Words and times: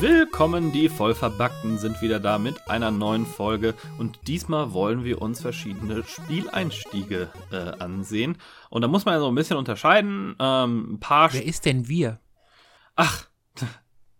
Willkommen, 0.00 0.70
die 0.70 0.88
Vollverbackten 0.88 1.78
sind 1.78 2.00
wieder 2.00 2.20
da 2.20 2.38
mit 2.38 2.68
einer 2.68 2.92
neuen 2.92 3.26
Folge 3.26 3.74
und 3.98 4.20
diesmal 4.28 4.72
wollen 4.72 5.02
wir 5.02 5.20
uns 5.20 5.40
verschiedene 5.40 6.04
Spieleinstiege 6.04 7.30
äh, 7.50 7.82
ansehen. 7.82 8.38
Und 8.70 8.82
da 8.82 8.88
muss 8.88 9.04
man 9.04 9.14
ja 9.14 9.20
so 9.20 9.26
ein 9.26 9.34
bisschen 9.34 9.56
unterscheiden. 9.56 10.36
Ähm, 10.38 10.94
ein 10.94 11.00
paar 11.00 11.32
Wer 11.32 11.44
ist 11.44 11.64
denn 11.64 11.88
wir? 11.88 12.20
Ach, 12.94 13.26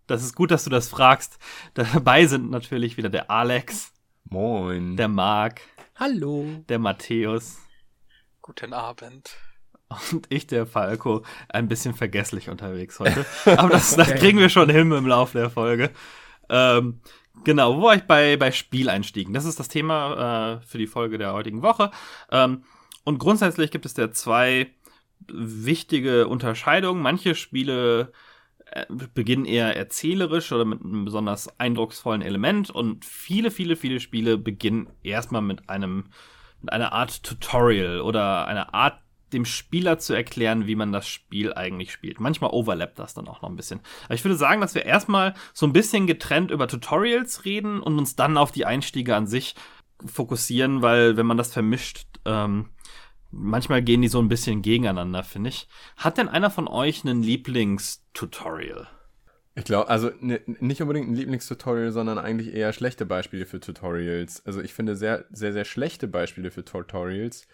das 0.07 0.23
ist 0.23 0.35
gut, 0.35 0.51
dass 0.51 0.65
du 0.65 0.69
das 0.69 0.89
fragst. 0.89 1.37
Dabei 1.73 2.25
sind 2.25 2.51
natürlich 2.51 2.97
wieder 2.97 3.09
der 3.09 3.31
Alex, 3.31 3.93
Moin. 4.31 4.95
der 4.95 5.07
Marc, 5.07 5.61
Hallo. 5.95 6.45
der 6.69 6.77
Matthäus 6.77 7.57
Guten 8.43 8.73
Abend. 8.73 9.31
und 10.11 10.27
ich, 10.29 10.45
der 10.45 10.67
Falco, 10.67 11.23
ein 11.49 11.67
bisschen 11.67 11.95
vergesslich 11.95 12.49
unterwegs 12.49 12.99
heute. 12.99 13.25
Aber 13.45 13.69
das, 13.69 13.95
das 13.95 14.09
kriegen 14.15 14.37
wir 14.37 14.49
schon 14.49 14.69
hin 14.69 14.91
im 14.91 15.07
Laufe 15.07 15.39
der 15.39 15.49
Folge. 15.49 15.89
Ähm, 16.47 17.01
genau, 17.43 17.77
wo 17.77 17.83
war 17.83 17.95
ich 17.95 18.03
bei, 18.03 18.37
bei 18.37 18.51
Spieleinstiegen? 18.51 19.33
Das 19.33 19.45
ist 19.45 19.59
das 19.59 19.67
Thema 19.67 20.59
äh, 20.61 20.65
für 20.65 20.77
die 20.77 20.87
Folge 20.87 21.17
der 21.17 21.33
heutigen 21.33 21.63
Woche. 21.63 21.89
Ähm, 22.31 22.63
und 23.03 23.17
grundsätzlich 23.17 23.71
gibt 23.71 23.87
es 23.87 23.95
da 23.95 24.11
zwei 24.11 24.67
wichtige 25.27 26.27
Unterscheidungen. 26.27 27.01
Manche 27.01 27.33
Spiele 27.33 28.01
äh, 28.01 28.07
beginnen 29.13 29.45
eher 29.45 29.75
erzählerisch 29.75 30.51
oder 30.51 30.65
mit 30.65 30.81
einem 30.81 31.05
besonders 31.05 31.59
eindrucksvollen 31.59 32.21
Element 32.21 32.69
und 32.69 33.05
viele, 33.05 33.51
viele, 33.51 33.75
viele 33.75 33.99
Spiele 33.99 34.37
beginnen 34.37 34.89
erstmal 35.03 35.41
mit 35.41 35.69
einem 35.69 36.05
mit 36.61 36.73
einer 36.73 36.91
Art 36.91 37.23
Tutorial 37.23 38.01
oder 38.01 38.45
einer 38.47 38.73
Art 38.73 38.99
dem 39.33 39.45
Spieler 39.45 39.99
zu 39.99 40.13
erklären, 40.13 40.67
wie 40.67 40.75
man 40.75 40.91
das 40.91 41.07
Spiel 41.07 41.53
eigentlich 41.53 41.91
spielt. 41.91 42.19
Manchmal 42.19 42.49
overlappt 42.51 42.99
das 42.99 43.13
dann 43.13 43.27
auch 43.27 43.41
noch 43.41 43.49
ein 43.49 43.55
bisschen. 43.55 43.79
Aber 44.05 44.15
ich 44.15 44.23
würde 44.23 44.35
sagen, 44.35 44.59
dass 44.59 44.75
wir 44.75 44.85
erstmal 44.85 45.35
so 45.53 45.65
ein 45.67 45.73
bisschen 45.73 46.07
getrennt 46.07 46.51
über 46.51 46.67
Tutorials 46.67 47.45
reden 47.45 47.79
und 47.79 47.97
uns 47.97 48.15
dann 48.15 48.37
auf 48.37 48.51
die 48.51 48.65
Einstiege 48.65 49.15
an 49.15 49.27
sich 49.27 49.55
fokussieren, 50.05 50.81
weil 50.81 51.17
wenn 51.17 51.25
man 51.25 51.37
das 51.37 51.53
vermischt, 51.53 52.07
ähm, 52.25 52.69
manchmal 53.31 53.81
gehen 53.81 54.01
die 54.01 54.07
so 54.07 54.19
ein 54.19 54.29
bisschen 54.29 54.61
gegeneinander, 54.61 55.23
finde 55.23 55.49
ich. 55.49 55.67
Hat 55.97 56.17
denn 56.17 56.29
einer 56.29 56.49
von 56.49 56.67
euch 56.67 57.03
einen 57.05 57.23
Lieblingstutorial? 57.23 58.87
Ich 59.55 59.65
glaube, 59.65 59.89
also 59.89 60.11
ne, 60.21 60.39
nicht 60.45 60.81
unbedingt 60.81 61.09
ein 61.09 61.15
Lieblingstutorial, 61.15 61.91
sondern 61.91 62.17
eigentlich 62.17 62.53
eher 62.53 62.71
schlechte 62.71 63.05
Beispiele 63.05 63.45
für 63.45 63.59
Tutorials. 63.59 64.45
Also 64.45 64.61
ich 64.61 64.73
finde 64.73 64.95
sehr, 64.95 65.25
sehr, 65.31 65.51
sehr 65.53 65.65
schlechte 65.65 66.07
Beispiele 66.07 66.51
für 66.51 66.63
Tutorials 66.63 67.47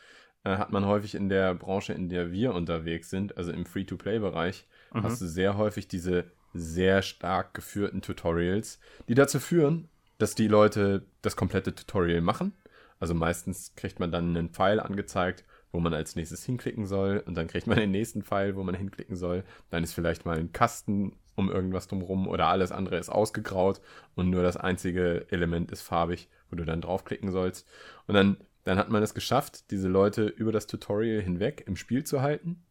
äh, 0.44 0.58
hat 0.58 0.72
man 0.72 0.86
häufig 0.86 1.16
in 1.16 1.28
der 1.30 1.56
Branche, 1.56 1.94
in 1.94 2.08
der 2.10 2.32
wir 2.32 2.54
unterwegs 2.54 3.10
sind, 3.10 3.38
also 3.38 3.52
im 3.52 3.66
Free-to-Play-Bereich, 3.66 4.68
Mhm. 4.94 5.04
hast 5.04 5.20
du 5.22 5.26
sehr 5.28 5.58
häufig 5.58 5.88
diese 5.88 6.26
sehr 6.54 7.02
stark 7.02 7.54
geführten 7.54 8.02
Tutorials, 8.02 8.80
die 9.10 9.16
dazu 9.16 9.40
führen, 9.40 9.90
dass 10.20 10.36
die 10.36 10.48
Leute 10.48 11.06
das 11.22 11.36
komplette 11.36 11.76
Tutorial 11.76 12.22
machen. 12.22 12.54
Also 13.00 13.14
meistens 13.14 13.74
kriegt 13.76 14.00
man 14.00 14.12
dann 14.12 14.30
einen 14.38 14.50
Pfeil 14.50 14.80
angezeigt, 14.80 15.44
wo 15.76 15.80
man 15.82 15.94
als 15.94 16.16
nächstes 16.16 16.46
hinklicken 16.46 16.88
soll 16.88 17.22
und 17.26 17.36
dann 17.36 17.48
kriegt 17.48 17.68
man 17.68 17.78
den 17.78 17.92
nächsten 17.92 18.24
Pfeil, 18.24 18.56
wo 18.56 18.64
man 18.64 18.76
hinklicken 18.76 19.18
soll. 19.18 19.44
Dann 19.70 19.84
ist 19.84 19.94
vielleicht 19.94 20.26
mal 20.26 20.38
ein 20.38 20.54
Kasten 20.54 21.18
um 21.36 21.52
irgendwas 21.52 21.88
drumherum 21.88 22.28
oder 22.28 22.48
alles 22.48 22.72
andere 22.72 22.98
ist 22.98 23.10
ausgegraut 23.10 23.82
und 24.16 24.30
nur 24.30 24.42
das 24.42 24.56
einzige 24.56 25.28
Element 25.30 25.70
ist 25.72 25.82
farbig, 25.82 26.30
wo 26.50 26.56
du 26.56 26.64
dann 26.64 26.80
draufklicken 26.80 27.30
sollst. 27.30 27.68
Und 28.08 28.16
dann, 28.16 28.38
dann 28.64 28.78
hat 28.78 28.90
man 28.90 29.04
es 29.04 29.14
geschafft, 29.14 29.70
diese 29.70 29.90
Leute 29.90 30.24
über 30.24 30.54
das 30.54 30.66
Tutorial 30.66 31.22
hinweg 31.22 31.66
im 31.68 31.76
Spiel 31.76 32.06
zu 32.06 32.22
halten. 32.22 32.64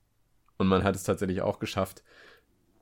Und 0.56 0.68
man 0.68 0.82
hat 0.82 0.96
es 0.96 1.02
tatsächlich 1.02 1.42
auch 1.42 1.58
geschafft, 1.58 2.02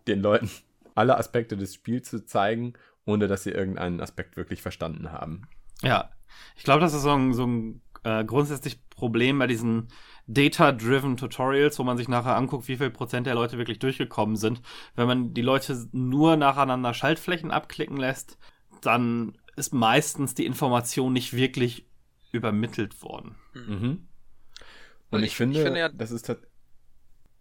den 0.06 0.20
Leuten 0.20 0.48
alle 0.94 1.18
Aspekte 1.18 1.56
des 1.56 1.74
Spiels 1.74 2.08
zu 2.08 2.24
zeigen, 2.24 2.74
ohne 3.04 3.26
dass 3.26 3.42
sie 3.42 3.50
irgendeinen 3.50 4.00
Aspekt 4.00 4.36
wirklich 4.36 4.62
verstanden 4.62 5.10
haben. 5.10 5.48
Ja, 5.82 6.10
ich 6.54 6.62
glaube, 6.62 6.80
das 6.80 6.94
ist 6.94 7.02
so 7.02 7.10
ein, 7.10 7.34
so 7.34 7.44
ein 7.44 7.82
äh, 8.04 8.24
grundsätzlich 8.24 8.78
Problem 8.90 9.38
bei 9.38 9.46
diesen 9.46 9.88
Data-driven 10.26 11.16
Tutorials, 11.16 11.78
wo 11.78 11.84
man 11.84 11.96
sich 11.96 12.08
nachher 12.08 12.36
anguckt, 12.36 12.68
wie 12.68 12.76
viel 12.76 12.90
Prozent 12.90 13.26
der 13.26 13.34
Leute 13.34 13.58
wirklich 13.58 13.78
durchgekommen 13.78 14.36
sind. 14.36 14.62
Wenn 14.94 15.06
man 15.06 15.34
die 15.34 15.42
Leute 15.42 15.88
nur 15.92 16.36
nacheinander 16.36 16.94
Schaltflächen 16.94 17.50
abklicken 17.50 17.96
lässt, 17.96 18.38
dann 18.80 19.36
ist 19.56 19.74
meistens 19.74 20.34
die 20.34 20.46
Information 20.46 21.12
nicht 21.12 21.34
wirklich 21.34 21.86
übermittelt 22.30 23.02
worden. 23.02 23.34
Mhm. 23.54 24.08
Und 25.10 25.18
Also 25.18 25.24
ich, 25.24 25.32
ich- 25.32 25.36
finde, 25.36 25.58
ich 25.58 25.64
finde 25.64 25.80
ja- 25.80 25.88
das 25.90 26.10
ist 26.10 26.34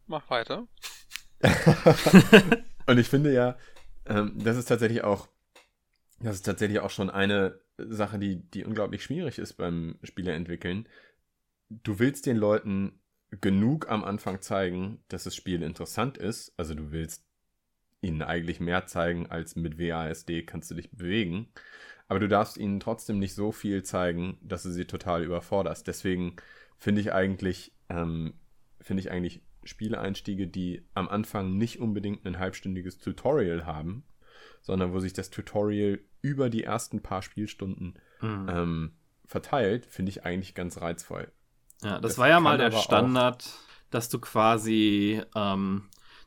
Mach 0.08 0.30
weiter. 0.30 0.68
Und 2.88 2.98
ich 2.98 3.08
finde 3.08 3.32
ja, 3.34 3.58
ähm, 4.06 4.34
das 4.36 4.58
ist 4.58 4.66
tatsächlich 4.66 5.04
auch, 5.04 5.28
das 6.20 6.36
ist 6.36 6.44
tatsächlich 6.46 6.80
auch 6.80 6.90
schon 6.90 7.10
eine 7.10 7.60
Sache, 7.78 8.20
die, 8.20 8.38
die 8.50 8.66
unglaublich 8.66 9.04
schwierig 9.04 9.40
ist 9.40 9.54
beim 9.54 9.98
Spieleentwickeln. 10.04 10.88
Du 11.84 12.00
willst 12.00 12.26
den 12.26 12.38
Leuten 12.38 13.00
genug 13.40 13.90
am 13.90 14.04
Anfang 14.04 14.42
zeigen, 14.42 15.04
dass 15.08 15.24
das 15.24 15.36
Spiel 15.36 15.64
interessant 15.64 16.18
ist. 16.18 16.54
Also 16.58 16.76
du 16.76 16.92
willst 16.92 17.24
ihnen 18.02 18.22
eigentlich 18.22 18.60
mehr 18.60 18.88
zeigen, 18.88 19.28
als 19.28 19.56
mit 19.56 19.80
WASD 19.80 20.44
kannst 20.46 20.70
du 20.70 20.76
dich 20.76 20.92
bewegen. 20.92 21.48
Aber 22.08 22.20
du 22.20 22.28
darfst 22.28 22.58
ihnen 22.58 22.82
trotzdem 22.82 23.20
nicht 23.20 23.34
so 23.34 23.54
viel 23.54 23.84
zeigen, 23.84 24.38
dass 24.42 24.64
du 24.64 24.72
sie 24.72 24.86
total 24.86 25.24
überforderst. 25.24 25.88
Deswegen 25.88 26.36
finde 26.78 27.00
ich 27.00 27.14
eigentlich, 27.14 27.74
ähm, 27.88 28.34
finde 28.82 29.02
ich 29.02 29.12
eigentlich 29.12 29.42
Spieleeinstiege, 29.64 30.48
die 30.48 30.86
am 30.94 31.08
Anfang 31.08 31.58
nicht 31.58 31.80
unbedingt 31.80 32.26
ein 32.26 32.40
halbstündiges 32.40 32.98
Tutorial 32.98 33.66
haben, 33.66 34.04
sondern 34.62 34.92
wo 34.92 35.00
sich 35.00 35.14
das 35.14 35.30
Tutorial 35.30 36.00
über 36.22 36.50
die 36.50 36.64
ersten 36.64 37.02
paar 37.02 37.22
Spielstunden 37.22 37.94
Mhm. 38.22 38.50
ähm, 38.50 38.92
verteilt, 39.26 39.86
finde 39.86 40.10
ich 40.10 40.26
eigentlich 40.26 40.54
ganz 40.54 40.82
reizvoll. 40.82 41.32
Ja, 41.84 42.00
das, 42.00 42.02
Das 42.02 42.18
war 42.18 42.30
ja 42.30 42.40
mal 42.40 42.58
der 42.58 42.68
aber 42.68 42.78
auch- 42.78 42.84
Standard, 42.84 43.50
dass 43.90 44.10
du 44.10 44.20
quasi 44.20 45.22
ähm, 45.36 45.84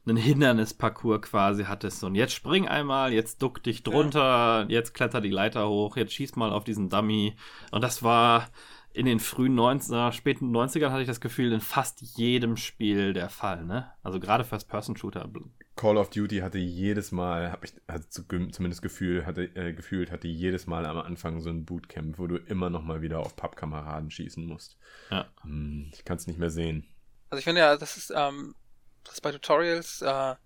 einen 0.06 0.16
Hindernisparcours 0.16 1.22
quasi 1.22 1.64
hattest. 1.64 2.04
Und 2.04 2.14
jetzt 2.14 2.34
spring 2.34 2.68
einmal, 2.68 3.12
jetzt 3.12 3.40
duck 3.42 3.62
dich 3.62 3.82
drunter, 3.82 4.66
jetzt 4.68 4.92
kletter 4.94 5.20
die 5.20 5.30
Leiter 5.30 5.68
hoch, 5.68 5.96
jetzt 5.96 6.12
schieß 6.12 6.36
mal 6.36 6.52
auf 6.52 6.64
diesen 6.64 6.90
Dummy. 6.90 7.34
Und 7.70 7.82
das 7.82 8.02
war 8.02 8.48
in 8.94 9.06
den 9.06 9.18
frühen 9.18 9.54
90er, 9.56 10.12
späten 10.12 10.52
90ern 10.56 10.90
hatte 10.90 11.02
ich 11.02 11.08
das 11.08 11.20
Gefühl, 11.20 11.52
in 11.52 11.60
fast 11.60 12.00
jedem 12.16 12.56
Spiel 12.56 13.12
der 13.12 13.28
Fall, 13.28 13.64
ne? 13.64 13.92
Also 14.04 14.20
gerade 14.20 14.44
First-Person-Shooter. 14.44 15.28
Call 15.74 15.96
of 15.96 16.10
Duty 16.10 16.38
hatte 16.38 16.58
jedes 16.58 17.10
Mal, 17.10 17.50
habe 17.50 17.66
ich 17.66 17.74
hatte 17.88 18.08
zu- 18.08 18.22
zumindest 18.22 18.82
Gefühl, 18.82 19.26
hatte, 19.26 19.44
äh, 19.56 19.72
gefühlt, 19.72 20.12
hatte 20.12 20.28
jedes 20.28 20.68
Mal 20.68 20.86
am 20.86 20.98
Anfang 20.98 21.40
so 21.40 21.50
ein 21.50 21.64
Bootcamp, 21.64 22.18
wo 22.20 22.28
du 22.28 22.36
immer 22.36 22.70
noch 22.70 22.82
mal 22.82 23.02
wieder 23.02 23.18
auf 23.18 23.34
Pappkameraden 23.34 24.12
schießen 24.12 24.46
musst. 24.46 24.78
Ja. 25.10 25.26
Hm, 25.42 25.90
ich 25.92 26.04
kann 26.04 26.16
es 26.16 26.28
nicht 26.28 26.38
mehr 26.38 26.50
sehen. 26.50 26.86
Also 27.30 27.40
ich 27.40 27.44
finde 27.44 27.62
ja, 27.62 27.76
das 27.76 27.96
ist, 27.96 28.12
ähm, 28.14 28.54
das 29.02 29.20
bei 29.20 29.32
Tutorials 29.32 30.02
äh, 30.02 30.36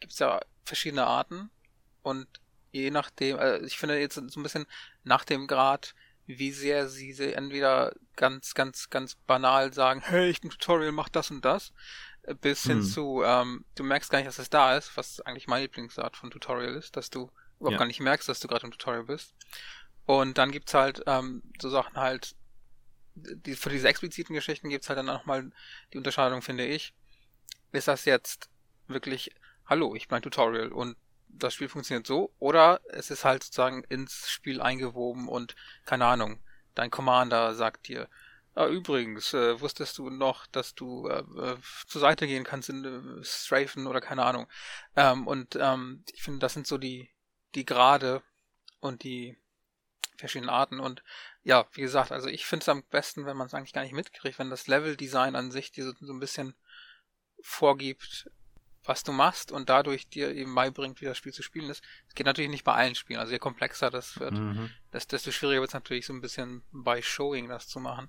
gibt 0.00 0.12
es 0.12 0.18
ja 0.18 0.40
verschiedene 0.64 1.06
Arten 1.06 1.48
und 2.02 2.26
je 2.70 2.90
nachdem, 2.90 3.38
äh, 3.38 3.60
ich 3.64 3.78
finde 3.78 3.98
jetzt 3.98 4.16
so 4.16 4.20
ein 4.40 4.42
bisschen 4.42 4.66
nach 5.04 5.24
dem 5.24 5.46
Grad, 5.46 5.94
wie 6.28 6.52
sehr 6.52 6.88
sie, 6.88 7.12
sie 7.14 7.32
entweder 7.32 7.92
ganz, 8.14 8.54
ganz, 8.54 8.90
ganz 8.90 9.14
banal 9.26 9.72
sagen, 9.72 10.00
hey, 10.04 10.28
ich 10.28 10.40
bin 10.40 10.50
Tutorial, 10.50 10.92
mach 10.92 11.08
das 11.08 11.30
und 11.30 11.44
das, 11.44 11.72
äh, 12.22 12.34
bis 12.34 12.64
hin 12.64 12.78
Hm. 12.78 12.82
zu, 12.82 13.22
ähm, 13.24 13.64
du 13.74 13.82
merkst 13.82 14.10
gar 14.10 14.18
nicht, 14.18 14.28
dass 14.28 14.38
es 14.38 14.50
da 14.50 14.76
ist, 14.76 14.96
was 14.96 15.20
eigentlich 15.22 15.46
meine 15.48 15.62
Lieblingsart 15.64 16.16
von 16.16 16.30
Tutorial 16.30 16.74
ist, 16.74 16.96
dass 16.96 17.10
du 17.10 17.30
überhaupt 17.58 17.72
Ja. 17.72 17.78
gar 17.78 17.86
nicht 17.86 18.00
merkst, 18.00 18.28
dass 18.28 18.40
du 18.40 18.48
gerade 18.48 18.66
im 18.66 18.72
Tutorial 18.72 19.04
bist. 19.04 19.34
Und 20.04 20.38
dann 20.38 20.52
gibt's 20.52 20.74
halt 20.74 21.02
ähm, 21.06 21.42
so 21.60 21.70
Sachen 21.70 21.96
halt, 21.96 22.34
die, 23.14 23.56
für 23.56 23.70
diese 23.70 23.88
expliziten 23.88 24.34
Geschichten 24.34 24.68
gibt's 24.68 24.88
halt 24.88 24.98
dann 24.98 25.06
nochmal 25.06 25.50
die 25.92 25.98
Unterscheidung, 25.98 26.42
finde 26.42 26.66
ich. 26.66 26.94
Ist 27.72 27.88
das 27.88 28.04
jetzt 28.04 28.48
wirklich, 28.86 29.30
hallo, 29.66 29.94
ich 29.94 30.08
bin 30.08 30.16
ein 30.16 30.22
Tutorial 30.22 30.72
und 30.72 30.96
das 31.28 31.54
Spiel 31.54 31.68
funktioniert 31.68 32.06
so, 32.06 32.32
oder 32.38 32.80
es 32.88 33.10
ist 33.10 33.24
halt 33.24 33.44
sozusagen 33.44 33.84
ins 33.84 34.28
Spiel 34.30 34.60
eingewoben 34.60 35.28
und 35.28 35.54
keine 35.84 36.06
Ahnung, 36.06 36.40
dein 36.74 36.90
Commander 36.90 37.54
sagt 37.54 37.88
dir, 37.88 38.08
ah, 38.54 38.66
übrigens, 38.66 39.34
äh, 39.34 39.60
wusstest 39.60 39.98
du 39.98 40.10
noch, 40.10 40.46
dass 40.46 40.74
du 40.74 41.08
äh, 41.08 41.20
äh, 41.20 41.56
zur 41.86 42.00
Seite 42.00 42.26
gehen 42.26 42.44
kannst 42.44 42.68
in 42.68 42.84
äh, 42.84 43.24
Strafen 43.24 43.86
oder 43.86 44.00
keine 44.00 44.24
Ahnung. 44.24 44.48
Ähm, 44.96 45.26
und 45.26 45.56
ähm, 45.60 46.04
ich 46.12 46.22
finde, 46.22 46.40
das 46.40 46.54
sind 46.54 46.66
so 46.66 46.76
die, 46.76 47.10
die 47.54 47.64
Grade 47.64 48.22
und 48.80 49.04
die 49.04 49.36
verschiedenen 50.16 50.50
Arten. 50.50 50.80
Und 50.80 51.04
ja, 51.44 51.66
wie 51.72 51.82
gesagt, 51.82 52.10
also 52.10 52.28
ich 52.28 52.46
finde 52.46 52.64
es 52.64 52.68
am 52.68 52.82
besten, 52.82 53.26
wenn 53.26 53.36
man 53.36 53.46
es 53.46 53.54
eigentlich 53.54 53.72
gar 53.72 53.82
nicht 53.82 53.92
mitkriegt, 53.92 54.38
wenn 54.38 54.50
das 54.50 54.66
Level-Design 54.66 55.36
an 55.36 55.52
sich 55.52 55.70
diese 55.70 55.94
so 56.00 56.12
ein 56.12 56.20
bisschen 56.20 56.54
vorgibt, 57.40 58.28
was 58.88 59.04
du 59.04 59.12
machst 59.12 59.52
und 59.52 59.68
dadurch 59.68 60.08
dir 60.08 60.34
eben 60.34 60.54
beibringt, 60.54 61.00
wie 61.00 61.04
das 61.04 61.18
Spiel 61.18 61.32
zu 61.32 61.42
spielen 61.42 61.70
ist. 61.70 61.84
Es 62.08 62.14
geht 62.14 62.26
natürlich 62.26 62.50
nicht 62.50 62.64
bei 62.64 62.72
allen 62.72 62.94
Spielen. 62.94 63.20
Also 63.20 63.32
je 63.32 63.38
komplexer 63.38 63.90
das 63.90 64.18
wird, 64.18 64.32
mhm. 64.32 64.70
desto 64.92 65.30
schwieriger 65.30 65.60
wird 65.60 65.70
es 65.70 65.74
natürlich 65.74 66.06
so 66.06 66.12
ein 66.12 66.20
bisschen 66.20 66.62
bei 66.72 67.02
Showing 67.02 67.48
das 67.48 67.68
zu 67.68 67.80
machen. 67.80 68.08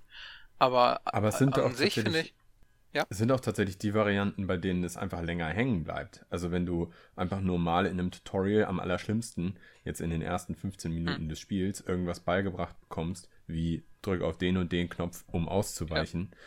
Aber, 0.58 1.02
Aber 1.06 1.30
es 1.30 1.38
sind 1.38 1.58
an 1.58 1.64
auch 1.64 1.74
sich 1.74 1.96
finde 1.96 2.22
ich. 2.22 2.34
Ja. 2.92 3.06
Es 3.10 3.20
sind 3.20 3.32
auch 3.32 3.40
tatsächlich 3.40 3.78
die 3.78 3.94
Varianten, 3.94 4.48
bei 4.48 4.58
denen 4.58 4.84
es 4.84 4.98
einfach 4.98 5.22
länger 5.22 5.48
hängen 5.48 5.84
bleibt. 5.84 6.26
Also 6.32 6.50
wenn 6.52 6.66
du 6.66 6.92
einfach 7.16 7.40
nur 7.40 7.60
mal 7.60 7.86
in 7.86 8.00
einem 8.00 8.10
Tutorial 8.10 8.66
am 8.66 8.80
allerschlimmsten, 8.80 9.60
jetzt 9.84 10.02
in 10.02 10.10
den 10.10 10.24
ersten 10.24 10.56
15 10.56 10.92
Minuten 10.92 11.22
hm. 11.24 11.30
des 11.30 11.40
Spiels, 11.40 11.82
irgendwas 11.82 12.20
beigebracht 12.20 12.80
bekommst, 12.82 13.30
wie 13.46 13.84
drück 14.02 14.24
auf 14.24 14.38
den 14.38 14.58
und 14.58 14.72
den 14.72 14.90
Knopf, 14.90 15.24
um 15.28 15.48
auszuweichen, 15.48 16.30
ja. 16.32 16.38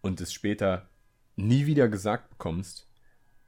und 0.00 0.20
es 0.20 0.32
später 0.32 0.88
nie 1.36 1.66
wieder 1.66 1.88
gesagt 1.88 2.30
bekommst, 2.30 2.88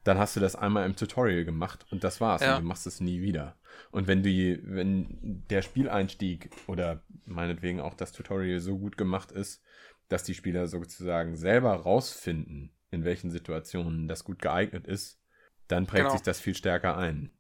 dann 0.05 0.19
hast 0.19 0.37
du 0.37 0.41
das 0.41 0.55
einmal 0.55 0.87
im 0.87 0.97
Tutorial 0.97 1.45
gemacht 1.45 1.87
und 1.91 2.05
das 2.05 2.21
war's. 2.21 2.43
Ja. 2.43 2.57
Und 2.57 2.63
du 2.63 2.69
machst 2.69 2.87
es 2.87 3.01
nie 3.01 3.21
wieder. 3.23 3.57
Und 3.91 4.07
wenn 4.07 4.23
die, 4.23 4.61
wenn 4.63 5.43
der 5.51 5.63
Spieleinstieg 5.63 6.51
oder 6.67 7.03
meinetwegen 7.25 7.81
auch 7.81 7.95
das 7.95 8.13
Tutorial 8.13 8.61
so 8.61 8.79
gut 8.79 8.97
gemacht 8.97 9.33
ist, 9.33 9.63
dass 10.09 10.23
die 10.23 10.35
Spieler 10.35 10.67
sozusagen 10.67 11.37
selber 11.37 11.73
rausfinden, 11.75 12.71
in 12.91 13.05
welchen 13.05 13.31
Situationen 13.31 14.07
das 14.07 14.25
gut 14.25 14.41
geeignet 14.41 14.87
ist, 14.87 15.21
dann 15.67 15.87
prägt 15.87 16.05
genau. 16.05 16.13
sich 16.13 16.23
das 16.23 16.39
viel 16.39 16.55
stärker 16.55 16.97
ein. 16.97 17.31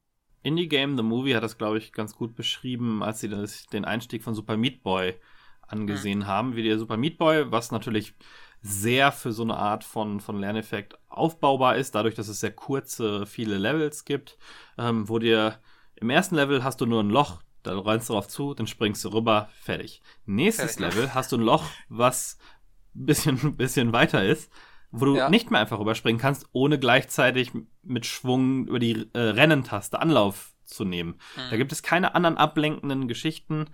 Indie 0.43 0.69
Game 0.69 0.97
The 0.97 1.03
Movie 1.03 1.35
hat 1.35 1.43
das, 1.43 1.59
glaube 1.59 1.79
ich, 1.79 1.93
ganz 1.93 2.17
gut 2.17 2.35
beschrieben, 2.35 3.03
als 3.03 3.21
sie 3.21 3.29
das, 3.29 3.67
den 3.67 3.85
Einstieg 3.85 4.23
von 4.23 4.35
Super 4.35 4.57
Meat 4.57 4.83
Boy 4.83 5.15
angesehen 5.63 6.21
mhm. 6.21 6.27
haben, 6.27 6.57
wie 6.57 6.63
der 6.63 6.79
Super 6.79 6.97
Meat 6.97 7.19
Boy, 7.19 7.51
was 7.51 7.71
natürlich 7.71 8.15
sehr 8.67 9.13
für 9.13 9.33
so 9.33 9.43
eine 9.43 9.59
Art 9.59 9.85
von, 9.85 10.21
von 10.21 10.41
Lerneffekt 10.41 10.99
aufbaubar 11.11 11.77
ist, 11.77 11.95
dadurch, 11.95 12.15
dass 12.15 12.29
es 12.29 12.41
sehr 12.41 12.51
kurze, 12.51 13.27
viele 13.27 13.59
Levels 13.59 14.07
gibt, 14.07 14.39
ähm, 14.79 15.07
wo 15.07 15.19
dir 15.19 15.59
im 15.97 16.09
ersten 16.09 16.35
Level 16.35 16.65
hast 16.65 16.81
du 16.81 16.87
nur 16.87 17.03
ein 17.03 17.11
Loch, 17.11 17.43
da 17.63 17.79
rennst 17.79 18.09
du 18.09 18.15
drauf 18.15 18.27
zu, 18.27 18.55
dann 18.55 18.67
springst 18.67 19.05
du 19.05 19.11
rüber, 19.11 19.51
fertig. 19.61 20.01
Nächstes 20.25 20.77
fertig. 20.77 20.97
Level 20.97 21.15
hast 21.15 21.33
du 21.33 21.37
ein 21.37 21.43
Loch, 21.43 21.65
was 21.91 22.39
ein 22.97 23.05
bisschen, 23.05 23.57
bisschen 23.59 23.93
weiter 23.93 24.25
ist, 24.25 24.51
wo 24.91 25.05
du 25.05 25.17
ja. 25.17 25.29
nicht 25.29 25.51
mehr 25.51 25.61
einfach 25.61 25.79
rüberspringen 25.79 26.21
kannst, 26.21 26.47
ohne 26.53 26.79
gleichzeitig 26.79 27.53
mit 27.83 28.07
Schwung 28.07 28.67
über 28.67 28.79
die 28.79 29.11
äh, 29.13 29.19
Rennentaste 29.19 30.01
Anlauf 30.01 30.55
zu 30.65 30.87
nehmen. 30.87 31.19
Mhm. 31.37 31.51
Da 31.51 31.57
gibt 31.59 31.73
es 31.73 31.83
keine 31.83 32.15
anderen 32.15 32.39
ablenkenden 32.39 33.09
Geschichten. 33.09 33.67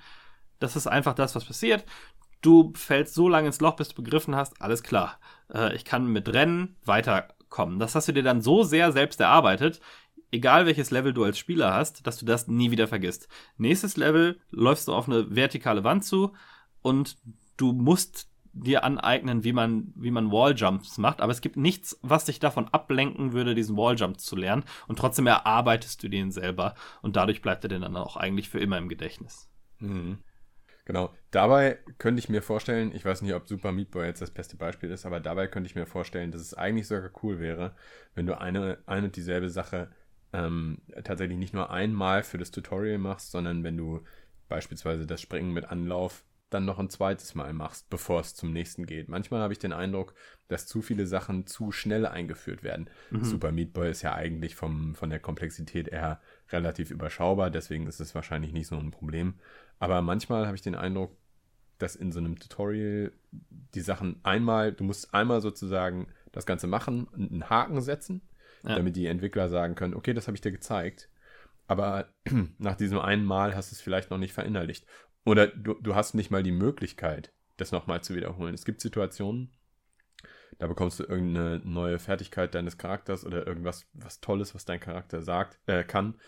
Das 0.58 0.75
ist 0.75 0.88
einfach 0.88 1.14
das, 1.14 1.36
was 1.36 1.44
passiert. 1.44 1.84
Du 2.40 2.72
fällst 2.75 3.14
so 3.14 3.28
lange 3.28 3.48
ins 3.48 3.60
Loch, 3.60 3.76
bis 3.76 3.88
du 3.88 4.02
begriffen 4.02 4.34
hast, 4.34 4.60
alles 4.62 4.82
klar. 4.82 5.19
Äh, 5.52 5.75
ich 5.75 5.84
kann 5.84 6.06
mit 6.06 6.32
Rennen 6.32 6.76
weiterkommen. 6.84 7.78
Das 7.78 7.94
hast 7.94 8.08
du 8.08 8.12
dir 8.12 8.22
dann 8.22 8.40
so 8.40 8.62
sehr 8.62 8.92
selbst 8.92 9.20
erarbeitet, 9.20 9.81
egal 10.32 10.66
welches 10.66 10.90
Level 10.90 11.12
du 11.12 11.25
als 11.25 11.38
Spieler 11.38 11.75
hast, 11.75 12.06
dass 12.06 12.19
du 12.19 12.25
das 12.25 12.48
nie 12.48 12.70
wieder 12.70 12.88
vergisst. 12.88 13.28
Nächstes 13.56 13.96
Level 13.96 14.40
läufst 14.50 14.88
du 14.88 14.94
auf 14.94 15.06
eine 15.06 15.34
vertikale 15.34 15.84
Wand 15.84 16.04
zu 16.04 16.32
und 16.82 17.19
du 17.56 17.72
musst 17.72 18.28
dir 18.52 18.84
aneignen, 18.84 19.44
wie 19.44 19.52
man, 19.52 19.93
wie 19.94 20.10
man 20.10 20.32
Walljumps 20.32 20.98
macht, 20.98 21.20
aber 21.20 21.31
es 21.31 21.40
gibt 21.40 21.56
nichts, 21.56 21.98
was 22.02 22.25
dich 22.25 22.40
davon 22.40 22.69
ablenken 22.69 23.32
würde, 23.32 23.54
diesen 23.54 23.76
Walljump 23.76 24.19
zu 24.19 24.34
lernen 24.34 24.64
und 24.88 24.98
trotzdem 24.98 25.26
erarbeitest 25.26 26.02
du 26.02 26.08
den 26.08 26.32
selber 26.32 26.75
und 27.02 27.16
dadurch 27.16 27.43
bleibt 27.43 27.64
er 27.64 27.69
dir 27.69 27.78
dann 27.78 27.96
auch 27.96 28.16
eigentlich 28.16 28.48
für 28.48 28.58
immer 28.58 28.78
im 28.78 28.88
Gedächtnis. 28.88 29.48
Mhm. 29.78 30.19
Genau. 30.85 31.15
Dabei 31.31 31.79
könnte 31.99 32.19
ich 32.21 32.29
mir 32.29 32.43
vorstellen, 32.43 32.94
ich 32.94 33.05
weiß 33.05 33.23
nicht, 33.23 33.35
ob 33.35 33.49
Super 33.49 33.73
Meat 33.73 33.91
Boy 33.91 34.06
jetzt 34.06 34.23
das 34.23 34.31
beste 34.31 34.56
Beispiel 34.56 34.91
ist, 34.91 35.06
aber 35.06 35.21
dabei 35.21 35.47
könnte 35.47 35.69
ich 35.69 35.75
mir 35.75 35.87
vorstellen, 35.87 36.32
dass 36.32 36.41
es 36.41 36.55
eigentlich 36.55 36.88
sogar 36.88 37.11
cool 37.23 37.38
wäre, 37.38 37.75
wenn 38.15 38.27
du 38.27 38.38
eine, 38.38 38.79
eine 38.87 39.06
und 39.06 39.17
dieselbe 39.17 39.50
Sache 39.50 39.91
ähm, 40.32 40.79
tatsächlich 41.05 41.38
nicht 41.38 41.55
nur 41.55 41.71
einmal 41.71 42.23
für 42.23 42.38
das 42.38 42.50
Tutorial 42.50 42.99
machst, 42.99 43.31
sondern 43.31 43.65
wenn 43.65 43.77
du 43.77 44.03
beispielsweise 44.49 45.06
das 45.06 45.21
Springen 45.21 45.53
mit 45.53 45.67
Anlauf 45.67 46.25
dann 46.50 46.65
noch 46.65 46.79
ein 46.79 46.91
zweites 46.91 47.35
Mal 47.35 47.53
machst, 47.53 47.88
bevor 47.91 48.21
es 48.21 48.35
zum 48.35 48.53
nächsten 48.53 48.85
geht. 48.85 49.09
Manchmal 49.09 49.41
habe 49.41 49.53
ich 49.53 49.61
den 49.61 49.73
Eindruck, 49.73 50.15
dass 50.49 50.67
zu 50.67 50.82
viele 50.82 51.06
Sachen 51.06 51.47
zu 51.47 51.71
schnell 51.71 52.05
eingeführt 52.06 52.65
werden. 52.65 52.91
Mhm. 53.11 53.25
Super 53.25 53.53
Meat 53.53 53.73
Boy 53.73 53.91
ist 53.91 54.03
ja 54.03 54.15
eigentlich 54.15 54.56
vom, 54.56 54.97
von 54.97 55.11
der 55.11 55.21
Komplexität 55.21 55.88
eher 55.88 56.21
relativ 56.50 56.91
überschaubar, 56.91 57.50
deswegen 57.50 57.87
ist 57.87 58.00
es 58.00 58.15
wahrscheinlich 58.17 58.53
nicht 58.53 58.67
so 58.67 58.77
ein 58.77 58.91
Problem. 58.91 59.35
Aber 59.81 60.03
manchmal 60.03 60.47
habe 60.47 60.55
ich 60.55 60.62
den 60.62 60.77
Eindruck, 60.77 61.17
dass 61.79 61.97
in 61.97 62.12
so 62.12 62.21
einem 62.21 62.38
Tutorial 62.38 63.12
die 63.75 63.81
Sachen 63.81 64.21
einmal, 64.23 64.73
du 64.73 64.85
musst 64.85 65.12
einmal 65.12 65.41
sozusagen 65.41 66.06
das 66.31 66.47
Ganze 66.47 66.69
machen, 66.69 67.09
einen 67.15 67.50
Haken 67.50 67.81
setzen, 67.81 68.21
ja. 68.62 68.77
damit 68.77 68.94
die 68.94 69.06
Entwickler 69.06 69.49
sagen 69.49 69.75
können, 69.75 69.94
okay, 69.94 70.15
das 70.15 70.29
habe 70.29 70.37
ich 70.37 70.43
dir 70.43 70.53
gezeigt. 70.53 71.09
Aber 71.67 72.09
nach 72.59 72.77
diesem 72.77 73.00
einen 73.00 73.25
Mal 73.25 73.56
hast 73.56 73.73
du 73.73 73.75
es 73.75 73.81
vielleicht 73.81 74.11
noch 74.11 74.19
nicht 74.19 74.35
verinnerlicht. 74.35 74.87
Oder 75.25 75.49
du, 75.49 75.75
du 75.75 75.94
hast 75.94 76.15
nicht 76.15 76.31
mal 76.31 76.43
die 76.43 76.53
Möglichkeit, 76.53 77.32
das 77.56 77.73
nochmal 77.73 78.03
zu 78.03 78.15
wiederholen. 78.15 78.55
Es 78.55 78.65
gibt 78.65 78.81
Situationen, 78.81 79.50
da 80.59 80.67
bekommst 80.67 81.00
du 81.00 81.05
irgendeine 81.05 81.61
neue 81.65 81.99
Fertigkeit 81.99 82.55
deines 82.55 82.77
Charakters 82.77 83.25
oder 83.25 83.47
irgendwas 83.47 83.87
was 83.94 84.21
Tolles, 84.21 84.55
was 84.55 84.67
dein 84.67 84.81
Charakter 84.81 85.23
sagt, 85.23 85.59
äh, 85.67 85.85
kann, 85.85 86.21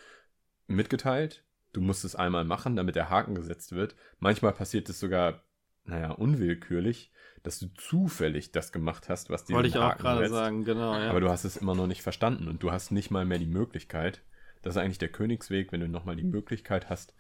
mitgeteilt. 0.67 1.45
Du 1.73 1.81
musst 1.81 2.05
es 2.05 2.15
einmal 2.15 2.45
machen, 2.45 2.77
damit 2.77 2.97
der 2.97 3.11
Haken 3.11 3.35
gesetzt 3.35 3.73
wird. 3.73 3.95
Manchmal 4.19 4.53
passiert 4.53 4.89
es 4.89 5.01
sogar, 5.01 5.43
naja, 5.85 6.11
unwillkürlich, 6.11 7.11
dass 7.43 7.59
du 7.59 7.69
zufällig 7.75 8.53
das 8.53 8.73
gemacht 8.73 9.09
hast, 9.09 9.31
was 9.31 9.45
dir 9.45 9.55
Wollte 9.55 9.69
ich 9.69 9.77
Haken 9.77 9.93
auch 9.93 9.99
gerade 9.99 10.29
sagen, 10.29 10.65
genau, 10.65 10.95
ja. 10.95 11.11
Aber 11.11 11.21
du 11.21 11.31
hast 11.31 11.45
es 11.45 11.57
immer 11.57 11.75
noch 11.75 11.87
nicht 11.87 12.03
verstanden 12.03 12.49
und 12.49 12.63
du 12.63 12.71
hast 12.71 12.93
nicht 12.93 13.11
mal 13.11 13.25
mehr 13.25 13.39
die 13.39 13.47
Möglichkeit. 13.47 14.23
Das 14.63 14.77
ist 14.77 14.83
eigentlich 14.83 14.99
der 14.99 15.09
Königsweg, 15.09 15.73
wenn 15.73 15.81
du 15.81 15.89
nochmal 15.89 16.17
die 16.17 16.23
Möglichkeit 16.23 16.89
hast, 16.89 17.15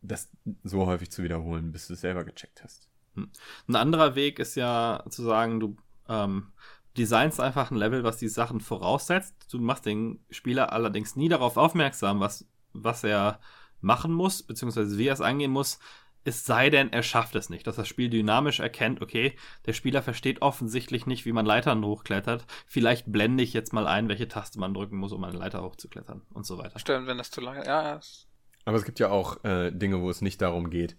das 0.00 0.30
so 0.62 0.86
häufig 0.86 1.10
zu 1.10 1.22
wiederholen, 1.22 1.72
bis 1.72 1.88
du 1.88 1.94
es 1.94 2.00
selber 2.00 2.24
gecheckt 2.24 2.62
hast. 2.62 2.88
Hm. 3.14 3.30
Ein 3.68 3.76
anderer 3.76 4.14
Weg 4.14 4.38
ist 4.38 4.54
ja 4.54 5.04
zu 5.10 5.22
sagen, 5.22 5.60
du 5.60 5.76
ähm, 6.08 6.52
designst 6.96 7.40
einfach 7.40 7.70
ein 7.70 7.76
Level, 7.76 8.04
was 8.04 8.16
die 8.16 8.28
Sachen 8.28 8.60
voraussetzt. 8.60 9.52
Du 9.52 9.58
machst 9.58 9.86
den 9.86 10.20
Spieler 10.30 10.72
allerdings 10.72 11.16
nie 11.16 11.28
darauf 11.28 11.56
aufmerksam, 11.56 12.20
was, 12.20 12.46
was 12.72 13.04
er 13.04 13.40
machen 13.80 14.12
muss, 14.12 14.42
beziehungsweise 14.42 14.98
wie 14.98 15.06
er 15.06 15.14
es 15.14 15.20
angehen 15.20 15.50
muss, 15.50 15.78
es 16.26 16.44
sei 16.44 16.70
denn, 16.70 16.92
er 16.92 17.04
schafft 17.04 17.36
es 17.36 17.50
nicht, 17.50 17.66
dass 17.66 17.76
das 17.76 17.86
Spiel 17.86 18.10
dynamisch 18.10 18.58
erkennt, 18.58 19.00
okay, 19.00 19.36
der 19.64 19.72
Spieler 19.72 20.02
versteht 20.02 20.42
offensichtlich 20.42 21.06
nicht, 21.06 21.24
wie 21.24 21.32
man 21.32 21.46
Leitern 21.46 21.84
hochklettert. 21.84 22.46
Vielleicht 22.66 23.10
blende 23.10 23.44
ich 23.44 23.52
jetzt 23.52 23.72
mal 23.72 23.86
ein, 23.86 24.08
welche 24.08 24.26
Taste 24.26 24.58
man 24.58 24.74
drücken 24.74 24.96
muss, 24.96 25.12
um 25.12 25.22
eine 25.22 25.38
Leiter 25.38 25.62
hochzuklettern 25.62 26.22
und 26.34 26.44
so 26.44 26.58
weiter. 26.58 26.78
Stimmt, 26.80 27.06
wenn 27.06 27.18
das 27.18 27.30
zu 27.30 27.40
lange, 27.40 27.64
ja, 27.64 27.82
ja. 27.82 28.00
Aber 28.64 28.76
es 28.76 28.84
gibt 28.84 28.98
ja 28.98 29.10
auch 29.10 29.44
äh, 29.44 29.70
Dinge, 29.70 30.00
wo 30.00 30.10
es 30.10 30.20
nicht 30.20 30.42
darum 30.42 30.70
geht, 30.70 30.96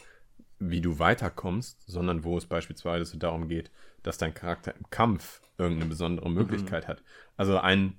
wie 0.60 0.80
du 0.80 0.98
weiterkommst, 0.98 1.84
sondern 1.86 2.24
wo 2.24 2.38
es 2.38 2.46
beispielsweise 2.46 3.18
darum 3.18 3.50
geht, 3.50 3.70
dass 4.04 4.18
dein 4.18 4.34
Charakter 4.34 4.74
im 4.76 4.90
Kampf 4.90 5.42
irgendeine 5.58 5.90
besondere 5.90 6.30
Möglichkeit 6.32 6.86
mhm. 6.86 6.92
hat. 6.92 7.04
Also 7.36 7.58
ein, 7.58 7.98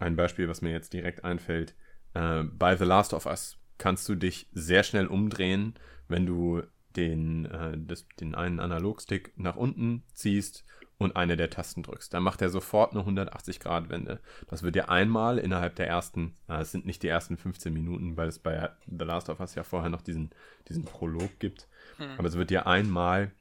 ein 0.00 0.16
Beispiel, 0.16 0.48
was 0.48 0.62
mir 0.62 0.72
jetzt 0.72 0.92
direkt 0.92 1.24
einfällt, 1.24 1.76
äh, 2.14 2.42
bei 2.42 2.76
The 2.76 2.84
Last 2.84 3.14
of 3.14 3.26
Us 3.26 3.56
kannst 3.78 4.08
du 4.08 4.14
dich 4.14 4.48
sehr 4.52 4.82
schnell 4.82 5.06
umdrehen, 5.06 5.74
wenn 6.08 6.26
du 6.26 6.62
den, 6.96 7.46
äh, 7.46 7.76
das, 7.76 8.06
den 8.20 8.34
einen 8.34 8.60
Analogstick 8.60 9.32
nach 9.36 9.56
unten 9.56 10.02
ziehst 10.14 10.64
und 10.98 11.14
eine 11.14 11.36
der 11.36 11.50
Tasten 11.50 11.82
drückst. 11.82 12.14
Dann 12.14 12.22
macht 12.22 12.40
er 12.40 12.48
sofort 12.48 12.92
eine 12.92 13.02
180-Grad-Wende. 13.02 14.20
Das 14.48 14.62
wird 14.62 14.74
dir 14.74 14.88
einmal 14.88 15.38
innerhalb 15.38 15.76
der 15.76 15.88
ersten, 15.88 16.36
äh, 16.48 16.60
es 16.60 16.72
sind 16.72 16.86
nicht 16.86 17.02
die 17.02 17.08
ersten 17.08 17.36
15 17.36 17.72
Minuten, 17.72 18.16
weil 18.16 18.28
es 18.28 18.38
bei 18.38 18.70
The 18.86 19.04
Last 19.04 19.28
of 19.28 19.40
Us 19.40 19.54
ja 19.54 19.62
vorher 19.62 19.90
noch 19.90 20.02
diesen, 20.02 20.30
diesen 20.68 20.84
Prolog 20.84 21.38
gibt. 21.38 21.68
Mhm. 21.98 22.18
Aber 22.18 22.28
es 22.28 22.36
wird 22.36 22.50
dir 22.50 22.66
einmal 22.66 23.32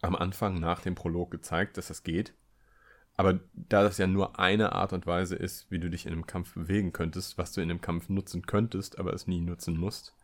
am 0.00 0.16
Anfang 0.16 0.58
nach 0.58 0.80
dem 0.80 0.94
Prolog 0.94 1.30
gezeigt, 1.30 1.76
dass 1.76 1.88
das 1.88 2.02
geht. 2.02 2.34
Aber 3.18 3.40
da 3.52 3.82
das 3.82 3.98
ja 3.98 4.06
nur 4.06 4.38
eine 4.38 4.72
Art 4.72 4.92
und 4.92 5.04
Weise 5.04 5.34
ist, 5.34 5.68
wie 5.72 5.80
du 5.80 5.90
dich 5.90 6.06
in 6.06 6.12
einem 6.12 6.26
Kampf 6.26 6.54
bewegen 6.54 6.92
könntest, 6.92 7.36
was 7.36 7.50
du 7.50 7.60
in 7.60 7.68
einem 7.68 7.80
Kampf 7.80 8.08
nutzen 8.08 8.46
könntest, 8.46 9.00
aber 9.00 9.12
es 9.12 9.26
nie 9.26 9.40
nutzen 9.40 9.76
musst, 9.76 10.14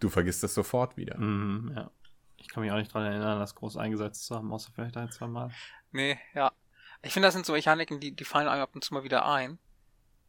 du 0.00 0.10
vergisst 0.10 0.42
das 0.42 0.54
sofort 0.54 0.96
wieder. 0.96 1.16
Mhm, 1.16 1.72
ja. 1.76 1.90
Ich 2.38 2.48
kann 2.48 2.64
mich 2.64 2.72
auch 2.72 2.76
nicht 2.76 2.92
daran 2.92 3.06
erinnern, 3.06 3.38
das 3.38 3.54
groß 3.54 3.76
eingesetzt 3.76 4.26
zu 4.26 4.34
haben, 4.34 4.52
außer 4.52 4.72
vielleicht 4.74 4.96
ein, 4.96 5.12
zwei 5.12 5.28
Mal. 5.28 5.52
Nee, 5.92 6.18
ja. 6.34 6.50
Ich 7.02 7.12
finde, 7.12 7.28
das 7.28 7.34
sind 7.34 7.46
so 7.46 7.52
Mechaniken, 7.52 8.00
die, 8.00 8.16
die 8.16 8.24
fallen 8.24 8.48
einem 8.48 8.62
ab 8.62 8.74
und 8.74 8.82
zu 8.82 8.94
mal 8.94 9.04
wieder 9.04 9.26
ein. 9.26 9.58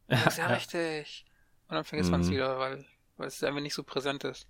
Ja, 0.08 0.24
ist 0.24 0.38
ja, 0.38 0.48
ja. 0.48 0.54
richtig. 0.54 1.24
Und 1.68 1.74
dann 1.74 1.84
vergisst 1.84 2.10
mhm. 2.10 2.12
man 2.12 2.20
es 2.20 2.30
wieder, 2.30 2.58
weil, 2.58 2.84
weil 3.16 3.28
es 3.28 3.42
einfach 3.42 3.60
nicht 3.60 3.74
so 3.74 3.82
präsent 3.82 4.24
ist. 4.24 4.46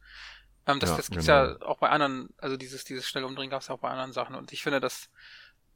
Ähm, 0.66 0.78
das, 0.78 0.90
ja, 0.90 0.96
das 0.96 1.10
gibt's 1.10 1.26
genau. 1.26 1.44
ja 1.44 1.62
auch 1.62 1.78
bei 1.78 1.88
anderen, 1.88 2.30
also 2.36 2.56
dieses, 2.56 2.84
dieses 2.84 3.08
schnelle 3.08 3.26
Umdrehen 3.26 3.48
gab 3.48 3.62
es 3.62 3.68
ja 3.68 3.74
auch 3.74 3.80
bei 3.80 3.90
anderen 3.90 4.12
Sachen. 4.12 4.34
Und 4.34 4.52
ich 4.52 4.62
finde, 4.62 4.80
das, 4.80 5.08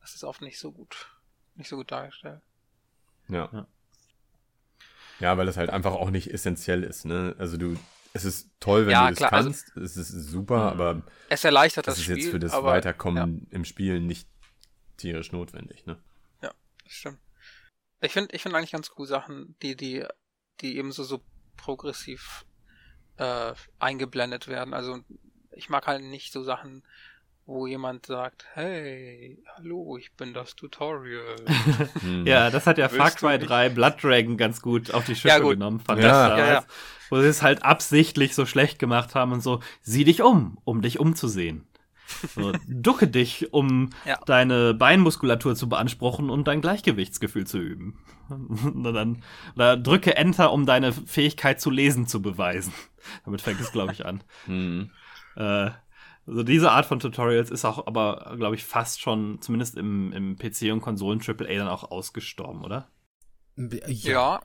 das 0.01 0.15
ist 0.15 0.25
oft 0.25 0.43
nicht 0.43 0.59
so 0.59 0.73
gut, 0.73 1.16
nicht 1.57 1.69
so 1.69 1.77
gut 1.77 1.91
dargestellt. 1.91 2.41
Ja. 3.29 3.49
ja. 3.53 3.67
Ja, 5.19 5.39
weil 5.39 5.49
es 5.49 5.57
halt 5.57 5.71
einfach 5.71 5.93
auch 5.93 6.11
nicht 6.11 6.33
essentiell 6.33 6.83
ist, 6.83 7.07
ne? 7.07 7.35
Also 7.39 7.57
du, 7.57 7.77
es 8.13 8.25
ist 8.25 8.51
toll, 8.61 8.87
wenn 8.87 8.93
ja, 8.93 9.05
du 9.05 9.11
das 9.11 9.19
klar, 9.19 9.33
also 9.33 9.49
kannst, 9.49 9.73
also, 9.75 9.85
es 9.85 9.97
ist 9.97 10.31
super, 10.31 10.57
mhm. 10.57 10.81
aber 10.81 11.03
es 11.29 11.45
erleichtert 11.45 11.87
das, 11.87 11.95
das 11.95 11.99
ist 12.01 12.05
Spiel, 12.05 12.19
jetzt 12.19 12.31
für 12.31 12.39
das 12.39 12.53
aber, 12.53 12.69
Weiterkommen 12.69 13.47
ja. 13.51 13.57
im 13.57 13.65
Spiel 13.65 14.01
nicht 14.01 14.29
tierisch 14.97 15.33
notwendig, 15.33 15.87
ne? 15.87 15.99
Ja, 16.43 16.53
das 16.85 16.93
stimmt. 16.93 17.19
Ich 18.01 18.13
finde 18.13 18.35
ich 18.35 18.43
finde 18.43 18.59
eigentlich 18.59 18.73
ganz 18.73 18.91
cool 18.99 19.07
Sachen, 19.07 19.57
die, 19.63 19.75
die, 19.75 20.05
die 20.61 20.77
eben 20.77 20.93
so, 20.93 21.03
so 21.03 21.23
progressiv 21.57 22.45
äh, 23.17 23.55
eingeblendet 23.79 24.49
werden. 24.49 24.75
Also 24.75 25.03
ich 25.53 25.71
mag 25.71 25.87
halt 25.87 26.03
nicht 26.03 26.33
so 26.33 26.43
Sachen, 26.43 26.85
wo 27.47 27.67
jemand 27.69 28.07
sagt, 28.07 28.45
hey, 28.55 29.39
hallo, 29.57 29.97
ich 29.97 30.13
bin 30.15 30.35
das 30.35 30.57
Tutorial. 30.57 31.37
Hm. 32.01 32.27
ja, 32.27 32.51
das 32.51 32.67
hat 32.67 32.79
ja 32.79 32.89
Far 32.89 33.11
Cry 33.11 33.39
3 33.39 33.71
Blood 33.71 34.03
Dragon 34.03 34.37
ganz 34.37 34.61
gut 34.61 34.93
auf 34.93 35.05
die 35.05 35.15
Schippe 35.15 35.29
ja, 35.29 35.39
genommen, 35.39 35.81
fand 35.81 36.03
ja. 36.03 36.37
ja, 36.37 36.47
ja. 36.47 36.65
Wo 37.09 37.21
sie 37.21 37.29
es 37.29 37.43
halt 37.43 37.65
absichtlich 37.65 38.35
so 38.35 38.47
schlecht 38.47 38.79
gemacht 38.79 39.15
haben 39.15 39.33
und 39.33 39.43
so, 39.43 39.61
sieh 39.83 40.05
dich 40.05 40.23
um, 40.23 40.59
um 40.65 40.83
dich 40.83 40.99
umzusehen. 40.99 41.67
So, 42.35 42.53
ducke 42.69 43.09
dich, 43.09 43.53
um 43.53 43.91
ja. 44.05 44.19
deine 44.27 44.75
Beinmuskulatur 44.75 45.55
zu 45.55 45.69
beanspruchen 45.69 46.31
und 46.31 46.47
dein 46.49 46.61
Gleichgewichtsgefühl 46.61 47.47
zu 47.47 47.59
üben. 47.59 47.99
oder, 48.79 48.93
dann, 48.93 49.23
oder 49.55 49.77
drücke 49.77 50.17
Enter, 50.17 50.53
um 50.53 50.67
deine 50.67 50.93
Fähigkeit 50.93 51.61
zu 51.61 51.71
lesen 51.71 52.07
zu 52.07 52.23
beweisen. 52.23 52.73
Damit 53.25 53.41
fängt 53.41 53.61
es, 53.61 53.73
glaube 53.73 53.93
ich, 53.93 54.05
an. 54.05 54.23
Hm. 54.47 54.91
Äh, 55.37 55.71
also 56.27 56.43
diese 56.43 56.73
Art 56.73 56.87
von 56.87 56.99
Tutorials 56.99 57.51
ist 57.51 57.65
auch 57.65 57.87
aber, 57.87 58.35
glaube 58.37 58.57
ich, 58.57 58.65
fast 58.65 59.01
schon, 59.01 59.41
zumindest 59.41 59.77
im, 59.77 60.13
im 60.13 60.37
PC- 60.37 60.73
und 60.73 60.81
Konsolen-AAA 60.81 61.59
dann 61.59 61.69
auch 61.69 61.91
ausgestorben, 61.91 62.65
oder? 62.65 62.91
Ja. 63.57 63.87
ja, 63.87 64.43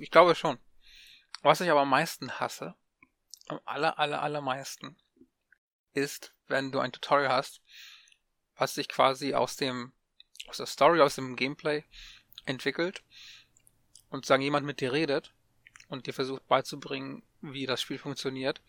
ich 0.00 0.10
glaube 0.10 0.34
schon. 0.34 0.58
Was 1.42 1.60
ich 1.60 1.70
aber 1.70 1.82
am 1.82 1.90
meisten 1.90 2.32
hasse, 2.32 2.74
am 3.46 3.60
aller, 3.64 3.98
aller, 3.98 4.20
allermeisten, 4.20 4.96
ist, 5.92 6.34
wenn 6.48 6.72
du 6.72 6.80
ein 6.80 6.92
Tutorial 6.92 7.32
hast, 7.32 7.62
was 8.56 8.74
sich 8.74 8.88
quasi 8.88 9.34
aus 9.34 9.56
dem, 9.56 9.92
aus 10.48 10.58
der 10.58 10.66
Story, 10.66 11.00
aus 11.00 11.14
dem 11.14 11.36
Gameplay 11.36 11.84
entwickelt 12.46 13.04
und 14.08 14.26
sagen, 14.26 14.42
jemand 14.42 14.66
mit 14.66 14.80
dir 14.80 14.92
redet 14.92 15.32
und 15.88 16.06
dir 16.06 16.12
versucht 16.12 16.46
beizubringen, 16.46 17.22
wie 17.40 17.66
das 17.66 17.80
Spiel 17.80 17.98
funktioniert 17.98 18.60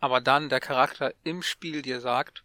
aber 0.00 0.20
dann 0.20 0.48
der 0.48 0.60
Charakter 0.60 1.12
im 1.24 1.42
Spiel 1.42 1.82
dir 1.82 2.00
sagt, 2.00 2.44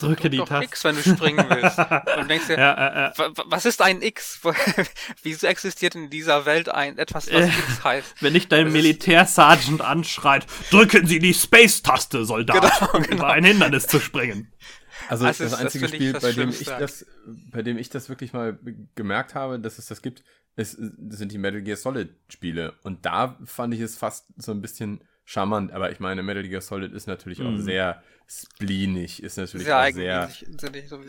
drücke 0.00 0.30
die 0.30 0.38
Taste 0.38 0.64
X, 0.64 0.84
wenn 0.84 0.96
du 0.96 1.02
springen 1.02 1.44
willst. 1.48 1.78
Und 2.18 2.28
denkst 2.28 2.46
dir, 2.48 2.58
ja, 2.58 3.08
äh, 3.08 3.10
äh. 3.10 3.32
was 3.46 3.66
ist 3.66 3.82
ein 3.82 4.02
X? 4.02 4.40
Wieso 5.22 5.46
existiert 5.46 5.94
in 5.94 6.10
dieser 6.10 6.46
Welt 6.46 6.68
ein 6.68 6.98
etwas, 6.98 7.32
was 7.32 7.46
äh, 7.46 7.48
X 7.48 7.84
heißt? 7.84 8.22
Wenn 8.22 8.34
dich 8.34 8.48
dein 8.48 8.72
Militärsergeant 8.72 9.80
anschreit, 9.82 10.46
drücken 10.70 11.06
Sie 11.06 11.18
die 11.18 11.34
Space-Taste, 11.34 12.24
Soldat, 12.24 12.78
genau, 12.78 12.92
um 12.92 13.02
genau. 13.02 13.16
über 13.16 13.28
ein 13.28 13.44
Hindernis 13.44 13.86
zu 13.86 14.00
springen. 14.00 14.52
Also 15.08 15.24
das, 15.26 15.38
das 15.38 15.54
einzige 15.54 15.86
das 15.86 15.94
Spiel, 15.94 16.12
bei 16.12 16.32
dem 16.32 16.50
ich 16.50 16.64
das, 16.64 17.06
bei 17.50 17.62
dem 17.62 17.78
ich 17.78 17.90
das 17.90 18.08
wirklich 18.08 18.32
mal 18.32 18.58
gemerkt 18.94 19.34
habe, 19.34 19.58
dass 19.58 19.78
es 19.78 19.86
das 19.86 20.02
gibt, 20.02 20.22
ist, 20.56 20.78
sind 21.08 21.32
die 21.32 21.38
Metal 21.38 21.62
Gear 21.62 21.76
Solid 21.76 22.10
Spiele. 22.28 22.74
Und 22.82 23.06
da 23.06 23.38
fand 23.44 23.74
ich 23.74 23.80
es 23.80 23.96
fast 23.96 24.26
so 24.36 24.52
ein 24.52 24.60
bisschen 24.60 25.02
charmant, 25.30 25.70
aber 25.70 25.92
ich 25.92 26.00
meine, 26.00 26.24
Metal 26.24 26.42
Gear 26.42 26.60
Solid 26.60 26.92
ist 26.92 27.06
natürlich 27.06 27.38
mhm. 27.38 27.54
auch 27.54 27.58
sehr 27.60 28.02
spleenig, 28.26 29.22
ist 29.22 29.36
natürlich 29.36 29.66
sehr 29.66 29.78
auch 29.78 29.92
sehr, 29.92 30.28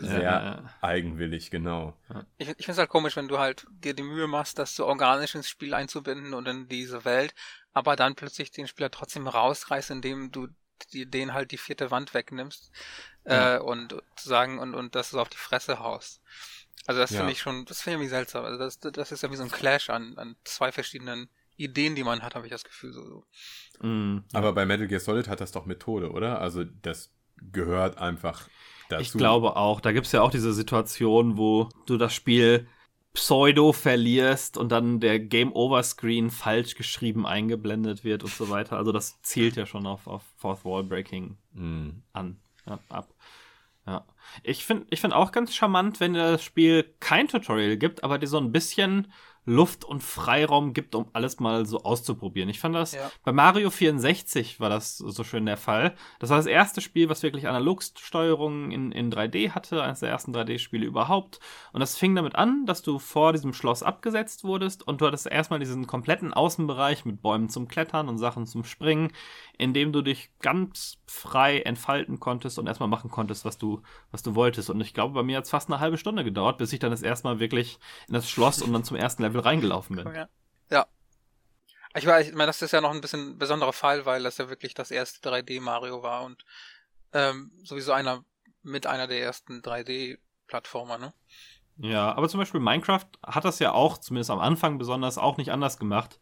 sehr 0.00 0.22
ja. 0.22 0.74
eigenwillig, 0.80 1.50
genau. 1.50 1.96
Ich, 2.38 2.48
ich 2.48 2.56
finde 2.56 2.72
es 2.72 2.78
halt 2.78 2.88
komisch, 2.88 3.16
wenn 3.16 3.26
du 3.26 3.40
halt 3.40 3.66
dir 3.70 3.94
die 3.94 4.04
Mühe 4.04 4.28
machst, 4.28 4.60
das 4.60 4.76
so 4.76 4.86
organisch 4.86 5.34
ins 5.34 5.48
Spiel 5.48 5.74
einzubinden 5.74 6.34
und 6.34 6.46
in 6.46 6.68
diese 6.68 7.04
Welt, 7.04 7.34
aber 7.72 7.96
dann 7.96 8.14
plötzlich 8.14 8.52
den 8.52 8.68
Spieler 8.68 8.92
trotzdem 8.92 9.26
rausreißt, 9.26 9.90
indem 9.90 10.30
du 10.30 10.46
die, 10.92 11.06
den 11.06 11.34
halt 11.34 11.50
die 11.50 11.58
vierte 11.58 11.90
Wand 11.90 12.14
wegnimmst 12.14 12.70
ja. 13.24 13.56
äh, 13.56 13.58
und 13.58 13.96
sagen 14.16 14.60
und, 14.60 14.74
und 14.74 14.94
das 14.94 15.10
so 15.10 15.20
auf 15.20 15.30
die 15.30 15.36
Fresse 15.36 15.80
haust. 15.80 16.20
Also 16.86 17.00
das 17.00 17.10
ja. 17.10 17.18
finde 17.18 17.32
ich 17.32 17.40
schon, 17.40 17.64
das 17.64 17.80
finde 17.80 17.94
ich 17.94 18.00
irgendwie 18.02 18.10
seltsam. 18.10 18.44
Also 18.44 18.58
das, 18.58 18.78
das 18.78 19.10
ist 19.10 19.22
ja 19.22 19.30
wie 19.32 19.36
so 19.36 19.42
ein 19.42 19.50
Clash 19.50 19.90
an, 19.90 20.16
an 20.16 20.36
zwei 20.44 20.70
verschiedenen 20.70 21.28
Ideen, 21.62 21.94
die 21.94 22.04
man 22.04 22.22
hat, 22.22 22.34
habe 22.34 22.46
ich 22.46 22.52
das 22.52 22.64
Gefühl 22.64 22.92
so. 22.92 23.24
Mm, 23.80 24.24
Aber 24.32 24.52
bei 24.52 24.66
Metal 24.66 24.86
Gear 24.86 25.00
Solid 25.00 25.28
hat 25.28 25.40
das 25.40 25.52
doch 25.52 25.66
Methode, 25.66 26.10
oder? 26.10 26.40
Also 26.40 26.64
das 26.64 27.12
gehört 27.52 27.98
einfach 27.98 28.48
dazu. 28.88 29.02
Ich 29.02 29.12
glaube 29.12 29.56
auch. 29.56 29.80
Da 29.80 29.92
gibt 29.92 30.06
es 30.06 30.12
ja 30.12 30.22
auch 30.22 30.30
diese 30.30 30.52
Situation, 30.52 31.36
wo 31.36 31.68
du 31.86 31.96
das 31.96 32.14
Spiel 32.14 32.66
Pseudo 33.14 33.72
verlierst 33.72 34.56
und 34.56 34.72
dann 34.72 34.98
der 34.98 35.20
Game 35.20 35.52
Over 35.52 35.82
Screen 35.82 36.30
falsch 36.30 36.74
geschrieben 36.76 37.26
eingeblendet 37.26 38.04
wird 38.04 38.22
und 38.22 38.32
so 38.32 38.48
weiter. 38.48 38.78
Also 38.78 38.90
das 38.90 39.20
zielt 39.22 39.56
ja 39.56 39.66
schon 39.66 39.86
auf, 39.86 40.06
auf 40.06 40.22
Fourth 40.38 40.64
Wall 40.64 40.82
Breaking 40.82 41.36
mm. 41.52 41.90
an, 42.14 42.40
ja, 42.66 42.78
ab. 42.88 43.14
Ja. 43.86 44.06
Ich 44.42 44.64
finde 44.64 44.86
ich 44.90 45.00
find 45.00 45.12
auch 45.12 45.32
ganz 45.32 45.54
charmant, 45.54 46.00
wenn 46.00 46.14
das 46.14 46.42
Spiel 46.42 46.94
kein 47.00 47.28
Tutorial 47.28 47.76
gibt, 47.76 48.02
aber 48.04 48.18
dir 48.18 48.28
so 48.28 48.38
ein 48.38 48.52
bisschen 48.52 49.12
Luft 49.44 49.84
und 49.84 50.02
Freiraum 50.02 50.72
gibt, 50.72 50.94
um 50.94 51.08
alles 51.12 51.40
mal 51.40 51.66
so 51.66 51.82
auszuprobieren. 51.82 52.48
Ich 52.48 52.60
fand 52.60 52.76
das, 52.76 52.92
ja. 52.92 53.10
bei 53.24 53.32
Mario 53.32 53.70
64 53.70 54.60
war 54.60 54.70
das 54.70 54.98
so 54.98 55.24
schön 55.24 55.46
der 55.46 55.56
Fall. 55.56 55.94
Das 56.20 56.30
war 56.30 56.36
das 56.36 56.46
erste 56.46 56.80
Spiel, 56.80 57.08
was 57.08 57.24
wirklich 57.24 57.48
Analogsteuerung 57.48 58.70
in, 58.70 58.92
in 58.92 59.12
3D 59.12 59.50
hatte, 59.50 59.82
eines 59.82 60.00
der 60.00 60.10
ersten 60.10 60.34
3D-Spiele 60.34 60.86
überhaupt. 60.86 61.40
Und 61.72 61.80
das 61.80 61.96
fing 61.96 62.14
damit 62.14 62.36
an, 62.36 62.66
dass 62.66 62.82
du 62.82 63.00
vor 63.00 63.32
diesem 63.32 63.52
Schloss 63.52 63.82
abgesetzt 63.82 64.44
wurdest 64.44 64.86
und 64.86 65.00
du 65.00 65.06
hattest 65.06 65.26
erstmal 65.26 65.58
diesen 65.58 65.88
kompletten 65.88 66.32
Außenbereich 66.32 67.04
mit 67.04 67.20
Bäumen 67.20 67.48
zum 67.48 67.66
Klettern 67.66 68.08
und 68.08 68.18
Sachen 68.18 68.46
zum 68.46 68.62
Springen, 68.62 69.10
in 69.62 69.72
dem 69.74 69.92
du 69.92 70.02
dich 70.02 70.30
ganz 70.40 70.98
frei 71.06 71.60
entfalten 71.60 72.18
konntest 72.18 72.58
und 72.58 72.66
erstmal 72.66 72.88
machen 72.88 73.10
konntest, 73.10 73.44
was 73.44 73.58
du, 73.58 73.80
was 74.10 74.24
du 74.24 74.34
wolltest. 74.34 74.70
Und 74.70 74.80
ich 74.80 74.92
glaube, 74.92 75.14
bei 75.14 75.22
mir 75.22 75.36
hat 75.36 75.44
es 75.44 75.50
fast 75.50 75.70
eine 75.70 75.78
halbe 75.78 75.98
Stunde 75.98 76.24
gedauert, 76.24 76.58
bis 76.58 76.72
ich 76.72 76.80
dann 76.80 76.90
das 76.90 77.02
erstmal 77.02 77.38
wirklich 77.38 77.78
in 78.08 78.14
das 78.14 78.28
Schloss 78.28 78.60
und 78.60 78.72
dann 78.72 78.82
zum 78.82 78.96
ersten 78.96 79.22
Level 79.22 79.40
reingelaufen 79.40 79.94
bin. 79.94 80.12
Ja. 80.12 80.28
ja. 80.68 80.86
Ich, 81.94 82.04
weiß, 82.04 82.28
ich 82.28 82.34
meine, 82.34 82.48
das 82.48 82.60
ist 82.60 82.72
ja 82.72 82.80
noch 82.80 82.90
ein 82.90 83.00
bisschen 83.00 83.38
besonderer 83.38 83.72
Fall, 83.72 84.04
weil 84.04 84.24
das 84.24 84.38
ja 84.38 84.48
wirklich 84.48 84.74
das 84.74 84.90
erste 84.90 85.30
3D 85.30 85.60
Mario 85.60 86.02
war 86.02 86.24
und 86.24 86.44
ähm, 87.12 87.52
sowieso 87.62 87.92
einer 87.92 88.24
mit 88.64 88.88
einer 88.88 89.06
der 89.06 89.22
ersten 89.22 89.60
3D-Plattformer, 89.60 90.98
ne? 90.98 91.12
Ja, 91.76 92.14
aber 92.14 92.28
zum 92.28 92.38
Beispiel 92.38 92.60
Minecraft 92.60 93.06
hat 93.24 93.44
das 93.44 93.60
ja 93.60 93.72
auch, 93.72 93.98
zumindest 93.98 94.30
am 94.30 94.40
Anfang 94.40 94.78
besonders, 94.78 95.18
auch 95.18 95.36
nicht 95.36 95.52
anders 95.52 95.78
gemacht. 95.78 96.18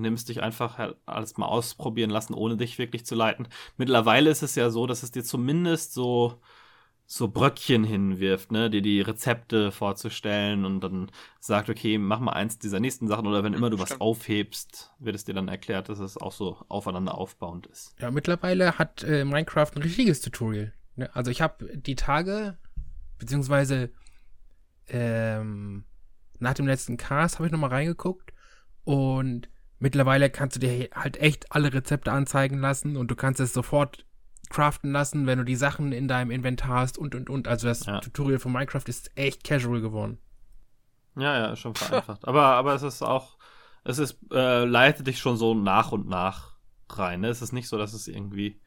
Nimmst 0.00 0.28
dich 0.28 0.42
einfach 0.42 0.78
halt 0.78 0.96
alles 1.06 1.36
mal 1.36 1.46
ausprobieren 1.46 2.10
lassen, 2.10 2.34
ohne 2.34 2.56
dich 2.56 2.78
wirklich 2.78 3.04
zu 3.06 3.14
leiten. 3.14 3.48
Mittlerweile 3.76 4.30
ist 4.30 4.42
es 4.42 4.54
ja 4.54 4.70
so, 4.70 4.86
dass 4.86 5.02
es 5.02 5.10
dir 5.10 5.24
zumindest 5.24 5.92
so, 5.94 6.40
so 7.06 7.28
Bröckchen 7.28 7.84
hinwirft, 7.84 8.52
ne, 8.52 8.70
dir 8.70 8.82
die 8.82 9.00
Rezepte 9.00 9.72
vorzustellen 9.72 10.64
und 10.64 10.80
dann 10.80 11.10
sagt, 11.40 11.68
okay, 11.68 11.98
mach 11.98 12.20
mal 12.20 12.32
eins 12.32 12.58
dieser 12.58 12.80
nächsten 12.80 13.08
Sachen 13.08 13.26
oder 13.26 13.42
wenn 13.42 13.52
immer 13.52 13.68
du 13.68 13.76
Stimmt. 13.76 13.90
was 13.90 14.00
aufhebst, 14.00 14.92
wird 14.98 15.16
es 15.16 15.24
dir 15.24 15.34
dann 15.34 15.48
erklärt, 15.48 15.88
dass 15.88 15.98
es 15.98 16.16
auch 16.16 16.32
so 16.32 16.58
aufeinander 16.68 17.16
aufbauend 17.16 17.66
ist. 17.66 17.94
Ja, 17.98 18.10
mittlerweile 18.10 18.78
hat 18.78 19.02
äh, 19.02 19.24
Minecraft 19.24 19.72
ein 19.74 19.82
richtiges 19.82 20.20
Tutorial. 20.20 20.72
Ne? 20.96 21.10
Also 21.14 21.30
ich 21.30 21.42
habe 21.42 21.76
die 21.76 21.96
Tage, 21.96 22.58
beziehungsweise 23.18 23.90
ähm, 24.88 25.84
nach 26.38 26.54
dem 26.54 26.66
letzten 26.66 26.96
Cast 26.96 27.36
habe 27.36 27.46
ich 27.46 27.52
nochmal 27.52 27.70
reingeguckt 27.70 28.32
und 28.84 29.48
Mittlerweile 29.80 30.30
kannst 30.30 30.56
du 30.56 30.60
dir 30.60 30.90
halt 30.94 31.16
echt 31.16 31.52
alle 31.52 31.72
Rezepte 31.72 32.12
anzeigen 32.12 32.58
lassen 32.58 32.96
und 32.96 33.10
du 33.10 33.16
kannst 33.16 33.40
es 33.40 33.54
sofort 33.54 34.04
craften 34.50 34.92
lassen, 34.92 35.26
wenn 35.26 35.38
du 35.38 35.44
die 35.44 35.56
Sachen 35.56 35.92
in 35.92 36.06
deinem 36.06 36.30
Inventar 36.30 36.80
hast 36.80 36.98
und 36.98 37.14
und 37.14 37.30
und. 37.30 37.48
Also 37.48 37.66
das 37.66 37.86
ja. 37.86 38.00
Tutorial 38.00 38.38
von 38.38 38.52
Minecraft 38.52 38.84
ist 38.86 39.10
echt 39.16 39.42
casual 39.42 39.80
geworden. 39.80 40.18
Ja, 41.16 41.38
ja, 41.38 41.52
ist 41.52 41.60
schon 41.60 41.74
vereinfacht. 41.74 42.28
aber, 42.28 42.42
aber 42.42 42.74
es 42.74 42.82
ist 42.82 43.02
auch, 43.02 43.38
es 43.84 43.98
ist, 43.98 44.18
äh, 44.30 44.64
leitet 44.64 45.06
dich 45.06 45.18
schon 45.18 45.36
so 45.36 45.54
nach 45.54 45.92
und 45.92 46.06
nach 46.08 46.56
rein. 46.90 47.20
Ne? 47.20 47.28
Es 47.28 47.40
ist 47.40 47.52
nicht 47.52 47.68
so, 47.68 47.78
dass 47.78 47.94
es 47.94 48.06
irgendwie, 48.06 48.60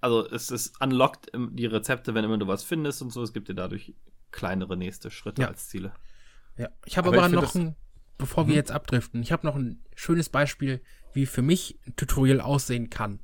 also 0.00 0.28
es 0.28 0.50
ist 0.50 0.80
unlockt 0.82 1.30
die 1.34 1.66
Rezepte, 1.66 2.14
wenn 2.14 2.24
immer 2.24 2.38
du 2.38 2.48
was 2.48 2.64
findest 2.64 3.02
und 3.02 3.10
so. 3.10 3.22
Es 3.22 3.32
gibt 3.32 3.48
dir 3.48 3.54
dadurch 3.54 3.94
kleinere 4.32 4.76
nächste 4.76 5.10
Schritte 5.10 5.42
ja. 5.42 5.48
als 5.48 5.68
Ziele. 5.68 5.92
Ja, 6.56 6.70
ich 6.84 6.98
habe 6.98 7.08
aber, 7.08 7.18
aber 7.18 7.26
ich 7.28 7.32
noch 7.34 7.54
ein, 7.54 7.76
bevor 8.18 8.44
mhm. 8.44 8.48
wir 8.48 8.56
jetzt 8.56 8.72
abdriften, 8.72 9.22
ich 9.22 9.32
habe 9.32 9.46
noch 9.46 9.56
ein 9.56 9.80
schönes 9.94 10.28
Beispiel, 10.28 10.80
wie 11.12 11.26
für 11.26 11.42
mich 11.42 11.78
ein 11.86 11.96
Tutorial 11.96 12.40
aussehen 12.40 12.90
kann. 12.90 13.20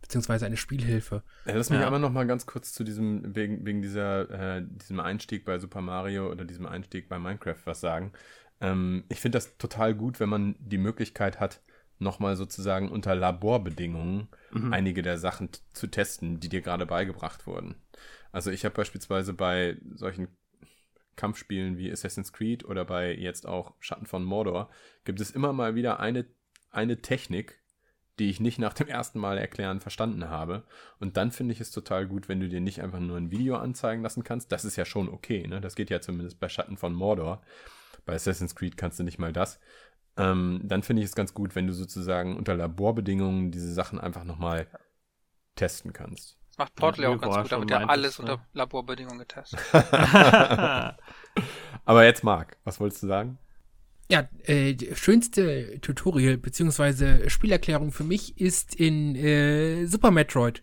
Beziehungsweise 0.00 0.46
eine 0.46 0.56
Spielhilfe. 0.56 1.22
Ja, 1.44 1.54
lass 1.54 1.70
mich 1.70 1.80
ja. 1.80 1.86
aber 1.86 1.98
noch 1.98 2.10
mal 2.10 2.26
ganz 2.26 2.46
kurz 2.46 2.72
zu 2.72 2.82
diesem, 2.82 3.36
wegen, 3.36 3.64
wegen 3.64 3.82
dieser, 3.82 4.56
äh, 4.56 4.62
diesem 4.66 4.98
Einstieg 4.98 5.44
bei 5.44 5.58
Super 5.58 5.82
Mario 5.82 6.30
oder 6.30 6.44
diesem 6.44 6.66
Einstieg 6.66 7.08
bei 7.08 7.18
Minecraft 7.18 7.60
was 7.64 7.80
sagen. 7.80 8.12
Ähm, 8.60 9.04
ich 9.08 9.20
finde 9.20 9.36
das 9.36 9.56
total 9.58 9.94
gut, 9.94 10.18
wenn 10.18 10.28
man 10.28 10.56
die 10.58 10.78
Möglichkeit 10.78 11.38
hat, 11.38 11.60
nochmal 12.00 12.34
sozusagen 12.36 12.90
unter 12.90 13.14
Laborbedingungen 13.14 14.28
mhm. 14.52 14.72
einige 14.72 15.02
der 15.02 15.18
Sachen 15.18 15.50
zu 15.72 15.86
testen, 15.86 16.40
die 16.40 16.48
dir 16.48 16.62
gerade 16.62 16.86
beigebracht 16.86 17.46
wurden. 17.46 17.76
Also 18.32 18.50
ich 18.50 18.64
habe 18.64 18.74
beispielsweise 18.74 19.34
bei 19.34 19.76
solchen 19.94 20.28
Kampfspielen 21.16 21.76
wie 21.76 21.90
Assassin's 21.90 22.32
Creed 22.32 22.64
oder 22.64 22.84
bei 22.84 23.14
jetzt 23.14 23.46
auch 23.46 23.74
Schatten 23.80 24.06
von 24.06 24.24
Mordor 24.24 24.70
gibt 25.04 25.20
es 25.20 25.30
immer 25.30 25.52
mal 25.52 25.74
wieder 25.74 26.00
eine, 26.00 26.26
eine 26.70 27.02
Technik, 27.02 27.60
die 28.18 28.30
ich 28.30 28.40
nicht 28.40 28.58
nach 28.58 28.74
dem 28.74 28.86
ersten 28.86 29.18
Mal 29.18 29.38
erklären 29.38 29.80
verstanden 29.80 30.28
habe. 30.28 30.64
Und 30.98 31.16
dann 31.16 31.32
finde 31.32 31.52
ich 31.52 31.60
es 31.60 31.70
total 31.70 32.06
gut, 32.06 32.28
wenn 32.28 32.40
du 32.40 32.48
dir 32.48 32.60
nicht 32.60 32.82
einfach 32.82 33.00
nur 33.00 33.16
ein 33.16 33.30
Video 33.30 33.56
anzeigen 33.56 34.02
lassen 34.02 34.24
kannst. 34.24 34.52
Das 34.52 34.64
ist 34.64 34.76
ja 34.76 34.84
schon 34.84 35.08
okay, 35.08 35.46
ne? 35.46 35.60
Das 35.60 35.74
geht 35.74 35.90
ja 35.90 36.00
zumindest 36.00 36.38
bei 36.38 36.48
Schatten 36.48 36.76
von 36.76 36.92
Mordor. 36.92 37.42
Bei 38.04 38.14
Assassin's 38.14 38.54
Creed 38.54 38.76
kannst 38.76 38.98
du 38.98 39.04
nicht 39.04 39.18
mal 39.18 39.32
das. 39.32 39.58
Ähm, 40.16 40.60
dann 40.64 40.82
finde 40.82 41.02
ich 41.02 41.08
es 41.08 41.14
ganz 41.14 41.34
gut, 41.34 41.54
wenn 41.54 41.66
du 41.66 41.72
sozusagen 41.72 42.36
unter 42.36 42.54
Laborbedingungen 42.54 43.50
diese 43.52 43.72
Sachen 43.72 43.98
einfach 43.98 44.24
nochmal 44.24 44.66
testen 45.56 45.92
kannst. 45.92 46.39
Macht 46.60 46.74
Portal 46.74 47.04
ja, 47.04 47.10
Ja, 47.10 47.16
auch 47.16 47.20
ganz 47.22 47.36
gut, 47.36 47.52
damit 47.52 47.70
er 47.70 47.78
meintest, 47.86 47.90
alles 47.98 48.18
ne? 48.18 48.32
unter 48.32 48.46
Laborbedingungen 48.52 49.18
getestet. 49.20 49.58
Aber 51.86 52.04
jetzt 52.04 52.22
Marc, 52.22 52.58
was 52.64 52.78
wolltest 52.80 53.02
du 53.02 53.06
sagen? 53.06 53.38
Ja, 54.10 54.28
äh, 54.44 54.76
schönste 54.94 55.80
Tutorial 55.80 56.36
beziehungsweise 56.36 57.30
Spielerklärung 57.30 57.92
für 57.92 58.04
mich 58.04 58.38
ist 58.38 58.74
in 58.74 59.16
äh, 59.16 59.86
Super 59.86 60.10
Metroid. 60.10 60.62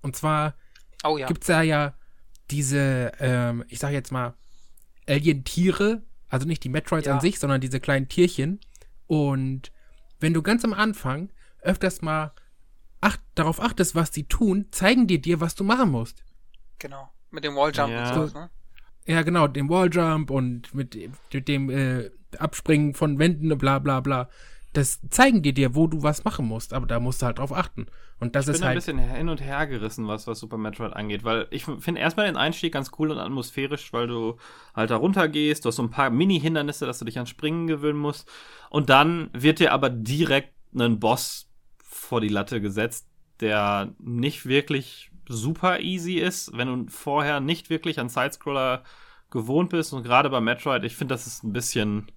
Und 0.00 0.14
zwar 0.14 0.54
Oh 1.02 1.18
ja. 1.18 1.26
gibt's 1.26 1.48
da 1.48 1.62
ja 1.62 1.94
diese, 2.52 3.10
ähm, 3.18 3.64
ich 3.66 3.80
sag 3.80 3.90
jetzt 3.90 4.12
mal, 4.12 4.34
Alien-Tiere, 5.08 6.02
also 6.28 6.46
nicht 6.46 6.62
die 6.62 6.68
Metroids 6.68 7.06
Ja. 7.06 7.14
an 7.14 7.20
sich, 7.20 7.40
sondern 7.40 7.60
diese 7.60 7.80
kleinen 7.80 8.08
Tierchen. 8.08 8.60
Und 9.08 9.72
wenn 10.20 10.34
du 10.34 10.42
ganz 10.42 10.64
am 10.64 10.72
Anfang 10.72 11.32
öfters 11.62 12.00
mal 12.00 12.32
acht, 13.06 13.20
darauf 13.34 13.60
achtest, 13.60 13.94
was 13.94 14.10
die 14.10 14.26
tun, 14.28 14.66
zeigen 14.70 15.06
die 15.06 15.20
dir, 15.20 15.40
was 15.40 15.54
du 15.54 15.64
machen 15.64 15.90
musst. 15.90 16.22
Genau. 16.78 17.08
Mit 17.30 17.44
dem 17.44 17.54
Walljump 17.56 17.90
Ja. 17.90 18.08
und 18.08 18.14
sowas, 18.14 18.34
ne? 18.34 18.50
Ja, 19.06 19.22
genau, 19.22 19.46
dem 19.46 19.68
Walljump 19.68 20.30
und 20.30 20.74
mit, 20.74 20.96
mit 21.32 21.48
dem 21.48 21.70
äh, 21.70 22.10
Abspringen 22.38 22.94
von 22.94 23.18
Wänden 23.18 23.52
und 23.52 23.58
bla 23.58 23.78
bla 23.78 24.00
bla. 24.00 24.28
Das 24.72 25.00
zeigen 25.08 25.40
die 25.42 25.54
dir, 25.54 25.74
wo 25.74 25.86
du 25.86 26.02
was 26.02 26.24
machen 26.24 26.46
musst, 26.46 26.74
aber 26.74 26.86
da 26.86 27.00
musst 27.00 27.22
du 27.22 27.26
halt 27.26 27.38
drauf 27.38 27.52
achten. 27.52 27.86
Und 28.18 28.34
das 28.36 28.46
Ich 28.46 28.50
ist 28.52 28.56
bin 28.58 28.62
ein 28.64 28.68
halt. 28.68 28.76
bisschen 28.76 28.98
hin 28.98 29.28
und 29.30 29.40
her 29.40 29.66
gerissen, 29.66 30.06
was, 30.06 30.26
was 30.26 30.38
Super 30.38 30.58
Metroid 30.58 30.92
angeht, 30.92 31.24
weil 31.24 31.46
ich 31.50 31.64
finde 31.64 32.00
erstmal 32.00 32.26
den 32.26 32.36
Einstieg 32.36 32.74
ganz 32.74 32.90
cool 32.98 33.10
und 33.10 33.18
atmosphärisch, 33.18 33.92
weil 33.94 34.06
du 34.06 34.36
halt 34.74 34.90
da 34.90 34.96
runter 34.96 35.28
gehst, 35.28 35.64
du 35.64 35.68
hast 35.68 35.76
so 35.76 35.82
ein 35.82 35.90
paar 35.90 36.10
Mini-Hindernisse, 36.10 36.84
dass 36.84 36.98
du 36.98 37.06
dich 37.06 37.18
an 37.18 37.26
Springen 37.26 37.66
gewöhnen 37.68 37.98
musst. 37.98 38.28
Und 38.68 38.90
dann 38.90 39.30
wird 39.32 39.60
dir 39.60 39.72
aber 39.72 39.88
direkt 39.88 40.52
ein 40.74 40.98
Boss 41.00 41.45
vor 42.06 42.20
die 42.20 42.28
Latte 42.28 42.60
gesetzt, 42.60 43.08
der 43.40 43.94
nicht 43.98 44.46
wirklich 44.46 45.10
super 45.28 45.80
easy 45.80 46.14
ist, 46.14 46.56
wenn 46.56 46.86
du 46.86 46.90
vorher 46.90 47.40
nicht 47.40 47.68
wirklich 47.68 47.98
an 47.98 48.08
Sidescroller 48.08 48.84
gewohnt 49.30 49.70
bist. 49.70 49.92
Und 49.92 50.02
gerade 50.04 50.30
bei 50.30 50.40
Metroid, 50.40 50.84
ich 50.84 50.96
finde, 50.96 51.14
das 51.14 51.26
ist 51.26 51.44
ein 51.44 51.52
bisschen. 51.52 52.10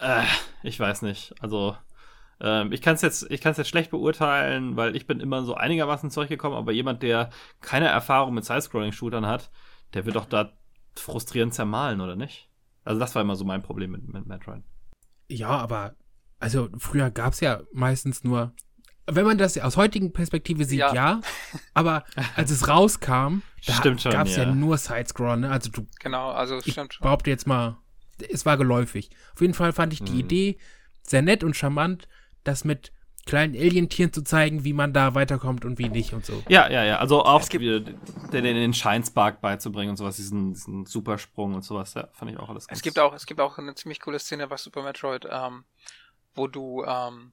Äh, 0.00 0.24
ich 0.62 0.78
weiß 0.80 1.02
nicht. 1.02 1.34
Also. 1.40 1.76
Ähm, 2.40 2.72
ich 2.72 2.82
kann 2.82 2.96
es 2.96 3.02
jetzt, 3.02 3.30
ich 3.30 3.40
kann 3.40 3.52
es 3.52 3.58
jetzt 3.58 3.68
schlecht 3.68 3.92
beurteilen, 3.92 4.76
weil 4.76 4.96
ich 4.96 5.06
bin 5.06 5.20
immer 5.20 5.44
so 5.44 5.54
einigermaßen 5.54 6.10
zurechtgekommen, 6.10 6.58
aber 6.58 6.72
jemand, 6.72 7.04
der 7.04 7.30
keine 7.60 7.86
Erfahrung 7.86 8.34
mit 8.34 8.44
Side-Scrolling-Shootern 8.44 9.24
hat, 9.24 9.52
der 9.94 10.04
wird 10.04 10.16
doch 10.16 10.26
da 10.26 10.50
frustrierend 10.96 11.54
zermahlen, 11.54 12.00
oder 12.00 12.16
nicht? 12.16 12.50
Also 12.84 12.98
das 12.98 13.14
war 13.14 13.22
immer 13.22 13.36
so 13.36 13.44
mein 13.44 13.62
Problem 13.62 13.92
mit, 13.92 14.12
mit 14.12 14.26
Metroid. 14.26 14.64
Ja, 15.28 15.50
aber 15.50 15.94
also 16.40 16.68
früher 16.76 17.10
gab's 17.10 17.40
ja 17.40 17.62
meistens 17.72 18.24
nur. 18.24 18.52
Wenn 19.06 19.26
man 19.26 19.36
das 19.38 19.58
aus 19.58 19.76
heutigen 19.76 20.12
Perspektive 20.12 20.64
sieht, 20.64 20.78
ja. 20.78 20.94
Ja. 20.94 21.20
aber 21.74 22.04
als 22.36 22.50
es 22.50 22.68
rauskam, 22.68 23.42
da 23.66 23.74
schon, 23.98 24.12
gab's 24.12 24.36
ja. 24.36 24.44
ja. 24.44 24.54
nur 24.54 24.78
Sidescroll, 24.78 25.36
ne? 25.38 25.50
Also 25.50 25.70
du 25.70 25.86
Genau, 26.00 26.30
also 26.30 26.58
ich 26.64 26.72
stimmt 26.72 26.94
schon. 26.94 27.04
behaupte 27.04 27.30
jetzt 27.30 27.46
mal, 27.46 27.76
es 28.30 28.46
war 28.46 28.56
geläufig. 28.56 29.10
Auf 29.34 29.40
jeden 29.40 29.54
Fall 29.54 29.72
fand 29.72 29.92
ich 29.92 30.02
die 30.02 30.12
Mhm. 30.12 30.18
Idee 30.20 30.58
sehr 31.02 31.22
nett 31.22 31.44
und 31.44 31.54
charmant, 31.54 32.08
das 32.44 32.64
mit 32.64 32.92
kleinen 33.26 33.54
Alien-Tieren 33.54 34.12
zu 34.12 34.22
zeigen, 34.22 34.64
wie 34.64 34.72
man 34.72 34.92
da 34.92 35.14
weiterkommt 35.14 35.64
und 35.64 35.78
wie 35.78 35.88
nicht 35.88 36.12
und 36.12 36.26
so. 36.26 36.42
Ja, 36.48 36.70
ja, 36.70 36.84
ja. 36.84 36.98
Also 36.98 37.24
auch 37.24 37.40
Es 37.40 37.48
den, 37.48 37.98
den, 38.32 38.44
den 38.44 38.74
Shinespark 38.74 39.40
beizubringen 39.40 39.90
und 39.90 39.96
sowas, 39.96 40.16
diesen, 40.16 40.52
diesen 40.52 40.86
Supersprung 40.86 41.54
und 41.54 41.62
sowas, 41.62 41.94
ja, 41.94 42.08
fand 42.12 42.30
ich 42.30 42.38
auch 42.38 42.48
alles 42.50 42.68
ganz 42.68 42.78
Es 42.78 42.82
gibt 42.82 42.98
auch, 42.98 43.14
es 43.14 43.24
gibt 43.26 43.40
auch 43.40 43.58
eine 43.58 43.74
ziemlich 43.74 44.00
coole 44.00 44.18
Szene 44.18 44.46
bei 44.46 44.56
Super 44.56 44.82
Metroid, 44.82 45.26
ähm, 45.30 45.64
wo 46.34 46.46
du 46.48 46.84
ähm, 46.84 47.32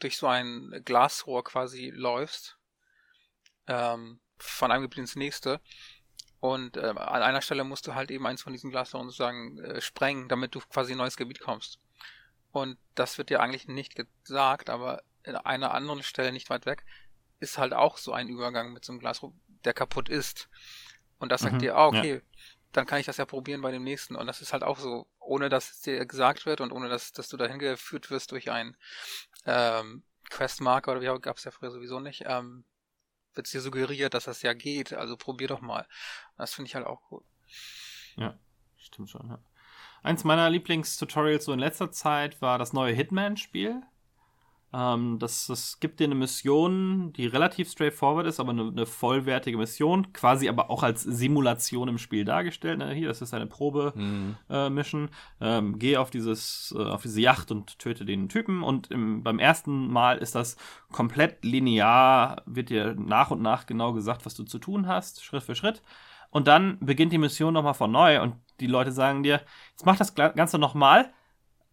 durch 0.00 0.16
so 0.18 0.26
ein 0.28 0.82
Glasrohr 0.84 1.44
quasi 1.44 1.90
läufst, 1.94 2.58
ähm, 3.66 4.20
von 4.38 4.70
einem 4.72 4.82
Gebiet 4.82 4.98
ins 4.98 5.16
nächste. 5.16 5.60
Und 6.40 6.76
ähm, 6.78 6.98
an 6.98 7.22
einer 7.22 7.42
Stelle 7.42 7.64
musst 7.64 7.86
du 7.86 7.94
halt 7.94 8.10
eben 8.10 8.26
eins 8.26 8.42
von 8.42 8.52
diesen 8.52 8.70
Glasrohren 8.70 9.08
sozusagen 9.08 9.58
äh, 9.60 9.80
sprengen, 9.80 10.28
damit 10.28 10.54
du 10.54 10.60
quasi 10.60 10.92
in 10.92 10.96
ein 10.96 11.02
neues 11.04 11.16
Gebiet 11.16 11.40
kommst. 11.40 11.80
Und 12.52 12.78
das 12.94 13.18
wird 13.18 13.30
dir 13.30 13.40
eigentlich 13.40 13.68
nicht 13.68 13.96
gesagt, 14.24 14.70
aber 14.70 15.02
in 15.24 15.36
einer 15.36 15.72
anderen 15.74 16.02
Stelle 16.02 16.32
nicht 16.32 16.50
weit 16.50 16.66
weg 16.66 16.84
ist 17.40 17.58
halt 17.58 17.74
auch 17.74 17.98
so 17.98 18.12
ein 18.12 18.28
Übergang 18.28 18.72
mit 18.72 18.84
so 18.84 18.92
einem 18.92 19.00
Glasrohr, 19.00 19.34
der 19.64 19.74
kaputt 19.74 20.08
ist. 20.08 20.48
Und 21.18 21.30
das 21.32 21.42
sagt 21.42 21.60
Mhm, 21.60 21.60
dir, 21.62 21.76
ah, 21.76 21.86
okay, 21.86 22.22
dann 22.72 22.86
kann 22.86 23.00
ich 23.00 23.06
das 23.06 23.16
ja 23.18 23.26
probieren 23.26 23.62
bei 23.62 23.72
dem 23.72 23.84
nächsten. 23.84 24.16
Und 24.16 24.26
das 24.26 24.40
ist 24.42 24.52
halt 24.52 24.62
auch 24.62 24.78
so, 24.78 25.08
ohne 25.18 25.48
dass 25.48 25.70
es 25.70 25.80
dir 25.82 26.06
gesagt 26.06 26.46
wird 26.46 26.60
und 26.60 26.72
ohne 26.72 26.88
dass, 26.88 27.12
dass 27.12 27.28
du 27.28 27.36
dahin 27.36 27.58
geführt 27.58 28.10
wirst 28.10 28.32
durch 28.32 28.50
einen 28.50 28.76
ähm, 29.46 30.02
Questmarker 30.30 30.92
oder 30.92 31.00
wie 31.00 31.08
auch, 31.08 31.20
gab's 31.20 31.44
ja 31.44 31.50
früher 31.50 31.70
sowieso 31.70 32.00
nicht, 32.00 32.24
ähm, 32.26 32.64
wird 33.34 33.52
dir 33.52 33.60
suggeriert, 33.60 34.14
dass 34.14 34.24
das 34.24 34.42
ja 34.42 34.52
geht. 34.54 34.92
Also 34.92 35.16
probier 35.16 35.48
doch 35.48 35.60
mal. 35.60 35.86
Das 36.36 36.54
finde 36.54 36.68
ich 36.68 36.74
halt 36.74 36.86
auch 36.86 37.00
cool. 37.10 37.22
Ja, 38.16 38.38
stimmt 38.76 39.10
schon, 39.10 39.28
ja. 39.28 39.38
Eins 40.02 40.24
meiner 40.24 40.48
Lieblingstutorials 40.48 41.44
so 41.44 41.52
in 41.52 41.58
letzter 41.58 41.92
Zeit 41.92 42.40
war 42.40 42.58
das 42.58 42.72
neue 42.72 42.94
Hitman-Spiel. 42.94 43.82
Ähm, 44.72 45.18
das, 45.18 45.48
das 45.48 45.80
gibt 45.80 45.98
dir 45.98 46.04
eine 46.04 46.14
Mission, 46.14 47.12
die 47.14 47.26
relativ 47.26 47.70
straightforward 47.70 48.26
ist, 48.26 48.38
aber 48.38 48.50
eine, 48.50 48.68
eine 48.68 48.86
vollwertige 48.86 49.58
Mission, 49.58 50.12
quasi 50.12 50.48
aber 50.48 50.70
auch 50.70 50.82
als 50.82 51.02
Simulation 51.02 51.88
im 51.88 51.98
Spiel 51.98 52.24
dargestellt. 52.24 52.78
Ne? 52.78 52.92
Hier, 52.92 53.08
das 53.08 53.20
ist 53.20 53.34
eine 53.34 53.46
Probe-Mission. 53.46 55.08
Ähm, 55.40 55.78
geh 55.78 55.96
auf, 55.96 56.10
dieses, 56.10 56.74
äh, 56.78 56.82
auf 56.82 57.02
diese 57.02 57.20
Yacht 57.20 57.50
und 57.50 57.78
töte 57.78 58.04
den 58.04 58.28
Typen. 58.28 58.62
Und 58.62 58.90
im, 58.90 59.22
beim 59.22 59.38
ersten 59.40 59.88
Mal 59.88 60.18
ist 60.18 60.34
das 60.34 60.56
komplett 60.92 61.44
linear, 61.44 62.42
wird 62.46 62.70
dir 62.70 62.94
nach 62.94 63.30
und 63.30 63.42
nach 63.42 63.66
genau 63.66 63.92
gesagt, 63.92 64.24
was 64.24 64.34
du 64.34 64.44
zu 64.44 64.58
tun 64.58 64.86
hast, 64.86 65.24
Schritt 65.24 65.42
für 65.42 65.56
Schritt. 65.56 65.82
Und 66.30 66.46
dann 66.46 66.78
beginnt 66.80 67.12
die 67.12 67.18
Mission 67.18 67.54
nochmal 67.54 67.74
von 67.74 67.90
neu 67.90 68.22
und 68.22 68.36
die 68.60 68.68
Leute 68.68 68.92
sagen 68.92 69.24
dir, 69.24 69.40
jetzt 69.70 69.84
mach 69.84 69.96
das 69.96 70.14
Ganze 70.14 70.58
nochmal, 70.58 71.12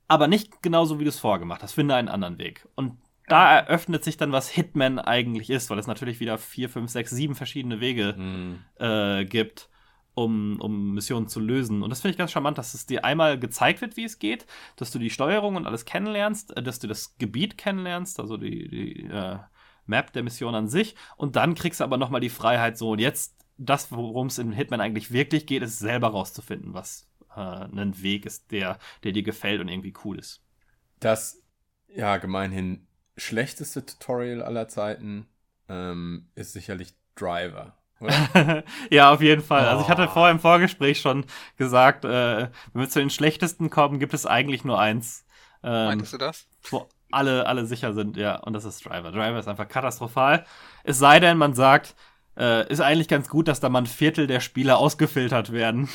aber 0.07 0.27
nicht 0.27 0.61
genauso, 0.61 0.99
wie 0.99 1.03
du 1.03 1.09
es 1.09 1.19
vorgemacht 1.19 1.63
hast. 1.63 1.73
Finde 1.73 1.95
einen 1.95 2.09
anderen 2.09 2.37
Weg. 2.37 2.67
Und 2.75 2.97
da 3.27 3.57
eröffnet 3.59 4.03
sich 4.03 4.15
dann, 4.17 4.31
was 4.31 4.49
Hitman 4.49 4.99
eigentlich 4.99 5.49
ist, 5.49 5.69
weil 5.69 5.79
es 5.79 5.87
natürlich 5.87 6.19
wieder 6.19 6.37
vier, 6.37 6.69
fünf, 6.69 6.89
sechs, 6.91 7.11
sieben 7.11 7.35
verschiedene 7.35 7.79
Wege 7.81 8.15
Mhm. 8.17 8.59
äh, 8.79 9.25
gibt, 9.25 9.69
um, 10.13 10.59
um 10.61 10.93
Missionen 10.93 11.27
zu 11.27 11.39
lösen. 11.39 11.83
Und 11.83 11.89
das 11.89 12.01
finde 12.01 12.11
ich 12.13 12.17
ganz 12.17 12.31
charmant, 12.31 12.57
dass 12.57 12.73
es 12.73 12.85
dir 12.85 13.03
einmal 13.05 13.37
gezeigt 13.37 13.81
wird, 13.81 13.97
wie 13.97 14.05
es 14.05 14.17
geht, 14.19 14.45
dass 14.77 14.91
du 14.91 14.99
die 14.99 15.09
Steuerung 15.09 15.55
und 15.57 15.67
alles 15.67 15.85
kennenlernst, 15.85 16.55
äh, 16.57 16.63
dass 16.63 16.79
du 16.79 16.87
das 16.87 17.17
Gebiet 17.17 17.57
kennenlernst, 17.57 18.19
also 18.19 18.37
die, 18.37 18.67
die 18.69 19.03
äh, 19.07 19.37
Map 19.85 20.13
der 20.13 20.23
Mission 20.23 20.55
an 20.55 20.67
sich. 20.69 20.95
Und 21.17 21.35
dann 21.35 21.53
kriegst 21.55 21.79
du 21.81 21.83
aber 21.83 21.97
nochmal 21.97 22.21
die 22.21 22.29
Freiheit, 22.29 22.77
so 22.77 22.91
und 22.91 22.99
jetzt 22.99 23.35
das, 23.57 23.91
worum 23.91 24.27
es 24.27 24.37
in 24.37 24.51
Hitman 24.51 24.81
eigentlich 24.81 25.11
wirklich 25.11 25.47
geht, 25.47 25.63
ist 25.63 25.79
selber 25.79 26.09
rauszufinden, 26.09 26.73
was 26.73 27.06
ein 27.41 28.01
Weg 28.01 28.25
ist, 28.25 28.51
der, 28.51 28.79
der 29.03 29.11
dir 29.11 29.23
gefällt 29.23 29.61
und 29.61 29.67
irgendwie 29.69 29.93
cool 30.05 30.19
ist. 30.19 30.41
Das, 30.99 31.41
ja, 31.87 32.17
gemeinhin 32.17 32.87
schlechteste 33.17 33.85
Tutorial 33.85 34.41
aller 34.43 34.67
Zeiten 34.67 35.27
ähm, 35.69 36.29
ist 36.35 36.53
sicherlich 36.53 36.95
Driver. 37.15 37.77
Ja, 38.91 39.11
auf 39.11 39.21
jeden 39.21 39.41
Fall. 39.43 39.67
Also 39.67 39.83
ich 39.83 39.89
hatte 39.89 40.07
Oh. 40.07 40.11
vorher 40.13 40.31
im 40.31 40.39
Vorgespräch 40.39 40.99
schon 41.01 41.25
gesagt, 41.57 42.05
äh, 42.05 42.49
wenn 42.73 42.81
wir 42.81 42.89
zu 42.89 42.99
den 42.99 43.09
schlechtesten 43.09 43.69
kommen, 43.69 43.99
gibt 43.99 44.13
es 44.13 44.25
eigentlich 44.25 44.63
nur 44.63 44.79
eins. 44.79 45.25
Ähm, 45.63 45.87
Meintest 45.87 46.13
du 46.13 46.17
das? 46.17 46.47
wo 46.69 46.87
alle, 47.11 47.47
alle 47.47 47.65
sicher 47.65 47.93
sind, 47.93 48.17
ja, 48.17 48.35
und 48.37 48.53
das 48.53 48.65
ist 48.65 48.85
Driver. 48.85 49.11
Driver 49.11 49.39
ist 49.39 49.47
einfach 49.47 49.67
katastrophal. 49.67 50.45
Es 50.83 50.99
sei 50.99 51.19
denn, 51.19 51.37
man 51.37 51.53
sagt, 51.55 51.95
äh, 52.37 52.69
ist 52.71 52.81
eigentlich 52.81 53.07
ganz 53.07 53.29
gut, 53.29 53.47
dass 53.47 53.59
da 53.61 53.69
mal 53.69 53.79
ein 53.79 53.85
Viertel 53.87 54.27
der 54.27 54.41
Spieler 54.41 54.77
ausgefiltert 54.77 55.51
werden, 55.51 55.89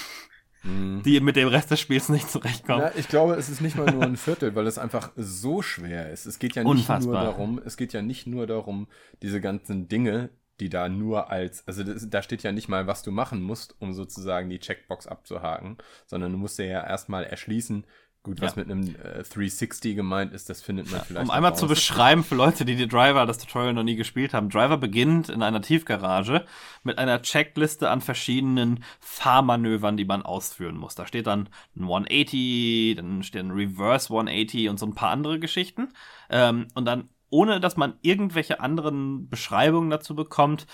Mhm. 0.64 1.02
die 1.02 1.20
mit 1.20 1.36
dem 1.36 1.48
Rest 1.48 1.70
des 1.70 1.80
Spiels 1.80 2.08
nicht 2.08 2.30
zurechtkommen. 2.30 2.82
Na, 2.82 2.96
ich 2.96 3.08
glaube, 3.08 3.34
es 3.34 3.48
ist 3.48 3.60
nicht 3.60 3.76
mal 3.76 3.90
nur 3.92 4.04
ein 4.04 4.16
Viertel, 4.16 4.54
weil 4.54 4.66
es 4.66 4.78
einfach 4.78 5.10
so 5.16 5.60
schwer 5.62 6.10
ist. 6.10 6.26
Es 6.26 6.38
geht 6.38 6.54
ja 6.54 6.62
nicht 6.62 6.70
Unfassbar. 6.70 7.24
nur 7.24 7.32
darum, 7.32 7.60
es 7.64 7.76
geht 7.76 7.92
ja 7.92 8.02
nicht 8.02 8.26
nur 8.26 8.46
darum, 8.46 8.86
diese 9.22 9.40
ganzen 9.40 9.88
Dinge, 9.88 10.30
die 10.60 10.68
da 10.68 10.88
nur 10.88 11.30
als, 11.30 11.66
also 11.66 11.82
das, 11.82 12.08
da 12.08 12.22
steht 12.22 12.42
ja 12.44 12.52
nicht 12.52 12.68
mal, 12.68 12.86
was 12.86 13.02
du 13.02 13.10
machen 13.10 13.42
musst, 13.42 13.74
um 13.80 13.92
sozusagen 13.92 14.48
die 14.48 14.60
Checkbox 14.60 15.06
abzuhaken, 15.08 15.78
sondern 16.06 16.30
du 16.32 16.38
musst 16.38 16.58
dir 16.58 16.66
ja 16.66 16.86
erstmal 16.86 17.24
erschließen, 17.24 17.84
gut, 18.22 18.40
was 18.40 18.54
Ja. 18.54 18.62
mit 18.62 18.70
einem 18.70 18.88
äh, 18.96 19.22
360 19.24 19.96
gemeint 19.96 20.32
ist, 20.32 20.48
das 20.48 20.62
findet 20.62 20.90
man 20.90 21.00
vielleicht 21.02 21.24
Um 21.24 21.30
einmal 21.30 21.56
zu 21.56 21.64
raus. 21.66 21.74
beschreiben 21.74 22.22
für 22.24 22.34
Leute, 22.36 22.64
die 22.64 22.76
die 22.76 22.86
Driver, 22.88 23.26
das 23.26 23.38
Tutorial 23.38 23.72
noch 23.74 23.82
nie 23.82 23.96
gespielt 23.96 24.32
haben. 24.34 24.48
Driver 24.48 24.76
beginnt 24.76 25.28
in 25.28 25.42
einer 25.42 25.60
Tiefgarage 25.60 26.44
mit 26.84 26.98
einer 26.98 27.20
Checkliste 27.22 27.90
an 27.90 28.00
verschiedenen 28.00 28.84
Fahrmanövern, 29.00 29.96
die 29.96 30.04
man 30.04 30.22
ausführen 30.22 30.76
muss. 30.76 30.94
Da 30.94 31.06
steht 31.06 31.26
dann 31.26 31.48
ein 31.76 31.82
180, 31.82 32.96
dann 32.96 33.22
steht 33.22 33.42
ein 33.44 33.50
Reverse 33.50 34.08
180 34.12 34.68
und 34.68 34.78
so 34.78 34.86
ein 34.86 34.94
paar 34.94 35.10
andere 35.10 35.38
Geschichten. 35.38 35.88
Ähm, 36.30 36.68
und 36.74 36.84
dann, 36.84 37.08
ohne 37.30 37.60
dass 37.60 37.76
man 37.76 37.94
irgendwelche 38.02 38.60
anderen 38.60 39.28
Beschreibungen 39.28 39.90
dazu 39.90 40.14
bekommt, 40.14 40.66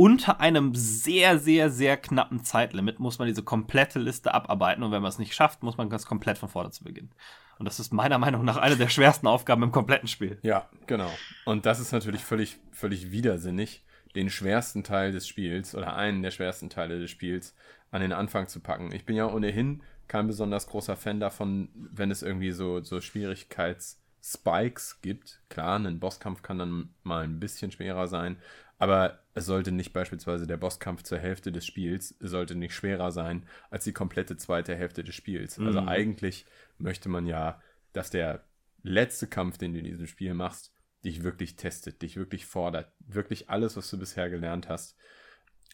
unter 0.00 0.40
einem 0.40 0.74
sehr, 0.74 1.38
sehr, 1.38 1.68
sehr 1.68 1.98
knappen 1.98 2.42
Zeitlimit 2.42 3.00
muss 3.00 3.18
man 3.18 3.28
diese 3.28 3.42
komplette 3.42 3.98
Liste 3.98 4.32
abarbeiten 4.32 4.82
und 4.82 4.92
wenn 4.92 5.02
man 5.02 5.10
es 5.10 5.18
nicht 5.18 5.34
schafft, 5.34 5.62
muss 5.62 5.76
man 5.76 5.90
ganz 5.90 6.06
komplett 6.06 6.38
von 6.38 6.48
vorne 6.48 6.70
zu 6.70 6.84
beginnen. 6.84 7.10
Und 7.58 7.66
das 7.66 7.78
ist 7.78 7.92
meiner 7.92 8.16
Meinung 8.16 8.42
nach 8.42 8.56
eine 8.56 8.78
der 8.78 8.88
schwersten 8.88 9.26
Aufgaben 9.26 9.62
im 9.62 9.72
kompletten 9.72 10.08
Spiel. 10.08 10.38
Ja, 10.40 10.70
genau. 10.86 11.10
Und 11.44 11.66
das 11.66 11.80
ist 11.80 11.92
natürlich 11.92 12.24
völlig, 12.24 12.56
völlig 12.72 13.10
widersinnig, 13.10 13.84
den 14.14 14.30
schwersten 14.30 14.84
Teil 14.84 15.12
des 15.12 15.28
Spiels 15.28 15.74
oder 15.74 15.94
einen 15.94 16.22
der 16.22 16.30
schwersten 16.30 16.70
Teile 16.70 16.98
des 16.98 17.10
Spiels 17.10 17.54
an 17.90 18.00
den 18.00 18.14
Anfang 18.14 18.48
zu 18.48 18.60
packen. 18.60 18.92
Ich 18.92 19.04
bin 19.04 19.16
ja 19.16 19.26
ohnehin 19.26 19.82
kein 20.08 20.26
besonders 20.26 20.66
großer 20.66 20.96
Fan 20.96 21.20
davon, 21.20 21.68
wenn 21.74 22.10
es 22.10 22.22
irgendwie 22.22 22.52
so, 22.52 22.80
so 22.80 23.02
Schwierigkeitsspikes 23.02 25.02
gibt. 25.02 25.42
Klar, 25.50 25.78
ein 25.78 26.00
Bosskampf 26.00 26.40
kann 26.40 26.56
dann 26.56 26.94
mal 27.02 27.22
ein 27.22 27.38
bisschen 27.38 27.70
schwerer 27.70 28.08
sein, 28.08 28.38
aber 28.80 29.20
es 29.34 29.44
sollte 29.44 29.72
nicht 29.72 29.92
beispielsweise 29.92 30.46
der 30.46 30.56
Bosskampf 30.56 31.02
zur 31.02 31.18
Hälfte 31.18 31.52
des 31.52 31.66
Spiels, 31.66 32.16
sollte 32.18 32.54
nicht 32.54 32.74
schwerer 32.74 33.12
sein 33.12 33.46
als 33.68 33.84
die 33.84 33.92
komplette 33.92 34.38
zweite 34.38 34.74
Hälfte 34.74 35.04
des 35.04 35.14
Spiels. 35.14 35.58
Also 35.58 35.70
mhm. 35.70 35.76
Also 35.76 35.88
eigentlich 35.90 36.46
möchte 36.78 37.10
man 37.10 37.26
ja, 37.26 37.60
dass 37.92 38.08
der 38.08 38.42
letzte 38.82 39.26
Kampf, 39.26 39.58
den 39.58 39.74
du 39.74 39.80
in 39.80 39.84
diesem 39.84 40.06
Spiel 40.06 40.32
machst, 40.32 40.72
dich 41.04 41.22
wirklich 41.22 41.56
testet, 41.56 42.00
dich 42.00 42.16
wirklich 42.16 42.46
fordert, 42.46 42.90
wirklich 43.00 43.50
alles, 43.50 43.76
was 43.76 43.90
du 43.90 43.98
bisher 43.98 44.30
gelernt 44.30 44.70
hast, 44.70 44.96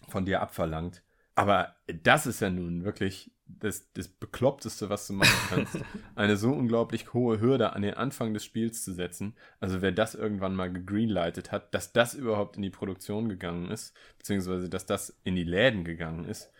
von 0.08 0.24
dir 0.24 0.42
abverlangt. 0.42 1.04
Aber 1.36 1.76
das 1.86 2.26
ist 2.26 2.40
ja 2.40 2.50
nun 2.50 2.82
wirklich 2.82 3.30
das, 3.48 3.92
das 3.92 4.08
Bekloppteste, 4.08 4.90
was 4.90 5.06
du 5.06 5.14
machen 5.14 5.38
kannst, 5.48 5.78
eine 6.14 6.36
so 6.36 6.50
unglaublich 6.52 7.12
hohe 7.12 7.40
Hürde 7.40 7.72
an 7.72 7.82
den 7.82 7.94
Anfang 7.94 8.34
des 8.34 8.44
Spiels 8.44 8.82
zu 8.82 8.92
setzen. 8.92 9.34
Also 9.60 9.82
wer 9.82 9.92
das 9.92 10.14
irgendwann 10.14 10.54
mal 10.54 10.72
gegreenlightet 10.72 11.52
hat, 11.52 11.72
dass 11.74 11.92
das 11.92 12.14
überhaupt 12.14 12.56
in 12.56 12.62
die 12.62 12.70
Produktion 12.70 13.28
gegangen 13.28 13.70
ist, 13.70 13.94
beziehungsweise 14.18 14.68
dass 14.68 14.86
das 14.86 15.16
in 15.24 15.36
die 15.36 15.44
Läden 15.44 15.84
gegangen 15.84 16.24
ist, 16.24 16.50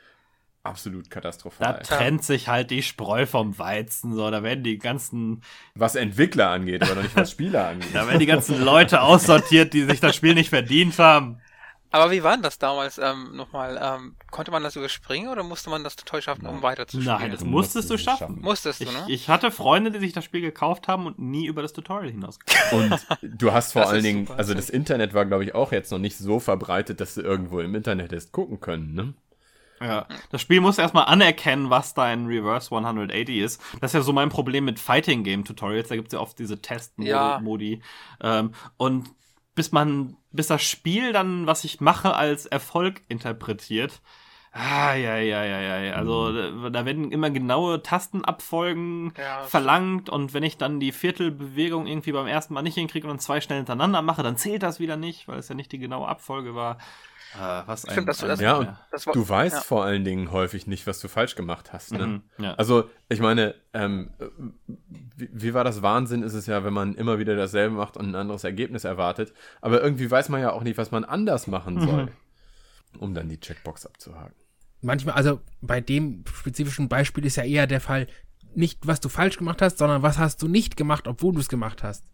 absolut 0.62 1.10
katastrophal. 1.10 1.74
Da 1.74 1.78
trennt 1.78 2.24
sich 2.24 2.48
halt 2.48 2.70
die 2.70 2.82
Spreu 2.82 3.26
vom 3.26 3.58
Weizen, 3.58 4.14
so, 4.14 4.30
da 4.30 4.42
werden 4.42 4.64
die 4.64 4.78
ganzen... 4.78 5.42
Was 5.74 5.94
Entwickler 5.94 6.50
angeht, 6.50 6.82
aber 6.82 6.96
noch 6.96 7.02
nicht 7.02 7.16
was 7.16 7.30
Spieler 7.32 7.68
angeht. 7.68 7.94
da 7.94 8.06
werden 8.06 8.18
die 8.18 8.26
ganzen 8.26 8.62
Leute 8.62 9.00
aussortiert, 9.00 9.72
die 9.72 9.84
sich 9.84 10.00
das 10.00 10.16
Spiel 10.16 10.34
nicht 10.34 10.50
verdient 10.50 10.98
haben. 10.98 11.40
Aber 11.90 12.10
wie 12.10 12.22
war 12.22 12.32
denn 12.32 12.42
das 12.42 12.58
damals 12.58 12.98
ähm, 12.98 13.36
nochmal? 13.36 13.78
Ähm, 13.80 14.16
konnte 14.30 14.50
man 14.50 14.62
das 14.62 14.76
überspringen 14.76 15.28
oder 15.28 15.42
musste 15.42 15.70
man 15.70 15.84
das 15.84 15.96
Tutorial 15.96 16.22
schaffen, 16.22 16.46
um 16.46 16.62
weiterzuspielen? 16.62 17.18
Nein, 17.18 17.30
das 17.30 17.44
musstest 17.44 17.90
du 17.90 17.96
schaffen. 17.96 18.40
Musstest 18.40 18.80
du, 18.80 18.84
ne? 18.86 19.04
Ich, 19.06 19.14
ich, 19.14 19.28
hatte 19.28 19.50
Freunde, 19.50 19.90
die 19.90 20.00
sich 20.00 20.12
das 20.12 20.24
Spiel 20.24 20.40
gekauft 20.40 20.88
haben 20.88 21.06
und 21.06 21.18
nie 21.18 21.46
über 21.46 21.62
das 21.62 21.72
Tutorial 21.72 22.10
hinausgekommen 22.10 22.66
Und 22.72 23.06
du 23.22 23.52
hast 23.52 23.72
vor 23.72 23.88
allen 23.88 24.02
Dingen, 24.02 24.26
super, 24.26 24.38
also 24.38 24.54
das 24.54 24.70
Internet 24.70 25.14
war, 25.14 25.24
glaube 25.24 25.44
ich, 25.44 25.54
auch 25.54 25.72
jetzt 25.72 25.90
noch 25.90 25.98
nicht 25.98 26.18
so 26.18 26.40
verbreitet, 26.40 27.00
dass 27.00 27.14
du 27.14 27.22
irgendwo 27.22 27.60
im 27.60 27.74
Internet 27.74 28.12
hättest 28.12 28.32
gucken 28.32 28.60
können, 28.60 28.94
ne? 28.94 29.14
Ja, 29.80 30.06
das 30.30 30.40
Spiel 30.40 30.60
muss 30.60 30.78
erstmal 30.78 31.04
anerkennen, 31.04 31.68
was 31.68 31.92
dein 31.92 32.26
Reverse 32.26 32.74
180 32.74 33.36
ist. 33.36 33.62
Das 33.80 33.90
ist 33.90 33.94
ja 33.94 34.00
so 34.00 34.12
mein 34.12 34.30
Problem 34.30 34.64
mit 34.64 34.78
Fighting 34.78 35.22
Game 35.22 35.44
Tutorials. 35.44 35.88
Da 35.88 35.96
gibt 35.96 36.08
es 36.08 36.12
ja 36.14 36.20
oft 36.20 36.38
diese 36.38 36.62
Test-Modi. 36.62 37.82
Ja. 38.22 38.38
Ähm, 38.38 38.52
und 38.78 39.10
bis 39.56 39.72
man, 39.72 40.16
bis 40.30 40.46
das 40.46 40.62
Spiel 40.62 41.12
dann, 41.12 41.48
was 41.48 41.64
ich 41.64 41.80
mache, 41.80 42.14
als 42.14 42.46
Erfolg 42.46 43.02
interpretiert. 43.08 44.00
Ah, 44.52 44.94
ja, 44.94 45.16
ja, 45.16 45.44
ja, 45.44 45.80
ja. 45.82 45.94
Also 45.94 46.30
mhm. 46.30 46.72
da 46.72 46.86
werden 46.86 47.10
immer 47.10 47.30
genaue 47.30 47.82
Tastenabfolgen 47.82 49.12
ja, 49.18 49.42
verlangt 49.42 50.08
und 50.08 50.32
wenn 50.32 50.44
ich 50.44 50.56
dann 50.56 50.80
die 50.80 50.92
Viertelbewegung 50.92 51.86
irgendwie 51.86 52.12
beim 52.12 52.26
ersten 52.26 52.54
Mal 52.54 52.62
nicht 52.62 52.76
hinkriege 52.76 53.06
und 53.06 53.14
dann 53.14 53.18
zwei 53.18 53.40
schnell 53.40 53.58
hintereinander 53.58 54.00
mache, 54.00 54.22
dann 54.22 54.38
zählt 54.38 54.62
das 54.62 54.80
wieder 54.80 54.96
nicht, 54.96 55.28
weil 55.28 55.38
es 55.38 55.48
ja 55.48 55.54
nicht 55.54 55.72
die 55.72 55.78
genaue 55.78 56.08
Abfolge 56.08 56.54
war. 56.54 56.78
Ah, 57.34 57.64
was 57.66 57.84
ein, 57.84 57.92
Stimmt, 57.92 58.08
das, 58.08 58.22
ein, 58.22 58.28
das, 58.28 58.40
ja, 58.40 58.56
und 58.56 58.68
das 58.90 59.06
war, 59.06 59.12
du 59.12 59.28
weißt 59.28 59.56
ja. 59.56 59.62
vor 59.62 59.84
allen 59.84 60.04
Dingen 60.04 60.30
häufig 60.32 60.66
nicht, 60.66 60.86
was 60.86 61.00
du 61.00 61.08
falsch 61.08 61.34
gemacht 61.34 61.72
hast. 61.72 61.92
Ne? 61.92 62.06
Mhm, 62.06 62.22
ja. 62.38 62.54
Also, 62.54 62.88
ich 63.08 63.20
meine, 63.20 63.54
ähm, 63.74 64.10
wie, 65.16 65.28
wie, 65.32 65.54
war 65.54 65.64
das 65.64 65.82
Wahnsinn 65.82 66.22
ist 66.22 66.34
es 66.34 66.46
ja, 66.46 66.64
wenn 66.64 66.72
man 66.72 66.94
immer 66.94 67.18
wieder 67.18 67.36
dasselbe 67.36 67.74
macht 67.74 67.96
und 67.96 68.08
ein 68.08 68.14
anderes 68.14 68.44
Ergebnis 68.44 68.84
erwartet. 68.84 69.32
Aber 69.60 69.82
irgendwie 69.82 70.10
weiß 70.10 70.28
man 70.28 70.40
ja 70.40 70.52
auch 70.52 70.62
nicht, 70.62 70.78
was 70.78 70.90
man 70.90 71.04
anders 71.04 71.46
machen 71.46 71.80
soll, 71.80 72.06
mhm. 72.06 73.00
um 73.00 73.14
dann 73.14 73.28
die 73.28 73.40
Checkbox 73.40 73.86
abzuhaken. 73.86 74.34
Manchmal, 74.80 75.14
also 75.16 75.40
bei 75.60 75.80
dem 75.80 76.24
spezifischen 76.32 76.88
Beispiel 76.88 77.24
ist 77.26 77.36
ja 77.36 77.44
eher 77.44 77.66
der 77.66 77.80
Fall, 77.80 78.06
nicht 78.54 78.86
was 78.86 79.00
du 79.00 79.08
falsch 79.08 79.36
gemacht 79.36 79.60
hast, 79.60 79.78
sondern 79.78 80.02
was 80.02 80.18
hast 80.18 80.40
du 80.42 80.48
nicht 80.48 80.76
gemacht, 80.76 81.08
obwohl 81.08 81.34
du 81.34 81.40
es 81.40 81.48
gemacht 81.48 81.82
hast. 81.82 82.04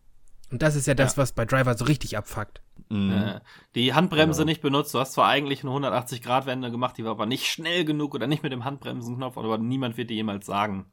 Und 0.52 0.62
das 0.62 0.76
ist 0.76 0.86
ja 0.86 0.94
das, 0.94 1.16
ja. 1.16 1.22
was 1.22 1.32
bei 1.32 1.44
Driver 1.46 1.76
so 1.76 1.86
richtig 1.86 2.16
abfuckt. 2.16 2.60
Mhm. 2.88 3.40
die 3.74 3.94
Handbremse 3.94 4.42
genau. 4.42 4.50
nicht 4.50 4.60
benutzt. 4.60 4.92
Du 4.92 4.98
hast 4.98 5.12
zwar 5.12 5.26
eigentlich 5.26 5.64
eine 5.64 5.72
180-Grad-Wende 5.72 6.70
gemacht, 6.70 6.98
die 6.98 7.04
war 7.04 7.12
aber 7.12 7.24
nicht 7.24 7.46
schnell 7.46 7.86
genug 7.86 8.14
oder 8.14 8.26
nicht 8.26 8.42
mit 8.42 8.52
dem 8.52 8.64
Handbremsenknopf, 8.64 9.38
aber 9.38 9.56
niemand 9.56 9.96
wird 9.96 10.10
dir 10.10 10.14
jemals 10.14 10.44
sagen, 10.44 10.86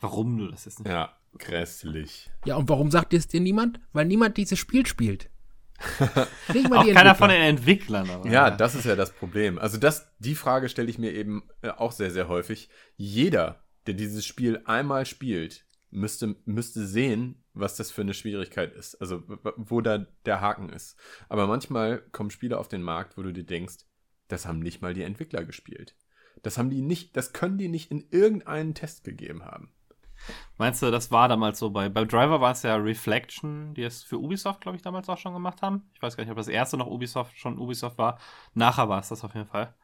warum 0.00 0.38
du 0.38 0.48
das 0.48 0.64
jetzt 0.64 0.80
nicht 0.80 0.88
Ja, 0.90 1.14
grässlich. 1.38 2.30
Ja, 2.46 2.56
und 2.56 2.70
warum 2.70 2.90
sagt 2.90 3.12
es 3.12 3.28
dir 3.28 3.40
niemand? 3.40 3.80
Weil 3.92 4.06
niemand 4.06 4.38
dieses 4.38 4.58
Spiel 4.58 4.86
spielt. 4.86 5.28
Auch 6.70 6.86
keiner 6.86 7.14
von 7.14 7.28
den 7.28 7.42
Entwicklern. 7.42 8.08
Aber. 8.08 8.30
Ja, 8.30 8.50
das 8.50 8.74
ist 8.74 8.86
ja 8.86 8.96
das 8.96 9.12
Problem. 9.12 9.58
Also 9.58 9.78
das, 9.78 10.10
die 10.20 10.34
Frage 10.34 10.68
stelle 10.68 10.88
ich 10.88 10.98
mir 10.98 11.12
eben 11.12 11.42
äh, 11.60 11.70
auch 11.70 11.92
sehr, 11.92 12.10
sehr 12.10 12.28
häufig. 12.28 12.70
Jeder, 12.96 13.64
der 13.86 13.94
dieses 13.94 14.24
Spiel 14.24 14.62
einmal 14.64 15.06
spielt, 15.06 15.64
müsste, 15.92 16.36
müsste 16.44 16.86
sehen, 16.86 17.44
was 17.54 17.76
das 17.76 17.90
für 17.90 18.00
eine 18.00 18.14
Schwierigkeit 18.14 18.72
ist. 18.72 18.96
Also, 18.96 19.22
wo 19.56 19.80
da 19.80 20.06
der 20.26 20.40
Haken 20.40 20.70
ist. 20.70 20.98
Aber 21.28 21.46
manchmal 21.46 22.00
kommen 22.10 22.30
Spiele 22.30 22.58
auf 22.58 22.68
den 22.68 22.82
Markt, 22.82 23.16
wo 23.16 23.22
du 23.22 23.32
dir 23.32 23.44
denkst, 23.44 23.76
das 24.28 24.46
haben 24.46 24.58
nicht 24.58 24.82
mal 24.82 24.94
die 24.94 25.02
Entwickler 25.02 25.44
gespielt. 25.44 25.94
Das 26.42 26.58
haben 26.58 26.70
die 26.70 26.82
nicht, 26.82 27.16
das 27.16 27.32
können 27.32 27.58
die 27.58 27.68
nicht 27.68 27.90
in 27.90 28.06
irgendeinen 28.10 28.74
Test 28.74 29.04
gegeben 29.04 29.44
haben. 29.44 29.72
Meinst 30.56 30.82
du, 30.82 30.90
das 30.90 31.10
war 31.10 31.28
damals 31.28 31.58
so 31.58 31.70
bei, 31.70 31.88
bei 31.88 32.04
Driver 32.04 32.40
war 32.40 32.52
es 32.52 32.62
ja 32.62 32.76
Reflection, 32.76 33.74
die 33.74 33.82
es 33.82 34.02
für 34.02 34.18
Ubisoft, 34.18 34.60
glaube 34.60 34.76
ich, 34.76 34.82
damals 34.82 35.08
auch 35.08 35.18
schon 35.18 35.34
gemacht 35.34 35.62
haben. 35.62 35.90
Ich 35.94 36.02
weiß 36.02 36.16
gar 36.16 36.24
nicht, 36.24 36.30
ob 36.30 36.36
das 36.36 36.48
erste 36.48 36.76
noch 36.76 36.86
Ubisoft 36.86 37.36
schon 37.36 37.58
Ubisoft 37.58 37.98
war. 37.98 38.18
Nachher 38.54 38.88
war 38.88 39.00
es 39.00 39.08
das 39.08 39.24
auf 39.24 39.34
jeden 39.34 39.48
Fall. 39.48 39.74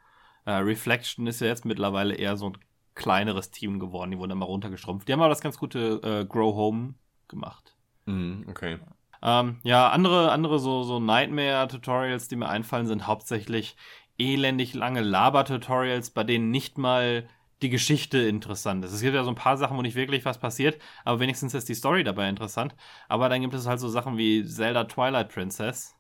Äh, 0.45 0.53
Reflection 0.53 1.27
ist 1.27 1.41
ja 1.41 1.49
jetzt 1.49 1.65
mittlerweile 1.65 2.15
eher 2.15 2.37
so 2.37 2.51
ein 2.51 2.59
kleineres 2.99 3.51
Team 3.51 3.79
geworden. 3.79 4.11
Die 4.11 4.19
wurden 4.19 4.33
immer 4.33 4.45
runtergestrumpft. 4.45 5.09
Die 5.09 5.13
haben 5.15 5.21
aber 5.21 5.31
das 5.31 5.41
ganz 5.41 5.57
gute 5.57 6.01
äh, 6.03 6.27
Grow 6.27 6.55
Home 6.55 6.95
gemacht. 7.29 7.75
Mm, 8.05 8.43
okay. 8.49 8.79
Ähm, 9.23 9.59
ja, 9.63 9.89
andere, 9.89 10.31
andere 10.31 10.59
so, 10.59 10.83
so 10.83 11.01
Nightmare-Tutorials, 11.01 12.29
die 12.29 12.37
mir 12.37 12.49
einfallen, 12.49 12.87
sind 12.87 13.07
hauptsächlich 13.07 13.77
elendig 14.19 14.75
lange 14.75 15.01
Laber-Tutorials, 15.01 16.11
bei 16.11 16.25
denen 16.25 16.51
nicht 16.51 16.77
mal 16.77 17.29
die 17.63 17.71
Geschichte 17.71 18.19
interessant 18.19 18.85
ist. 18.85 18.93
Es 18.93 19.01
gibt 19.01 19.15
ja 19.15 19.25
so 19.25 19.31
ein 19.31 19.35
paar 19.35 19.57
Sachen, 19.57 19.77
wo 19.77 19.83
nicht 19.83 19.97
wirklich 19.97 20.25
was 20.25 20.39
passiert, 20.39 20.81
aber 21.05 21.19
wenigstens 21.19 21.55
ist 21.55 21.69
die 21.69 21.75
Story 21.75 22.05
dabei 22.05 22.29
interessant. 22.29 22.77
Aber 23.09 23.29
dann 23.29 23.41
gibt 23.41 23.55
es 23.55 23.67
halt 23.67 23.81
so 23.81 23.89
Sachen 23.89 24.17
wie 24.17 24.45
Zelda 24.45 24.85
Twilight 24.85 25.29
Princess, 25.33 25.97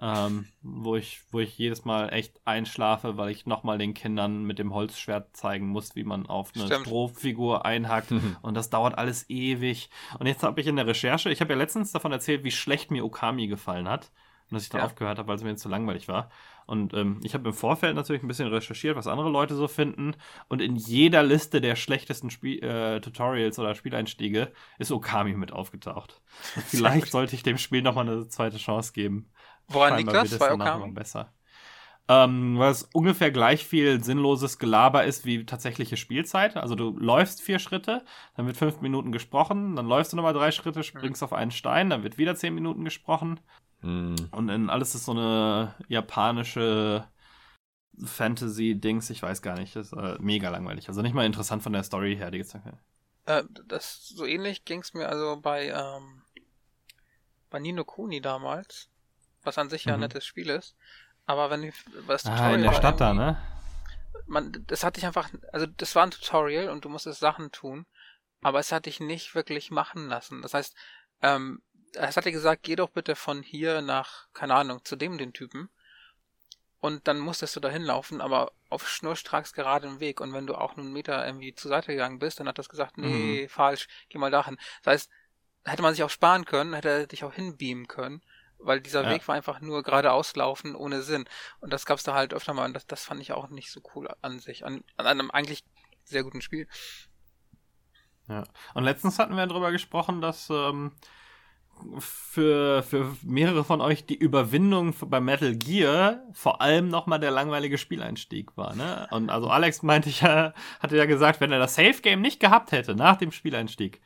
ähm, 0.00 0.46
wo, 0.62 0.96
ich, 0.96 1.20
wo 1.30 1.40
ich 1.40 1.58
jedes 1.58 1.84
Mal 1.84 2.12
echt 2.12 2.40
einschlafe, 2.44 3.16
weil 3.16 3.30
ich 3.30 3.46
nochmal 3.46 3.78
den 3.78 3.94
Kindern 3.94 4.44
mit 4.44 4.58
dem 4.58 4.72
Holzschwert 4.72 5.36
zeigen 5.36 5.66
muss, 5.66 5.96
wie 5.96 6.04
man 6.04 6.26
auf 6.26 6.52
eine 6.54 6.66
Stimmt. 6.66 6.86
Strohfigur 6.86 7.64
einhackt. 7.64 8.12
und 8.42 8.54
das 8.54 8.70
dauert 8.70 8.96
alles 8.96 9.28
ewig. 9.28 9.90
Und 10.18 10.26
jetzt 10.26 10.42
habe 10.42 10.60
ich 10.60 10.66
in 10.66 10.76
der 10.76 10.86
Recherche, 10.86 11.30
ich 11.30 11.40
habe 11.40 11.52
ja 11.52 11.58
letztens 11.58 11.92
davon 11.92 12.12
erzählt, 12.12 12.44
wie 12.44 12.50
schlecht 12.50 12.90
mir 12.90 13.04
Okami 13.04 13.48
gefallen 13.48 13.88
hat. 13.88 14.10
Und 14.50 14.54
dass 14.54 14.62
ich 14.62 14.70
da 14.70 14.78
ja. 14.78 14.84
aufgehört 14.84 15.18
habe, 15.18 15.28
weil 15.28 15.36
es 15.36 15.42
mir 15.42 15.56
zu 15.56 15.68
langweilig 15.68 16.08
war. 16.08 16.30
Und 16.64 16.94
ähm, 16.94 17.20
ich 17.22 17.34
habe 17.34 17.48
im 17.48 17.54
Vorfeld 17.54 17.94
natürlich 17.94 18.22
ein 18.22 18.28
bisschen 18.28 18.48
recherchiert, 18.48 18.96
was 18.96 19.06
andere 19.06 19.30
Leute 19.30 19.54
so 19.54 19.68
finden. 19.68 20.14
Und 20.48 20.62
in 20.62 20.76
jeder 20.76 21.22
Liste 21.22 21.60
der 21.60 21.76
schlechtesten 21.76 22.30
Spiel 22.30 22.62
äh, 22.62 23.00
Tutorials 23.00 23.58
oder 23.58 23.74
Spieleinstiege 23.74 24.52
ist 24.78 24.92
Okami 24.92 25.34
mit 25.34 25.52
aufgetaucht. 25.52 26.20
Vielleicht 26.66 27.08
sollte 27.08 27.34
ich 27.34 27.42
dem 27.42 27.58
Spiel 27.58 27.82
nochmal 27.82 28.08
eine 28.08 28.28
zweite 28.28 28.58
Chance 28.58 28.92
geben. 28.92 29.30
Woran 29.68 29.96
liegt 29.96 30.12
das? 30.12 30.36
Bei 30.38 30.52
Okami? 30.52 30.92
Besser. 30.92 31.32
Ähm, 32.10 32.58
weil 32.58 32.70
es 32.70 32.84
ungefähr 32.94 33.30
gleich 33.30 33.66
viel 33.66 34.02
sinnloses 34.02 34.58
Gelaber 34.58 35.04
ist 35.04 35.26
wie 35.26 35.44
tatsächliche 35.44 35.98
Spielzeit. 35.98 36.56
Also 36.56 36.74
du 36.74 36.96
läufst 36.98 37.42
vier 37.42 37.58
Schritte, 37.58 38.02
dann 38.34 38.46
wird 38.46 38.56
fünf 38.56 38.80
Minuten 38.80 39.12
gesprochen, 39.12 39.76
dann 39.76 39.86
läufst 39.86 40.12
du 40.12 40.16
nochmal 40.16 40.32
drei 40.32 40.50
Schritte, 40.50 40.82
springst 40.82 41.20
mhm. 41.20 41.26
auf 41.26 41.32
einen 41.34 41.50
Stein, 41.50 41.90
dann 41.90 42.02
wird 42.02 42.16
wieder 42.16 42.34
zehn 42.34 42.54
Minuten 42.54 42.84
gesprochen. 42.84 43.40
Mhm. 43.82 44.16
Und 44.30 44.46
dann 44.48 44.70
alles 44.70 44.94
ist 44.94 45.04
so 45.04 45.12
eine 45.12 45.74
japanische 45.88 47.06
Fantasy-Dings, 48.02 49.10
ich 49.10 49.22
weiß 49.22 49.42
gar 49.42 49.58
nicht. 49.58 49.76
Das 49.76 49.92
ist 49.92 49.98
äh, 49.98 50.16
mega 50.18 50.48
langweilig. 50.48 50.88
Also 50.88 51.02
nicht 51.02 51.14
mal 51.14 51.26
interessant 51.26 51.62
von 51.62 51.74
der 51.74 51.82
Story 51.82 52.16
her, 52.16 52.30
die 52.30 52.42
äh, 53.28 53.44
das 53.66 54.08
so 54.08 54.24
ähnlich 54.24 54.64
ging 54.64 54.80
es 54.80 54.94
mir 54.94 55.08
also 55.08 55.38
bei, 55.40 55.68
ähm, 55.68 56.22
bei 57.50 57.58
Nino 57.58 57.84
Kuni 57.84 58.22
damals 58.22 58.88
was 59.42 59.58
an 59.58 59.70
sich 59.70 59.84
ja 59.84 59.94
ein 59.94 60.00
mhm. 60.00 60.04
nettes 60.04 60.26
Spiel 60.26 60.50
ist. 60.50 60.76
Aber 61.26 61.50
wenn 61.50 61.62
ich 61.62 61.74
was 62.06 62.22
Tutorial 62.22 62.52
ah, 62.52 62.54
in 62.54 62.62
der 62.62 62.72
Stadt 62.72 63.00
da, 63.00 63.14
ne? 63.14 63.36
Man, 64.26 64.64
das 64.66 64.84
hatte 64.84 64.98
ich 64.98 65.06
einfach, 65.06 65.30
also 65.52 65.66
das 65.66 65.94
war 65.94 66.04
ein 66.04 66.10
Tutorial 66.10 66.68
und 66.70 66.84
du 66.84 66.88
musstest 66.88 67.20
Sachen 67.20 67.50
tun, 67.52 67.86
aber 68.42 68.58
es 68.58 68.72
hat 68.72 68.86
dich 68.86 69.00
nicht 69.00 69.34
wirklich 69.34 69.70
machen 69.70 70.08
lassen. 70.08 70.42
Das 70.42 70.54
heißt, 70.54 70.74
ähm, 71.22 71.62
es 71.94 72.16
hat 72.16 72.24
dir 72.24 72.32
gesagt, 72.32 72.62
geh 72.62 72.76
doch 72.76 72.90
bitte 72.90 73.16
von 73.16 73.42
hier 73.42 73.82
nach, 73.82 74.28
keine 74.34 74.54
Ahnung, 74.54 74.84
zu 74.84 74.96
dem 74.96 75.18
den 75.18 75.32
Typen. 75.32 75.70
und 76.80 77.08
dann 77.08 77.18
musstest 77.18 77.56
du 77.56 77.60
da 77.60 77.68
hinlaufen, 77.68 78.20
aber 78.20 78.52
auf 78.68 78.88
schnurstracks 78.88 79.52
geradem 79.52 80.00
Weg. 80.00 80.20
Und 80.20 80.32
wenn 80.32 80.46
du 80.46 80.54
auch 80.54 80.76
einen 80.76 80.92
Meter 80.92 81.26
irgendwie 81.26 81.54
zur 81.54 81.70
Seite 81.70 81.92
gegangen 81.92 82.18
bist, 82.18 82.38
dann 82.38 82.48
hat 82.48 82.58
das 82.58 82.68
gesagt, 82.68 82.98
nee, 82.98 83.42
mhm. 83.42 83.48
falsch, 83.48 83.88
geh 84.08 84.18
mal 84.18 84.30
dahin. 84.30 84.58
Das 84.82 84.92
heißt, 84.92 85.10
hätte 85.64 85.82
man 85.82 85.94
sich 85.94 86.04
auch 86.04 86.10
sparen 86.10 86.44
können, 86.44 86.74
hätte 86.74 86.88
er 86.88 87.06
dich 87.06 87.24
auch 87.24 87.34
hinbeamen 87.34 87.88
können, 87.88 88.22
weil 88.58 88.80
dieser 88.80 89.04
ja. 89.04 89.10
Weg 89.10 89.26
war 89.28 89.34
einfach 89.34 89.60
nur 89.60 89.82
geradeaus 89.82 90.34
laufen 90.36 90.74
ohne 90.74 91.02
Sinn. 91.02 91.24
Und 91.60 91.72
das 91.72 91.86
gab's 91.86 92.02
da 92.02 92.14
halt 92.14 92.34
öfter 92.34 92.54
mal 92.54 92.66
und 92.66 92.74
das, 92.74 92.86
das 92.86 93.04
fand 93.04 93.20
ich 93.20 93.32
auch 93.32 93.48
nicht 93.48 93.70
so 93.70 93.80
cool 93.94 94.08
an 94.22 94.40
sich, 94.40 94.64
an, 94.64 94.84
an 94.96 95.06
einem 95.06 95.30
eigentlich 95.30 95.64
sehr 96.04 96.22
guten 96.22 96.40
Spiel. 96.40 96.66
Ja. 98.28 98.44
Und 98.74 98.84
letztens 98.84 99.18
hatten 99.18 99.36
wir 99.36 99.46
darüber 99.46 99.72
gesprochen, 99.72 100.20
dass 100.20 100.50
ähm, 100.50 100.92
für, 101.98 102.82
für 102.82 103.16
mehrere 103.22 103.64
von 103.64 103.80
euch 103.80 104.04
die 104.04 104.16
Überwindung 104.16 104.94
bei 105.06 105.20
Metal 105.20 105.54
Gear 105.56 106.22
vor 106.32 106.60
allem 106.60 106.88
nochmal 106.88 107.20
der 107.20 107.30
langweilige 107.30 107.78
Spieleinstieg 107.78 108.56
war, 108.56 108.74
ne? 108.74 109.06
Und 109.10 109.30
also 109.30 109.48
Alex 109.48 109.82
meinte 109.82 110.08
ich 110.08 110.22
ja, 110.22 110.52
hatte 110.80 110.96
ja 110.96 111.06
gesagt, 111.06 111.40
wenn 111.40 111.52
er 111.52 111.58
das 111.58 111.74
Safe 111.74 112.00
Game 112.02 112.20
nicht 112.20 112.40
gehabt 112.40 112.72
hätte 112.72 112.94
nach 112.94 113.16
dem 113.16 113.32
Spieleinstieg, 113.32 114.00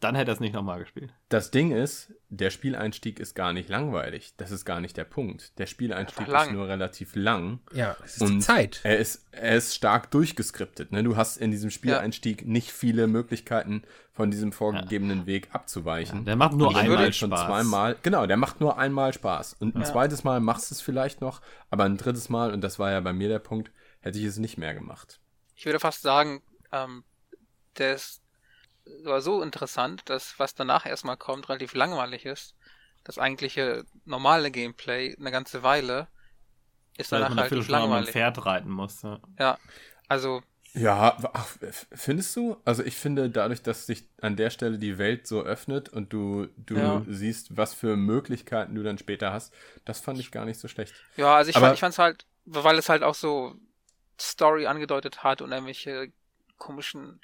dann 0.00 0.14
hätte 0.14 0.30
er 0.30 0.34
es 0.34 0.40
nicht 0.40 0.52
nochmal 0.52 0.80
gespielt. 0.80 1.14
Das 1.28 1.50
Ding 1.50 1.70
ist, 1.70 2.12
der 2.28 2.50
Spieleinstieg 2.50 3.18
ist 3.20 3.34
gar 3.34 3.52
nicht 3.52 3.68
langweilig. 3.68 4.34
Das 4.36 4.50
ist 4.50 4.64
gar 4.64 4.80
nicht 4.80 4.96
der 4.96 5.04
Punkt. 5.04 5.58
Der 5.58 5.66
Spieleinstieg 5.66 6.28
ist 6.28 6.50
nur 6.50 6.68
relativ 6.68 7.14
lang. 7.16 7.60
Ja, 7.72 7.96
es 8.04 8.16
ist 8.16 8.22
und 8.22 8.32
die 8.32 8.38
Zeit. 8.40 8.80
Er 8.82 8.98
ist, 8.98 9.26
er 9.30 9.56
ist 9.56 9.74
stark 9.74 10.10
durchgeskriptet. 10.10 10.92
Ne? 10.92 11.02
Du 11.02 11.16
hast 11.16 11.38
in 11.38 11.50
diesem 11.50 11.70
Spieleinstieg 11.70 12.42
ja. 12.42 12.48
nicht 12.48 12.70
viele 12.70 13.06
Möglichkeiten, 13.06 13.82
von 14.14 14.30
diesem 14.30 14.52
vorgegebenen 14.52 15.20
ja. 15.20 15.26
Weg 15.26 15.48
abzuweichen. 15.52 16.20
Ja, 16.20 16.24
der 16.24 16.36
macht 16.36 16.54
nur 16.54 16.76
einmal 16.76 17.12
schon 17.12 17.30
Spaß. 17.30 17.46
zweimal. 17.46 17.96
Genau, 18.02 18.26
der 18.26 18.36
macht 18.36 18.60
nur 18.60 18.78
einmal 18.78 19.12
Spaß. 19.12 19.54
Und 19.54 19.74
ein 19.74 19.84
zweites 19.84 20.22
Mal 20.22 20.38
machst 20.38 20.70
du 20.70 20.74
es 20.74 20.80
vielleicht 20.80 21.20
noch, 21.20 21.40
aber 21.68 21.84
ein 21.84 21.96
drittes 21.96 22.28
Mal, 22.28 22.52
und 22.52 22.60
das 22.60 22.78
war 22.78 22.92
ja 22.92 23.00
bei 23.00 23.12
mir 23.12 23.28
der 23.28 23.40
Punkt, 23.40 23.72
hätte 24.00 24.18
ich 24.18 24.24
es 24.24 24.38
nicht 24.38 24.56
mehr 24.56 24.72
gemacht. 24.72 25.18
Ich 25.56 25.66
würde 25.66 25.80
fast 25.80 26.02
sagen, 26.02 26.42
ähm, 26.70 27.02
der 27.76 27.94
ist 27.94 28.23
war 29.04 29.20
so 29.20 29.42
interessant, 29.42 30.02
dass 30.08 30.38
was 30.38 30.54
danach 30.54 30.86
erstmal 30.86 31.16
kommt, 31.16 31.48
relativ 31.48 31.74
langweilig 31.74 32.26
ist. 32.26 32.54
Das 33.04 33.18
eigentliche 33.18 33.84
normale 34.04 34.50
Gameplay 34.50 35.14
eine 35.18 35.30
ganze 35.30 35.62
Weile 35.62 36.08
ist 36.96 37.12
danach 37.12 37.36
halt 37.36 37.50
relativ 37.50 37.68
langweilig. 37.68 38.10
Pferd 38.10 38.44
reiten 38.46 38.70
muss. 38.70 39.02
Ja, 39.02 39.20
ja 39.38 39.58
also. 40.08 40.42
Ja, 40.76 41.16
ach, 41.34 41.56
findest 41.92 42.34
du? 42.34 42.56
Also 42.64 42.82
ich 42.82 42.96
finde, 42.96 43.30
dadurch, 43.30 43.62
dass 43.62 43.86
sich 43.86 44.08
an 44.20 44.34
der 44.34 44.50
Stelle 44.50 44.78
die 44.78 44.98
Welt 44.98 45.26
so 45.28 45.42
öffnet 45.42 45.88
und 45.88 46.12
du, 46.12 46.48
du 46.56 46.76
ja. 46.76 47.02
siehst, 47.06 47.56
was 47.56 47.74
für 47.74 47.96
Möglichkeiten 47.96 48.74
du 48.74 48.82
dann 48.82 48.98
später 48.98 49.32
hast, 49.32 49.54
das 49.84 50.00
fand 50.00 50.18
ich 50.18 50.32
gar 50.32 50.44
nicht 50.44 50.58
so 50.58 50.66
schlecht. 50.66 50.92
Ja, 51.16 51.36
also 51.36 51.50
ich, 51.50 51.56
Aber, 51.56 51.66
fand, 51.66 51.74
ich 51.74 51.80
fand's 51.80 51.98
halt, 51.98 52.26
weil 52.44 52.76
es 52.76 52.88
halt 52.88 53.04
auch 53.04 53.14
so 53.14 53.54
Story 54.20 54.66
angedeutet 54.66 55.22
hat 55.22 55.42
und 55.42 55.52
irgendwelche 55.52 56.12
komischen 56.58 57.20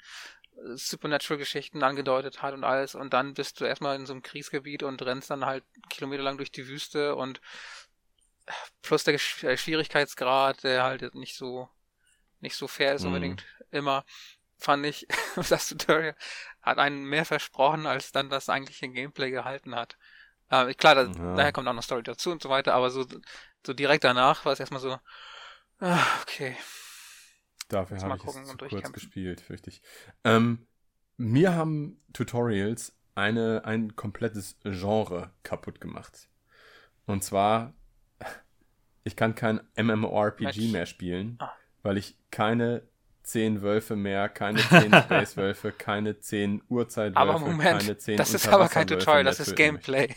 Supernatural-Geschichten 0.75 1.83
angedeutet 1.83 2.41
hat 2.41 2.53
und 2.53 2.63
alles. 2.63 2.95
Und 2.95 3.13
dann 3.13 3.33
bist 3.33 3.59
du 3.59 3.65
erstmal 3.65 3.95
in 3.95 4.05
so 4.05 4.13
einem 4.13 4.21
Kriegsgebiet 4.21 4.83
und 4.83 5.01
rennst 5.01 5.29
dann 5.29 5.45
halt 5.45 5.63
kilometerlang 5.89 6.37
durch 6.37 6.51
die 6.51 6.67
Wüste 6.67 7.15
und 7.15 7.41
plus 8.81 9.03
der 9.03 9.15
äh, 9.15 9.57
Schwierigkeitsgrad, 9.57 10.63
der 10.63 10.83
halt 10.83 11.15
nicht 11.15 11.35
so 11.35 11.69
nicht 12.41 12.55
so 12.55 12.67
fair 12.67 12.95
ist 12.95 13.03
mhm. 13.03 13.07
unbedingt 13.07 13.45
immer, 13.69 14.03
fand 14.57 14.85
ich, 14.85 15.07
das 15.49 15.69
Tutorial 15.69 16.15
hat 16.61 16.77
einen 16.77 17.05
mehr 17.05 17.25
versprochen, 17.25 17.85
als 17.85 18.11
dann 18.11 18.29
das 18.29 18.49
eigentliche 18.49 18.89
Gameplay 18.89 19.31
gehalten 19.31 19.75
hat. 19.75 19.97
Äh, 20.49 20.73
klar, 20.73 20.95
da, 20.95 21.03
ja. 21.03 21.35
daher 21.35 21.51
kommt 21.51 21.67
auch 21.67 21.73
noch 21.73 21.83
Story 21.83 22.03
dazu 22.03 22.31
und 22.31 22.41
so 22.41 22.49
weiter, 22.49 22.73
aber 22.73 22.89
so, 22.89 23.05
so 23.65 23.73
direkt 23.73 24.03
danach 24.03 24.43
war 24.45 24.53
es 24.53 24.59
erstmal 24.59 24.81
so, 24.81 24.99
ah, 25.79 26.05
okay, 26.21 26.57
Dafür 27.71 27.99
habe 27.99 28.17
ich 28.17 28.25
es 28.25 28.47
zu 28.47 28.57
kurz 28.57 28.91
gespielt, 28.91 29.41
fürchte 29.41 29.69
ich. 29.69 29.81
Ähm, 30.23 30.67
mir 31.17 31.55
haben 31.55 32.01
Tutorials 32.13 32.93
eine, 33.15 33.63
ein 33.65 33.95
komplettes 33.95 34.57
Genre 34.63 35.31
kaputt 35.43 35.79
gemacht. 35.79 36.27
Und 37.05 37.23
zwar, 37.23 37.73
ich 39.03 39.15
kann 39.15 39.35
kein 39.35 39.61
MMORPG 39.75 40.43
Match. 40.43 40.71
mehr 40.71 40.85
spielen, 40.85 41.35
ah. 41.39 41.51
weil 41.81 41.97
ich 41.97 42.17
keine 42.29 42.83
zehn 43.23 43.61
Wölfe 43.61 43.95
mehr, 43.95 44.27
keine 44.27 44.59
zehn 44.59 44.93
Space-Wölfe, 45.03 45.71
keine 45.71 46.19
zehn 46.19 46.61
Uhrzeitwölfe, 46.67 47.17
aber 47.17 47.39
Moment, 47.39 47.79
keine 47.79 47.97
zehn 47.97 48.17
Das 48.17 48.33
ist 48.33 48.47
aber 48.47 48.67
kein 48.67 48.87
Tutorial, 48.87 49.23
das 49.23 49.39
ist 49.39 49.55
Gameplay. 49.55 50.13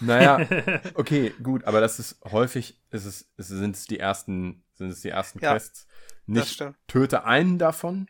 Naja, 0.00 0.46
okay, 0.94 1.34
gut, 1.42 1.64
aber 1.64 1.80
das 1.80 1.98
ist 1.98 2.20
häufig, 2.30 2.80
ist 2.92 3.04
es, 3.04 3.28
ist, 3.36 3.48
sind 3.48 3.74
es 3.74 3.88
die 3.88 3.98
ersten, 3.98 4.62
sind 4.74 4.90
es 4.90 5.00
die 5.00 5.08
ersten 5.08 5.40
ja. 5.40 5.50
Quests. 5.50 5.88
Nicht 6.28 6.64
töte 6.86 7.24
einen 7.24 7.58
davon, 7.58 8.08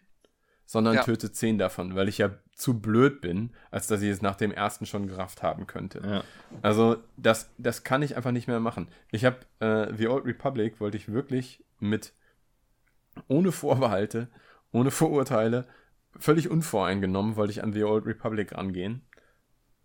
sondern 0.67 0.97
ja. 0.97 1.03
töte 1.03 1.33
zehn 1.33 1.57
davon, 1.57 1.95
weil 1.95 2.09
ich 2.09 2.19
ja 2.19 2.31
zu 2.53 2.81
blöd 2.81 3.21
bin, 3.21 3.53
als 3.71 3.87
dass 3.87 4.03
ich 4.03 4.11
es 4.11 4.21
nach 4.21 4.35
dem 4.35 4.51
ersten 4.51 4.85
schon 4.85 5.07
gerafft 5.07 5.43
haben 5.43 5.67
könnte. 5.67 6.03
Ja. 6.05 6.25
Also 6.61 6.97
das, 7.17 7.51
das 7.57 7.85
kann 7.85 8.03
ich 8.03 8.17
einfach 8.17 8.33
nicht 8.33 8.49
mehr 8.49 8.61
machen. 8.61 8.89
Ich 9.13 9.25
habe 9.25 9.39
äh, 9.61 9.95
The 9.97 10.09
Old 10.09 10.27
Republic 10.27 10.81
wollte 10.81 10.97
ich 10.97 11.11
wirklich 11.11 11.65
mit 11.79 12.13
ohne 13.29 13.53
Vorbehalte, 13.53 14.29
ohne 14.73 14.91
Vorurteile, 14.91 15.67
völlig 16.19 16.51
unvoreingenommen 16.51 17.37
wollte 17.37 17.53
ich 17.53 17.63
an 17.63 17.73
The 17.73 17.85
Old 17.85 18.07
Republic 18.07 18.53
rangehen. 18.53 19.03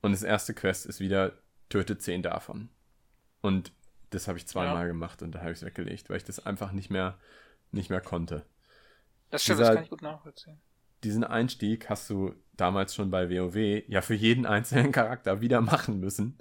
Und 0.02 0.12
das 0.12 0.24
erste 0.24 0.54
Quest 0.54 0.86
ist 0.86 1.00
wieder 1.00 1.34
töte 1.69 1.98
zehn 1.98 2.24
davon. 2.24 2.69
Und 3.41 3.72
das 4.10 4.28
habe 4.28 4.38
ich 4.38 4.48
zweimal 4.48 4.84
ja. 4.84 4.88
gemacht 4.88 5.22
und 5.22 5.34
da 5.34 5.39
habe 5.39 5.52
ich 5.52 5.60
es 5.60 5.65
weggelegt, 5.65 6.10
weil 6.10 6.17
ich 6.17 6.24
das 6.24 6.46
einfach 6.46 6.72
nicht 6.72 6.89
mehr 6.89 7.17
nicht 7.74 7.90
mehr 7.90 8.02
konnte. 8.02 8.46
Das 9.30 9.44
stimmt, 9.44 9.60
Dieser, 9.60 9.70
das 9.70 9.76
kann 9.76 9.84
ich 9.84 9.90
gut 9.90 10.02
nachvollziehen. 10.02 10.62
Diesen 11.04 11.24
Einstieg 11.24 11.90
hast 11.90 12.10
du 12.10 12.36
damals 12.54 12.96
schon 12.96 13.10
bei 13.12 13.30
WoW 13.30 13.84
ja 13.88 14.02
für 14.02 14.14
jeden 14.14 14.46
einzelnen 14.46 14.92
Charakter 14.92 15.42
wieder 15.42 15.62
machen 15.62 16.00
müssen. 16.00 16.38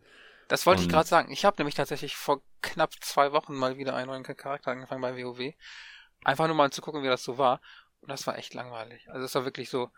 Das 0.48 0.66
wollte 0.66 0.80
Und 0.80 0.86
ich 0.86 0.92
gerade 0.92 1.08
sagen. 1.08 1.32
Ich 1.32 1.44
habe 1.44 1.56
nämlich 1.58 1.74
tatsächlich 1.74 2.16
vor 2.16 2.42
knapp 2.60 2.92
zwei 3.00 3.32
Wochen 3.32 3.54
mal 3.54 3.78
wieder 3.78 3.96
einen 3.96 4.08
neuen 4.08 4.22
Charakter 4.22 4.70
angefangen 4.72 5.00
bei 5.00 5.16
WoW. 5.16 5.54
Einfach 6.24 6.46
nur 6.46 6.56
mal 6.56 6.70
zu 6.70 6.82
gucken, 6.82 7.02
wie 7.02 7.08
das 7.08 7.24
so 7.24 7.38
war. 7.38 7.60
Und 8.00 8.10
das 8.10 8.26
war 8.26 8.36
echt 8.36 8.52
langweilig. 8.54 9.08
Also 9.10 9.24
es 9.24 9.34
war 9.34 9.44
wirklich 9.44 9.70
so, 9.70 9.90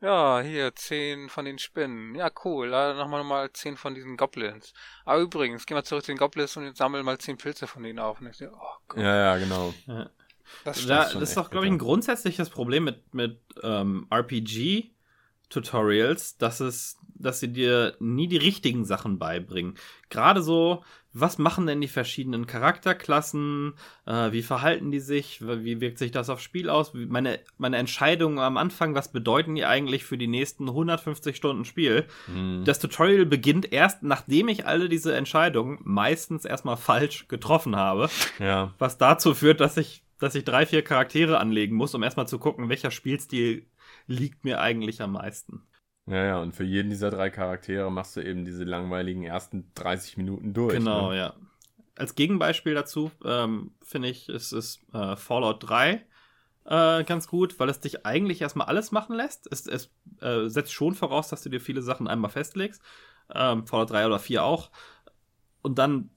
ja, 0.00 0.40
hier, 0.40 0.74
zehn 0.74 1.28
von 1.28 1.44
den 1.44 1.58
Spinnen. 1.58 2.14
Ja, 2.14 2.30
cool. 2.44 2.70
Da 2.70 2.94
nochmal 2.94 3.22
mal 3.24 3.52
zehn 3.52 3.76
von 3.76 3.94
diesen 3.94 4.16
Goblins. 4.16 4.72
Aber 5.04 5.20
übrigens, 5.20 5.66
geh 5.66 5.74
mal 5.74 5.84
zurück 5.84 6.04
zu 6.04 6.12
den 6.12 6.18
Goblins 6.18 6.56
und 6.56 6.74
sammel 6.76 7.02
mal 7.02 7.18
zehn 7.18 7.36
Pilze 7.36 7.66
von 7.66 7.82
denen 7.82 7.98
auf. 7.98 8.20
Und 8.20 8.28
ich 8.28 8.38
so, 8.38 8.46
oh, 8.46 8.76
Gott. 8.88 9.00
Ja, 9.00 9.14
ja, 9.16 9.36
genau. 9.36 9.74
Ja. 9.86 10.08
Das, 10.64 10.86
da, 10.86 11.04
das 11.04 11.14
ist 11.14 11.36
doch, 11.36 11.50
glaube 11.50 11.66
ich, 11.66 11.72
ein 11.72 11.78
grundsätzliches 11.78 12.50
Problem 12.50 12.84
mit, 12.84 13.14
mit 13.14 13.40
ähm, 13.62 14.06
RPG-Tutorials, 14.10 16.36
dass 16.38 16.60
es, 16.60 16.98
dass 17.14 17.40
sie 17.40 17.52
dir 17.52 17.96
nie 18.00 18.28
die 18.28 18.36
richtigen 18.36 18.84
Sachen 18.84 19.18
beibringen. 19.18 19.74
Gerade 20.08 20.42
so, 20.42 20.84
was 21.12 21.38
machen 21.38 21.66
denn 21.66 21.80
die 21.80 21.88
verschiedenen 21.88 22.46
Charakterklassen? 22.46 23.74
Äh, 24.06 24.30
wie 24.32 24.42
verhalten 24.42 24.92
die 24.92 25.00
sich? 25.00 25.44
Wie 25.44 25.80
wirkt 25.80 25.98
sich 25.98 26.12
das 26.12 26.30
aufs 26.30 26.44
Spiel 26.44 26.70
aus? 26.70 26.92
Meine, 26.94 27.40
meine 27.58 27.78
Entscheidungen 27.78 28.38
am 28.38 28.56
Anfang, 28.56 28.94
was 28.94 29.10
bedeuten 29.10 29.56
die 29.56 29.64
eigentlich 29.64 30.04
für 30.04 30.16
die 30.16 30.28
nächsten 30.28 30.68
150 30.68 31.36
Stunden 31.36 31.64
Spiel? 31.64 32.06
Mhm. 32.28 32.62
Das 32.64 32.78
Tutorial 32.78 33.26
beginnt 33.26 33.72
erst, 33.72 34.04
nachdem 34.04 34.46
ich 34.48 34.66
alle 34.66 34.88
diese 34.88 35.12
Entscheidungen 35.14 35.80
meistens 35.82 36.44
erstmal 36.44 36.76
falsch 36.76 37.26
getroffen 37.26 37.74
habe. 37.74 38.08
Ja. 38.38 38.72
Was 38.78 38.96
dazu 38.96 39.34
führt, 39.34 39.60
dass 39.60 39.76
ich 39.76 40.04
dass 40.20 40.36
ich 40.36 40.44
drei, 40.44 40.66
vier 40.66 40.82
Charaktere 40.82 41.38
anlegen 41.40 41.74
muss, 41.74 41.94
um 41.94 42.02
erstmal 42.02 42.28
zu 42.28 42.38
gucken, 42.38 42.68
welcher 42.68 42.92
Spielstil 42.92 43.66
liegt 44.06 44.44
mir 44.44 44.60
eigentlich 44.60 45.02
am 45.02 45.12
meisten. 45.12 45.62
Ja, 46.06 46.24
ja, 46.24 46.40
und 46.40 46.54
für 46.54 46.64
jeden 46.64 46.90
dieser 46.90 47.10
drei 47.10 47.30
Charaktere 47.30 47.90
machst 47.90 48.16
du 48.16 48.20
eben 48.20 48.44
diese 48.44 48.64
langweiligen 48.64 49.24
ersten 49.24 49.72
30 49.74 50.16
Minuten 50.16 50.52
durch. 50.52 50.74
Genau, 50.74 51.10
ne? 51.10 51.16
ja. 51.16 51.34
Als 51.96 52.14
Gegenbeispiel 52.14 52.74
dazu 52.74 53.10
ähm, 53.24 53.72
finde 53.82 54.08
ich, 54.08 54.28
ist 54.28 54.52
es 54.52 54.80
äh, 54.92 55.16
Fallout 55.16 55.68
3 55.68 56.04
äh, 56.64 57.04
ganz 57.04 57.26
gut, 57.26 57.58
weil 57.58 57.68
es 57.68 57.80
dich 57.80 58.06
eigentlich 58.06 58.40
erstmal 58.40 58.66
alles 58.66 58.92
machen 58.92 59.16
lässt. 59.16 59.48
Es, 59.50 59.66
es 59.66 59.90
äh, 60.20 60.48
setzt 60.48 60.72
schon 60.72 60.94
voraus, 60.94 61.28
dass 61.28 61.42
du 61.42 61.48
dir 61.48 61.60
viele 61.60 61.82
Sachen 61.82 62.08
einmal 62.08 62.30
festlegst. 62.30 62.82
Ähm, 63.32 63.66
Fallout 63.66 63.90
3 63.90 64.06
oder 64.06 64.18
4 64.18 64.44
auch. 64.44 64.70
Und 65.62 65.78
dann 65.78 66.10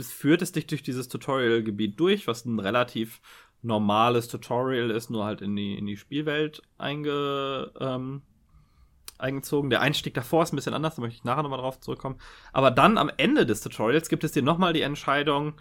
führt 0.00 0.42
es 0.42 0.52
dich 0.52 0.66
durch 0.66 0.82
dieses 0.82 1.08
Tutorial-Gebiet 1.08 1.98
durch, 1.98 2.26
was 2.26 2.44
ein 2.44 2.60
relativ 2.60 3.20
normales 3.64 4.28
Tutorial 4.28 4.90
ist, 4.90 5.10
nur 5.10 5.24
halt 5.24 5.40
in 5.40 5.56
die, 5.56 5.76
in 5.78 5.86
die 5.86 5.96
Spielwelt 5.96 6.62
einge, 6.78 7.72
ähm, 7.80 8.22
eingezogen. 9.18 9.70
Der 9.70 9.80
Einstieg 9.80 10.14
davor 10.14 10.42
ist 10.42 10.52
ein 10.52 10.56
bisschen 10.56 10.74
anders, 10.74 10.96
da 10.96 11.02
möchte 11.02 11.16
ich 11.16 11.24
nachher 11.24 11.42
nochmal 11.42 11.60
drauf 11.60 11.80
zurückkommen. 11.80 12.16
Aber 12.52 12.70
dann 12.70 12.98
am 12.98 13.10
Ende 13.16 13.46
des 13.46 13.60
Tutorials 13.60 14.08
gibt 14.08 14.24
es 14.24 14.32
dir 14.32 14.42
nochmal 14.42 14.72
die 14.72 14.82
Entscheidung, 14.82 15.54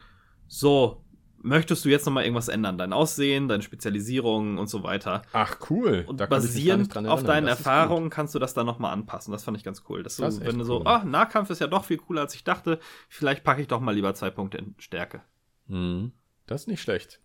so, 0.48 1.04
möchtest 1.44 1.86
du 1.86 1.90
jetzt 1.90 2.06
nochmal 2.06 2.24
irgendwas 2.24 2.48
ändern? 2.48 2.78
Dein 2.78 2.94
Aussehen, 2.94 3.48
deine 3.48 3.64
Spezialisierung 3.64 4.58
und 4.58 4.68
so 4.68 4.84
weiter. 4.84 5.22
Ach, 5.34 5.58
cool. 5.70 6.04
Und 6.08 6.18
basierend 6.30 6.96
auf 7.08 7.24
deinen 7.24 7.48
Erfahrungen 7.48 8.10
kannst 8.10 8.34
du 8.34 8.40
das 8.40 8.54
dann 8.54 8.66
nochmal 8.66 8.94
anpassen. 8.94 9.32
Das 9.32 9.44
fand 9.44 9.58
ich 9.58 9.64
ganz 9.64 9.84
cool. 9.90 10.04
Dass 10.04 10.18
das 10.18 10.40
du, 10.40 10.46
wenn 10.46 10.58
du 10.58 10.64
so, 10.64 10.84
ah, 10.86 11.04
Nahkampf 11.04 11.50
ist 11.50 11.60
ja 11.60 11.68
doch 11.68 11.86
viel 11.86 11.98
cooler, 11.98 12.22
als 12.22 12.36
ich 12.36 12.44
dachte, 12.44 12.80
vielleicht 13.10 13.44
packe 13.44 13.62
ich 13.62 13.68
doch 13.68 13.80
mal 13.80 13.94
lieber 13.94 14.14
zwei 14.16 14.30
Punkte 14.30 14.58
in 14.58 14.76
Stärke. 14.80 15.22
Mhm. 15.68 16.12
Das 16.46 16.62
ist 16.62 16.68
nicht 16.68 16.82
schlecht. 16.82 17.22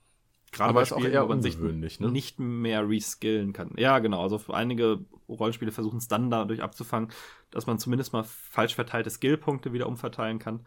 Gerade 0.53 0.71
Aber 0.71 0.81
bei 0.81 0.83
ist 0.83 0.93
auch 0.93 0.99
Spielen, 0.99 1.13
eher 1.13 1.25
wo 1.25 1.29
man 1.29 1.43
sich 1.43 1.59
ne? 1.59 2.11
nicht 2.11 2.39
mehr 2.39 2.89
reskillen 2.89 3.53
kann. 3.53 3.73
Ja, 3.77 3.99
genau. 3.99 4.23
Also 4.23 4.41
einige 4.53 5.05
Rollenspiele 5.29 5.73
versuchen 5.73 5.99
es 5.99 6.09
dann 6.09 6.31
dadurch 6.31 6.63
abzufangen, 6.63 7.11
dass 7.51 7.67
man 7.67 7.79
zumindest 7.79 8.13
mal 8.13 8.25
falsch 8.25 8.75
verteilte 8.75 9.11
Skillpunkte 9.11 9.73
wieder 9.73 9.87
umverteilen 9.87 10.39
kann. 10.39 10.67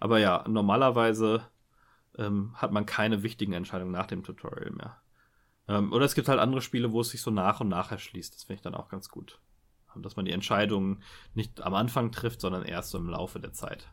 Aber 0.00 0.18
ja, 0.18 0.44
normalerweise 0.48 1.42
ähm, 2.16 2.52
hat 2.54 2.72
man 2.72 2.86
keine 2.86 3.22
wichtigen 3.22 3.52
Entscheidungen 3.52 3.92
nach 3.92 4.06
dem 4.06 4.22
Tutorial 4.22 4.70
mehr. 4.70 5.00
Ähm, 5.68 5.92
oder 5.92 6.04
es 6.04 6.14
gibt 6.14 6.28
halt 6.28 6.40
andere 6.40 6.62
Spiele, 6.62 6.92
wo 6.92 7.00
es 7.00 7.10
sich 7.10 7.20
so 7.20 7.30
nach 7.30 7.60
und 7.60 7.68
nach 7.68 7.92
erschließt. 7.92 8.34
Das 8.34 8.44
finde 8.44 8.56
ich 8.56 8.62
dann 8.62 8.74
auch 8.74 8.88
ganz 8.88 9.08
gut. 9.08 9.40
Dass 9.96 10.16
man 10.16 10.26
die 10.26 10.32
Entscheidungen 10.32 11.02
nicht 11.34 11.60
am 11.62 11.74
Anfang 11.74 12.12
trifft, 12.12 12.40
sondern 12.40 12.64
erst 12.64 12.90
so 12.90 12.98
im 12.98 13.08
Laufe 13.08 13.40
der 13.40 13.52
Zeit. 13.52 13.90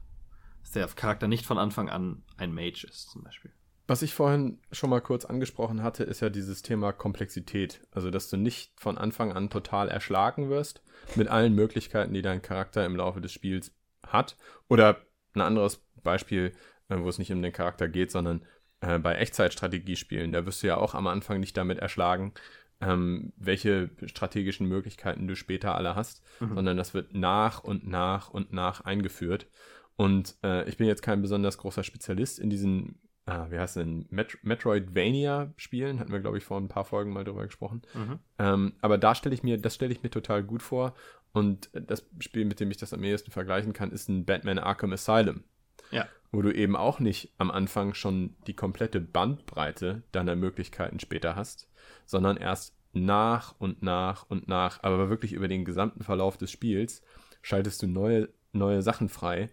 Dass 0.61 0.71
der 0.71 0.87
Charakter 0.87 1.27
nicht 1.27 1.45
von 1.45 1.57
Anfang 1.57 1.89
an 1.89 2.23
ein 2.37 2.53
Mage 2.53 2.85
ist, 2.87 3.09
zum 3.09 3.23
Beispiel. 3.23 3.51
Was 3.87 4.01
ich 4.01 4.13
vorhin 4.13 4.59
schon 4.71 4.89
mal 4.89 5.01
kurz 5.01 5.25
angesprochen 5.25 5.83
hatte, 5.83 6.03
ist 6.03 6.19
ja 6.21 6.29
dieses 6.29 6.61
Thema 6.63 6.91
Komplexität. 6.91 7.81
Also, 7.91 8.09
dass 8.09 8.29
du 8.29 8.37
nicht 8.37 8.71
von 8.79 8.97
Anfang 8.97 9.31
an 9.31 9.49
total 9.49 9.89
erschlagen 9.89 10.49
wirst 10.49 10.81
mit 11.15 11.27
allen 11.27 11.53
Möglichkeiten, 11.53 12.13
die 12.13 12.23
dein 12.23 12.41
Charakter 12.41 12.85
im 12.85 12.95
Laufe 12.95 13.21
des 13.21 13.31
Spiels 13.31 13.71
hat. 14.05 14.37
Oder 14.69 14.97
ein 15.33 15.41
anderes 15.41 15.85
Beispiel, 16.03 16.53
äh, 16.89 16.97
wo 16.99 17.09
es 17.09 17.19
nicht 17.19 17.31
um 17.31 17.41
den 17.41 17.53
Charakter 17.53 17.87
geht, 17.87 18.11
sondern 18.11 18.43
äh, 18.81 18.97
bei 18.97 19.15
Echtzeitstrategiespielen. 19.15 20.31
Da 20.31 20.45
wirst 20.45 20.63
du 20.63 20.67
ja 20.67 20.77
auch 20.77 20.95
am 20.95 21.07
Anfang 21.07 21.39
nicht 21.39 21.55
damit 21.55 21.77
erschlagen, 21.79 22.33
ähm, 22.81 23.33
welche 23.37 23.89
strategischen 24.05 24.67
Möglichkeiten 24.67 25.27
du 25.27 25.35
später 25.35 25.75
alle 25.75 25.95
hast, 25.95 26.23
Mhm. 26.39 26.55
sondern 26.55 26.77
das 26.77 26.93
wird 26.93 27.13
nach 27.13 27.63
und 27.63 27.87
nach 27.87 28.29
und 28.29 28.51
nach 28.51 28.81
eingeführt. 28.81 29.47
Und 29.95 30.35
äh, 30.43 30.67
ich 30.67 30.77
bin 30.77 30.87
jetzt 30.87 31.01
kein 31.01 31.21
besonders 31.21 31.57
großer 31.57 31.83
Spezialist 31.83 32.37
in 32.39 32.49
diesen, 32.49 32.99
ah, 33.25 33.47
wie 33.49 33.59
heißt 33.59 33.77
denn, 33.77 34.05
Met 34.09 34.37
Metroidvania-Spielen, 34.43 35.99
hatten 35.99 36.11
wir, 36.11 36.19
glaube 36.19 36.37
ich, 36.37 36.43
vor 36.43 36.59
ein 36.59 36.67
paar 36.67 36.85
Folgen 36.85 37.11
mal 37.11 37.23
drüber 37.23 37.45
gesprochen. 37.45 37.81
Mhm. 37.93 38.19
Ähm, 38.37 38.73
aber 38.81 38.97
da 38.97 39.15
stelle 39.15 39.35
ich 39.35 39.43
mir, 39.43 39.57
das 39.57 39.75
stelle 39.75 39.91
ich 39.91 40.03
mir 40.03 40.09
total 40.11 40.43
gut 40.43 40.61
vor. 40.61 40.93
Und 41.33 41.69
das 41.73 42.05
Spiel, 42.19 42.45
mit 42.45 42.59
dem 42.59 42.71
ich 42.71 42.77
das 42.77 42.93
am 42.93 43.03
ehesten 43.03 43.31
vergleichen 43.31 43.73
kann, 43.73 43.91
ist 43.91 44.07
ein 44.07 44.25
Batman 44.25 44.59
Arkham 44.59 44.93
Asylum. 44.93 45.43
Ja. 45.91 46.07
Wo 46.31 46.41
du 46.41 46.53
eben 46.53 46.75
auch 46.75 46.99
nicht 46.99 47.33
am 47.37 47.51
Anfang 47.51 47.93
schon 47.93 48.35
die 48.47 48.55
komplette 48.55 49.01
Bandbreite 49.01 50.03
deiner 50.11 50.35
Möglichkeiten 50.35 50.99
später 50.99 51.35
hast, 51.35 51.67
sondern 52.05 52.37
erst 52.37 52.75
nach 52.93 53.55
und 53.59 53.83
nach 53.83 54.25
und 54.29 54.47
nach, 54.47 54.81
aber 54.83 55.09
wirklich 55.09 55.33
über 55.33 55.47
den 55.47 55.65
gesamten 55.65 56.03
Verlauf 56.03 56.37
des 56.37 56.51
Spiels, 56.51 57.01
schaltest 57.41 57.81
du 57.81 57.87
neue, 57.87 58.29
neue 58.53 58.81
Sachen 58.81 59.09
frei, 59.09 59.49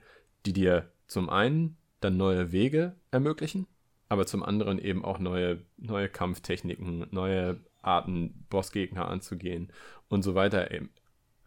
die 0.46 0.52
dir 0.52 0.92
zum 1.06 1.28
einen 1.28 1.76
dann 2.04 2.16
neue 2.16 2.52
Wege 2.52 2.96
ermöglichen, 3.10 3.66
aber 4.08 4.26
zum 4.26 4.42
anderen 4.42 4.78
eben 4.78 5.04
auch 5.04 5.18
neue, 5.18 5.64
neue 5.76 6.08
Kampftechniken, 6.08 7.06
neue 7.10 7.60
Arten, 7.80 8.46
Bossgegner 8.48 9.08
anzugehen 9.08 9.72
und 10.08 10.22
so 10.22 10.34
weiter 10.34 10.70
eben. 10.70 10.90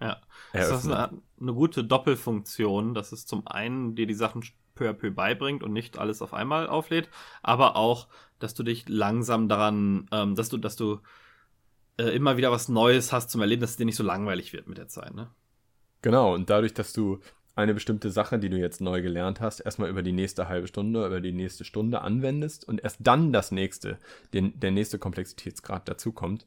Ja. 0.02 0.22
Das 0.52 0.84
ist 0.84 0.92
eine, 0.92 1.22
eine 1.40 1.54
gute 1.54 1.84
Doppelfunktion, 1.84 2.94
dass 2.94 3.12
es 3.12 3.26
zum 3.26 3.48
einen 3.48 3.96
dir 3.96 4.08
die 4.08 4.14
Sachen 4.14 4.44
peu 4.76 4.90
à 4.90 4.94
peu 4.94 5.10
beibringt 5.10 5.64
und 5.64 5.72
nicht 5.72 5.98
alles 5.98 6.22
auf 6.22 6.34
einmal 6.34 6.68
auflädt, 6.68 7.10
aber 7.42 7.78
auch, 7.78 8.08
dass 8.40 8.54
du 8.54 8.64
dich 8.64 8.90
langsam 8.90 9.48
daran, 9.48 10.08
ähm, 10.12 10.36
dass 10.36 10.50
du, 10.50 10.58
dass 10.58 10.76
du 10.76 11.00
äh, 11.98 12.10
immer 12.10 12.36
wieder 12.36 12.52
was 12.52 12.68
Neues 12.68 13.14
hast 13.14 13.30
zum 13.30 13.42
Erleben, 13.42 13.62
dass 13.62 13.72
es 13.72 13.78
dir 13.78 13.86
nicht 13.86 13.96
so 13.96 14.04
langweilig 14.04 14.52
wird 14.52 14.68
mit 14.68 14.78
der 14.78 14.90
Zeit, 14.90 15.16
ne? 15.16 15.32
Genau, 16.02 16.36
und 16.36 16.50
dadurch, 16.50 16.74
dass 16.74 16.94
du 16.94 17.20
eine 17.56 17.74
bestimmte 17.74 18.12
Sache, 18.12 18.38
die 18.38 18.50
du 18.50 18.58
jetzt 18.58 18.82
neu 18.82 19.02
gelernt 19.02 19.40
hast, 19.40 19.62
erstmal 19.62 19.90
über 19.90 20.04
die 20.04 20.12
nächste 20.12 20.50
halbe 20.50 20.68
Stunde, 20.68 21.06
über 21.06 21.22
die 21.22 21.32
nächste 21.32 21.64
Stunde 21.64 22.02
anwendest 22.02 22.68
und 22.68 22.84
erst 22.84 22.98
dann 23.00 23.32
das 23.32 23.52
nächste, 23.52 23.98
den, 24.34 24.60
der 24.60 24.72
nächste 24.72 25.00
Komplexitätsgrad 25.00 25.88
dazukommt, 25.88 26.46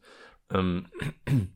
ähm, 0.52 0.86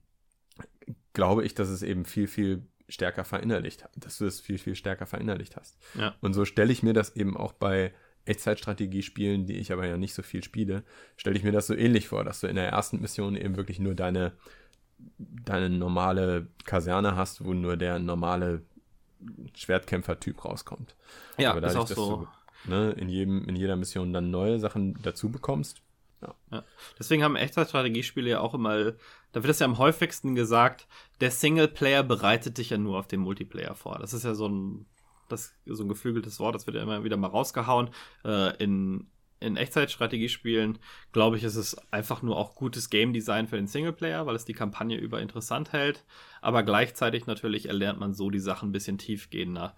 glaube 1.13 1.45
ich, 1.45 1.55
dass 1.55 1.69
es 1.69 1.83
eben 1.83 2.07
viel, 2.07 2.27
viel 2.27 2.67
stärker 2.89 3.25
verinnerlicht, 3.25 3.85
dass 3.97 4.19
du 4.19 4.27
es 4.27 4.41
viel, 4.41 4.59
viel 4.59 4.75
stärker 4.75 5.07
verinnerlicht 5.07 5.57
hast. 5.57 5.79
Ja. 5.95 6.15
Und 6.21 6.33
so 6.33 6.45
stelle 6.45 6.73
ich 6.73 6.83
mir 6.83 6.95
das 6.95 7.15
eben 7.15 7.37
auch 7.37 7.53
bei 7.53 7.93
Echtzeitstrategiespielen, 8.25 9.47
die 9.47 9.57
ich 9.57 9.73
aber 9.73 9.87
ja 9.87 9.97
nicht 9.97 10.15
so 10.15 10.23
viel 10.23 10.45
spiele, 10.45 10.85
stelle 11.17 11.37
ich 11.37 11.43
mir 11.43 11.53
das 11.53 11.67
so 11.67 11.75
ähnlich 11.75 12.09
vor, 12.09 12.25
dass 12.25 12.41
du 12.41 12.47
in 12.47 12.57
der 12.57 12.69
ersten 12.69 13.01
Mission 13.01 13.37
eben 13.37 13.57
wirklich 13.57 13.81
nur 13.81 13.95
deine, 13.95 14.33
deine 15.19 15.69
normale 15.69 16.47
Kaserne 16.65 17.17
hast, 17.17 17.45
wo 17.45 17.53
nur 17.53 17.77
der 17.77 17.99
normale 17.99 18.63
Schwertkämpfer-Typ 19.55 20.45
rauskommt. 20.45 20.95
Ja, 21.39 21.51
aber 21.51 21.67
ist 21.67 21.75
dadurch, 21.75 21.83
auch 21.85 21.89
dass 21.89 21.97
so. 21.97 22.29
du 22.65 22.71
ne, 22.71 22.93
in, 22.93 23.09
jedem, 23.09 23.49
in 23.49 23.57
jeder 23.57 23.77
Mission 23.77 24.13
dann 24.13 24.31
neue 24.31 24.59
Sachen 24.59 24.99
dazu 25.03 25.31
bekommst, 25.31 25.83
Deswegen 26.99 27.23
haben 27.23 27.37
Echtzeitstrategiespiele 27.37 28.31
ja 28.31 28.41
auch 28.41 28.55
immer, 28.55 28.93
da 29.33 29.43
wird 29.43 29.47
es 29.47 29.59
ja 29.59 29.67
am 29.67 29.79
häufigsten 29.79 30.35
gesagt, 30.35 30.87
der 31.21 31.31
Singleplayer 31.31 32.03
bereitet 32.03 32.59
dich 32.59 32.71
ja 32.71 32.79
nur 32.79 32.99
auf 32.99 33.09
den 33.09 33.21
Multiplayer 33.21 33.75
vor. 33.75 33.99
Das 33.99 34.13
ist 34.13 34.25
ja 34.25 34.35
so 34.35 34.49
ein, 34.49 34.87
das, 35.29 35.55
so 35.67 35.83
ein 35.83 35.89
geflügeltes 35.89 36.39
Wort, 36.41 36.55
das 36.55 36.67
wird 36.67 36.77
ja 36.77 36.83
immer 36.83 37.05
wieder 37.05 37.17
mal 37.17 37.29
rausgehauen. 37.29 37.91
Äh, 38.25 38.57
in, 38.63 39.09
in 39.41 39.57
Echtzeitstrategiespielen, 39.57 40.79
glaube 41.13 41.37
ich, 41.37 41.45
ist 41.45 41.57
es 41.57 41.77
einfach 41.93 42.23
nur 42.23 42.37
auch 42.37 42.55
gutes 42.55 42.91
Game 42.91 43.13
Design 43.13 43.49
für 43.49 43.57
den 43.57 43.67
Singleplayer, 43.67 44.27
weil 44.27 44.37
es 44.37 44.45
die 44.45 44.55
Kampagne 44.55 44.99
über 44.99 45.21
interessant 45.21 45.73
hält. 45.73 46.05
Aber 46.43 46.63
gleichzeitig 46.65 47.27
natürlich 47.27 47.67
erlernt 47.67 48.01
man 48.01 48.13
so 48.13 48.29
die 48.29 48.41
Sachen 48.41 48.69
ein 48.69 48.73
bisschen 48.73 48.99
tiefgehender, 48.99 49.75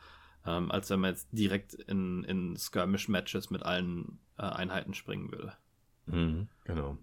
ähm, 0.47 0.73
als 0.73 0.91
wenn 0.91 1.01
man 1.01 1.11
jetzt 1.11 1.29
direkt 1.31 1.75
in, 1.75 2.25
in 2.25 2.57
Skirmish-Matches 2.57 3.51
mit 3.51 3.63
allen 3.63 4.19
äh, 4.39 4.43
Einheiten 4.43 4.95
springen 4.95 5.31
würde. 5.31 5.53
Mhm, 6.07 6.49
genau. 6.65 6.99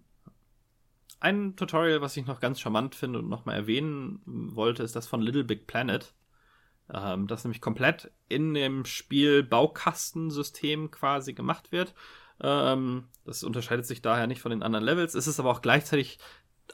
Ein 1.19 1.55
Tutorial, 1.55 2.01
was 2.01 2.17
ich 2.17 2.25
noch 2.25 2.39
ganz 2.39 2.59
charmant 2.59 2.95
finde 2.95 3.19
und 3.19 3.29
nochmal 3.29 3.55
erwähnen 3.55 4.21
wollte, 4.25 4.81
ist 4.81 4.95
das 4.95 5.07
von 5.07 5.21
Little 5.21 5.43
Big 5.43 5.67
Planet. 5.67 6.13
Ähm, 6.91 7.27
das 7.27 7.43
nämlich 7.43 7.61
komplett 7.61 8.11
in 8.27 8.55
dem 8.55 8.85
Spiel 8.85 9.43
Baukastensystem 9.43 10.89
quasi 10.89 11.33
gemacht 11.33 11.71
wird. 11.71 11.93
Ähm, 12.41 13.05
das 13.23 13.43
unterscheidet 13.43 13.85
sich 13.85 14.01
daher 14.01 14.25
nicht 14.25 14.41
von 14.41 14.49
den 14.49 14.63
anderen 14.63 14.83
Levels. 14.83 15.13
Es 15.13 15.27
ist 15.27 15.39
aber 15.39 15.51
auch 15.51 15.61
gleichzeitig 15.61 16.17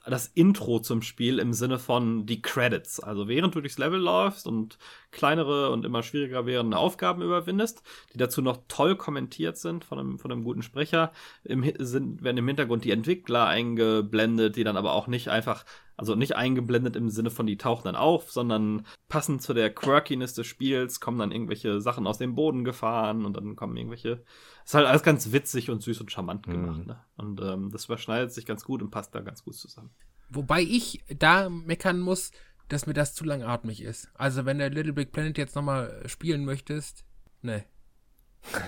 das 0.05 0.27
Intro 0.27 0.79
zum 0.79 1.01
Spiel 1.01 1.39
im 1.39 1.53
Sinne 1.53 1.79
von 1.79 2.25
die 2.25 2.41
Credits. 2.41 2.99
Also 2.99 3.27
während 3.27 3.55
du 3.55 3.62
durchs 3.62 3.77
Level 3.77 3.99
läufst 3.99 4.47
und 4.47 4.77
kleinere 5.17 5.71
und 5.71 5.84
immer 5.84 6.03
schwieriger 6.03 6.45
werdende 6.45 6.77
Aufgaben 6.77 7.21
überwindest, 7.21 7.84
die 8.13 8.17
dazu 8.17 8.41
noch 8.41 8.60
toll 8.69 8.95
kommentiert 8.95 9.58
sind 9.58 9.84
von 9.84 9.99
einem, 9.99 10.19
von 10.19 10.32
einem 10.32 10.45
guten 10.45 10.62
Sprecher, 10.62 11.12
im, 11.43 11.69
sind, 11.80 12.23
werden 12.23 12.38
im 12.38 12.47
Hintergrund 12.47 12.86
die 12.86 12.91
Entwickler 12.91 13.47
eingeblendet, 13.47 14.56
die 14.56 14.63
dann 14.63 14.77
aber 14.77 14.93
auch 14.93 15.08
nicht 15.08 15.27
einfach, 15.30 15.65
also 15.97 16.15
nicht 16.15 16.36
eingeblendet 16.36 16.95
im 16.95 17.10
Sinne 17.10 17.32
von 17.32 17.47
die 17.47 17.58
tauchen 17.58 17.86
dann 17.86 17.95
auf, 17.95 18.32
sondern 18.32 18.86
passend 19.10 19.41
zu 19.41 19.53
der 19.53 19.73
Quirkiness 19.73 20.34
des 20.34 20.47
Spiels 20.47 20.99
kommen 20.99 21.19
dann 21.19 21.32
irgendwelche 21.32 21.82
Sachen 21.82 22.08
aus 22.08 22.17
dem 22.17 22.36
Boden 22.36 22.63
gefahren 22.63 23.25
und 23.25 23.36
dann 23.36 23.56
kommen 23.56 23.75
irgendwelche. 23.75 24.23
Ist 24.63 24.73
halt 24.73 24.86
alles 24.86 25.03
ganz 25.03 25.32
witzig 25.32 25.69
und 25.69 25.82
süß 25.82 26.01
und 26.01 26.12
charmant 26.12 26.45
gemacht, 26.45 26.80
Mhm. 26.80 26.86
ne? 26.88 26.99
Und 27.17 27.41
ähm, 27.41 27.71
das 27.71 27.86
überschneidet 27.86 28.32
sich 28.34 28.45
ganz 28.45 28.63
gut 28.63 28.82
und 28.82 28.91
passt 28.91 29.15
da 29.15 29.21
ganz 29.21 29.43
gut 29.43 29.56
zusammen. 29.56 29.89
Wobei 30.30 30.62
ich 30.62 31.06
da 31.17 31.49
meckern 31.49 32.01
muss, 32.01 32.32
dass 32.69 32.86
mir 32.86 32.93
das 32.93 33.13
zu 33.13 33.23
langatmig 33.23 33.82
ist. 33.82 34.10
Also 34.15 34.45
wenn 34.45 34.58
der 34.60 34.69
Little 34.69 34.93
Big 34.93 35.12
Planet 35.12 35.38
jetzt 35.38 35.56
nochmal 35.56 36.03
spielen 36.08 36.45
möchtest, 36.45 37.06
ne. 37.41 37.63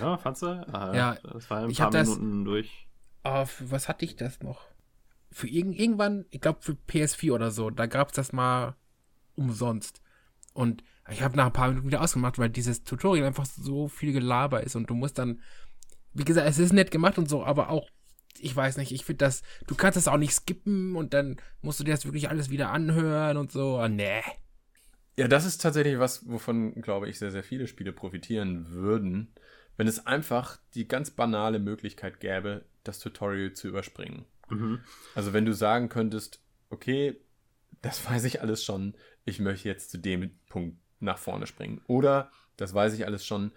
Ja, 0.00 0.16
fandst 0.18 0.42
du? 0.42 0.46
Ah, 0.72 0.94
Ja, 0.94 1.16
das 1.22 1.48
war 1.50 1.64
ein 1.64 1.70
ich 1.70 1.78
paar 1.78 1.86
hab 1.86 1.92
das- 1.92 2.08
Minuten 2.08 2.44
durch. 2.44 2.86
Oh, 3.24 3.44
für 3.44 3.70
was 3.70 3.88
hatte 3.88 4.04
ich 4.04 4.16
das 4.16 4.40
noch? 4.40 4.62
Für 5.30 5.46
irg 5.46 5.78
irgendwann, 5.78 6.24
ich 6.30 6.40
glaube 6.40 6.60
für 6.62 6.72
PS4 6.72 7.32
oder 7.32 7.50
so, 7.50 7.70
da 7.70 7.86
gab's 7.86 8.14
das 8.14 8.32
mal 8.32 8.74
umsonst. 9.36 10.00
Und 10.54 10.82
ich 11.10 11.22
habe 11.22 11.36
nach 11.36 11.46
ein 11.46 11.52
paar 11.52 11.68
Minuten 11.68 11.86
wieder 11.86 12.02
ausgemacht, 12.02 12.38
weil 12.38 12.50
dieses 12.50 12.82
Tutorial 12.84 13.26
einfach 13.26 13.44
so 13.46 13.88
viel 13.88 14.12
Gelaber 14.12 14.62
ist 14.62 14.74
und 14.76 14.88
du 14.90 14.94
musst 14.94 15.18
dann, 15.18 15.40
wie 16.14 16.24
gesagt, 16.24 16.48
es 16.48 16.58
ist 16.58 16.72
nett 16.72 16.90
gemacht 16.90 17.18
und 17.18 17.28
so, 17.28 17.44
aber 17.44 17.68
auch, 17.70 17.88
ich 18.42 18.54
weiß 18.54 18.76
nicht, 18.76 18.92
ich 18.92 19.04
finde 19.04 19.24
das, 19.24 19.42
du 19.66 19.74
kannst 19.74 19.96
das 19.96 20.08
auch 20.08 20.16
nicht 20.16 20.32
skippen 20.32 20.96
und 20.96 21.14
dann 21.14 21.36
musst 21.62 21.80
du 21.80 21.84
dir 21.84 21.92
das 21.92 22.04
wirklich 22.04 22.28
alles 22.28 22.50
wieder 22.50 22.70
anhören 22.70 23.36
und 23.36 23.52
so. 23.52 23.78
Ah, 23.78 23.88
nee. 23.88 24.22
Ja, 25.16 25.28
das 25.28 25.44
ist 25.44 25.58
tatsächlich 25.58 25.98
was, 25.98 26.28
wovon, 26.28 26.80
glaube 26.80 27.08
ich, 27.08 27.18
sehr, 27.18 27.30
sehr 27.30 27.42
viele 27.42 27.66
Spiele 27.66 27.92
profitieren 27.92 28.70
würden, 28.70 29.32
wenn 29.76 29.86
es 29.86 30.06
einfach 30.06 30.58
die 30.74 30.88
ganz 30.88 31.10
banale 31.10 31.58
Möglichkeit 31.58 32.20
gäbe, 32.20 32.64
das 32.84 32.98
Tutorial 32.98 33.52
zu 33.52 33.68
überspringen. 33.68 34.24
Mhm. 34.48 34.80
Also 35.14 35.32
wenn 35.32 35.44
du 35.44 35.52
sagen 35.52 35.88
könntest, 35.88 36.40
okay, 36.70 37.20
das 37.82 38.04
weiß 38.10 38.24
ich 38.24 38.40
alles 38.40 38.64
schon, 38.64 38.94
ich 39.24 39.40
möchte 39.40 39.68
jetzt 39.68 39.90
zu 39.90 39.98
dem 39.98 40.30
Punkt 40.48 40.78
nach 41.00 41.18
vorne 41.18 41.46
springen. 41.46 41.80
Oder, 41.86 42.30
das 42.56 42.74
weiß 42.74 42.94
ich 42.94 43.06
alles 43.06 43.24
schon, 43.24 43.52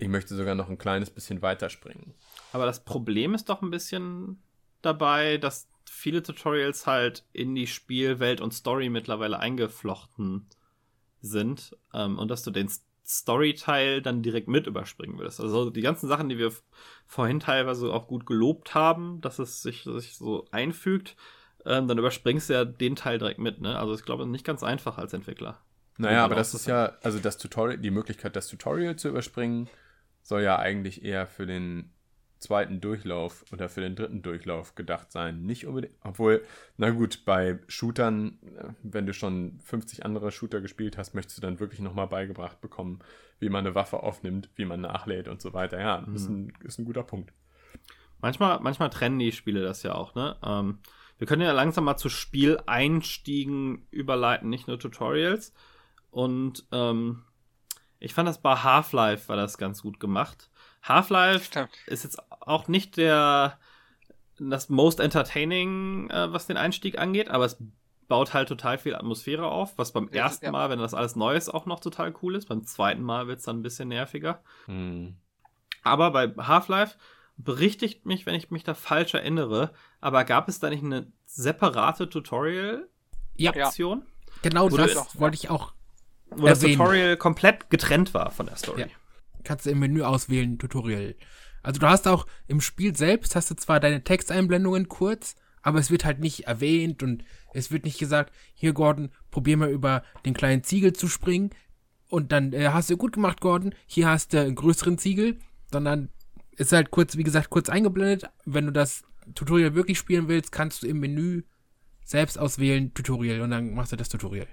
ich 0.00 0.08
möchte 0.08 0.34
sogar 0.34 0.54
noch 0.54 0.68
ein 0.68 0.78
kleines 0.78 1.10
bisschen 1.10 1.42
weiterspringen. 1.42 2.14
Aber 2.52 2.66
das 2.66 2.84
Problem 2.84 3.34
ist 3.34 3.48
doch 3.48 3.62
ein 3.62 3.70
bisschen 3.70 4.42
dabei, 4.82 5.36
dass 5.36 5.68
viele 5.88 6.22
Tutorials 6.22 6.86
halt 6.86 7.24
in 7.32 7.54
die 7.54 7.66
Spielwelt 7.66 8.40
und 8.40 8.54
Story 8.54 8.88
mittlerweile 8.88 9.38
eingeflochten 9.38 10.46
sind 11.20 11.76
ähm, 11.92 12.18
und 12.18 12.30
dass 12.30 12.42
du 12.42 12.50
den 12.50 12.70
Storyteil 13.04 14.00
dann 14.00 14.22
direkt 14.22 14.48
mit 14.48 14.66
überspringen 14.66 15.18
willst. 15.18 15.40
Also 15.40 15.68
die 15.68 15.82
ganzen 15.82 16.08
Sachen, 16.08 16.28
die 16.28 16.38
wir 16.38 16.52
vorhin 17.06 17.40
teilweise 17.40 17.92
auch 17.92 18.06
gut 18.06 18.24
gelobt 18.24 18.74
haben, 18.74 19.20
dass 19.20 19.38
es 19.38 19.62
sich, 19.62 19.82
sich 19.82 20.16
so 20.16 20.46
einfügt, 20.50 21.16
ähm, 21.66 21.88
dann 21.88 21.98
überspringst 21.98 22.48
du 22.48 22.54
ja 22.54 22.64
den 22.64 22.96
Teil 22.96 23.18
direkt 23.18 23.40
mit. 23.40 23.60
Ne? 23.60 23.78
Also 23.78 23.94
ich 23.94 24.04
glaube, 24.04 24.26
nicht 24.26 24.46
ganz 24.46 24.62
einfach 24.62 24.96
als 24.96 25.12
Entwickler. 25.12 25.60
Naja, 25.98 26.24
aber 26.24 26.36
das 26.36 26.54
ist 26.54 26.66
ja, 26.66 26.96
also 27.02 27.18
das 27.18 27.36
Tutorial, 27.36 27.76
die 27.76 27.90
Möglichkeit, 27.90 28.34
das 28.34 28.48
Tutorial 28.48 28.96
zu 28.96 29.08
überspringen, 29.08 29.68
soll 30.22 30.42
ja 30.42 30.58
eigentlich 30.58 31.04
eher 31.04 31.26
für 31.26 31.46
den 31.46 31.92
zweiten 32.40 32.80
Durchlauf 32.80 33.44
oder 33.52 33.68
für 33.68 33.82
den 33.82 33.94
dritten 33.94 34.22
Durchlauf 34.22 34.74
gedacht 34.74 35.12
sein. 35.12 35.42
Nicht 35.42 35.66
unbedingt, 35.66 35.94
obwohl, 36.02 36.42
na 36.78 36.90
gut, 36.90 37.24
bei 37.26 37.58
Shootern, 37.68 38.38
äh, 38.56 38.68
wenn 38.82 39.06
du 39.06 39.12
schon 39.12 39.60
50 39.60 40.04
andere 40.04 40.32
Shooter 40.32 40.60
gespielt 40.60 40.96
hast, 40.96 41.14
möchtest 41.14 41.38
du 41.38 41.42
dann 41.42 41.60
wirklich 41.60 41.80
nochmal 41.80 42.06
beigebracht 42.06 42.60
bekommen, 42.60 43.00
wie 43.38 43.50
man 43.50 43.66
eine 43.66 43.74
Waffe 43.74 44.02
aufnimmt, 44.02 44.50
wie 44.54 44.64
man 44.64 44.80
nachlädt 44.80 45.28
und 45.28 45.42
so 45.42 45.52
weiter. 45.52 45.78
Ja, 45.78 46.00
mhm. 46.00 46.14
ist, 46.16 46.28
ein, 46.28 46.52
ist 46.64 46.78
ein 46.78 46.86
guter 46.86 47.02
Punkt. 47.02 47.32
Manchmal, 48.22 48.58
manchmal 48.60 48.90
trennen 48.90 49.18
die 49.18 49.32
Spiele 49.32 49.62
das 49.62 49.82
ja 49.82 49.94
auch, 49.94 50.14
ne? 50.14 50.36
Ähm, 50.42 50.78
wir 51.18 51.26
können 51.26 51.42
ja 51.42 51.52
langsam 51.52 51.84
mal 51.84 51.98
zu 51.98 52.08
Spieleinstiegen 52.08 53.86
überleiten, 53.90 54.48
nicht 54.48 54.68
nur 54.68 54.78
Tutorials. 54.78 55.52
Und 56.10 56.66
ähm, 56.72 57.24
ich 58.00 58.14
fand 58.14 58.28
das 58.28 58.40
bei 58.40 58.56
Half-Life 58.56 59.28
war 59.28 59.36
das 59.36 59.58
ganz 59.58 59.82
gut 59.82 60.00
gemacht. 60.00 60.50
Half-Life 60.82 61.68
ist 61.86 62.04
jetzt 62.04 62.18
auch 62.40 62.66
nicht 62.66 62.96
der 62.96 63.58
das 64.38 64.70
most 64.70 65.00
entertaining, 65.00 66.08
äh, 66.08 66.32
was 66.32 66.46
den 66.46 66.56
Einstieg 66.56 66.98
angeht, 66.98 67.28
aber 67.28 67.44
es 67.44 67.58
baut 68.08 68.32
halt 68.32 68.48
total 68.48 68.78
viel 68.78 68.94
Atmosphäre 68.94 69.46
auf, 69.46 69.76
was 69.76 69.92
beim 69.92 70.08
ja, 70.12 70.24
ersten 70.24 70.46
ja. 70.46 70.50
Mal, 70.50 70.70
wenn 70.70 70.78
das 70.78 70.94
alles 70.94 71.14
neu 71.14 71.36
ist, 71.36 71.50
auch 71.50 71.66
noch 71.66 71.78
total 71.78 72.14
cool 72.22 72.34
ist. 72.34 72.48
Beim 72.48 72.64
zweiten 72.64 73.02
Mal 73.02 73.28
wird 73.28 73.40
es 73.40 73.44
dann 73.44 73.58
ein 73.58 73.62
bisschen 73.62 73.88
nerviger. 73.88 74.42
Hm. 74.64 75.16
Aber 75.82 76.10
bei 76.10 76.28
Half-Life 76.38 76.96
berichtigt 77.36 78.06
mich, 78.06 78.24
wenn 78.24 78.34
ich 78.34 78.50
mich 78.50 78.64
da 78.64 78.74
falsch 78.74 79.14
erinnere, 79.14 79.72
aber 80.00 80.24
gab 80.24 80.48
es 80.48 80.58
da 80.58 80.70
nicht 80.70 80.82
eine 80.82 81.12
separate 81.26 82.08
Tutorial-Aktion? 82.08 83.98
Ja. 83.98 84.06
Genau 84.42 84.68
das 84.70 85.20
wollte 85.20 85.36
ich 85.36 85.50
auch 85.50 85.72
wo 86.30 86.46
erwähnen. 86.46 86.48
das 86.48 86.60
Tutorial 86.60 87.16
komplett 87.16 87.70
getrennt 87.70 88.14
war 88.14 88.30
von 88.30 88.46
der 88.46 88.56
Story. 88.56 88.82
Ja. 88.82 88.86
Kannst 89.44 89.66
du 89.66 89.70
im 89.70 89.78
Menü 89.78 90.02
auswählen, 90.02 90.58
Tutorial. 90.58 91.14
Also 91.62 91.80
du 91.80 91.86
hast 91.86 92.08
auch 92.08 92.26
im 92.46 92.60
Spiel 92.60 92.96
selbst, 92.96 93.36
hast 93.36 93.50
du 93.50 93.54
zwar 93.54 93.80
deine 93.80 94.02
Texteinblendungen 94.02 94.88
kurz, 94.88 95.36
aber 95.62 95.78
es 95.78 95.90
wird 95.90 96.04
halt 96.04 96.20
nicht 96.20 96.46
erwähnt 96.46 97.02
und 97.02 97.24
es 97.52 97.70
wird 97.70 97.84
nicht 97.84 97.98
gesagt, 97.98 98.32
hier 98.54 98.72
Gordon, 98.72 99.10
probier 99.30 99.56
mal 99.56 99.70
über 99.70 100.02
den 100.24 100.34
kleinen 100.34 100.64
Ziegel 100.64 100.92
zu 100.92 101.08
springen 101.08 101.50
und 102.08 102.32
dann 102.32 102.52
äh, 102.52 102.68
hast 102.68 102.90
du 102.90 102.96
gut 102.96 103.12
gemacht, 103.12 103.40
Gordon, 103.40 103.74
hier 103.86 104.08
hast 104.08 104.32
du 104.32 104.40
einen 104.40 104.54
größeren 104.54 104.98
Ziegel, 104.98 105.38
sondern 105.70 106.08
ist 106.56 106.72
halt 106.72 106.90
kurz, 106.90 107.16
wie 107.16 107.22
gesagt, 107.22 107.50
kurz 107.50 107.68
eingeblendet. 107.68 108.30
Wenn 108.44 108.66
du 108.66 108.72
das 108.72 109.04
Tutorial 109.34 109.74
wirklich 109.74 109.98
spielen 109.98 110.28
willst, 110.28 110.52
kannst 110.52 110.82
du 110.82 110.86
im 110.86 110.98
Menü 110.98 111.42
selbst 112.04 112.38
auswählen 112.38 112.92
Tutorial 112.94 113.40
und 113.40 113.50
dann 113.50 113.74
machst 113.74 113.92
du 113.92 113.96
das 113.96 114.08
Tutorial. 114.08 114.48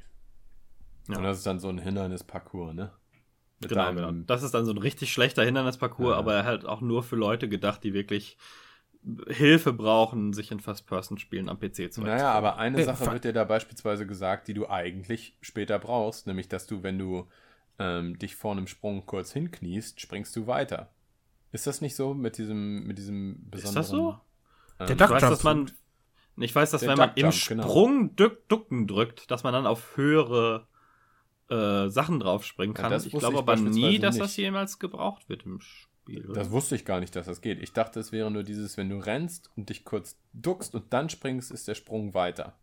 Ja. 1.08 1.18
Und 1.18 1.24
das 1.24 1.38
ist 1.38 1.48
dann 1.48 1.60
so 1.60 1.70
ein 1.70 1.78
Hindernisparcours, 1.78 2.74
ne? 2.74 2.92
Mit 3.60 3.70
genau, 3.70 3.94
genau. 3.94 4.12
Das 4.12 4.44
ist 4.44 4.54
dann 4.54 4.66
so 4.66 4.72
ein 4.72 4.78
richtig 4.78 5.12
schlechter 5.12 5.44
Hindernisparcours, 5.44 6.12
ja. 6.12 6.18
aber 6.18 6.44
halt 6.44 6.66
auch 6.66 6.82
nur 6.82 7.04
für 7.04 7.16
Leute 7.16 7.50
gedacht, 7.50 7.84
die 7.84 7.94
wirklich 7.94 8.38
Hilfe 9.28 9.74
brauchen, 9.74 10.34
sich 10.34 10.52
in 10.52 10.60
First-Person-Spielen 10.60 11.50
am 11.50 11.60
PC 11.60 11.92
zu 11.92 12.02
Naja, 12.02 12.32
aber 12.32 12.58
eine 12.58 12.84
Sache 12.84 13.12
wird 13.12 13.24
dir 13.24 13.34
da 13.34 13.46
beispielsweise 13.46 14.06
gesagt, 14.06 14.48
die 14.48 14.54
du 14.54 14.70
eigentlich 14.70 15.38
später 15.42 15.80
brauchst, 15.80 16.28
nämlich, 16.28 16.50
dass 16.50 16.68
du, 16.68 16.84
wenn 16.84 17.00
du 17.00 17.28
ähm, 17.80 18.20
dich 18.20 18.36
vor 18.36 18.52
einem 18.52 18.68
Sprung 18.68 19.06
kurz 19.06 19.32
hinkniest, 19.32 20.02
springst 20.02 20.36
du 20.36 20.46
weiter. 20.48 20.90
Ist 21.52 21.68
das 21.68 21.80
nicht 21.82 21.96
so 21.96 22.14
mit 22.14 22.38
diesem, 22.38 22.84
mit 22.86 22.98
diesem 22.98 23.50
besonderen... 23.50 23.82
Ist 23.82 23.90
das 23.92 23.98
so? 23.98 24.20
Ähm, 24.80 24.88
Der 24.88 24.96
ich 24.96 25.10
weiß, 25.10 25.22
dass 25.22 25.44
man, 25.44 25.72
ich 26.38 26.54
weiß, 26.54 26.72
dass 26.72 26.82
wenn 26.82 26.98
man 26.98 27.12
im 27.12 27.16
genau. 27.16 27.32
Sprung 27.32 28.16
genau. 28.16 28.36
Ducken 28.48 28.88
drückt, 28.88 29.32
dass 29.32 29.44
man 29.44 29.54
dann 29.54 29.66
auf 29.66 29.96
höhere 29.96 30.68
äh, 31.50 31.90
Sachen 31.90 32.20
draufspringen 32.20 32.74
kann. 32.74 32.92
Ja, 32.92 32.98
ich 32.98 33.12
glaube 33.12 33.38
aber 33.38 33.56
nie, 33.56 34.00
dass 34.00 34.16
nicht. 34.16 34.24
das 34.24 34.38
jemals 34.38 34.80
gebraucht 34.80 35.30
wird 35.30 35.46
im 35.46 35.60
Spiel. 35.62 36.26
Oder? 36.26 36.34
Das 36.34 36.52
wusste 36.52 36.76
ich 36.76 36.86
gar 36.86 37.00
nicht, 37.00 37.16
dass 37.16 37.26
das 37.26 37.42
geht. 37.42 37.62
Ich 37.62 37.74
dachte, 37.74 38.00
es 38.00 38.12
wäre 38.12 38.32
nur 38.32 38.44
dieses, 38.44 38.78
wenn 38.78 38.90
du 38.90 38.98
rennst 38.98 39.50
und 39.56 39.70
dich 39.70 39.86
kurz 39.86 40.18
duckst 40.34 40.76
und 40.76 40.92
dann 40.94 41.10
springst, 41.10 41.52
ist 41.52 41.68
der 41.68 41.76
Sprung 41.76 42.14
weiter. 42.14 42.58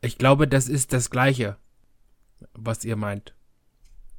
Ich 0.00 0.18
glaube, 0.18 0.48
das 0.48 0.68
ist 0.68 0.92
das 0.92 1.10
Gleiche, 1.10 1.56
was 2.54 2.84
ihr 2.84 2.96
meint. 2.96 3.34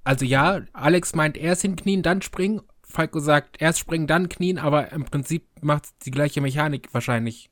Also 0.03 0.25
ja, 0.25 0.61
Alex 0.73 1.15
meint 1.15 1.37
erst 1.37 1.61
hinknien, 1.61 2.03
dann 2.03 2.21
springen. 2.21 2.61
Falco 2.83 3.19
sagt 3.19 3.61
erst 3.61 3.79
springen, 3.79 4.07
dann 4.07 4.29
knien, 4.29 4.57
aber 4.57 4.91
im 4.91 5.05
Prinzip 5.05 5.47
macht 5.61 5.85
es 5.85 5.97
die 5.99 6.11
gleiche 6.11 6.41
Mechanik 6.41 6.93
wahrscheinlich. 6.93 7.49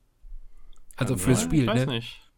Also 0.96 1.14
Kann 1.14 1.22
fürs 1.22 1.42
Spiel, 1.42 1.62
ich 1.62 1.68
weiß 1.68 1.86
ne? 1.86 1.94
Nicht. 1.94 2.29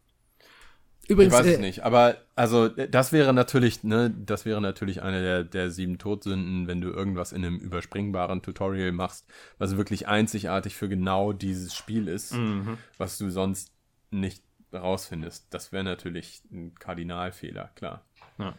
Übrigens, 1.07 1.33
ich 1.33 1.39
weiß 1.39 1.47
es 1.47 1.57
äh, 1.57 1.61
nicht, 1.61 1.83
aber 1.83 2.17
also 2.35 2.69
das 2.69 3.11
wäre 3.11 3.33
natürlich, 3.33 3.83
ne, 3.83 4.09
das 4.09 4.45
wäre 4.45 4.61
natürlich 4.61 5.01
eine 5.01 5.21
der, 5.21 5.43
der 5.43 5.69
sieben 5.69 5.97
Todsünden, 5.97 6.67
wenn 6.67 6.79
du 6.79 6.89
irgendwas 6.89 7.33
in 7.33 7.43
einem 7.43 7.57
überspringbaren 7.57 8.41
Tutorial 8.41 8.93
machst, 8.93 9.25
was 9.57 9.75
wirklich 9.75 10.07
einzigartig 10.07 10.75
für 10.75 10.87
genau 10.87 11.33
dieses 11.33 11.73
Spiel 11.73 12.07
ist, 12.07 12.33
mhm. 12.33 12.77
was 12.97 13.17
du 13.17 13.29
sonst 13.29 13.73
nicht 14.11 14.43
rausfindest. 14.73 15.47
Das 15.53 15.71
wäre 15.73 15.83
natürlich 15.83 16.41
ein 16.51 16.73
Kardinalfehler, 16.75 17.71
klar. 17.75 18.05
Ja. 18.37 18.57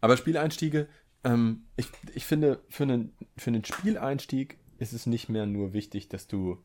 Aber 0.00 0.16
Spieleinstiege, 0.16 0.88
ähm, 1.24 1.64
ich, 1.76 1.88
ich 2.14 2.24
finde, 2.24 2.60
für 2.68 2.84
einen, 2.84 3.12
für 3.36 3.50
einen 3.50 3.64
Spieleinstieg 3.64 4.58
ist 4.78 4.92
es 4.92 5.06
nicht 5.06 5.28
mehr 5.28 5.46
nur 5.46 5.72
wichtig, 5.72 6.08
dass 6.08 6.26
du 6.26 6.64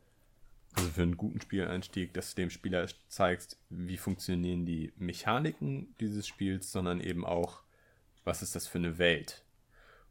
also 0.74 0.88
für 0.88 1.02
einen 1.02 1.16
guten 1.16 1.40
Spieleinstieg, 1.40 2.14
dass 2.14 2.34
du 2.34 2.42
dem 2.42 2.50
Spieler 2.50 2.86
zeigst, 3.08 3.58
wie 3.68 3.96
funktionieren 3.96 4.64
die 4.64 4.92
Mechaniken 4.96 5.94
dieses 6.00 6.26
Spiels, 6.26 6.72
sondern 6.72 7.00
eben 7.00 7.26
auch, 7.26 7.62
was 8.24 8.42
ist 8.42 8.54
das 8.54 8.66
für 8.66 8.78
eine 8.78 8.98
Welt. 8.98 9.44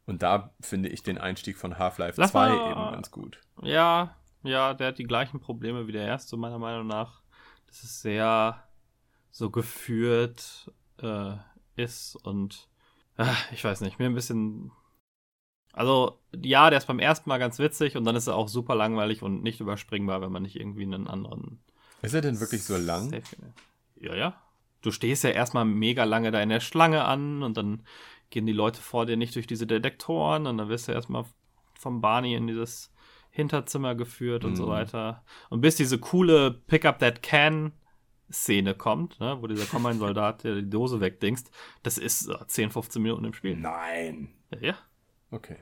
Und 0.06 0.22
da 0.22 0.52
finde 0.60 0.88
ich 0.88 1.02
den 1.02 1.18
Einstieg 1.18 1.56
von 1.56 1.78
Half-Life 1.78 2.20
2 2.20 2.32
mal, 2.32 2.70
eben 2.70 2.92
ganz 2.92 3.10
gut. 3.10 3.40
Ja, 3.62 4.16
ja, 4.42 4.74
der 4.74 4.88
hat 4.88 4.98
die 4.98 5.04
gleichen 5.04 5.40
Probleme 5.40 5.86
wie 5.86 5.92
der 5.92 6.06
erste, 6.06 6.36
meiner 6.36 6.58
Meinung 6.58 6.86
nach. 6.86 7.22
Das 7.66 7.84
ist 7.84 8.02
sehr 8.02 8.62
so 9.30 9.50
geführt 9.50 10.70
äh, 10.98 11.34
ist 11.76 12.16
und 12.16 12.68
äh, 13.16 13.32
ich 13.52 13.64
weiß 13.64 13.80
nicht, 13.80 13.98
mir 13.98 14.06
ein 14.06 14.14
bisschen 14.14 14.72
also, 15.72 16.18
ja, 16.34 16.70
der 16.70 16.78
ist 16.78 16.86
beim 16.86 16.98
ersten 16.98 17.28
Mal 17.28 17.38
ganz 17.38 17.58
witzig 17.58 17.96
und 17.96 18.04
dann 18.04 18.16
ist 18.16 18.26
er 18.26 18.36
auch 18.36 18.48
super 18.48 18.74
langweilig 18.74 19.22
und 19.22 19.42
nicht 19.42 19.60
überspringbar, 19.60 20.20
wenn 20.20 20.32
man 20.32 20.42
nicht 20.42 20.56
irgendwie 20.56 20.82
einen 20.82 21.08
anderen. 21.08 21.60
Ist 22.02 22.14
er 22.14 22.20
denn 22.20 22.40
wirklich 22.40 22.64
so 22.64 22.76
lang? 22.76 23.22
Ja, 24.00 24.14
ja. 24.14 24.42
Du 24.82 24.90
stehst 24.90 25.24
ja 25.24 25.30
erstmal 25.30 25.64
mega 25.64 26.04
lange 26.04 26.30
da 26.30 26.42
in 26.42 26.48
der 26.48 26.60
Schlange 26.60 27.04
an 27.04 27.42
und 27.42 27.56
dann 27.56 27.84
gehen 28.30 28.46
die 28.46 28.52
Leute 28.52 28.80
vor 28.80 29.06
dir 29.06 29.16
nicht 29.16 29.34
durch 29.36 29.46
diese 29.46 29.66
Detektoren 29.66 30.46
und 30.46 30.58
dann 30.58 30.68
wirst 30.68 30.88
du 30.88 30.92
erstmal 30.92 31.24
vom 31.78 32.00
Barney 32.00 32.34
in 32.34 32.46
dieses 32.48 32.92
Hinterzimmer 33.30 33.94
geführt 33.94 34.44
und 34.44 34.52
mhm. 34.52 34.56
so 34.56 34.68
weiter. 34.68 35.24
Und 35.48 35.60
bis 35.60 35.76
diese 35.76 35.98
coole 35.98 36.50
Pick 36.50 36.84
Up 36.84 36.98
That 36.98 37.22
Can 37.22 37.72
Szene 38.30 38.74
kommt, 38.74 39.20
ne, 39.20 39.38
wo 39.40 39.46
dieser 39.46 39.66
Combine-Soldat 39.66 40.44
die 40.44 40.68
Dose 40.68 41.00
wegdingst, 41.00 41.50
das 41.82 41.98
ist 41.98 42.30
10, 42.46 42.70
15 42.70 43.02
Minuten 43.02 43.24
im 43.24 43.34
Spiel. 43.34 43.56
Nein. 43.56 44.32
Ja. 44.60 44.74
Okay. 45.32 45.56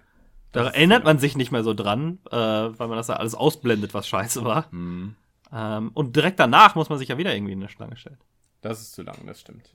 Da 0.53 0.65
erinnert 0.65 1.05
man 1.05 1.19
sich 1.19 1.37
nicht 1.37 1.53
mehr 1.53 1.63
so 1.63 1.75
dran, 1.75 2.19
äh, 2.31 2.37
weil 2.37 2.89
man 2.89 2.97
das 2.97 3.09
ja 3.09 3.17
alles 3.17 3.35
ausblendet, 3.35 3.95
was 3.95 4.09
scheiße 4.09 4.45
war. 4.45 4.67
Mhm. 4.73 5.15
Ähm, 5.53 5.91
und 5.95 6.17
direkt 6.17 6.41
danach 6.41 6.75
muss 6.75 6.89
man 6.89 6.99
sich 6.99 7.09
ja 7.09 7.19
wieder 7.19 7.35
irgendwie 7.35 7.53
in 7.53 7.61
eine 7.61 7.69
Schlange 7.69 7.97
stellen. 7.97 8.19
Das 8.61 8.81
ist 8.81 8.93
zu 8.93 9.03
lang, 9.03 9.17
das 9.27 9.41
stimmt. 9.41 9.73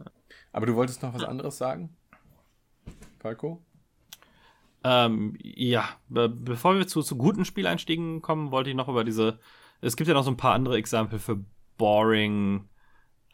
Aber 0.52 0.66
du 0.66 0.76
wolltest 0.76 1.02
noch 1.02 1.14
was 1.14 1.24
anderes 1.24 1.58
sagen? 1.58 1.96
Falco? 3.20 3.64
Ähm, 4.84 5.36
ja, 5.42 5.90
be 6.10 6.30
bevor 6.30 6.76
wir 6.78 6.88
zu, 6.88 7.02
zu 7.02 7.18
guten 7.18 7.46
Spieleinstiegen 7.46 8.22
kommen, 8.22 8.52
wollte 8.52 8.70
ich 8.70 8.76
noch 8.76 8.88
über 8.88 9.04
diese. 9.04 9.40
Es 9.82 9.96
gibt 9.96 10.08
ja 10.08 10.14
noch 10.14 10.24
so 10.24 10.30
ein 10.30 10.38
paar 10.38 10.54
andere 10.54 10.78
Exempel 10.78 11.18
für 11.18 11.44
boring, 11.78 12.70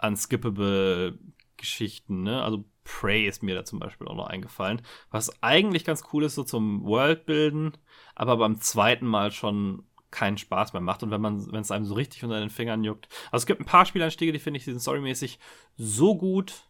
unskippable 0.01 1.20
Geschichten, 1.57 2.24
ne? 2.24 2.41
Also 2.41 2.64
Prey 2.84 3.28
ist 3.28 3.44
mir 3.44 3.56
da 3.56 3.64
zum 3.64 3.80
Beispiel 3.80 4.08
auch 4.08 4.16
noch 4.16 4.28
eingefallen, 4.28 4.82
was 5.10 5.42
eigentlich 5.44 5.86
ganz 5.86 6.04
cool 6.12 6.24
ist, 6.24 6.36
so 6.36 6.44
zum 6.44 6.84
Worldbilden, 6.84 7.78
aber 8.16 8.38
beim 8.38 8.60
zweiten 8.60 9.06
Mal 9.06 9.32
schon 9.32 9.84
keinen 10.12 10.38
Spaß 10.38 10.74
mehr 10.74 10.82
macht 10.82 11.04
und 11.04 11.12
wenn 11.12 11.22
man, 11.22 11.52
wenn 11.52 11.62
es 11.62 11.72
einem 11.72 11.86
so 11.86 11.96
richtig 11.96 12.24
unter 12.24 12.40
den 12.40 12.50
Fingern 12.50 12.84
juckt. 12.84 13.08
Also 13.32 13.44
es 13.44 13.46
gibt 13.46 13.62
ein 13.62 13.66
paar 13.66 13.86
Spieleinstiege, 13.86 14.34
die 14.34 14.40
finde 14.40 14.58
ich, 14.58 14.66
die 14.66 14.72
sind 14.72 14.82
storymäßig 14.82 15.40
so 15.78 16.18
gut, 16.18 16.66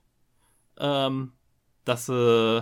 ähm, 0.78 1.34
dass, 1.84 2.08
äh, 2.08 2.62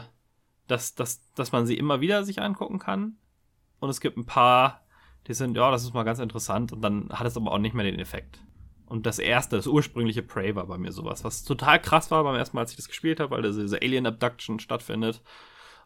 dass, 0.68 0.96
dass, 0.96 1.34
dass 1.34 1.52
man 1.52 1.66
sie 1.66 1.78
immer 1.78 2.02
wieder 2.02 2.24
sich 2.24 2.42
angucken 2.42 2.80
kann. 2.80 3.18
Und 3.80 3.90
es 3.90 4.00
gibt 4.00 4.18
ein 4.18 4.26
paar, 4.26 4.86
die 5.28 5.34
sind, 5.34 5.56
ja, 5.56 5.70
das 5.70 5.84
ist 5.84 5.94
mal 5.94 6.04
ganz 6.04 6.20
interessant 6.20 6.72
und 6.72 6.82
dann 6.82 7.10
hat 7.10 7.28
es 7.28 7.38
aber 7.38 7.52
auch 7.52 7.60
nicht 7.60 7.74
mehr 7.74 7.86
den 7.86 8.00
Effekt. 8.00 8.40
Und 8.90 9.06
das 9.06 9.20
erste, 9.20 9.56
das 9.56 9.68
ursprüngliche 9.68 10.24
Prey 10.24 10.56
war 10.56 10.66
bei 10.66 10.78
mir 10.78 10.92
sowas, 10.92 11.24
was 11.24 11.44
total 11.44 11.80
krass 11.80 12.10
war 12.10 12.24
beim 12.24 12.36
ersten 12.36 12.58
Mal, 12.58 12.62
als 12.62 12.72
ich 12.72 12.78
das 12.78 12.88
gespielt 12.88 13.20
habe, 13.20 13.32
weil 13.32 13.44
diese 13.44 13.78
Alien 13.82 14.08
Abduction 14.08 14.60
stattfindet. 14.60 15.22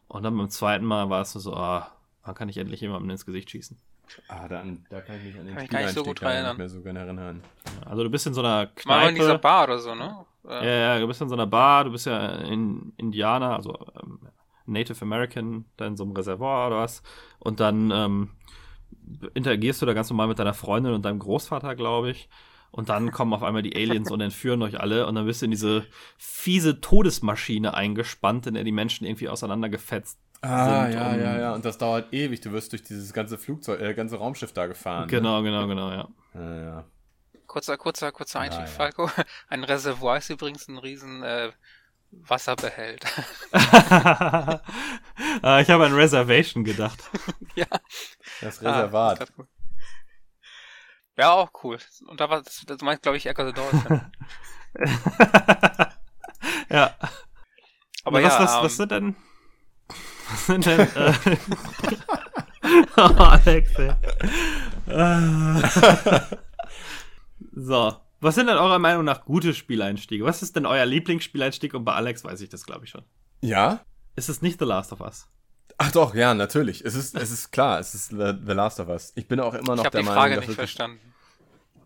Und 0.08 0.24
dann 0.24 0.38
beim 0.38 0.50
zweiten 0.50 0.86
Mal 0.86 1.10
war 1.10 1.22
es 1.22 1.34
so, 1.34 1.54
ah, 1.54 1.92
wann 2.24 2.34
kann 2.34 2.50
ich 2.50 2.58
endlich 2.58 2.82
jemandem 2.82 3.10
ins 3.10 3.26
Gesicht 3.26 3.52
schießen? 3.52 3.78
Ah, 4.28 4.48
dann, 4.48 4.86
da 4.90 5.02
kann 5.02 5.18
ich 5.18 5.24
mich 5.26 5.40
an 5.40 5.46
den 5.46 5.56
Kann 5.56 5.64
ich 5.66 5.70
gar 5.70 5.82
nicht 5.82 5.94
so 5.94 6.04
gut 6.04 6.22
erinnern. 6.22 6.52
nicht 6.52 6.58
mehr 6.60 6.70
so 6.70 6.82
gerne 6.82 7.00
erinnern. 7.00 7.44
Also 7.86 8.04
du 8.04 8.10
bist 8.10 8.26
in 8.28 8.34
so 8.34 8.42
einer 8.42 8.70
Mal 8.86 9.10
in 9.10 9.16
dieser 9.16 9.28
Kneipe. 9.28 9.42
Bar 9.42 9.64
oder 9.66 9.80
so, 9.80 9.96
ne? 9.96 10.26
Ja, 10.46 10.64
ja, 10.64 11.00
du 11.00 11.08
bist 11.08 11.22
in 11.22 11.30
so 11.30 11.36
einer 11.36 11.48
Bar, 11.48 11.86
du 11.86 11.92
bist 11.92 12.06
ja 12.06 12.28
in 12.28 12.94
Indianer, 12.98 13.56
also 13.56 13.78
ähm, 14.02 14.20
Native 14.66 15.02
American, 15.02 15.66
da 15.78 15.88
in 15.88 15.98
so 15.98 16.04
einem 16.04 16.14
Reservoir 16.14 16.68
oder 16.68 16.78
was. 16.78 17.02
Und 17.40 17.60
dann 17.60 17.92
ähm, 17.92 18.30
interagierst 19.34 19.82
du 19.82 19.86
da 19.86 19.94
ganz 19.94 20.10
normal 20.10 20.28
mit 20.28 20.40
deiner 20.40 20.54
Freundin 20.54 20.94
und 20.94 21.04
deinem 21.04 21.20
Großvater, 21.20 21.76
glaube 21.76 22.12
ich. 22.12 22.30
Und 22.74 22.90
dann 22.90 23.12
kommen 23.12 23.34
auf 23.34 23.44
einmal 23.44 23.62
die 23.62 23.76
Aliens 23.76 24.10
und 24.12 24.20
entführen 24.20 24.62
euch 24.64 24.80
alle. 24.80 25.06
Und 25.08 25.14
dann 25.16 25.26
bist 25.28 25.42
du 25.42 25.46
in 25.46 25.52
diese 25.52 25.86
fiese 26.18 26.82
Todesmaschine 26.82 27.74
eingespannt, 27.76 28.48
in 28.48 28.56
der 28.56 28.64
die 28.66 28.72
Menschen 28.72 29.06
irgendwie 29.06 29.30
auseinandergefetzt 29.30 30.18
Ah, 30.42 30.86
sind. 30.88 30.96
ja, 30.96 31.16
ja, 31.16 31.40
ja. 31.40 31.54
Und 31.54 31.64
das 31.64 31.78
dauert 31.78 32.12
ewig. 32.14 32.42
Du 32.42 32.52
wirst 32.52 32.72
durch 32.74 32.82
dieses 32.84 33.14
ganze 33.14 33.38
Flugzeug, 33.38 33.80
äh, 33.80 33.94
ganze 33.94 34.18
Raumschiff 34.18 34.52
da 34.54 34.66
gefahren. 34.66 35.08
Genau, 35.08 35.42
genau, 35.44 35.68
genau, 35.68 35.92
ja. 35.92 36.08
Ne? 36.34 36.58
Ja, 36.58 36.64
ja. 36.66 36.84
kurzer, 37.48 37.78
kurzer, 37.78 38.12
kurzer 38.12 38.40
Einstieg, 38.42 38.66
ja. 38.66 38.72
Falco. 38.72 39.10
Ein 39.48 39.64
Reservoir 39.64 40.18
ist 40.18 40.30
übrigens 40.32 40.68
ein 40.68 40.80
riesen 40.80 41.22
äh, 41.24 41.52
Wasserbehälter. 42.12 43.08
Äh, 43.54 43.56
ich 45.62 45.70
habe 45.70 45.86
an 45.86 45.94
Reservation 45.94 46.64
gedacht. 46.64 46.98
ja. 47.56 47.68
Das 48.42 48.64
Ah, 48.66 48.72
Reservat. 48.72 49.22
das 49.22 49.32
cool. 49.38 49.48
Ja, 51.18 51.32
auch 51.32 51.52
cool. 51.64 51.78
Und 52.08 52.20
da 52.20 52.30
war 52.30 52.42
das, 52.42 52.64
das 52.66 52.82
meint, 52.82 53.02
glaube 53.02 53.18
ich, 53.18 53.26
Echo 53.26 53.46
the 53.46 53.54
Dolphin. 53.54 54.02
ja. 56.70 56.96
Aber 58.04 58.24
was, 58.24 58.34
ja, 58.34 58.40
was, 58.40 58.56
ähm, 58.56 58.64
was 58.64 58.78
sind 58.78 58.92
denn. 58.92 59.16
Was 60.30 60.46
sind 60.48 60.66
denn. 60.66 60.80
Äh, 60.80 61.14
oh, 62.98 63.02
Alex, 63.02 63.72
ey. 63.76 63.94
So. 67.52 67.98
Was 68.22 68.36
sind 68.36 68.48
denn 68.48 68.58
eurer 68.58 68.80
Meinung 68.80 69.04
nach 69.04 69.26
gute 69.26 69.54
Spieleinstiege? 69.54 70.24
Was 70.24 70.42
ist 70.42 70.56
denn 70.56 70.66
euer 70.66 70.86
Lieblingsspieleinstieg? 70.86 71.74
Und 71.74 71.84
bei 71.84 71.94
Alex 71.94 72.24
weiß 72.24 72.40
ich 72.40 72.48
das, 72.48 72.66
glaube 72.66 72.86
ich, 72.86 72.92
schon. 72.92 73.04
Ja? 73.42 73.82
Ist 74.16 74.30
es 74.30 74.42
nicht 74.42 74.60
The 74.60 74.66
Last 74.66 74.94
of 74.94 75.02
Us? 75.02 75.28
Ach 75.78 75.92
doch, 75.92 76.16
ja, 76.16 76.34
natürlich. 76.34 76.84
Es 76.86 76.96
ist, 76.96 77.16
es 77.16 77.32
ist 77.32 77.52
klar, 77.52 77.80
es 77.80 77.94
ist 77.96 78.10
The, 78.10 78.34
The 78.46 78.54
Last 78.54 78.80
of 78.80 78.88
Us. 78.90 79.12
Ich 79.16 79.28
bin 79.28 79.40
auch 79.40 79.54
immer 79.54 79.76
noch 79.76 79.84
ich 79.84 79.86
habe 79.86 79.92
der 79.92 80.02
die 80.02 80.06
Meinung, 80.06 80.22
Frage 80.22 80.36
dass 80.36 80.42
nicht 80.42 80.50
wirklich- 80.50 80.70
verstanden. 80.72 81.00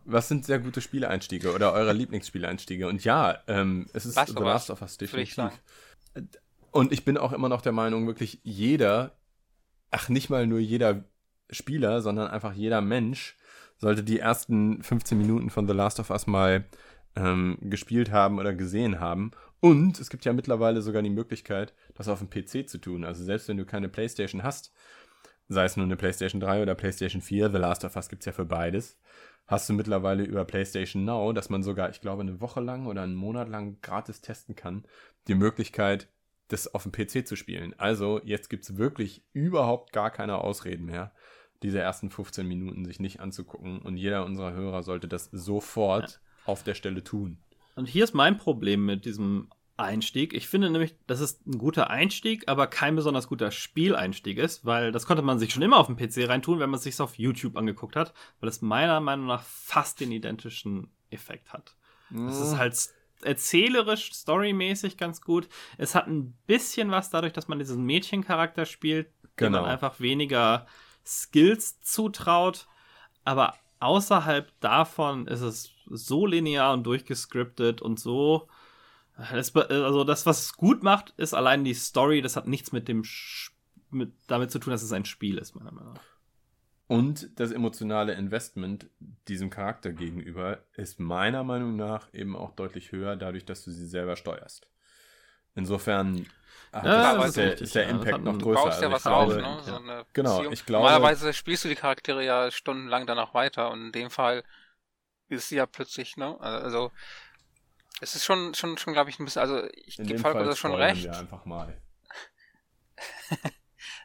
Was 0.09 0.29
sind 0.29 0.45
sehr 0.45 0.59
gute 0.59 0.79
Spieleinstiege 0.79 1.53
oder 1.53 1.73
eure 1.73 1.91
Lieblingsspieleinstiege? 1.91 2.87
Und 2.87 3.03
ja, 3.03 3.39
ähm, 3.47 3.87
es 3.93 4.05
ist 4.05 4.15
Last 4.15 4.37
The 4.37 4.43
Last 4.43 4.69
of 4.69 4.81
Us 4.81 4.93
ich 4.93 4.97
definitiv. 4.99 5.51
Und 6.71 6.93
ich 6.93 7.03
bin 7.03 7.17
auch 7.17 7.33
immer 7.33 7.49
noch 7.49 7.61
der 7.61 7.73
Meinung, 7.73 8.07
wirklich 8.07 8.39
jeder, 8.43 9.17
ach 9.91 10.07
nicht 10.07 10.29
mal 10.29 10.47
nur 10.47 10.59
jeder 10.59 11.03
Spieler, 11.49 12.01
sondern 12.01 12.29
einfach 12.29 12.53
jeder 12.53 12.79
Mensch 12.81 13.35
sollte 13.77 14.03
die 14.03 14.19
ersten 14.19 14.81
15 14.81 15.17
Minuten 15.17 15.49
von 15.49 15.67
The 15.67 15.73
Last 15.73 15.99
of 15.99 16.09
Us 16.09 16.25
mal 16.25 16.65
ähm, 17.17 17.57
gespielt 17.61 18.11
haben 18.11 18.39
oder 18.39 18.53
gesehen 18.53 18.99
haben. 19.01 19.31
Und 19.59 19.99
es 19.99 20.09
gibt 20.09 20.23
ja 20.23 20.33
mittlerweile 20.33 20.81
sogar 20.81 21.01
die 21.01 21.09
Möglichkeit, 21.09 21.73
das 21.97 22.07
auf 22.07 22.19
dem 22.19 22.29
PC 22.29 22.69
zu 22.69 22.77
tun. 22.77 23.03
Also 23.03 23.23
selbst 23.23 23.47
wenn 23.47 23.57
du 23.57 23.65
keine 23.65 23.89
PlayStation 23.89 24.43
hast, 24.43 24.71
sei 25.47 25.65
es 25.65 25.77
nur 25.77 25.85
eine 25.85 25.95
PlayStation 25.95 26.39
3 26.39 26.61
oder 26.61 26.75
PlayStation 26.75 27.21
4, 27.21 27.49
The 27.49 27.57
Last 27.57 27.85
of 27.85 27.95
Us 27.95 28.09
gibt 28.09 28.21
es 28.21 28.25
ja 28.25 28.31
für 28.31 28.45
beides, 28.45 28.99
hast 29.47 29.67
du 29.69 29.73
mittlerweile 29.73 30.23
über 30.23 30.45
PlayStation 30.45 31.05
Now, 31.05 31.33
dass 31.33 31.49
man 31.49 31.63
sogar, 31.63 31.89
ich 31.89 32.01
glaube, 32.01 32.21
eine 32.21 32.41
Woche 32.41 32.59
lang 32.59 32.85
oder 32.85 33.01
einen 33.01 33.15
Monat 33.15 33.49
lang 33.49 33.79
gratis 33.81 34.21
testen 34.21 34.55
kann, 34.55 34.85
die 35.27 35.35
Möglichkeit, 35.35 36.09
das 36.49 36.73
auf 36.73 36.83
dem 36.83 36.91
PC 36.91 37.27
zu 37.27 37.35
spielen. 37.35 37.73
Also 37.77 38.21
jetzt 38.23 38.49
gibt 38.49 38.63
es 38.63 38.77
wirklich 38.77 39.25
überhaupt 39.33 39.91
gar 39.91 40.11
keine 40.11 40.37
Ausreden 40.37 40.85
mehr, 40.85 41.13
diese 41.63 41.79
ersten 41.79 42.09
15 42.09 42.47
Minuten 42.47 42.85
sich 42.85 42.99
nicht 42.99 43.19
anzugucken. 43.19 43.79
Und 43.79 43.97
jeder 43.97 44.25
unserer 44.25 44.53
Hörer 44.53 44.83
sollte 44.83 45.07
das 45.07 45.29
sofort 45.31 46.21
auf 46.45 46.63
der 46.63 46.75
Stelle 46.75 47.03
tun. 47.03 47.39
Und 47.75 47.87
hier 47.87 48.03
ist 48.03 48.13
mein 48.13 48.37
Problem 48.37 48.85
mit 48.85 49.05
diesem 49.05 49.49
Einstieg. 49.77 50.33
Ich 50.33 50.47
finde 50.47 50.69
nämlich, 50.69 50.95
dass 51.07 51.19
es 51.19 51.45
ein 51.45 51.57
guter 51.57 51.89
Einstieg, 51.89 52.47
aber 52.47 52.67
kein 52.67 52.95
besonders 52.95 53.27
guter 53.27 53.51
Spieleinstieg 53.51 54.37
ist, 54.37 54.65
weil 54.65 54.91
das 54.91 55.05
konnte 55.05 55.21
man 55.23 55.39
sich 55.39 55.53
schon 55.53 55.61
immer 55.63 55.77
auf 55.77 55.87
dem 55.87 55.95
PC 55.97 56.27
reintun, 56.27 56.59
wenn 56.59 56.69
man 56.69 56.77
es 56.77 56.83
sich 56.83 56.99
auf 56.99 57.15
YouTube 57.17 57.57
angeguckt 57.57 57.95
hat, 57.95 58.13
weil 58.39 58.49
es 58.49 58.61
meiner 58.61 58.99
Meinung 58.99 59.27
nach 59.27 59.43
fast 59.43 59.99
den 59.99 60.11
identischen 60.11 60.91
Effekt 61.09 61.53
hat. 61.53 61.75
Es 62.27 62.39
ist 62.39 62.57
halt 62.57 62.77
erzählerisch, 63.21 64.13
storymäßig 64.13 64.97
ganz 64.97 65.21
gut. 65.21 65.49
Es 65.77 65.95
hat 65.95 66.07
ein 66.07 66.33
bisschen 66.47 66.91
was 66.91 67.09
dadurch, 67.09 67.33
dass 67.33 67.47
man 67.47 67.59
diesen 67.59 67.83
Mädchencharakter 67.83 68.65
spielt, 68.65 69.07
dem 69.07 69.31
Genau. 69.35 69.61
man 69.61 69.71
einfach 69.71 69.99
weniger 69.99 70.65
Skills 71.05 71.81
zutraut. 71.81 72.67
Aber 73.23 73.55
außerhalb 73.79 74.51
davon 74.59 75.27
ist 75.27 75.41
es 75.41 75.71
so 75.89 76.25
linear 76.25 76.73
und 76.73 76.83
durchgescriptet 76.83 77.81
und 77.81 77.99
so. 77.99 78.47
Das, 79.31 79.55
also 79.55 80.03
das, 80.03 80.25
was 80.25 80.41
es 80.43 80.53
gut 80.53 80.83
macht, 80.83 81.13
ist 81.17 81.33
allein 81.33 81.63
die 81.63 81.73
Story. 81.73 82.21
Das 82.21 82.35
hat 82.35 82.47
nichts 82.47 82.71
mit 82.71 82.87
dem 82.87 83.03
Sch 83.03 83.51
mit, 83.89 84.11
damit 84.27 84.51
zu 84.51 84.59
tun, 84.59 84.71
dass 84.71 84.83
es 84.83 84.91
ein 84.91 85.05
Spiel 85.05 85.37
ist, 85.37 85.55
meiner 85.55 85.71
Meinung 85.71 85.93
nach. 85.93 86.01
Und 86.87 87.39
das 87.39 87.51
emotionale 87.51 88.13
Investment 88.13 88.87
diesem 89.27 89.49
Charakter 89.49 89.91
gegenüber 89.91 90.59
ist 90.75 90.99
meiner 90.99 91.43
Meinung 91.43 91.75
nach 91.75 92.13
eben 92.13 92.35
auch 92.35 92.51
deutlich 92.55 92.91
höher, 92.91 93.15
dadurch, 93.15 93.43
dass 93.45 93.63
du 93.65 93.71
sie 93.71 93.87
selber 93.87 94.15
steuerst. 94.15 94.67
Insofern 95.55 96.25
hat 96.71 96.85
Ja, 96.85 97.13
das 97.13 97.15
das 97.17 97.27
ist, 97.29 97.37
der, 97.37 97.45
richtig, 97.47 97.61
ist 97.61 97.75
der 97.75 97.83
ja. 97.83 97.89
Impact 97.89 98.23
noch 98.23 98.31
einen- 98.31 98.39
Du 98.39 98.45
größer. 98.45 98.63
baust 98.63 98.81
ja 98.81 98.89
Also 98.89 98.91
was 98.91 99.05
ich 99.05 99.11
auf, 99.11 99.35
ne? 99.35 99.59
So 99.63 99.71
ja. 99.71 99.77
eine 99.77 100.05
Genau, 100.13 100.35
Beziehung. 100.37 100.53
ich 100.53 100.65
glaube- 100.65 100.83
Normalerweise 100.85 101.33
spielst 101.33 101.65
du 101.65 101.69
die 101.69 101.75
Charaktere 101.75 102.23
ja 102.23 102.51
stundenlang 102.51 103.07
danach 103.07 103.33
weiter 103.33 103.71
und 103.71 103.87
in 103.87 103.91
dem 103.91 104.09
Fall 104.09 104.43
ist 105.29 105.49
sie 105.49 105.55
ja 105.57 105.65
plötzlich, 105.65 106.15
ne? 106.17 106.39
Also 106.39 106.91
es 108.01 108.15
ist 108.15 108.25
schon, 108.25 108.53
schon, 108.53 108.77
schon, 108.77 108.93
glaube 108.93 109.09
ich, 109.09 109.19
ein 109.19 109.25
bisschen, 109.25 109.41
also 109.41 109.67
ich 109.73 109.97
gebe 109.97 110.19
Falco 110.19 110.39
Fall 110.39 110.45
das 110.45 110.59
schon 110.59 110.73
recht. 110.73 111.03
wir 111.03 111.17
einfach 111.17 111.45
mal. 111.45 111.81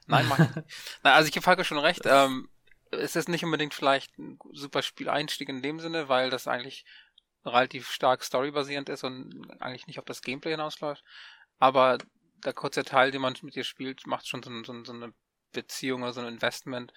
Nein, 0.07 0.27
mach 0.29 0.39
ich 0.39 0.57
nicht. 0.57 0.69
Nein, 1.03 1.15
also 1.15 1.27
ich 1.27 1.33
gebe 1.33 1.45
Falco 1.45 1.65
schon 1.65 1.79
recht. 1.79 2.03
Ähm, 2.05 2.49
es 2.91 3.17
ist 3.17 3.29
nicht 3.29 3.45
unbedingt 3.45 3.75
vielleicht 3.75 4.19
ein 4.19 4.39
super 4.53 4.83
Spieleinstieg 4.83 5.49
in 5.49 5.63
dem 5.63 5.81
Sinne, 5.81 6.09
weil 6.09 6.31
das 6.31 6.47
eigentlich 6.47 6.85
relativ 7.45 7.91
stark 7.91 8.23
storybasierend 8.23 8.89
ist 8.89 9.05
und 9.05 9.51
eigentlich 9.61 9.87
nicht 9.87 9.99
auf 9.99 10.05
das 10.05 10.23
Gameplay 10.23 10.53
hinausläuft. 10.53 11.05
Aber 11.59 11.99
der 12.45 12.53
kurze 12.53 12.85
Teil, 12.85 13.11
den 13.11 13.23
man 13.23 13.35
mit 13.43 13.55
dir 13.55 13.65
spielt, 13.65 14.07
macht 14.07 14.29
schon 14.29 14.43
so, 14.43 14.51
so, 14.65 14.85
so 14.85 14.93
eine 14.93 15.13
Beziehung 15.53 16.03
oder 16.03 16.13
so 16.13 16.21
ein 16.21 16.29
Investment, 16.29 16.93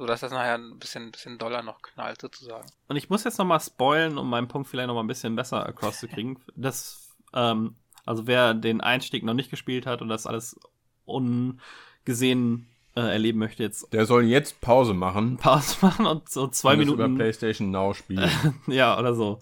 so 0.00 0.06
dass 0.06 0.20
das 0.20 0.32
nachher 0.32 0.54
ein 0.54 0.78
bisschen, 0.78 1.04
ein 1.04 1.10
bisschen 1.10 1.36
doller 1.36 1.62
noch 1.62 1.82
knallt 1.82 2.22
sozusagen. 2.22 2.66
Und 2.88 2.96
ich 2.96 3.10
muss 3.10 3.24
jetzt 3.24 3.38
noch 3.38 3.44
mal 3.44 3.60
spoilen, 3.60 4.16
um 4.16 4.30
meinen 4.30 4.48
Punkt 4.48 4.66
vielleicht 4.66 4.86
noch 4.86 4.94
mal 4.94 5.02
ein 5.02 5.06
bisschen 5.06 5.36
besser 5.36 5.66
across 5.66 6.00
zu 6.00 6.08
kriegen. 6.08 6.40
Das, 6.56 7.10
ähm, 7.34 7.74
also 8.06 8.26
wer 8.26 8.54
den 8.54 8.80
Einstieg 8.80 9.24
noch 9.24 9.34
nicht 9.34 9.50
gespielt 9.50 9.84
hat 9.84 10.00
und 10.00 10.08
das 10.08 10.26
alles 10.26 10.58
ungesehen 11.04 12.66
äh, 12.96 13.02
erleben 13.02 13.40
möchte, 13.40 13.62
jetzt 13.62 13.92
Der 13.92 14.06
soll 14.06 14.24
jetzt 14.24 14.62
Pause 14.62 14.94
machen. 14.94 15.36
Pause 15.42 15.76
machen 15.82 16.06
und 16.06 16.30
so 16.30 16.48
zwei 16.48 16.72
und 16.72 16.80
es 16.80 16.86
über 16.86 17.02
Minuten 17.02 17.16
PlayStation 17.16 17.70
Now 17.70 17.92
spielen. 17.92 18.30
ja, 18.68 18.98
oder 18.98 19.12
so. 19.14 19.38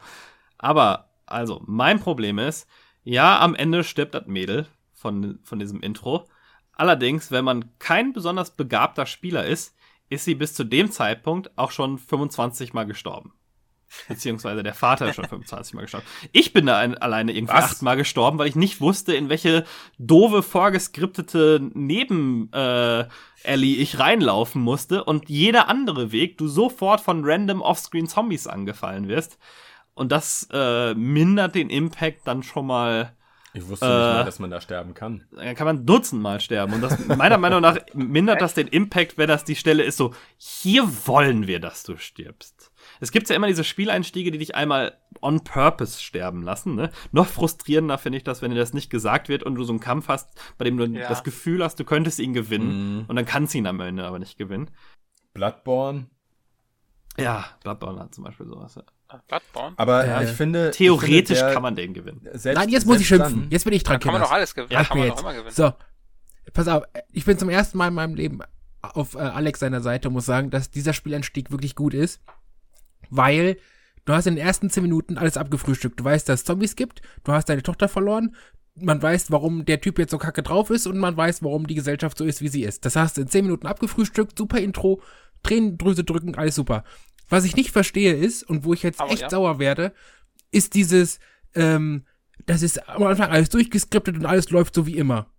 Aber, 0.59 1.09
also, 1.25 1.63
mein 1.67 2.01
Problem 2.01 2.41
ist, 2.41 2.67
ja, 3.05 3.39
am 3.39 3.55
Ende 3.55 3.85
stirbt 3.85 4.15
das 4.15 4.27
Mädel 4.27 4.67
von, 4.93 5.39
von 5.45 5.61
diesem 5.61 5.83
Intro. 5.83 6.29
Allerdings, 6.73 7.31
wenn 7.31 7.45
man 7.45 7.71
kein 7.79 8.13
besonders 8.13 8.51
begabter 8.51 9.07
Spieler 9.07 9.47
ist, 9.47 9.78
ist 10.09 10.25
sie 10.25 10.35
bis 10.35 10.55
zu 10.55 10.65
dem 10.65 10.91
Zeitpunkt 10.91 11.57
auch 11.57 11.71
schon 11.71 11.99
25 11.99 12.73
Mal 12.73 12.85
gestorben. 12.85 13.33
Beziehungsweise 14.09 14.63
der 14.63 14.75
Vater 14.75 15.09
ist 15.09 15.17
schon 15.17 15.25
25 15.29 15.75
Mal 15.75 15.83
gestorben. 15.83 16.07
Ich 16.33 16.53
bin 16.53 16.67
da 16.67 16.79
ein, 16.79 16.97
alleine 16.99 17.33
irgendwie 17.33 17.55
Was? 17.55 17.73
achtmal 17.73 17.97
gestorben, 17.97 18.39
weil 18.39 18.49
ich 18.49 18.57
nicht 18.57 18.81
wusste, 18.81 19.15
in 19.15 19.29
welche 19.29 19.65
doofe, 19.99 20.43
vorgeskriptete 20.43 21.61
Neben 21.75 22.53
äh, 22.53 23.07
Ellie 23.43 23.77
ich 23.77 23.99
reinlaufen 23.99 24.63
musste 24.63 25.05
und 25.05 25.29
jeder 25.29 25.69
andere 25.69 26.13
Weg, 26.13 26.39
du 26.39 26.49
sofort 26.49 27.01
von 27.01 27.23
random 27.25 27.63
Offscreen 27.63 28.09
Zombies 28.09 28.47
angefallen 28.47 29.09
wirst. 29.09 29.39
Und 29.95 30.13
das 30.13 30.49
äh, 30.53 30.95
mindert 30.95 31.55
den 31.55 31.71
Impact 31.71 32.21
dann 32.27 32.43
schon 32.43 32.67
mal 32.67 33.17
Ich 33.59 33.69
wusste 33.69 33.87
nicht 33.87 33.95
Äh, 33.95 33.99
mal, 34.15 34.25
dass 34.25 34.39
man 34.39 34.51
da 34.51 34.61
sterben 34.61 34.95
kann. 34.95 35.25
dann 35.33 35.55
kann 35.55 35.67
man 35.67 35.85
dutzendmal 35.87 36.41
sterben. 36.41 36.73
Und 36.75 36.81
das, 36.81 37.07
meiner 37.07 37.39
Meinung 37.39 37.61
nach 37.61 37.79
mindert 37.95 38.41
das 38.41 38.55
den 38.55 38.69
Impact, 38.69 39.19
wenn 39.19 39.29
das 39.29 39.45
die 39.45 39.57
Stelle 39.57 39.83
ist, 39.83 39.97
so, 39.97 40.15
hier 40.37 40.85
wollen 41.07 41.47
wir, 41.47 41.61
dass 41.61 41.83
du 41.83 41.97
stirbst. 41.97 42.71
Es 43.01 43.13
gibt 43.13 43.29
ja 43.29 43.37
immer 43.37 43.47
diese 43.47 43.65
Spieleinstiege, 43.65 44.31
die 44.31 44.39
dich 44.39 44.55
einmal 44.55 44.97
on 45.21 45.43
purpose 45.45 46.03
sterben 46.03 46.43
lassen. 46.43 46.75
Ne? 46.75 46.91
Noch 47.13 47.27
frustrierender 47.27 47.99
finde 47.99 48.19
ich 48.19 48.25
das, 48.25 48.43
wenn 48.43 48.51
dir 48.51 48.57
das 48.57 48.73
nicht 48.73 48.91
gesagt 48.91 49.29
wird 49.29 49.43
und 49.43 49.55
du 49.57 49.65
so 49.65 49.73
einen 49.73 49.81
Kampf 49.81 50.09
hast, 50.09 50.31
bei 50.57 50.65
dem 50.65 50.77
du 50.77 50.85
Ja. 50.87 51.09
das 51.09 51.23
Gefühl 51.25 51.63
hast, 51.63 51.79
du 51.81 51.85
könntest 51.85 52.19
ihn 52.19 52.33
gewinnen. 52.33 52.95
Mhm. 53.01 53.05
Und 53.09 53.17
dann 53.17 53.27
kannst 53.27 53.55
du 53.55 53.59
ihn 53.59 53.67
am 53.67 53.81
Ende 53.81 54.05
aber 54.05 54.19
nicht 54.19 54.39
gewinnen. 54.39 54.71
Bloodborne. 55.35 56.07
Ja, 57.19 57.45
Bloodborne 57.63 58.01
hat 58.01 58.15
zum 58.15 58.25
Beispiel 58.25 58.47
sowas. 58.47 58.75
Ja. 58.77 58.83
Bloodborne? 59.29 59.75
Aber 59.79 60.05
Äh, 60.07 60.25
ich 60.25 60.31
finde. 60.31 60.71
Theoretisch 60.71 61.11
ich 61.11 61.27
finde, 61.29 61.41
der- 61.45 61.53
kann 61.55 61.63
man 61.63 61.77
den 61.77 61.95
gewinnen. 61.95 62.21
Selbst, 62.35 62.59
Nein, 62.61 62.69
jetzt 62.69 62.87
muss 62.87 63.01
ich 63.01 63.09
schimpfen. 63.09 63.41
dann- 63.43 63.51
Jetzt 63.51 63.65
bin 63.65 63.73
ich 63.73 63.83
Da 63.83 63.93
dran, 63.93 64.01
kann 64.01 64.13
man 64.13 64.23
doch 64.23 64.31
alles 64.33 64.55
gewinnen. 64.55 64.73
Ja, 64.73 64.81
Da 64.83 64.85
kann 64.89 64.99
man 64.99 65.07
jetzt. 65.09 65.17
doch 65.19 65.23
immer 65.25 65.33
gewinnen. 65.35 65.55
So. 65.55 65.73
pass 66.55 66.67
auf, 66.69 66.83
ich 67.13 67.25
bin 67.27 67.37
zum 67.39 67.51
ersten 67.51 67.77
Mal 67.79 67.89
in 67.89 67.95
meinem 67.95 68.15
Leben 68.15 68.41
auf 68.81 69.15
äh, 69.15 69.19
Alex 69.19 69.61
seiner 69.61 69.81
Seite 69.83 70.09
und 70.09 70.15
muss 70.15 70.25
sagen, 70.27 70.51
dass 70.51 70.71
dieser 70.71 70.93
Spieleinstieg 70.95 71.51
wirklich 71.51 71.75
gut 71.75 71.93
ist, 71.95 72.21
weil 73.11 73.59
du 74.05 74.13
hast 74.15 74.27
in 74.27 74.37
den 74.37 74.45
ersten 74.47 74.71
10 74.71 74.83
Minuten 74.83 75.19
alles 75.19 75.37
abgefrühstückt. 75.37 76.01
Du 76.01 76.05
weißt, 76.05 76.29
dass 76.29 76.41
es 76.41 76.45
Zombies 76.47 76.77
gibt, 76.77 77.03
du 77.25 77.33
hast 77.33 77.49
deine 77.51 77.63
Tochter 77.63 77.89
verloren, 77.89 78.35
man 78.77 79.03
weiß, 79.03 79.31
warum 79.31 79.65
der 79.65 79.81
Typ 79.81 79.99
jetzt 79.99 80.11
so 80.13 80.19
kacke 80.19 80.43
drauf 80.43 80.71
ist 80.71 80.87
und 80.87 80.97
man 80.99 81.17
weiß, 81.17 81.43
warum 81.43 81.67
die 81.67 81.75
Gesellschaft 81.75 82.17
so 82.17 82.25
ist, 82.25 82.41
wie 82.41 82.49
sie 82.49 82.63
ist. 82.65 82.85
Das 82.85 82.97
hast 82.97 83.17
du 83.17 83.23
in 83.23 83.29
10 83.29 83.45
Minuten 83.45 83.67
abgefrühstückt, 83.67 84.39
super 84.39 84.59
Intro, 84.59 85.03
Tränendrüse 85.43 86.05
drücken, 86.05 86.35
alles 86.37 86.55
super. 86.55 86.85
Was 87.29 87.45
ich 87.45 87.57
nicht 87.57 87.71
verstehe 87.71 88.15
ist, 88.15 88.43
und 88.43 88.65
wo 88.65 88.75
ich 88.75 88.83
jetzt 88.83 89.01
Aber 89.01 89.11
echt 89.11 89.23
ja. 89.23 89.31
sauer 89.31 89.59
werde, 89.59 89.93
ist 90.51 90.75
dieses, 90.75 91.19
ähm, 91.55 92.05
das 92.47 92.63
ist 92.63 92.89
am 92.89 93.03
Anfang 93.03 93.31
alles 93.31 93.51
durchgeskriptet 93.51 94.17
und 94.17 94.27
alles 94.27 94.51
läuft 94.51 94.75
so 94.75 94.87
wie 94.87 94.97
immer. 94.97 95.33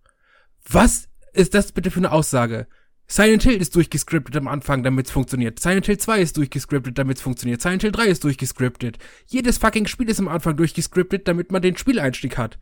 Was 0.68 1.08
ist 1.32 1.54
das 1.54 1.72
bitte 1.72 1.90
für 1.90 1.98
eine 1.98 2.12
Aussage? 2.12 2.66
Silent 3.08 3.42
Hill 3.42 3.60
ist 3.60 3.74
durchgescriptet 3.74 4.36
am 4.36 4.46
Anfang, 4.46 4.84
damit 4.84 5.06
es 5.06 5.12
funktioniert. 5.12 5.58
Silent 5.58 5.86
Hill 5.86 5.98
2 5.98 6.20
ist 6.20 6.36
durchgescriptet, 6.36 6.96
damit 6.96 7.16
es 7.16 7.22
funktioniert. 7.22 7.60
Silent 7.60 7.82
Hill 7.82 7.90
3 7.90 8.06
ist 8.06 8.22
durchgescriptet. 8.22 8.98
Jedes 9.26 9.58
fucking 9.58 9.88
Spiel 9.88 10.08
ist 10.08 10.20
am 10.20 10.28
Anfang 10.28 10.56
durchgescriptet, 10.56 11.26
damit 11.26 11.50
man 11.50 11.60
den 11.60 11.76
Spieleinstieg 11.76 12.38
hat. 12.38 12.60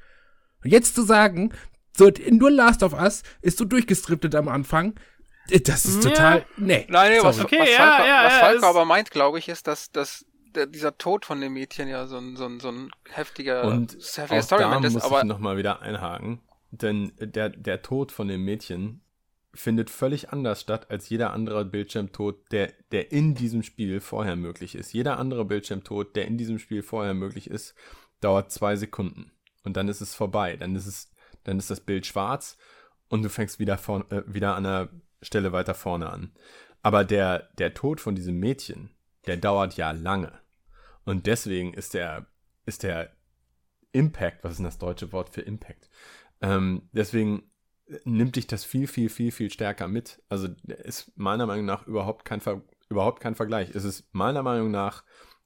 Und 0.64 0.70
jetzt 0.70 0.94
zu 0.94 1.02
sagen, 1.02 1.52
so, 1.94 2.10
nur 2.30 2.50
Last 2.50 2.82
of 2.82 2.94
Us 2.94 3.24
ist 3.42 3.58
so 3.58 3.66
durchgescriptet 3.66 4.34
am 4.34 4.48
Anfang, 4.48 4.94
das 5.48 5.84
ist 5.84 6.04
Ja. 6.04 6.10
total, 6.10 6.46
nee. 6.56 6.86
Nein, 6.88 7.12
nee, 7.12 7.22
was. 7.22 7.40
Okay, 7.40 7.60
was, 7.60 7.70
ja, 7.70 7.76
Falco, 7.76 8.06
ja, 8.06 8.24
was 8.24 8.38
Falco 8.38 8.66
aber 8.66 8.84
meint, 8.84 9.10
glaube 9.10 9.38
ich, 9.38 9.48
ist, 9.48 9.66
dass, 9.66 9.90
dass 9.90 10.26
der, 10.54 10.66
dieser 10.66 10.96
Tod 10.98 11.24
von 11.24 11.40
dem 11.40 11.52
Mädchen 11.54 11.88
ja 11.88 12.06
so 12.06 12.18
ein, 12.18 12.36
so 12.36 12.46
ein, 12.46 12.60
so 12.60 12.68
ein 12.68 12.90
heftiger, 13.10 13.64
Und 13.64 13.92
heftiger 13.92 14.70
da 14.70 14.78
ist, 14.80 14.92
muss 14.92 15.02
aber 15.02 15.20
ich 15.20 15.24
nochmal 15.24 15.56
wieder 15.56 15.80
einhaken, 15.82 16.40
denn 16.70 17.12
der, 17.18 17.50
der 17.50 17.82
Tod 17.82 18.12
von 18.12 18.28
dem 18.28 18.44
Mädchen 18.44 19.02
findet 19.54 19.90
völlig 19.90 20.30
anders 20.30 20.60
statt 20.60 20.90
als 20.90 21.08
jeder 21.08 21.32
andere 21.32 21.64
Bildschirmtod, 21.64 22.52
der, 22.52 22.72
der 22.92 23.12
in 23.12 23.34
diesem 23.34 23.62
Spiel 23.62 24.00
vorher 24.00 24.36
möglich 24.36 24.74
ist. 24.74 24.92
Jeder 24.92 25.18
andere 25.18 25.44
Bildschirmtod, 25.44 26.14
der 26.16 26.26
in 26.26 26.38
diesem 26.38 26.58
Spiel 26.58 26.82
vorher 26.82 27.14
möglich 27.14 27.50
ist, 27.50 27.74
dauert 28.20 28.52
zwei 28.52 28.76
Sekunden. 28.76 29.32
Und 29.64 29.76
dann 29.76 29.88
ist 29.88 30.00
es 30.00 30.14
vorbei. 30.14 30.56
Dann 30.56 30.76
ist 30.76 30.86
es, 30.86 31.10
dann 31.44 31.58
ist 31.58 31.70
das 31.70 31.80
Bild 31.80 32.06
schwarz 32.06 32.56
und 33.08 33.22
du 33.22 33.30
fängst 33.30 33.58
wieder, 33.58 33.78
vor, 33.78 34.10
äh, 34.12 34.22
wieder 34.26 34.54
an 34.54 34.64
der 34.64 34.90
Stelle 35.22 35.52
weiter 35.52 35.74
vorne 35.74 36.10
an. 36.10 36.32
Aber 36.82 37.04
der, 37.04 37.48
der 37.58 37.74
Tod 37.74 38.00
von 38.00 38.14
diesem 38.14 38.38
Mädchen, 38.38 38.90
der 39.26 39.36
dauert 39.36 39.76
ja 39.76 39.90
lange. 39.90 40.32
Und 41.04 41.26
deswegen 41.26 41.74
ist 41.74 41.94
der, 41.94 42.26
ist 42.66 42.82
der 42.82 43.10
Impact, 43.92 44.44
was 44.44 44.52
ist 44.52 44.58
denn 44.58 44.64
das 44.66 44.78
deutsche 44.78 45.12
Wort 45.12 45.30
für 45.30 45.40
Impact? 45.40 45.88
Ähm, 46.40 46.88
deswegen 46.92 47.50
nimmt 48.04 48.36
dich 48.36 48.46
das 48.46 48.64
viel, 48.64 48.86
viel, 48.86 49.08
viel, 49.08 49.32
viel 49.32 49.50
stärker 49.50 49.88
mit. 49.88 50.22
Also 50.28 50.48
ist 50.66 51.10
meiner 51.16 51.46
Meinung 51.46 51.64
nach 51.64 51.86
überhaupt 51.86 52.24
kein, 52.24 52.40
Ver 52.40 52.62
überhaupt 52.90 53.20
kein 53.20 53.34
Vergleich. 53.34 53.70
Es 53.74 53.84
ist 53.84 54.06
meiner 54.12 54.42
Meinung 54.42 54.70
nach 54.70 55.04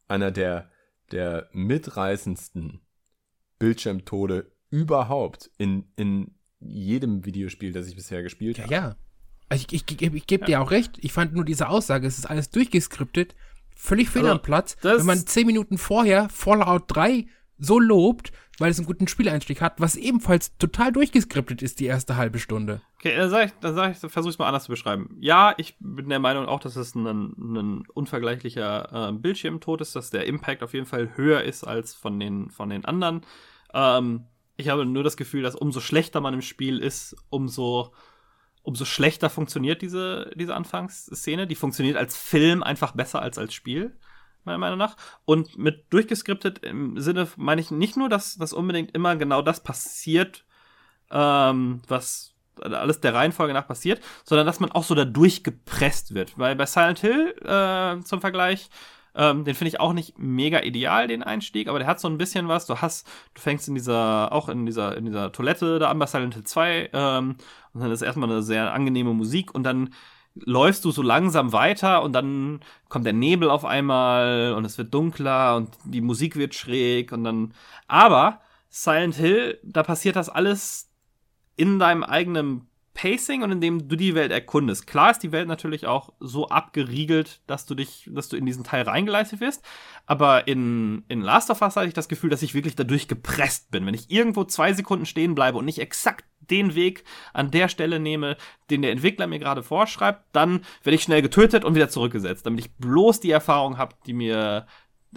einer 0.08 0.30
der, 0.30 0.70
der 1.12 1.48
mitreißendsten 1.52 2.80
Bildschirmtode 3.58 4.50
überhaupt 4.70 5.50
in, 5.58 5.92
in 5.96 6.34
jedem 6.58 7.24
Videospiel, 7.24 7.72
das 7.72 7.86
ich 7.88 7.94
bisher 7.96 8.22
gespielt 8.22 8.58
Ja, 8.58 8.64
habe. 8.64 8.74
ja. 8.74 8.96
Also 9.52 9.66
ich, 9.70 9.88
ich, 9.90 10.02
ich, 10.02 10.14
ich 10.14 10.26
gebe 10.26 10.44
dir 10.46 10.60
auch 10.60 10.70
recht. 10.70 10.98
Ich 11.00 11.12
fand 11.12 11.34
nur 11.34 11.44
diese 11.44 11.68
Aussage, 11.68 12.06
es 12.06 12.18
ist 12.18 12.26
alles 12.26 12.50
durchgeskriptet, 12.50 13.34
völlig 13.76 14.08
fehl 14.08 14.22
Also, 14.22 14.32
am 14.32 14.42
Platz. 14.42 14.76
das- 14.82 14.98
Wenn 15.00 15.06
man 15.06 15.26
zehn 15.26 15.46
Minuten 15.46 15.78
vorher 15.78 16.28
Fallout 16.28 16.84
3 16.88 17.26
so 17.58 17.78
lobt, 17.78 18.32
weil 18.58 18.70
es 18.70 18.78
einen 18.78 18.86
guten 18.86 19.06
Spieleinstieg 19.08 19.60
hat, 19.60 19.80
was 19.80 19.94
ebenfalls 19.96 20.56
total 20.58 20.92
durchgeskriptet 20.92 21.62
ist, 21.62 21.78
die 21.80 21.86
erste 21.86 22.16
halbe 22.16 22.38
Stunde. 22.38 22.80
Okay, 22.98 23.16
dann 23.16 23.30
sag 23.30 23.46
ich, 23.46 23.52
dann 23.60 23.74
sag 23.74 23.92
ich, 23.92 23.98
versuche 23.98 24.30
ich 24.30 24.34
es 24.34 24.38
mal 24.38 24.46
anders 24.46 24.64
zu 24.64 24.70
beschreiben. 24.70 25.16
Ja, 25.20 25.54
ich 25.56 25.76
bin 25.80 26.08
der 26.08 26.18
Meinung 26.18 26.46
auch, 26.46 26.60
dass 26.60 26.76
es 26.76 26.94
ein, 26.94 27.06
ein 27.06 27.84
unvergleichlicher 27.94 29.08
äh, 29.10 29.12
Bildschirmtod 29.12 29.80
ist, 29.80 29.96
dass 29.96 30.10
der 30.10 30.26
Impact 30.26 30.62
auf 30.62 30.74
jeden 30.74 30.86
Fall 30.86 31.16
höher 31.16 31.42
ist 31.42 31.64
als 31.64 31.94
von 31.94 32.18
den, 32.20 32.50
von 32.50 32.68
den 32.70 32.84
anderen. 32.84 33.22
Ähm, 33.74 34.24
ich 34.56 34.68
habe 34.68 34.84
nur 34.84 35.02
das 35.04 35.16
Gefühl, 35.16 35.42
dass 35.42 35.54
umso 35.56 35.80
schlechter 35.80 36.20
man 36.20 36.34
im 36.34 36.42
Spiel 36.42 36.78
ist, 36.78 37.16
umso, 37.30 37.92
umso 38.62 38.84
schlechter 38.84 39.30
funktioniert 39.30 39.82
diese, 39.82 40.30
diese 40.34 40.54
Anfangsszene. 40.54 41.46
Die 41.46 41.54
funktioniert 41.54 41.96
als 41.96 42.16
Film 42.16 42.62
einfach 42.62 42.92
besser 42.92 43.20
als 43.22 43.38
als 43.38 43.54
Spiel, 43.54 43.96
meiner 44.44 44.58
Meinung 44.58 44.78
nach. 44.78 44.96
Und 45.24 45.58
mit 45.58 45.92
durchgeskriptet 45.92 46.60
im 46.60 46.98
Sinne 47.00 47.28
meine 47.36 47.60
ich 47.60 47.70
nicht 47.70 47.96
nur, 47.96 48.08
dass, 48.08 48.36
dass 48.36 48.52
unbedingt 48.52 48.94
immer 48.94 49.16
genau 49.16 49.42
das 49.42 49.62
passiert, 49.62 50.44
ähm, 51.10 51.82
was 51.88 52.34
alles 52.60 53.00
der 53.00 53.14
Reihenfolge 53.14 53.54
nach 53.54 53.66
passiert, 53.66 54.00
sondern 54.24 54.46
dass 54.46 54.60
man 54.60 54.70
auch 54.72 54.84
so 54.84 54.94
da 54.94 55.04
durchgepresst 55.04 56.14
wird. 56.14 56.38
Weil 56.38 56.54
bei 56.54 56.66
Silent 56.66 57.00
Hill 57.00 57.34
äh, 57.44 58.00
zum 58.04 58.20
Vergleich, 58.20 58.68
ähm, 59.14 59.44
den 59.44 59.54
finde 59.54 59.68
ich 59.68 59.80
auch 59.80 59.92
nicht 59.92 60.18
mega 60.18 60.60
ideal, 60.62 61.06
den 61.06 61.22
Einstieg, 61.22 61.68
aber 61.68 61.78
der 61.78 61.88
hat 61.88 62.00
so 62.00 62.08
ein 62.08 62.18
bisschen 62.18 62.48
was. 62.48 62.66
Du 62.66 62.76
hast, 62.76 63.06
du 63.34 63.40
fängst 63.40 63.68
in 63.68 63.74
dieser, 63.74 64.32
auch 64.32 64.48
in 64.48 64.66
dieser, 64.66 64.96
in 64.96 65.04
dieser 65.04 65.32
Toilette 65.32 65.78
da 65.78 65.90
an 65.90 65.98
bei 65.98 66.06
Silent 66.06 66.34
Hill 66.34 66.44
2, 66.44 66.90
ähm, 66.92 67.36
und 67.74 67.80
dann 67.80 67.90
ist 67.90 68.02
erstmal 68.02 68.30
eine 68.30 68.42
sehr 68.42 68.72
angenehme 68.72 69.12
Musik 69.14 69.54
und 69.54 69.64
dann 69.64 69.90
läufst 70.34 70.84
du 70.84 70.90
so 70.90 71.02
langsam 71.02 71.52
weiter 71.52 72.02
und 72.02 72.12
dann 72.12 72.60
kommt 72.88 73.04
der 73.04 73.12
Nebel 73.12 73.50
auf 73.50 73.64
einmal 73.64 74.54
und 74.56 74.64
es 74.64 74.78
wird 74.78 74.94
dunkler 74.94 75.56
und 75.56 75.70
die 75.84 76.00
Musik 76.00 76.36
wird 76.36 76.54
schräg 76.54 77.12
und 77.12 77.24
dann, 77.24 77.54
aber 77.86 78.40
Silent 78.70 79.16
Hill, 79.16 79.58
da 79.62 79.82
passiert 79.82 80.16
das 80.16 80.30
alles 80.30 80.90
in 81.56 81.78
deinem 81.78 82.02
eigenen 82.02 82.68
Pacing 82.94 83.42
und 83.42 83.50
indem 83.50 83.88
du 83.88 83.96
die 83.96 84.14
Welt 84.14 84.32
erkundest. 84.32 84.86
Klar 84.86 85.10
ist 85.10 85.20
die 85.20 85.32
Welt 85.32 85.48
natürlich 85.48 85.86
auch 85.86 86.12
so 86.20 86.48
abgeriegelt, 86.48 87.40
dass 87.46 87.64
du 87.66 87.74
dich, 87.74 88.08
dass 88.12 88.28
du 88.28 88.36
in 88.36 88.44
diesen 88.44 88.64
Teil 88.64 88.82
reingeleitet 88.82 89.40
wirst. 89.40 89.64
Aber 90.06 90.46
in, 90.46 91.04
in 91.08 91.20
Last 91.20 91.50
of 91.50 91.62
Us 91.62 91.76
hatte 91.76 91.88
ich 91.88 91.94
das 91.94 92.08
Gefühl, 92.08 92.30
dass 92.30 92.42
ich 92.42 92.54
wirklich 92.54 92.76
dadurch 92.76 93.08
gepresst 93.08 93.70
bin. 93.70 93.86
Wenn 93.86 93.94
ich 93.94 94.10
irgendwo 94.10 94.44
zwei 94.44 94.72
Sekunden 94.72 95.06
stehen 95.06 95.34
bleibe 95.34 95.58
und 95.58 95.64
nicht 95.64 95.80
exakt 95.80 96.24
den 96.50 96.74
Weg 96.74 97.04
an 97.32 97.50
der 97.50 97.68
Stelle 97.68 97.98
nehme, 97.98 98.36
den 98.70 98.82
der 98.82 98.92
Entwickler 98.92 99.26
mir 99.26 99.38
gerade 99.38 99.62
vorschreibt, 99.62 100.24
dann 100.32 100.64
werde 100.82 100.96
ich 100.96 101.02
schnell 101.02 101.22
getötet 101.22 101.64
und 101.64 101.74
wieder 101.74 101.88
zurückgesetzt, 101.88 102.44
damit 102.44 102.60
ich 102.60 102.74
bloß 102.76 103.20
die 103.20 103.30
Erfahrung 103.30 103.78
habe, 103.78 103.94
die 104.06 104.12
mir, 104.12 104.66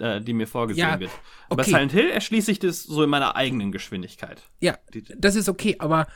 äh, 0.00 0.20
die 0.20 0.32
mir 0.32 0.46
vorgesehen 0.46 0.88
Ja, 0.88 1.00
wird. 1.00 1.10
Bei 1.50 1.56
okay. 1.56 1.70
Silent 1.70 1.92
Hill 1.92 2.08
erschließe 2.08 2.50
ich 2.52 2.58
das 2.58 2.84
so 2.84 3.02
in 3.02 3.10
meiner 3.10 3.36
eigenen 3.36 3.72
Geschwindigkeit. 3.72 4.42
Ja, 4.60 4.78
das 5.18 5.34
ist 5.34 5.48
okay, 5.48 5.76
aber 5.78 6.06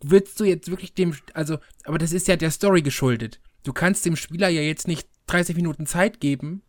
willst 0.00 0.38
du 0.40 0.44
jetzt 0.44 0.70
wirklich 0.70 0.94
dem, 0.94 1.14
also, 1.34 1.58
aber 1.84 1.98
das 1.98 2.12
ist 2.12 2.28
ja 2.28 2.36
der 2.36 2.50
Story 2.50 2.82
geschuldet. 2.82 3.40
Du 3.64 3.72
kannst 3.72 4.04
dem 4.06 4.16
Spieler 4.16 4.48
ja 4.48 4.60
jetzt 4.62 4.88
nicht 4.88 5.08
30 5.26 5.56
Minuten 5.56 5.86
Zeit 5.86 6.20
geben, 6.20 6.62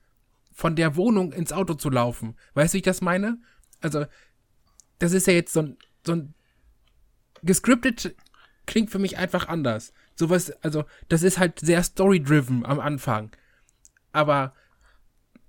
von 0.54 0.76
der 0.76 0.96
Wohnung 0.96 1.32
ins 1.32 1.54
Auto 1.54 1.74
zu 1.76 1.90
laufen. 1.90 2.36
Weißt 2.54 2.74
du, 2.74 2.76
wie 2.76 2.80
ich 2.80 2.84
das 2.84 3.02
meine? 3.02 3.38
Also, 3.82 4.06
das 4.98 5.14
ist 5.14 5.28
ja 5.28 5.34
jetzt 5.34 5.54
so 5.54 5.62
ein, 5.62 5.78
so 6.06 6.14
ein 6.14 6.34
gescriptet 7.44 8.16
klingt 8.66 8.90
für 8.92 9.00
mich 9.00 9.18
einfach 9.18 9.48
anders. 9.48 9.94
Sowas, 10.16 10.52
also, 10.64 10.84
das 11.08 11.24
ist 11.24 11.40
halt 11.40 11.60
sehr 11.60 11.82
story-driven 11.82 12.66
am 12.66 12.80
Anfang. 12.80 13.32
Aber 14.12 14.54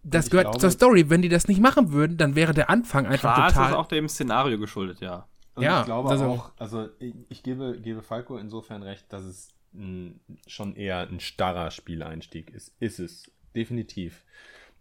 das 0.02 0.30
gehört 0.30 0.46
glaube- 0.46 0.58
zur 0.60 0.70
Story. 0.70 1.10
Wenn 1.10 1.22
die 1.22 1.28
das 1.28 1.48
nicht 1.48 1.60
machen 1.60 1.92
würden, 1.92 2.16
dann 2.16 2.36
wäre 2.36 2.54
der 2.54 2.70
Anfang 2.70 3.06
einfach 3.06 3.34
Klar, 3.34 3.48
total. 3.48 3.64
ist 3.64 3.70
es 3.70 3.76
auch 3.76 3.88
dem 3.88 4.08
Szenario 4.08 4.58
geschuldet, 4.58 5.00
ja. 5.00 5.26
Und 5.54 5.64
Ja, 5.64 5.80
ich 5.80 5.86
glaube 5.86 6.08
auch, 6.08 6.52
also 6.58 6.88
ich, 6.98 7.14
ich 7.28 7.42
gebe, 7.42 7.80
gebe 7.80 8.02
Falco 8.02 8.36
insofern 8.36 8.82
recht, 8.82 9.12
dass 9.12 9.24
es 9.24 9.48
ein, 9.74 10.20
schon 10.46 10.74
eher 10.76 11.08
ein 11.08 11.20
starrer 11.20 11.70
Spieleinstieg 11.70 12.50
ist. 12.50 12.74
Ist 12.80 12.98
es, 12.98 13.30
definitiv. 13.54 14.24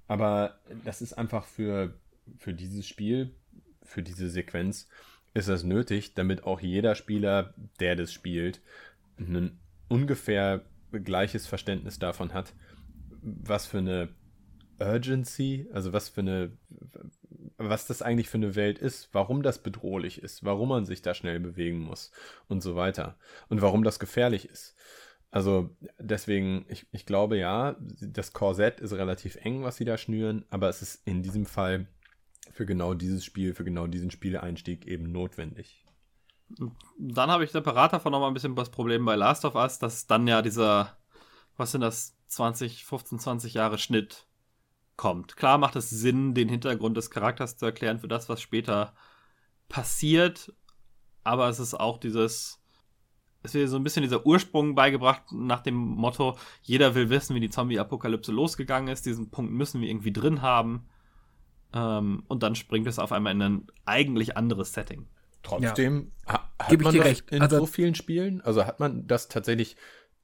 Aber 0.07 0.59
das 0.84 1.01
ist 1.01 1.13
einfach 1.13 1.45
für, 1.45 1.93
für 2.38 2.53
dieses 2.53 2.88
Spiel, 2.88 3.36
für 3.84 4.03
diese 4.03 4.30
Sequenz, 4.30 4.88
ist 5.34 5.49
das 5.49 5.63
nötig, 5.63 6.15
damit 6.15 6.43
auch 6.43 6.59
jeder 6.59 6.95
Spieler, 6.95 7.53
der 7.80 7.95
das 7.95 8.11
spielt, 8.11 8.61
ein 9.17 9.59
ungefähr 9.88 10.65
gleiches 10.91 11.45
Verständnis 11.45 11.99
davon 11.99 12.34
hat, 12.34 12.53
was 13.22 13.65
für 13.65 13.80
eine 13.80 14.09
Urgency, 14.80 15.67
also 15.73 15.93
was 15.93 16.09
für 16.09 16.21
eine, 16.21 16.51
was 17.57 17.88
das 17.88 18.01
eigentlich 18.01 18.30
für 18.30 18.38
eine 18.38 18.55
Welt 18.55 18.80
ist, 18.80 19.09
warum 19.13 19.43
das 19.43 19.61
bedrohlich 19.61 20.21
ist, 20.21 20.43
warum 20.43 20.69
man 20.69 20.86
sich 20.86 21.01
da 21.01 21.13
schnell 21.13 21.39
bewegen 21.39 21.80
muss 21.80 22.11
und 22.47 22.61
so 22.61 22.75
weiter 22.75 23.17
und 23.49 23.61
warum 23.61 23.84
das 23.84 23.99
gefährlich 23.99 24.49
ist. 24.49 24.75
Also 25.32 25.75
deswegen, 25.99 26.65
ich, 26.69 26.88
ich 26.91 27.05
glaube 27.05 27.38
ja, 27.38 27.75
das 28.01 28.34
Korsett 28.34 28.80
ist 28.80 28.93
relativ 28.93 29.36
eng, 29.36 29.63
was 29.63 29.77
sie 29.77 29.86
da 29.86 29.97
schnüren, 29.97 30.45
aber 30.49 30.69
es 30.69 30.82
ist 30.82 31.07
in 31.07 31.21
diesem 31.21 31.45
Fall 31.45 31.88
für 32.51 32.65
genau 32.65 32.95
dieses 32.95 33.23
Spiel, 33.23 33.53
für 33.53 33.63
genau 33.63 33.86
diesen 33.86 34.09
Spieleinstieg 34.09 34.88
eben 34.88 35.11
notwendig. 35.11 35.86
Dann 36.97 37.30
habe 37.30 37.43
ich 37.43 37.51
separat 37.51 37.93
davon 37.93 38.11
noch 38.11 38.19
mal 38.19 38.27
ein 38.27 38.34
bisschen 38.34 38.55
das 38.55 38.71
Problem 38.71 39.05
bei 39.05 39.15
Last 39.15 39.45
of 39.45 39.53
Us, 39.53 39.77
dass 39.77 40.07
dann 40.07 40.27
ja 40.27 40.41
dieser, 40.41 40.97
was 41.57 41.71
sind 41.71 41.82
das, 41.82 42.15
20, 42.30 42.86
15, 42.86 43.19
20 43.19 43.53
Jahre 43.55 43.77
Schnitt 43.77 44.27
kommt. 45.00 45.38
Klar 45.38 45.58
macht 45.58 45.78
es 45.78 45.89
Sinn, 45.89 46.34
den 46.34 46.50
Hintergrund 46.50 46.97
des 46.97 47.10
Charakters 47.10 47.56
zu 47.56 47.66
erklären 47.66 48.00
für 48.00 48.10
das, 48.10 48.28
was 48.28 48.41
später 48.41 48.93
passiert, 49.70 50.54
aber 51.24 51.47
es 51.47 51.58
ist 51.62 51.74
auch 51.74 52.00
dieses, 52.00 52.62
es 53.41 53.54
wird 53.54 53.70
so 53.70 53.78
ein 53.78 53.84
bisschen 53.86 54.04
dieser 54.04 54.26
Ursprung 54.26 54.76
beigebracht 54.76 55.32
nach 55.32 55.62
dem 55.62 55.76
Motto, 55.76 56.38
jeder 56.64 56.95
will 56.95 57.10
wissen, 57.10 57.34
wie 57.34 57.39
die 57.39 57.50
Zombie-Apokalypse 57.50 58.34
losgegangen 58.34 58.91
ist. 58.91 59.06
Diesen 59.06 59.30
Punkt 59.32 59.54
müssen 59.54 59.80
wir 59.80 59.88
irgendwie 59.88 60.12
drin 60.12 60.41
haben. 60.41 60.89
Ähm, 61.72 62.24
und 62.28 62.43
dann 62.43 62.56
springt 62.56 62.86
es 62.86 63.00
auf 63.00 63.14
einmal 63.14 63.32
in 63.32 63.41
ein 63.41 63.68
eigentlich 63.86 64.36
anderes 64.36 64.74
Setting. 64.74 65.08
Trotzdem 65.43 66.12
ja. 66.28 66.34
ha 66.34 66.50
hat 66.60 66.70
Gebe 66.72 66.84
man 66.84 66.93
ich 66.93 67.00
dir 67.00 67.04
das 67.06 67.12
recht. 67.12 67.32
in 67.32 67.41
Also- 67.41 67.60
so 67.60 67.66
vielen 67.68 67.95
Spielen, 67.95 68.41
also 68.41 68.66
hat 68.66 68.82
man 68.82 69.08
das 69.08 69.30
tatsächlich, 69.30 69.78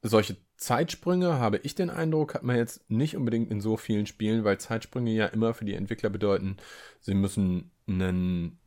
solche 0.07 0.37
Zeitsprünge, 0.57 1.39
habe 1.39 1.57
ich 1.63 1.75
den 1.75 1.89
Eindruck, 1.89 2.35
hat 2.35 2.43
man 2.43 2.55
jetzt 2.55 2.89
nicht 2.89 3.17
unbedingt 3.17 3.51
in 3.51 3.59
so 3.59 3.75
vielen 3.75 4.05
Spielen, 4.05 4.43
weil 4.43 4.59
Zeitsprünge 4.59 5.11
ja 5.11 5.25
immer 5.25 5.53
für 5.53 5.65
die 5.65 5.73
Entwickler 5.73 6.09
bedeuten, 6.09 6.57
sie 6.99 7.15
müssen 7.15 7.71
einen, 7.87 8.59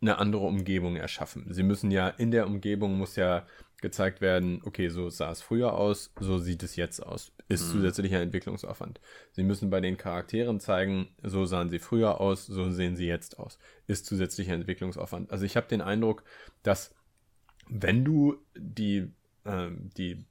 eine 0.00 0.18
andere 0.18 0.46
Umgebung 0.46 0.96
erschaffen. 0.96 1.46
Sie 1.52 1.62
müssen 1.62 1.90
ja, 1.90 2.08
in 2.08 2.30
der 2.30 2.46
Umgebung 2.46 2.96
muss 2.98 3.16
ja 3.16 3.46
gezeigt 3.80 4.20
werden, 4.20 4.62
okay, 4.64 4.88
so 4.88 5.10
sah 5.10 5.30
es 5.30 5.42
früher 5.42 5.74
aus, 5.74 6.12
so 6.18 6.38
sieht 6.38 6.62
es 6.62 6.76
jetzt 6.76 7.00
aus. 7.00 7.32
Ist 7.48 7.68
Mhm. 7.68 7.72
zusätzlicher 7.72 8.20
Entwicklungsaufwand. 8.20 9.00
Sie 9.32 9.42
müssen 9.42 9.70
bei 9.70 9.80
den 9.80 9.96
Charakteren 9.96 10.60
zeigen, 10.60 11.08
so 11.22 11.44
sahen 11.44 11.68
sie 11.68 11.78
früher 11.78 12.20
aus, 12.20 12.46
so 12.46 12.70
sehen 12.70 12.96
sie 12.96 13.06
jetzt 13.06 13.38
aus. 13.38 13.58
Ist 13.86 14.06
zusätzlicher 14.06 14.54
Entwicklungsaufwand. 14.54 15.30
Also 15.30 15.44
ich 15.44 15.56
habe 15.56 15.68
den 15.68 15.82
Eindruck, 15.82 16.24
dass 16.62 16.94
wenn 17.68 18.04
du 18.04 18.36
die, 18.56 19.12
ähm, 19.44 19.90
die 19.96 20.24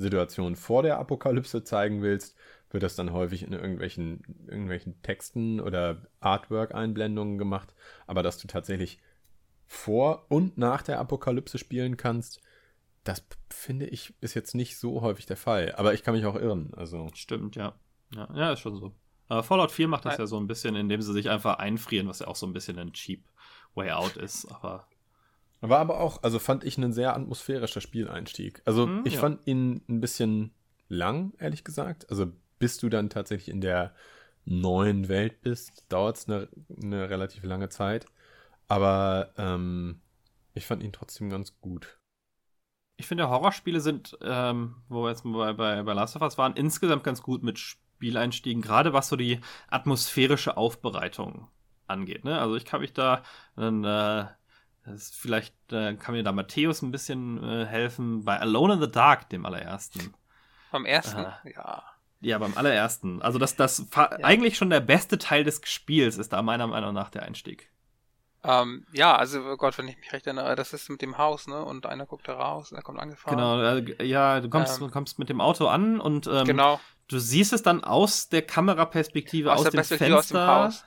Situation 0.00 0.56
vor 0.56 0.82
der 0.82 0.98
Apokalypse 0.98 1.64
zeigen 1.64 2.02
willst, 2.02 2.36
wird 2.70 2.82
das 2.82 2.94
dann 2.94 3.12
häufig 3.12 3.42
in 3.42 3.52
irgendwelchen, 3.52 4.22
irgendwelchen 4.46 5.00
Texten 5.02 5.60
oder 5.60 6.06
Artwork-Einblendungen 6.20 7.38
gemacht. 7.38 7.74
Aber 8.06 8.22
dass 8.22 8.38
du 8.38 8.46
tatsächlich 8.46 9.00
vor 9.66 10.26
und 10.28 10.58
nach 10.58 10.82
der 10.82 10.98
Apokalypse 10.98 11.58
spielen 11.58 11.96
kannst, 11.96 12.40
das 13.04 13.24
finde 13.48 13.86
ich 13.86 14.14
ist 14.20 14.34
jetzt 14.34 14.54
nicht 14.54 14.76
so 14.76 15.00
häufig 15.00 15.26
der 15.26 15.36
Fall. 15.36 15.74
Aber 15.76 15.94
ich 15.94 16.02
kann 16.02 16.14
mich 16.14 16.26
auch 16.26 16.36
irren. 16.36 16.72
Also 16.76 17.08
Stimmt, 17.14 17.56
ja. 17.56 17.74
Ja, 18.14 18.28
ja 18.34 18.52
ist 18.52 18.60
schon 18.60 18.76
so. 18.76 18.94
Aber 19.28 19.44
Fallout 19.44 19.70
4 19.70 19.86
macht 19.86 20.04
das 20.04 20.18
ja 20.18 20.26
so 20.26 20.38
ein 20.38 20.48
bisschen, 20.48 20.74
indem 20.74 21.00
sie 21.02 21.12
sich 21.12 21.30
einfach 21.30 21.58
einfrieren, 21.58 22.08
was 22.08 22.18
ja 22.18 22.26
auch 22.26 22.36
so 22.36 22.46
ein 22.46 22.52
bisschen 22.52 22.78
ein 22.78 22.92
cheap 22.92 23.24
way 23.74 23.92
out 23.92 24.16
ist. 24.16 24.50
Aber 24.50 24.88
War 25.60 25.78
aber 25.80 26.00
auch, 26.00 26.22
also 26.22 26.38
fand 26.38 26.64
ich 26.64 26.78
ein 26.78 26.92
sehr 26.92 27.14
atmosphärischer 27.14 27.80
Spieleinstieg. 27.80 28.62
Also 28.64 28.86
Hm, 28.86 29.02
ich 29.04 29.14
ja. 29.14 29.20
fand 29.20 29.46
ihn 29.46 29.82
ein 29.88 30.00
bisschen 30.00 30.54
lang, 30.88 31.34
ehrlich 31.38 31.64
gesagt. 31.64 32.08
Also 32.10 32.32
bis 32.58 32.78
du 32.78 32.88
dann 32.88 33.10
tatsächlich 33.10 33.48
in 33.50 33.60
der 33.60 33.94
neuen 34.44 35.08
Welt 35.08 35.42
bist, 35.42 35.84
dauert 35.90 36.16
es 36.16 36.28
eine, 36.28 36.48
eine 36.82 37.10
relativ 37.10 37.44
lange 37.44 37.68
Zeit. 37.68 38.06
Aber 38.68 39.32
ähm, 39.38 40.00
ich 40.54 40.66
fand 40.66 40.82
ihn 40.82 40.92
trotzdem 40.92 41.30
ganz 41.30 41.60
gut. 41.60 41.98
ich 42.96 43.06
finde, 43.06 43.28
Horrorspiele 43.30 43.80
sind, 43.80 44.16
ähm, 44.22 44.76
wo 44.88 45.02
wir 45.04 45.10
jetzt 45.10 45.22
bei, 45.24 45.52
bei, 45.54 45.82
bei 45.82 45.92
Last 45.94 46.16
of 46.16 46.22
Us 46.22 46.36
waren, 46.38 46.54
insgesamt 46.54 47.02
ganz 47.04 47.22
gut 47.22 47.42
mit 47.42 47.58
Spieleinstiegen, 47.58 48.62
gerade 48.62 48.92
was 48.92 49.08
so 49.08 49.16
die 49.16 49.40
atmosphärische 49.68 50.56
Aufbereitung 50.56 51.48
angeht. 51.86 52.24
Ne? 52.24 52.38
Also 52.38 52.56
ich 52.56 52.64
kann 52.64 52.80
mich 52.82 52.92
da, 52.92 53.22
dann, 53.56 53.84
äh, 53.84 54.26
das 54.84 55.10
vielleicht 55.10 55.54
äh, 55.72 55.94
kann 55.94 56.14
mir 56.14 56.22
da 56.22 56.32
Matthäus 56.32 56.82
ein 56.82 56.90
bisschen 56.92 57.42
äh, 57.42 57.66
helfen, 57.66 58.24
bei 58.24 58.38
Alone 58.40 58.74
in 58.74 58.80
the 58.80 58.90
Dark, 58.90 59.28
dem 59.30 59.44
allerersten. 59.46 60.14
Beim 60.72 60.84
ersten, 60.86 61.18
Aha. 61.20 61.40
ja. 61.44 61.82
Ja, 62.22 62.38
beim 62.38 62.56
allerersten. 62.56 63.22
Also 63.22 63.38
das, 63.38 63.56
das 63.56 63.86
Ja. 63.96 64.10
eigentlich 64.22 64.56
schon 64.58 64.68
der 64.70 64.80
beste 64.80 65.16
Teil 65.18 65.42
des 65.42 65.60
Spiels 65.64 66.18
ist 66.18 66.32
da 66.34 66.42
meiner 66.42 66.66
Meinung 66.66 66.92
nach 66.92 67.08
der 67.10 67.22
Einstieg. 67.22 67.70
Ähm, 68.42 68.86
ja, 68.92 69.16
also 69.16 69.40
oh 69.42 69.56
Gott, 69.56 69.76
wenn 69.78 69.88
ich 69.88 69.98
mich 69.98 70.12
recht 70.12 70.26
erinnere, 70.26 70.54
das 70.56 70.72
ist 70.72 70.88
mit 70.88 71.02
dem 71.02 71.18
Haus, 71.18 71.46
ne? 71.46 71.62
Und 71.64 71.84
einer 71.86 72.06
guckt 72.06 72.26
da 72.28 72.34
raus 72.34 72.70
und 72.72 72.76
er 72.78 72.82
kommt 72.82 72.98
angefahren. 72.98 73.36
Genau, 73.36 73.60
äh, 73.60 74.04
ja, 74.06 74.40
du 74.40 74.48
kommst, 74.48 74.80
Ähm. 74.80 74.86
du 74.86 74.92
kommst 74.92 75.18
mit 75.18 75.28
dem 75.28 75.40
Auto 75.40 75.66
an 75.66 76.00
und 76.00 76.26
ähm, 76.26 76.46
Genau, 76.46 76.80
du 77.08 77.18
siehst 77.18 77.52
es 77.52 77.62
dann 77.62 77.84
aus 77.84 78.28
der 78.30 78.42
Kameraperspektive, 78.42 79.52
aus, 79.52 79.58
aus 79.58 79.62
der 79.64 79.70
dem 79.72 79.76
Perspektive 79.76 80.18
aus 80.18 80.28
dem 80.28 80.36
Fenster. 80.36 80.64
Haus. 80.64 80.84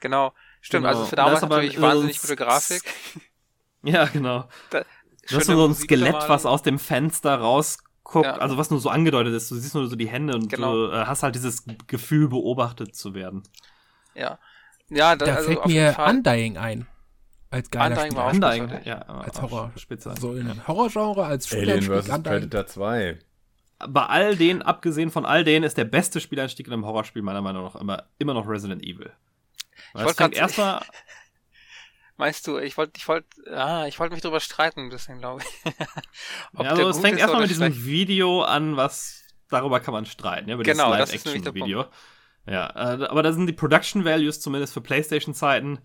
Genau. 0.00 0.32
Stimmt, 0.60 0.84
Genau. 0.84 0.96
also 0.98 1.06
für 1.08 1.16
da 1.16 1.24
damals 1.26 1.42
aber 1.44 1.56
natürlich 1.56 1.80
wahnsinnig 1.80 2.20
gute 2.20 2.36
Grafik. 2.36 2.82
Ja, 3.82 4.04
genau. 4.06 4.48
Da, 4.70 4.82
Du 5.28 5.36
hast 5.36 5.48
nur 5.48 5.56
so 5.56 5.64
ein 5.64 5.68
Musik 5.70 5.84
Skelett, 5.86 6.28
was 6.28 6.46
aus 6.46 6.62
dem 6.62 6.78
Fenster 6.78 7.34
rausguckt, 7.36 8.26
Ja. 8.26 8.36
also 8.36 8.56
was 8.58 8.70
nur 8.70 8.78
so 8.80 8.88
angedeutet 8.90 9.34
ist. 9.34 9.50
Du 9.50 9.56
siehst 9.56 9.74
nur 9.74 9.88
so 9.88 9.96
die 9.96 10.08
Hände 10.08 10.34
und 10.34 10.48
Genau. 10.48 10.72
du 10.86 10.92
äh, 10.92 11.04
hast 11.06 11.22
halt 11.24 11.34
dieses 11.34 11.64
Gefühl, 11.88 12.28
beobachtet 12.28 12.94
zu 12.94 13.12
werden. 13.14 13.42
Ja. 14.14 14.38
Ja, 14.88 15.16
da, 15.16 15.26
Da 15.26 15.34
also 15.34 15.48
fällt 15.48 15.66
mir. 15.66 15.96
Undying 15.98 16.56
ein. 16.58 16.86
Als 17.50 17.70
geiler 17.70 17.96
Undying 17.96 18.06
Spiel. 18.12 18.16
war 18.16 18.26
auch 18.26 18.32
Undying, 18.34 18.80
ja, 18.84 18.98
Als 19.02 19.42
Horror. 19.42 19.72
Spitze. 19.76 20.14
So 20.20 20.34
in 20.34 20.46
ja. 20.46 20.54
Horrorgenre, 20.68 21.24
als 21.24 21.52
Alien 21.52 21.82
Spieleinstieg 21.82 22.14
vs. 22.14 22.22
Predator 22.22 22.66
2. 22.66 23.18
Bei 23.88 24.06
all 24.06 24.36
den, 24.36 24.62
abgesehen 24.62 25.10
von 25.10 25.26
all 25.26 25.42
denen, 25.44 25.64
ist 25.64 25.76
der 25.76 25.84
beste 25.84 26.20
Spieleinstieg 26.20 26.66
in 26.68 26.72
einem 26.72 26.86
Horrorspiel 26.86 27.22
meiner 27.22 27.42
Meinung 27.42 27.64
nach 27.64 27.74
immer, 27.76 28.04
immer 28.18 28.32
noch 28.34 28.48
Resident 28.48 28.82
Evil. 28.82 29.10
Weil 29.92 30.04
wollt 30.04 30.12
es 30.12 30.16
fängt 30.18 30.32
grad- 30.34 30.40
erstmal 30.40 30.82
Meinst 32.18 32.46
du, 32.46 32.56
ich 32.58 32.76
wollte 32.78 32.92
ich 32.96 33.06
wollte 33.08 33.26
ah, 33.54 33.86
ich 33.86 34.00
wollte 34.00 34.14
mich 34.14 34.22
drüber 34.22 34.40
streiten 34.40 34.80
ein 34.80 34.88
bisschen, 34.88 35.18
glaube 35.18 35.42
ich. 35.42 35.72
Ob 36.54 36.64
Ja, 36.64 36.70
also 36.70 36.82
der 36.82 36.90
es 36.90 36.96
gut 36.96 37.04
fängt 37.04 37.18
erstmal 37.18 37.42
mit 37.42 37.50
diesem. 37.50 37.84
Video 37.84 38.42
an, 38.42 38.76
was 38.76 39.22
darüber 39.50 39.80
kann 39.80 39.92
man 39.92 40.06
streiten, 40.06 40.48
ja, 40.48 40.54
über 40.54 40.64
Genau, 40.64 40.90
der 40.90 41.00
Live-Action-Video. 41.00 41.84
Ja, 42.46 42.68
äh, 42.70 43.04
aber 43.06 43.22
da 43.22 43.32
sind 43.32 43.46
die 43.46 43.52
Production 43.52 44.04
Values 44.04 44.40
zumindest 44.40 44.72
für 44.72 44.80
PlayStation-Zeiten, 44.80 45.80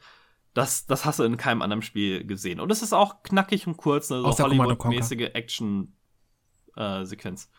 das, 0.54 0.86
das 0.86 1.06
hast 1.06 1.20
du 1.20 1.24
in 1.24 1.38
keinem 1.38 1.62
anderen 1.62 1.82
Spiel 1.82 2.26
gesehen. 2.26 2.60
Und 2.60 2.72
es 2.72 2.82
ist 2.82 2.94
auch 2.94 3.24
knackig 3.24 3.68
und 3.68 3.78
kurz, 3.78 4.12
eine 4.12 4.22
so 4.22 4.28
Außer 4.28 4.44
Command 4.44 4.70
Conquer. 4.80 4.90
Hollywood-mäßige 4.90 5.34
Action-Sequenz. 5.34 7.50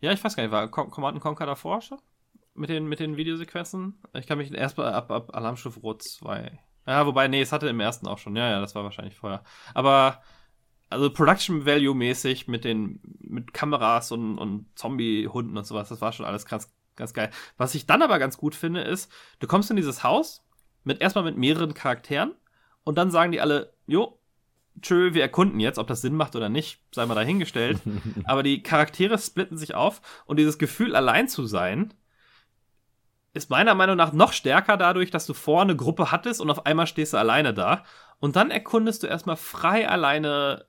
ja, 0.00 0.12
ich 0.12 0.22
weiß 0.22 0.36
gar 0.36 0.42
nicht, 0.42 0.52
war 0.52 0.70
Com- 0.70 0.90
Command 0.90 1.20
Conquer 1.20 1.46
davor 1.46 1.80
schon? 1.80 1.98
Mit 2.54 2.70
den, 2.70 2.86
mit 2.86 3.00
den 3.00 3.16
Videosequenzen? 3.16 4.00
Ich 4.14 4.26
kann 4.26 4.38
mich 4.38 4.52
erst 4.52 4.78
ab, 4.78 5.10
ab 5.10 5.34
Alarmstufe 5.34 5.80
Rot 5.80 6.02
2. 6.02 6.58
Ja, 6.86 7.06
wobei, 7.06 7.28
nee, 7.28 7.40
es 7.40 7.52
hatte 7.52 7.68
im 7.68 7.80
ersten 7.80 8.06
auch 8.06 8.18
schon. 8.18 8.36
Ja, 8.36 8.50
ja, 8.50 8.60
das 8.60 8.74
war 8.74 8.84
wahrscheinlich 8.84 9.16
vorher. 9.16 9.42
Aber, 9.72 10.22
also 10.90 11.10
Production 11.10 11.64
Value 11.64 11.94
mäßig 11.94 12.46
mit 12.46 12.64
den, 12.64 13.00
mit 13.20 13.54
Kameras 13.54 14.12
und, 14.12 14.38
und 14.38 14.66
Zombie-Hunden 14.74 15.56
und 15.56 15.66
sowas, 15.66 15.88
das 15.88 16.00
war 16.00 16.12
schon 16.12 16.26
alles 16.26 16.46
ganz, 16.46 16.74
ganz 16.96 17.14
geil. 17.14 17.30
Was 17.56 17.74
ich 17.74 17.86
dann 17.86 18.02
aber 18.02 18.18
ganz 18.18 18.36
gut 18.36 18.54
finde, 18.54 18.82
ist, 18.82 19.10
du 19.40 19.46
kommst 19.46 19.70
in 19.70 19.76
dieses 19.76 20.04
Haus 20.04 20.44
mit 20.84 21.00
erstmal 21.00 21.24
mit 21.24 21.38
mehreren 21.38 21.74
Charakteren 21.74 22.34
und 22.84 22.98
dann 22.98 23.10
sagen 23.10 23.32
die 23.32 23.40
alle, 23.40 23.72
jo, 23.86 24.18
tschö, 24.82 25.14
wir 25.14 25.22
erkunden 25.22 25.60
jetzt, 25.60 25.78
ob 25.78 25.86
das 25.86 26.02
Sinn 26.02 26.14
macht 26.14 26.36
oder 26.36 26.48
nicht, 26.48 26.80
sei 26.92 27.06
mal 27.06 27.14
dahingestellt. 27.14 27.80
aber 28.24 28.42
die 28.42 28.62
Charaktere 28.62 29.18
splitten 29.18 29.56
sich 29.56 29.74
auf 29.74 30.02
und 30.26 30.38
dieses 30.38 30.58
Gefühl, 30.58 30.94
allein 30.94 31.28
zu 31.28 31.46
sein, 31.46 31.94
ist 33.34 33.50
meiner 33.50 33.74
Meinung 33.74 33.96
nach 33.96 34.12
noch 34.12 34.32
stärker 34.32 34.76
dadurch, 34.76 35.10
dass 35.10 35.26
du 35.26 35.34
vorne 35.34 35.72
eine 35.72 35.76
Gruppe 35.76 36.12
hattest 36.12 36.40
und 36.40 36.50
auf 36.50 36.66
einmal 36.66 36.86
stehst 36.86 37.12
du 37.12 37.18
alleine 37.18 37.52
da. 37.52 37.84
Und 38.20 38.36
dann 38.36 38.50
erkundest 38.50 39.02
du 39.02 39.08
erstmal 39.08 39.36
frei 39.36 39.88
alleine 39.88 40.66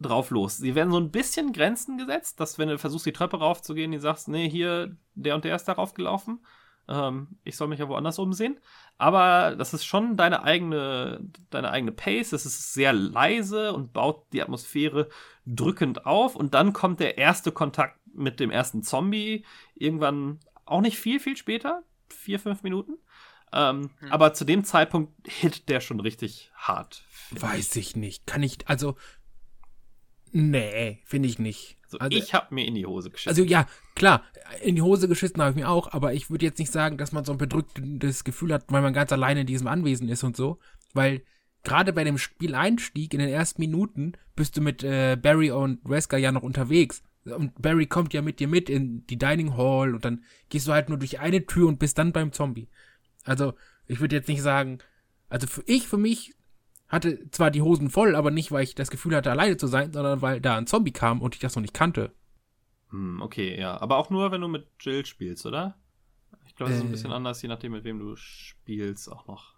drauf 0.00 0.30
los. 0.30 0.56
Sie 0.56 0.74
werden 0.74 0.90
so 0.90 0.98
ein 0.98 1.10
bisschen 1.10 1.52
Grenzen 1.52 1.98
gesetzt, 1.98 2.40
dass 2.40 2.58
wenn 2.58 2.68
du 2.68 2.78
versuchst, 2.78 3.06
die 3.06 3.12
Treppe 3.12 3.38
raufzugehen, 3.38 3.92
die 3.92 3.98
sagst, 3.98 4.28
nee, 4.28 4.48
hier, 4.48 4.96
der 5.14 5.34
und 5.34 5.44
der 5.44 5.54
ist 5.54 5.66
darauf 5.66 5.92
gelaufen. 5.92 6.44
Ähm, 6.88 7.38
ich 7.44 7.56
soll 7.56 7.68
mich 7.68 7.78
ja 7.78 7.88
woanders 7.88 8.18
umsehen. 8.18 8.58
Aber 8.96 9.54
das 9.56 9.74
ist 9.74 9.84
schon 9.84 10.16
deine 10.16 10.44
eigene, 10.44 11.20
deine 11.50 11.70
eigene 11.70 11.92
Pace. 11.92 12.32
Es 12.32 12.46
ist 12.46 12.72
sehr 12.72 12.94
leise 12.94 13.74
und 13.74 13.92
baut 13.92 14.32
die 14.32 14.42
Atmosphäre 14.42 15.08
drückend 15.44 16.06
auf. 16.06 16.36
Und 16.36 16.54
dann 16.54 16.72
kommt 16.72 17.00
der 17.00 17.18
erste 17.18 17.52
Kontakt 17.52 17.98
mit 18.14 18.40
dem 18.40 18.50
ersten 18.50 18.82
Zombie. 18.82 19.44
Irgendwann 19.74 20.40
auch 20.66 20.80
nicht 20.80 20.98
viel, 20.98 21.20
viel 21.20 21.36
später. 21.36 21.82
Vier, 22.08 22.38
fünf 22.38 22.62
Minuten. 22.62 22.98
Ähm, 23.52 23.90
Hm. 24.00 24.12
Aber 24.12 24.34
zu 24.34 24.44
dem 24.44 24.64
Zeitpunkt 24.64 25.12
hit 25.26 25.68
der 25.68 25.80
schon 25.80 26.00
richtig 26.00 26.50
hart. 26.56 27.04
Weiß 27.30 27.76
ich 27.76 27.96
nicht. 27.96 28.26
Kann 28.26 28.42
ich, 28.42 28.58
also, 28.66 28.96
nee, 30.32 31.00
finde 31.04 31.28
ich 31.28 31.38
nicht. 31.38 31.76
Also, 31.84 31.98
Also, 31.98 32.18
ich 32.18 32.34
habe 32.34 32.54
mir 32.54 32.66
in 32.66 32.74
die 32.74 32.86
Hose 32.86 33.10
geschissen. 33.10 33.30
also 33.30 33.44
ja, 33.44 33.68
klar, 33.94 34.24
in 34.62 34.74
die 34.74 34.82
Hose 34.82 35.08
geschissen 35.08 35.40
habe 35.40 35.50
ich 35.50 35.56
mir 35.56 35.68
auch, 35.68 35.92
aber 35.92 36.12
ich 36.14 36.30
würde 36.30 36.44
jetzt 36.44 36.58
nicht 36.58 36.72
sagen, 36.72 36.98
dass 36.98 37.12
man 37.12 37.24
so 37.24 37.32
ein 37.32 37.38
bedrückendes 37.38 38.24
Gefühl 38.24 38.52
hat, 38.52 38.64
weil 38.68 38.82
man 38.82 38.92
ganz 38.92 39.12
alleine 39.12 39.42
in 39.42 39.46
diesem 39.46 39.68
Anwesen 39.68 40.08
ist 40.08 40.24
und 40.24 40.36
so, 40.36 40.58
weil 40.92 41.22
gerade 41.62 41.92
bei 41.92 42.02
dem 42.04 42.18
Spieleinstieg 42.18 43.14
in 43.14 43.20
den 43.20 43.28
ersten 43.28 43.60
Minuten 43.62 44.12
bist 44.34 44.56
du 44.56 44.60
mit 44.60 44.82
äh, 44.82 45.16
Barry 45.16 45.50
und 45.52 45.78
Wesker 45.88 46.18
ja 46.18 46.32
noch 46.32 46.42
unterwegs. 46.42 47.02
Und 47.24 47.60
Barry 47.60 47.86
kommt 47.86 48.12
ja 48.12 48.20
mit 48.22 48.38
dir 48.40 48.48
mit 48.48 48.68
in 48.68 49.06
die 49.06 49.16
Dining 49.18 49.56
Hall 49.56 49.94
und 49.94 50.04
dann 50.04 50.24
gehst 50.50 50.68
du 50.68 50.72
halt 50.72 50.88
nur 50.90 50.98
durch 50.98 51.20
eine 51.20 51.46
Tür 51.46 51.68
und 51.68 51.78
bist 51.78 51.96
dann 51.98 52.12
beim 52.12 52.32
Zombie. 52.32 52.68
Also, 53.24 53.54
ich 53.86 54.00
würde 54.00 54.16
jetzt 54.16 54.28
nicht 54.28 54.42
sagen, 54.42 54.78
also 55.30 55.46
für 55.46 55.62
ich, 55.66 55.88
für 55.88 55.96
mich, 55.96 56.34
hatte 56.88 57.30
zwar 57.30 57.50
die 57.50 57.62
Hosen 57.62 57.88
voll, 57.90 58.14
aber 58.14 58.30
nicht, 58.30 58.52
weil 58.52 58.62
ich 58.62 58.74
das 58.74 58.90
Gefühl 58.90 59.16
hatte, 59.16 59.30
alleine 59.30 59.56
zu 59.56 59.66
sein, 59.66 59.92
sondern 59.92 60.20
weil 60.22 60.40
da 60.40 60.56
ein 60.58 60.66
Zombie 60.66 60.92
kam 60.92 61.22
und 61.22 61.34
ich 61.34 61.40
das 61.40 61.56
noch 61.56 61.62
nicht 61.62 61.74
kannte. 61.74 62.12
Hm, 62.90 63.22
okay, 63.22 63.58
ja. 63.58 63.80
Aber 63.80 63.96
auch 63.96 64.10
nur, 64.10 64.30
wenn 64.30 64.40
du 64.42 64.48
mit 64.48 64.66
Jill 64.80 65.04
spielst, 65.06 65.46
oder? 65.46 65.76
Ich 66.46 66.54
glaube, 66.54 66.70
das 66.70 66.78
ist 66.78 66.84
ein 66.84 66.88
Äh. 66.88 66.90
bisschen 66.92 67.12
anders, 67.12 67.40
je 67.42 67.48
nachdem, 67.48 67.72
mit 67.72 67.84
wem 67.84 67.98
du 67.98 68.16
spielst, 68.16 69.10
auch 69.10 69.26
noch. 69.26 69.53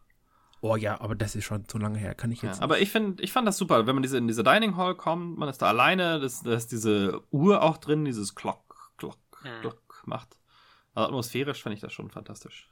Oh 0.69 0.77
ja, 0.77 1.01
aber 1.01 1.14
das 1.14 1.37
ist 1.37 1.45
schon 1.45 1.69
zu 1.69 1.79
lange 1.79 1.99
her, 1.99 2.14
kann 2.14 2.33
ich 2.33 2.43
jetzt. 2.43 2.59
Ja, 2.59 2.62
aber 2.64 2.81
ich 2.81 2.91
finde, 2.91 3.23
ich 3.23 3.33
fand 3.33 3.47
das 3.47 3.57
super, 3.57 3.87
wenn 3.87 3.95
man 3.95 4.03
diese, 4.03 4.19
in 4.19 4.27
diese 4.27 4.43
Dining 4.43 4.77
Hall 4.77 4.95
kommt, 4.95 5.39
man 5.39 5.49
ist 5.49 5.62
da 5.62 5.69
alleine, 5.69 6.19
da 6.21 6.55
ist 6.55 6.73
diese 6.73 7.23
Uhr 7.31 7.62
auch 7.62 7.77
drin, 7.77 8.05
dieses 8.05 8.35
Klock, 8.35 8.93
Klock, 8.97 9.19
Hm. 9.43 9.61
Klock 9.61 10.03
macht. 10.07 10.37
Also 10.95 11.09
atmosphärisch 11.09 11.62
fand 11.62 11.75
ich 11.75 11.81
das 11.81 11.93
schon 11.93 12.11
fantastisch. 12.11 12.69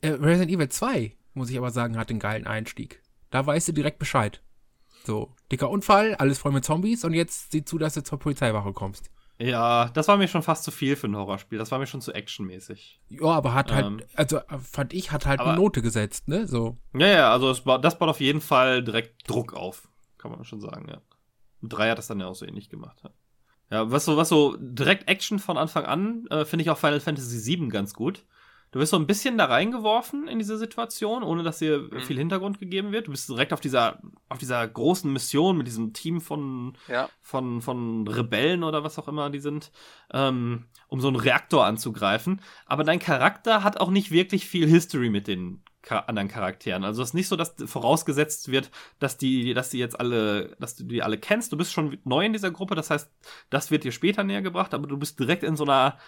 Äh, 0.00 0.10
Resident 0.10 0.50
Evil 0.50 0.68
2, 0.68 1.16
muss 1.34 1.50
ich 1.50 1.58
aber 1.58 1.70
sagen, 1.70 1.98
hat 1.98 2.10
einen 2.10 2.18
geilen 2.18 2.46
Einstieg. 2.46 3.02
Da 3.30 3.44
weißt 3.44 3.68
du 3.68 3.72
direkt 3.72 3.98
Bescheid. 3.98 4.42
So, 5.04 5.34
dicker 5.50 5.68
Unfall, 5.68 6.14
alles 6.14 6.38
voll 6.38 6.52
mit 6.52 6.64
Zombies 6.64 7.04
und 7.04 7.12
jetzt 7.14 7.50
sieh 7.50 7.64
zu, 7.64 7.78
dass 7.78 7.94
du 7.94 8.02
zur 8.04 8.18
Polizeiwache 8.18 8.72
kommst. 8.72 9.10
Ja, 9.42 9.88
das 9.94 10.06
war 10.08 10.16
mir 10.16 10.28
schon 10.28 10.42
fast 10.42 10.62
zu 10.64 10.70
viel 10.70 10.94
für 10.94 11.08
ein 11.08 11.16
Horrorspiel. 11.16 11.58
Das 11.58 11.70
war 11.72 11.78
mir 11.78 11.86
schon 11.86 12.00
zu 12.00 12.12
actionmäßig. 12.12 13.00
Ja, 13.08 13.26
aber 13.26 13.54
hat 13.54 13.72
halt, 13.72 13.86
Ähm. 13.86 14.00
also 14.14 14.40
fand 14.60 14.92
ich, 14.92 15.10
hat 15.10 15.26
halt 15.26 15.40
Aber- 15.40 15.50
eine 15.52 15.60
Note 15.60 15.82
gesetzt, 15.82 16.28
ne? 16.28 16.46
So. 16.46 16.76
Ja, 16.94 17.06
ja, 17.08 17.32
also 17.32 17.50
es, 17.50 17.62
ba- 17.62 17.78
das 17.78 17.98
baut 17.98 18.08
auf 18.08 18.20
jeden 18.20 18.40
Fall 18.40 18.84
direkt 18.84 19.28
Druck 19.28 19.54
auf. 19.54 19.88
Kann 20.18 20.30
man 20.30 20.44
schon 20.44 20.60
sagen, 20.60 20.86
ja. 20.88 21.00
Und 21.60 21.70
3 21.72 21.90
hat 21.90 21.98
das 21.98 22.06
dann 22.06 22.20
ja 22.20 22.26
auch 22.26 22.34
so 22.34 22.46
ähnlich 22.46 22.68
gemacht. 22.70 23.00
Ja, 23.02 23.10
ja 23.70 23.90
was 23.90 24.04
so, 24.04 24.16
was 24.16 24.28
so 24.28 24.56
direkt 24.58 25.08
Action 25.08 25.38
von 25.40 25.56
Anfang 25.58 25.86
an, 25.86 26.26
äh, 26.30 26.44
finde 26.44 26.62
ich 26.62 26.70
auch 26.70 26.78
Final 26.78 27.00
Fantasy 27.00 27.44
VII 27.58 27.68
ganz 27.68 27.94
gut. 27.94 28.24
Du 28.72 28.78
wirst 28.80 28.90
so 28.90 28.96
ein 28.96 29.06
bisschen 29.06 29.36
da 29.38 29.44
reingeworfen 29.44 30.26
in 30.28 30.38
diese 30.38 30.56
Situation, 30.58 31.22
ohne 31.22 31.42
dass 31.42 31.58
dir 31.58 31.78
Mhm. 31.78 32.00
viel 32.00 32.16
Hintergrund 32.18 32.58
gegeben 32.58 32.90
wird. 32.90 33.06
Du 33.06 33.10
bist 33.10 33.28
direkt 33.28 33.52
auf 33.52 33.60
dieser, 33.60 34.00
auf 34.30 34.38
dieser 34.38 34.66
großen 34.66 35.12
Mission 35.12 35.58
mit 35.58 35.66
diesem 35.66 35.92
Team 35.92 36.20
von, 36.22 36.72
Ja. 36.88 37.08
von, 37.20 37.60
von 37.60 38.08
Rebellen 38.08 38.64
oder 38.64 38.82
was 38.82 38.98
auch 38.98 39.08
immer 39.08 39.28
die 39.30 39.40
sind, 39.40 39.70
ähm, 40.12 40.64
um 40.88 41.00
so 41.00 41.08
einen 41.08 41.16
Reaktor 41.18 41.66
anzugreifen. 41.66 42.40
Aber 42.66 42.82
dein 42.82 42.98
Charakter 42.98 43.62
hat 43.62 43.78
auch 43.78 43.90
nicht 43.90 44.10
wirklich 44.10 44.46
viel 44.46 44.66
History 44.66 45.10
mit 45.10 45.28
den 45.28 45.62
anderen 45.88 46.28
Charakteren. 46.28 46.84
Also 46.84 47.02
es 47.02 47.08
ist 47.08 47.14
nicht 47.14 47.26
so, 47.28 47.34
dass 47.36 47.54
vorausgesetzt 47.66 48.50
wird, 48.52 48.70
dass 49.00 49.18
die, 49.18 49.52
dass 49.52 49.68
die 49.68 49.78
jetzt 49.78 49.98
alle, 49.98 50.56
dass 50.60 50.76
du 50.76 50.84
die 50.84 51.02
alle 51.02 51.18
kennst. 51.18 51.52
Du 51.52 51.56
bist 51.56 51.72
schon 51.72 51.98
neu 52.04 52.24
in 52.24 52.32
dieser 52.32 52.52
Gruppe, 52.52 52.76
das 52.76 52.88
heißt, 52.88 53.10
das 53.50 53.70
wird 53.72 53.82
dir 53.84 53.90
später 53.92 54.22
näher 54.22 54.42
gebracht, 54.42 54.74
aber 54.74 54.86
du 54.86 54.96
bist 54.96 55.18
direkt 55.18 55.42
in 55.42 55.56
so 55.56 55.64
einer 55.64 55.98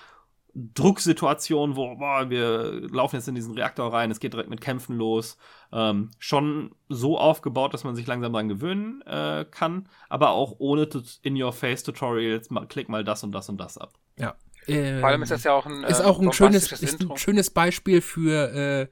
Drucksituation, 0.55 1.74
wo 1.74 1.96
boah, 1.96 2.30
wir 2.30 2.88
laufen 2.90 3.16
jetzt 3.16 3.26
in 3.26 3.34
diesen 3.34 3.55
Reaktor 3.55 3.92
rein, 3.92 4.11
es 4.11 4.20
geht 4.20 4.32
direkt 4.32 4.50
mit 4.50 4.61
Kämpfen 4.61 4.96
los. 4.96 5.36
Ähm, 5.72 6.11
schon 6.18 6.74
so 6.88 7.18
aufgebaut, 7.18 7.74
dass 7.74 7.82
man 7.82 7.96
sich 7.96 8.07
langsam 8.07 8.32
dran 8.32 8.48
gewöhnen 8.48 9.02
äh, 9.02 9.44
kann, 9.50 9.88
aber 10.09 10.30
auch 10.30 10.55
ohne 10.59 10.88
In-Your-Face-Tutorials, 11.22 12.50
mal, 12.50 12.66
klick 12.66 12.88
mal 12.88 13.02
das 13.02 13.24
und 13.24 13.32
das 13.32 13.48
und 13.48 13.59
das 13.59 13.78
ab. 13.78 13.94
Ja. 14.16 14.36
Ähm, 14.68 15.00
Vor 15.00 15.09
allem 15.09 15.22
ist 15.22 15.32
das 15.32 15.42
ja 15.42 15.52
auch 15.52 15.66
ein, 15.66 15.82
ist 15.84 16.00
äh, 16.00 16.05
auch 16.05 16.20
ein 16.20 16.32
schönes, 16.32 16.70
ist 16.70 17.00
ein 17.00 17.16
schönes 17.16 17.50
Beispiel 17.50 18.00
für, 18.00 18.52
äh, 18.55 18.88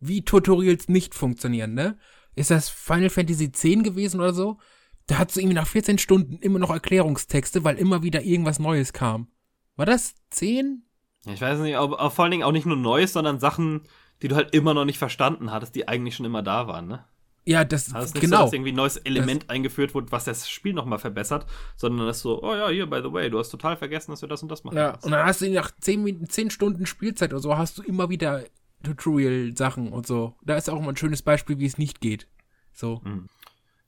wie 0.00 0.24
Tutorials 0.24 0.88
nicht 0.88 1.14
funktionieren, 1.14 1.74
ne? 1.74 1.96
Ist 2.34 2.50
das 2.50 2.68
Final 2.68 3.10
Fantasy 3.10 3.44
X 3.44 3.62
gewesen 3.62 4.20
oder 4.20 4.32
so? 4.32 4.58
Da 5.06 5.18
hat 5.18 5.30
es 5.30 5.36
irgendwie 5.36 5.54
nach 5.54 5.66
14 5.66 5.98
Stunden 5.98 6.38
immer 6.38 6.58
noch 6.58 6.70
Erklärungstexte, 6.70 7.64
weil 7.64 7.78
immer 7.78 8.02
wieder 8.02 8.22
irgendwas 8.22 8.58
Neues 8.58 8.92
kam. 8.92 9.28
War 9.76 9.86
das 9.86 10.14
10? 10.30 10.87
Ich 11.32 11.40
weiß 11.40 11.58
nicht, 11.60 11.76
aber, 11.76 12.10
vor 12.10 12.24
allen 12.24 12.32
Dingen 12.32 12.42
auch 12.42 12.52
nicht 12.52 12.66
nur 12.66 12.76
Neues, 12.76 13.12
sondern 13.12 13.40
Sachen, 13.40 13.82
die 14.22 14.28
du 14.28 14.36
halt 14.36 14.54
immer 14.54 14.74
noch 14.74 14.84
nicht 14.84 14.98
verstanden 14.98 15.50
hattest, 15.52 15.74
die 15.74 15.88
eigentlich 15.88 16.16
schon 16.16 16.26
immer 16.26 16.42
da 16.42 16.66
waren, 16.66 16.88
ne? 16.88 17.04
Ja, 17.44 17.64
das, 17.64 17.94
Also 17.94 18.08
ist 18.08 18.14
nicht 18.14 18.22
genau. 18.22 18.38
so, 18.38 18.42
dass 18.44 18.52
irgendwie 18.52 18.72
ein 18.72 18.76
neues 18.76 18.98
Element 18.98 19.48
eingeführt 19.48 19.94
wurde, 19.94 20.12
was 20.12 20.24
das 20.24 20.50
Spiel 20.50 20.74
nochmal 20.74 20.98
verbessert, 20.98 21.46
sondern 21.76 22.06
das 22.06 22.20
so, 22.20 22.42
oh 22.42 22.54
ja, 22.54 22.68
hier, 22.68 22.84
by 22.84 23.00
the 23.02 23.10
way, 23.10 23.30
du 23.30 23.38
hast 23.38 23.48
total 23.48 23.74
vergessen, 23.78 24.10
dass 24.10 24.20
wir 24.20 24.28
das 24.28 24.42
und 24.42 24.50
das 24.50 24.64
machen. 24.64 24.76
Ja, 24.76 24.98
und 25.00 25.12
dann 25.12 25.24
hast 25.24 25.40
du 25.40 25.50
nach 25.50 25.70
10, 25.80 26.02
Minuten, 26.04 26.28
10 26.28 26.50
Stunden 26.50 26.84
Spielzeit 26.84 27.32
oder 27.32 27.40
so, 27.40 27.56
hast 27.56 27.78
du 27.78 27.82
immer 27.82 28.10
wieder 28.10 28.44
Tutorial-Sachen 28.82 29.92
und 29.92 30.06
so. 30.06 30.34
Da 30.42 30.56
ist 30.56 30.68
auch 30.68 30.78
mal 30.80 30.90
ein 30.90 30.96
schönes 30.96 31.22
Beispiel, 31.22 31.58
wie 31.58 31.64
es 31.64 31.78
nicht 31.78 32.02
geht. 32.02 32.28
So. 32.74 33.00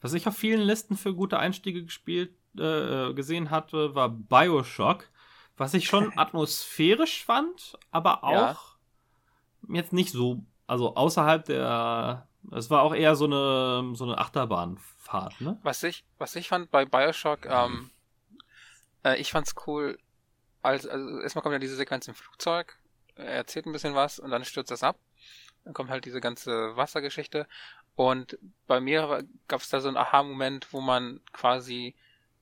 Was 0.01 0.14
ich 0.14 0.26
auf 0.26 0.36
vielen 0.36 0.62
Listen 0.62 0.97
für 0.97 1.14
gute 1.14 1.38
Einstiege 1.38 1.84
gespielt, 1.84 2.30
äh, 2.59 3.12
gesehen 3.12 3.51
hatte, 3.51 3.95
war 3.95 4.09
Bioshock, 4.09 5.05
was 5.61 5.74
ich 5.74 5.86
schon 5.86 6.12
atmosphärisch 6.16 7.24
fand, 7.24 7.78
aber 7.90 8.24
auch 8.24 8.76
jetzt 9.68 9.92
nicht 9.92 10.11
so, 10.11 10.42
also 10.66 10.96
außerhalb 10.96 11.44
der, 11.44 12.26
es 12.50 12.70
war 12.70 12.82
auch 12.82 12.94
eher 12.94 13.14
so 13.14 13.26
eine, 13.26 13.94
so 13.94 14.04
eine 14.04 14.18
Achterbahnfahrt, 14.18 15.40
ne? 15.42 15.58
Was 15.62 15.82
ich, 15.82 16.04
was 16.18 16.34
ich 16.34 16.48
fand 16.48 16.70
bei 16.70 16.86
Bioshock, 16.86 17.44
ähm, 17.44 17.90
äh, 19.04 19.20
ich 19.20 19.32
fand's 19.32 19.54
cool, 19.66 19.98
als, 20.62 20.86
also 20.86 21.20
erstmal 21.20 21.42
kommt 21.42 21.52
ja 21.52 21.58
diese 21.58 21.76
Sequenz 21.76 22.08
im 22.08 22.14
Flugzeug, 22.14 22.78
er 23.14 23.26
erzählt 23.26 23.66
ein 23.66 23.72
bisschen 23.72 23.94
was 23.94 24.18
und 24.18 24.30
dann 24.30 24.44
stürzt 24.44 24.70
das 24.70 24.82
ab. 24.82 24.98
Dann 25.64 25.74
kommt 25.74 25.90
halt 25.90 26.06
diese 26.06 26.22
ganze 26.22 26.74
Wassergeschichte. 26.76 27.46
Und 27.94 28.38
bei 28.66 28.80
mir 28.80 29.24
gab 29.46 29.61
es 29.61 29.68
da 29.68 29.80
so 29.80 29.88
einen 29.88 29.98
Aha-Moment, 29.98 30.72
wo 30.72 30.80
man 30.80 31.20
quasi 31.32 31.94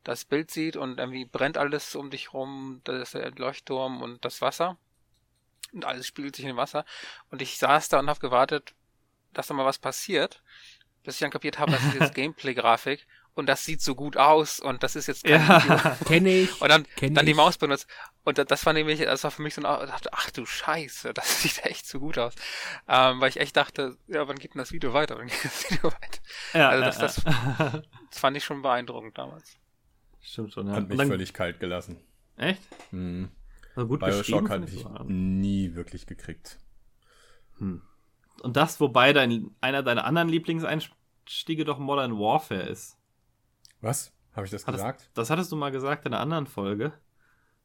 das 0.09 0.25
Bild 0.25 0.51
sieht 0.51 0.77
und 0.77 0.99
irgendwie 0.99 1.25
brennt 1.25 1.59
alles 1.59 1.95
um 1.95 2.11
dich 2.11 2.33
rum, 2.33 2.81
das 2.85 2.97
ist 3.03 3.15
der 3.15 3.31
Leuchtturm 3.33 4.01
und 4.03 4.25
das 4.25 4.41
Wasser. 4.41 4.77
Und 5.73 5.85
alles 5.85 6.07
spiegelt 6.07 6.35
sich 6.35 6.45
in 6.47 6.53
dem 6.53 6.57
Wasser. 6.57 6.85
Und 7.31 7.43
ich 7.43 7.59
saß 7.59 7.89
da 7.91 7.99
und 7.99 8.09
habe 8.09 8.21
gewartet, 8.21 8.75
dass 9.35 9.49
da 9.49 9.55
mal 9.55 9.67
was 9.67 9.79
passiert, 9.79 10.43
bis 11.05 11.17
ich 11.17 11.21
dann 11.21 11.31
kapiert 11.31 11.59
habe, 11.59 11.73
das 11.73 11.85
ist 11.85 11.95
jetzt 11.95 12.15
Gameplay-Grafik 12.15 13.07
und 13.35 13.47
das 13.47 13.65
sieht 13.67 13.83
so 13.83 13.95
gut 13.95 14.17
aus 14.17 14.59
und 14.61 14.83
das 14.83 14.97
ist 14.97 15.07
jetzt 15.09 15.25
kein. 15.25 15.47
Ja. 15.47 15.97
Kenne 16.07 16.31
ich. 16.31 16.61
Und 16.61 16.69
dann, 16.71 16.87
Kenn 16.97 17.15
dann 17.15 17.27
die. 17.27 17.35
Maus 17.35 17.59
benutzt. 17.59 17.87
Und 18.25 18.39
da- 18.39 18.45
das 18.45 18.65
war 18.67 18.73
nämlich, 18.73 19.01
das 19.01 19.23
war 19.25 19.31
für 19.31 19.43
mich 19.43 19.55
so 19.55 19.63
ein, 19.63 19.85
ich 19.85 19.91
dachte, 19.91 20.09
ach 20.13 20.31
du 20.31 20.47
Scheiße, 20.47 21.13
das 21.15 21.43
sieht 21.43 21.65
echt 21.67 21.87
so 21.87 22.01
gut 22.01 22.17
aus. 22.19 22.33
Ähm, 22.89 23.21
weil 23.21 23.29
ich 23.29 23.39
echt 23.39 23.57
dachte, 23.59 23.97
ja, 24.07 24.27
wann 24.27 24.39
geht 24.39 24.55
denn 24.55 24.59
das 24.61 24.73
Video 24.73 24.95
weiter? 24.95 25.19
Wann 25.19 25.27
geht 25.29 25.45
das 25.45 25.71
Video 25.71 25.85
weiter? 25.93 26.21
ja, 26.55 26.71
Also 26.71 26.85
das- 26.85 26.99
das-. 26.99 27.25
Das 28.11 28.19
fand 28.19 28.37
ich 28.39 28.45
schon 28.45 28.63
beeindruckend 28.63 29.19
damals. 29.19 29.59
Stimmt 30.21 30.53
schon, 30.53 30.66
ja. 30.66 30.75
Hat 30.75 30.89
mich 30.89 30.99
dann- 30.99 31.09
völlig 31.09 31.33
kalt 31.33 31.61
gelassen. 31.61 31.97
Echt? 32.37 32.62
Hm. 32.91 33.31
Also 33.75 33.89
gut 33.89 34.01
Bioshock 34.01 34.51
hatte 34.51 34.64
ich 34.66 34.81
so. 34.83 34.89
nie 35.05 35.75
wirklich 35.75 36.07
gekriegt. 36.07 36.59
Hm. 37.59 37.83
Und 38.43 38.57
das, 38.57 38.81
wobei 38.81 39.12
dein, 39.12 39.51
einer 39.61 39.83
deiner 39.83 40.05
anderen 40.05 40.29
Lieblingseinstiege 40.29 41.64
doch 41.64 41.79
Modern 41.79 42.19
Warfare 42.19 42.62
ist. 42.62 42.97
Was? 43.81 44.12
Habe 44.35 44.47
ich 44.47 44.51
das 44.53 44.66
Hattest- 44.66 44.83
gesagt? 44.85 45.11
Das 45.14 45.31
hattest 45.31 45.51
du 45.53 45.57
mal 45.57 45.71
gesagt 45.71 46.07
in 46.07 46.12
einer 46.12 46.23
anderen 46.23 46.47
Folge. 46.47 46.93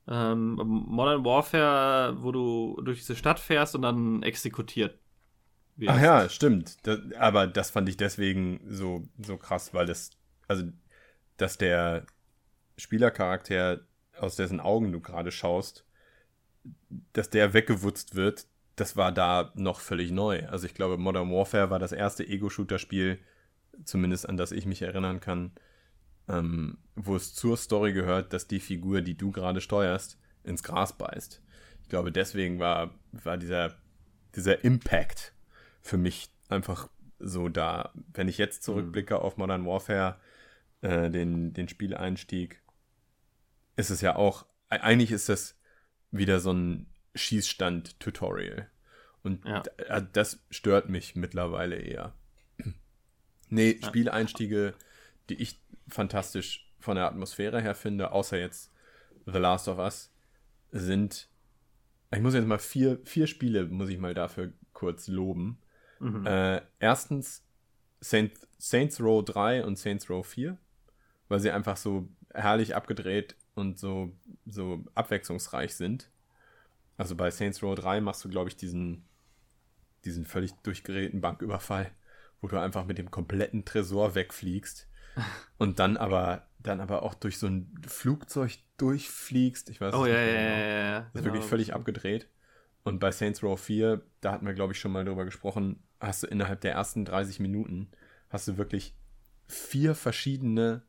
Ähm, 0.08 0.56
Modern 0.56 1.24
Warfare, 1.24 2.18
wo 2.22 2.32
du 2.32 2.82
durch 2.84 3.00
diese 3.00 3.16
Stadt 3.16 3.40
fährst 3.40 3.76
und 3.76 3.84
dann 3.84 4.22
exekutiert 4.24 4.98
wirst. 5.76 5.92
Ach 5.98 6.02
ja, 6.02 6.30
stimmt. 6.30 6.86
Das, 6.86 7.00
aber 7.18 7.48
das 7.48 7.70
fand 7.70 7.88
ich 7.90 7.98
deswegen 7.98 8.60
so, 8.68 9.08
so 9.20 9.38
krass, 9.38 9.74
weil 9.74 9.86
das, 9.86 10.12
also, 10.48 10.66
dass 11.38 11.58
der 11.58 12.06
Spielercharakter, 12.78 13.82
aus 14.18 14.36
dessen 14.36 14.60
Augen 14.60 14.92
du 14.92 15.00
gerade 15.00 15.32
schaust, 15.32 15.86
dass 17.14 17.30
der 17.30 17.54
weggewutzt 17.54 18.16
wird, 18.16 18.48
das 18.76 18.98
war 18.98 19.12
da 19.12 19.52
noch 19.56 19.80
völlig 19.80 20.12
neu. 20.12 20.48
Also 20.48 20.66
ich 20.66 20.74
glaube, 20.74 20.98
Modern 20.98 21.32
Warfare 21.32 21.70
war 21.70 21.80
das 21.80 21.92
erste 21.92 22.28
Ego-Shooter-Spiel, 22.28 23.20
zumindest 23.84 24.28
an 24.28 24.38
das 24.38 24.52
ich 24.52 24.66
mich 24.66 24.82
erinnern 24.82 25.20
kann, 25.20 25.52
ähm, 26.28 26.78
wo 26.96 27.16
es 27.16 27.34
zur 27.34 27.58
Story 27.58 27.94
gehört, 27.94 28.34
dass 28.34 28.48
die 28.48 28.60
Figur, 28.60 29.02
die 29.02 29.16
du 29.16 29.32
gerade 29.32 29.62
steuerst, 29.62 30.18
ins 30.44 30.64
Gras 30.64 30.98
beißt. 30.98 31.42
Ich 31.82 31.90
glaube, 31.90 32.12
deswegen 32.12 32.60
war, 32.60 32.92
war 33.12 33.38
dieser, 33.38 33.76
dieser 34.36 34.64
Impact 34.64 35.34
für 35.82 35.98
mich 35.98 36.30
einfach 36.50 36.90
so 37.20 37.50
da. 37.50 37.92
Wenn 38.14 38.28
ich 38.28 38.38
jetzt 38.38 38.64
zurückblicke 38.64 39.20
auf 39.20 39.38
Modern 39.38 39.66
Warfare, 39.66 40.20
äh, 40.82 41.10
den, 41.10 41.54
den 41.54 41.68
Spieleinstieg, 41.68 42.63
ist 43.76 43.90
es 43.90 44.02
ja 44.02 44.16
auch, 44.16 44.46
e- 44.72 44.76
eigentlich 44.80 45.12
ist 45.12 45.30
das 45.30 45.58
wieder 46.12 46.40
so 46.40 46.52
ein 46.54 46.88
Schießstand-Tutorial. 47.16 48.70
Und 49.24 49.46
Ja. 49.46 49.64
äh, 49.78 50.02
das 50.12 50.44
stört 50.50 50.90
mich 50.90 51.16
mittlerweile 51.16 51.76
eher. 51.76 52.14
Nee, 53.50 53.78
Ja. 53.82 53.88
Spieleinstiege, 53.88 54.74
die 55.30 55.36
ich 55.36 55.62
fantastisch 55.88 56.72
von 56.80 56.96
der 56.96 57.06
Atmosphäre 57.06 57.62
her 57.62 57.76
finde, 57.76 58.12
außer 58.12 58.38
jetzt 58.40 58.72
The 59.26 59.38
Last 59.38 59.68
of 59.68 59.78
Us, 59.78 60.12
sind. 60.72 61.30
Ich 62.12 62.20
muss 62.20 62.34
jetzt 62.34 62.48
mal 62.48 62.58
vier, 62.60 63.00
vier 63.06 63.28
Spiele, 63.28 63.66
muss 63.66 63.90
ich 63.90 64.00
mal 64.00 64.14
dafür 64.14 64.52
kurz 64.74 65.08
loben. 65.08 65.60
Mhm. 66.00 66.26
Äh, 66.26 66.62
erstens 66.80 67.44
Saint, 68.02 68.34
Saints 68.58 69.00
Row 69.00 69.24
3 69.24 69.64
und 69.64 69.78
Saints 69.78 70.10
Row 70.10 70.26
4, 70.26 70.58
weil 71.30 71.40
sie 71.40 71.52
einfach 71.52 71.78
so 71.78 72.10
herrlich 72.34 72.76
abgedreht 72.76 73.36
und 73.56 73.80
so, 73.80 74.16
so 74.46 74.84
abwechslungsreich 74.96 75.76
sind. 75.76 76.10
Also 76.98 77.16
bei 77.16 77.32
Saints 77.32 77.62
Row 77.64 77.76
3 77.76 78.02
machst 78.02 78.24
du, 78.24 78.30
glaube 78.30 78.50
ich, 78.50 78.56
diesen, 78.56 79.06
diesen 80.06 80.26
völlig 80.26 80.54
durchgeräten 80.64 81.22
Banküberfall, 81.22 81.92
wo 82.42 82.48
du 82.48 82.60
einfach 82.60 82.86
mit 82.86 82.98
dem 82.98 83.12
kompletten 83.12 83.66
Tresor 83.66 84.16
wegfliegst 84.16 84.88
und 85.58 85.80
dann 85.80 85.98
aber, 85.98 86.48
dann 86.60 86.80
aber 86.80 87.04
auch 87.04 87.14
durch 87.14 87.38
so 87.38 87.48
ein 87.48 87.74
Flugzeug 87.88 88.58
durchfliegst. 88.78 89.70
Ich 89.70 89.82
weiß 89.82 89.94
oh 89.94 90.06
ja, 90.06 90.14
nicht 90.14 90.28
ja, 90.28 90.34
mehr 90.34 90.42
ja, 90.42 90.56
genau. 90.56 90.68
ja, 90.68 90.92
ja. 90.92 91.00
Das 91.14 91.22
ist 91.22 91.26
wirklich 91.26 91.46
völlig 91.46 91.74
abgedreht. 91.74 92.28
Und 92.84 93.00
bei 93.00 93.12
Saints 93.12 93.42
Row 93.42 93.60
4, 93.60 94.02
da 94.20 94.34
hatten 94.34 94.46
wir, 94.46 94.54
glaube 94.54 94.74
ich, 94.74 94.80
schon 94.80 94.92
mal 94.92 95.06
drüber 95.06 95.24
gesprochen, 95.24 95.82
hast 96.02 96.24
du 96.24 96.28
innerhalb 96.28 96.60
der 96.62 96.74
ersten 96.74 97.06
30 97.06 97.40
Minuten, 97.40 97.90
hast 98.30 98.48
du 98.48 98.58
wirklich 98.58 98.94
vier 99.48 99.96
verschiedene 99.96 100.84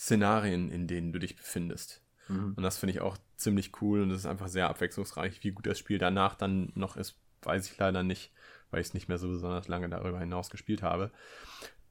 Szenarien, 0.00 0.70
in 0.70 0.86
denen 0.86 1.12
du 1.12 1.18
dich 1.18 1.36
befindest. 1.36 2.00
Mhm. 2.28 2.54
Und 2.56 2.62
das 2.62 2.78
finde 2.78 2.94
ich 2.94 3.02
auch 3.02 3.18
ziemlich 3.36 3.82
cool 3.82 4.00
und 4.00 4.10
es 4.10 4.20
ist 4.20 4.26
einfach 4.26 4.48
sehr 4.48 4.70
abwechslungsreich. 4.70 5.44
Wie 5.44 5.50
gut 5.50 5.66
das 5.66 5.78
Spiel 5.78 5.98
danach 5.98 6.34
dann 6.34 6.72
noch 6.74 6.96
ist, 6.96 7.16
weiß 7.42 7.70
ich 7.70 7.76
leider 7.76 8.02
nicht, 8.02 8.32
weil 8.70 8.80
ich 8.80 8.88
es 8.88 8.94
nicht 8.94 9.08
mehr 9.08 9.18
so 9.18 9.28
besonders 9.28 9.68
lange 9.68 9.90
darüber 9.90 10.18
hinaus 10.18 10.48
gespielt 10.48 10.82
habe. 10.82 11.10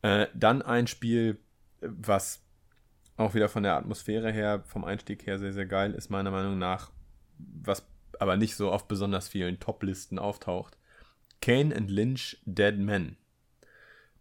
Äh, 0.01 0.25
dann 0.33 0.63
ein 0.63 0.87
Spiel, 0.87 1.37
was 1.81 2.41
auch 3.15 3.35
wieder 3.35 3.47
von 3.47 3.61
der 3.61 3.75
Atmosphäre 3.75 4.31
her, 4.31 4.63
vom 4.65 4.85
Einstieg 4.85 5.27
her 5.27 5.37
sehr, 5.37 5.53
sehr 5.53 5.67
geil 5.67 5.93
ist, 5.93 6.09
meiner 6.09 6.31
Meinung 6.31 6.57
nach, 6.57 6.91
was 7.37 7.85
aber 8.17 8.37
nicht 8.37 8.55
so 8.55 8.71
auf 8.71 8.87
besonders 8.87 9.27
vielen 9.27 9.59
Top-Listen 9.59 10.17
auftaucht. 10.17 10.77
Kane 11.41 11.75
and 11.75 11.91
Lynch 11.91 12.41
Dead 12.45 12.75
Men. 12.75 13.17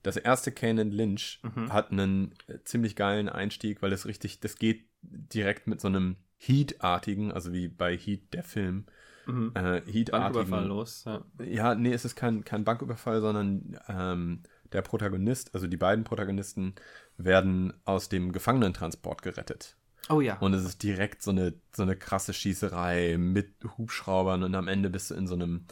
Das 0.02 0.16
erste 0.16 0.52
and 0.62 0.92
Lynch 0.92 1.40
mhm. 1.42 1.72
hat 1.72 1.90
einen 1.90 2.34
äh, 2.46 2.58
ziemlich 2.64 2.96
geilen 2.96 3.28
Einstieg, 3.28 3.82
weil 3.82 3.92
es 3.92 4.06
richtig, 4.06 4.40
das 4.40 4.56
geht 4.56 4.84
direkt 5.02 5.66
mit 5.66 5.80
so 5.80 5.88
einem 5.88 6.16
Heat-artigen, 6.36 7.32
also 7.32 7.52
wie 7.52 7.68
bei 7.68 7.96
Heat 7.96 8.32
der 8.32 8.44
Film, 8.44 8.86
mhm. 9.26 9.52
äh, 9.54 9.82
Heat-artigen. 9.82 10.64
los. 10.64 11.04
Ja. 11.04 11.24
ja, 11.44 11.74
nee, 11.74 11.92
es 11.92 12.04
ist 12.04 12.14
kein, 12.14 12.44
kein 12.44 12.64
Banküberfall, 12.64 13.20
sondern 13.20 13.78
ähm, 13.88 14.42
der 14.72 14.82
Protagonist, 14.82 15.54
also 15.54 15.66
die 15.66 15.76
beiden 15.76 16.04
Protagonisten, 16.04 16.74
werden 17.16 17.72
aus 17.84 18.08
dem 18.08 18.32
Gefangenentransport 18.32 19.22
gerettet. 19.22 19.76
Oh 20.08 20.20
ja. 20.20 20.38
Und 20.38 20.54
es 20.54 20.64
ist 20.64 20.82
direkt 20.82 21.22
so 21.22 21.30
eine, 21.32 21.54
so 21.74 21.82
eine 21.82 21.96
krasse 21.96 22.32
Schießerei 22.32 23.16
mit 23.18 23.52
Hubschraubern 23.76 24.42
und 24.42 24.54
am 24.54 24.68
Ende 24.68 24.90
bist 24.90 25.10
du 25.10 25.14
in 25.14 25.26
so 25.26 25.34
einem 25.34 25.66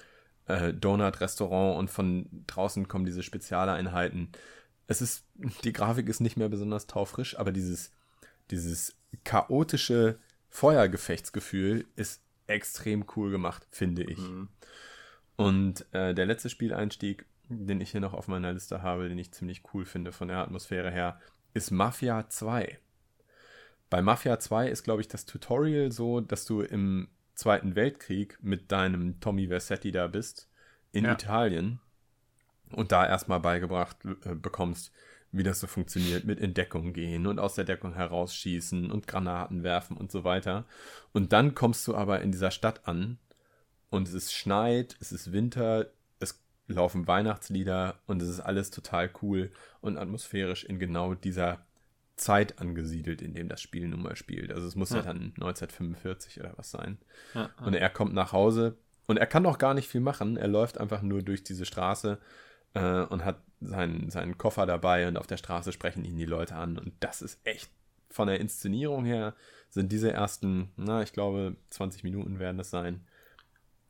äh, 0.47 0.73
Donut-Restaurant 0.73 1.79
und 1.79 1.91
von 1.91 2.29
draußen 2.47 2.89
kommen 2.89 3.05
diese 3.05 3.23
Spezialeinheiten. 3.23 4.29
Es 4.87 5.03
ist, 5.03 5.25
die 5.65 5.73
Grafik 5.73 6.09
ist 6.09 6.21
nicht 6.21 6.37
mehr 6.37 6.49
besonders 6.49 6.87
taufrisch, 6.87 7.39
aber 7.39 7.53
dieses, 7.53 7.91
dieses 8.51 8.97
chaotische 9.25 10.19
Feuergefechtsgefühl 10.49 11.87
ist 11.97 12.23
extrem 12.47 13.05
cool 13.17 13.31
gemacht, 13.31 13.67
finde 13.71 14.05
ich. 14.05 14.19
Mhm. 14.19 14.49
Und 15.37 15.85
äh, 15.93 16.15
der 16.15 16.27
letzte 16.27 16.49
Spieleinstieg, 16.49 17.27
den 17.49 17.81
ich 17.81 17.91
hier 17.91 18.01
noch 18.01 18.15
auf 18.15 18.29
meiner 18.29 18.53
Liste 18.53 18.83
habe, 18.83 19.09
den 19.09 19.19
ich 19.19 19.33
ziemlich 19.33 19.63
cool 19.75 19.85
finde 19.85 20.13
von 20.13 20.29
der 20.29 20.39
Atmosphäre 20.39 20.91
her, 20.91 21.21
ist 21.55 21.71
Mafia 21.71 22.29
2. 22.29 22.79
Bei 23.91 24.03
Mafia 24.03 24.39
2 24.39 24.69
ist, 24.69 24.85
glaube 24.85 25.01
ich, 25.01 25.09
das 25.09 25.27
Tutorial 25.27 25.93
so, 25.93 26.21
dass 26.21 26.45
du 26.45 26.63
im 26.63 27.09
Zweiten 27.37 27.77
Weltkrieg 27.77 28.39
mit 28.43 28.73
deinem 28.73 29.21
Tommy 29.21 29.47
Versetti 29.47 29.93
da 29.93 30.09
bist, 30.09 30.49
in 30.93 31.05
ja. 31.05 31.13
Italien, 31.13 31.81
und 32.73 32.93
da 32.93 33.07
erstmal 33.07 33.41
beigebracht 33.41 33.97
äh, 34.25 34.35
bekommst, 34.35 34.93
wie 35.33 35.43
das 35.43 35.61
so 35.61 35.67
funktioniert, 35.67 36.25
mit 36.25 36.41
in 36.41 36.55
Deckung 36.55 36.93
gehen 36.93 37.27
und 37.27 37.39
aus 37.39 37.55
der 37.55 37.65
Deckung 37.65 37.95
herausschießen 37.95 38.91
und 38.91 39.07
Granaten 39.07 39.63
werfen 39.63 39.97
und 39.97 40.11
so 40.11 40.25
weiter. 40.25 40.65
Und 41.13 41.33
dann 41.33 41.55
kommst 41.55 41.87
du 41.87 41.95
aber 41.95 42.23
in 42.23 42.33
dieser 42.33 42.51
Stadt 42.51 42.89
an 42.89 43.19
und 43.91 44.09
es 44.09 44.15
ist 44.15 44.33
schneit, 44.33 44.97
es 45.01 45.13
ist 45.13 45.33
Winter, 45.33 45.91
es 46.19 46.43
laufen 46.69 47.07
Weihnachtslieder 47.07 48.01
und 48.07 48.23
es 48.23 48.29
ist 48.29 48.41
alles 48.41 48.71
total 48.71 49.11
cool 49.23 49.51
und 49.81 49.99
atmosphärisch 49.99 50.65
in 50.65 50.79
genau 50.79 51.15
dieser 51.15 51.66
Zeit 52.17 52.59
angesiedelt, 52.61 53.21
in 53.23 53.35
dem 53.35 53.49
das 53.49 53.61
Spiel 53.61 53.89
nun 53.89 54.03
mal 54.03 54.17
spielt. 54.17 54.53
Also 54.53 54.67
es 54.67 54.75
muss 54.75 54.91
ja, 54.91 54.99
ja 54.99 55.03
dann 55.03 55.35
1945 55.37 56.41
oder 56.41 56.55
was 56.57 56.71
sein. 56.71 56.99
Ja, 57.35 57.43
ja. 57.43 57.67
Und 57.67 57.75
er 57.75 57.91
kommt 57.91 58.15
nach 58.15 58.33
Hause 58.33 58.77
und 59.07 59.19
er 59.19 59.27
kann 59.27 59.47
auch 59.47 59.59
gar 59.59 59.75
nicht 59.75 59.89
viel 59.89 60.01
machen. 60.01 60.37
Er 60.37 60.49
läuft 60.49 60.79
einfach 60.79 61.03
nur 61.03 61.23
durch 61.23 61.45
diese 61.45 61.67
Straße 61.67 62.19
äh, 62.75 63.03
und 63.03 63.25
hat 63.25 63.43
seinen, 63.61 64.11
seinen 64.11 64.39
Koffer 64.39 64.67
dabei 64.67 65.09
und 65.09 65.17
auf 65.17 65.27
der 65.27 65.37
Straße 65.37 65.73
sprechen 65.73 66.05
ihn 66.05 66.17
die 66.17 66.25
Leute 66.25 66.57
an. 66.57 66.79
Und 66.79 66.95
das 67.01 67.23
ist 67.23 67.39
echt 67.45 67.71
von 68.09 68.29
der 68.29 68.41
Inszenierung 68.41 69.05
her 69.05 69.35
sind 69.69 69.93
diese 69.93 70.13
ersten, 70.13 70.71
na, 70.77 71.03
ich 71.03 71.13
glaube, 71.13 71.57
20 71.71 72.03
Minuten 72.03 72.39
werden 72.39 72.59
es 72.61 72.71
sein, 72.71 73.05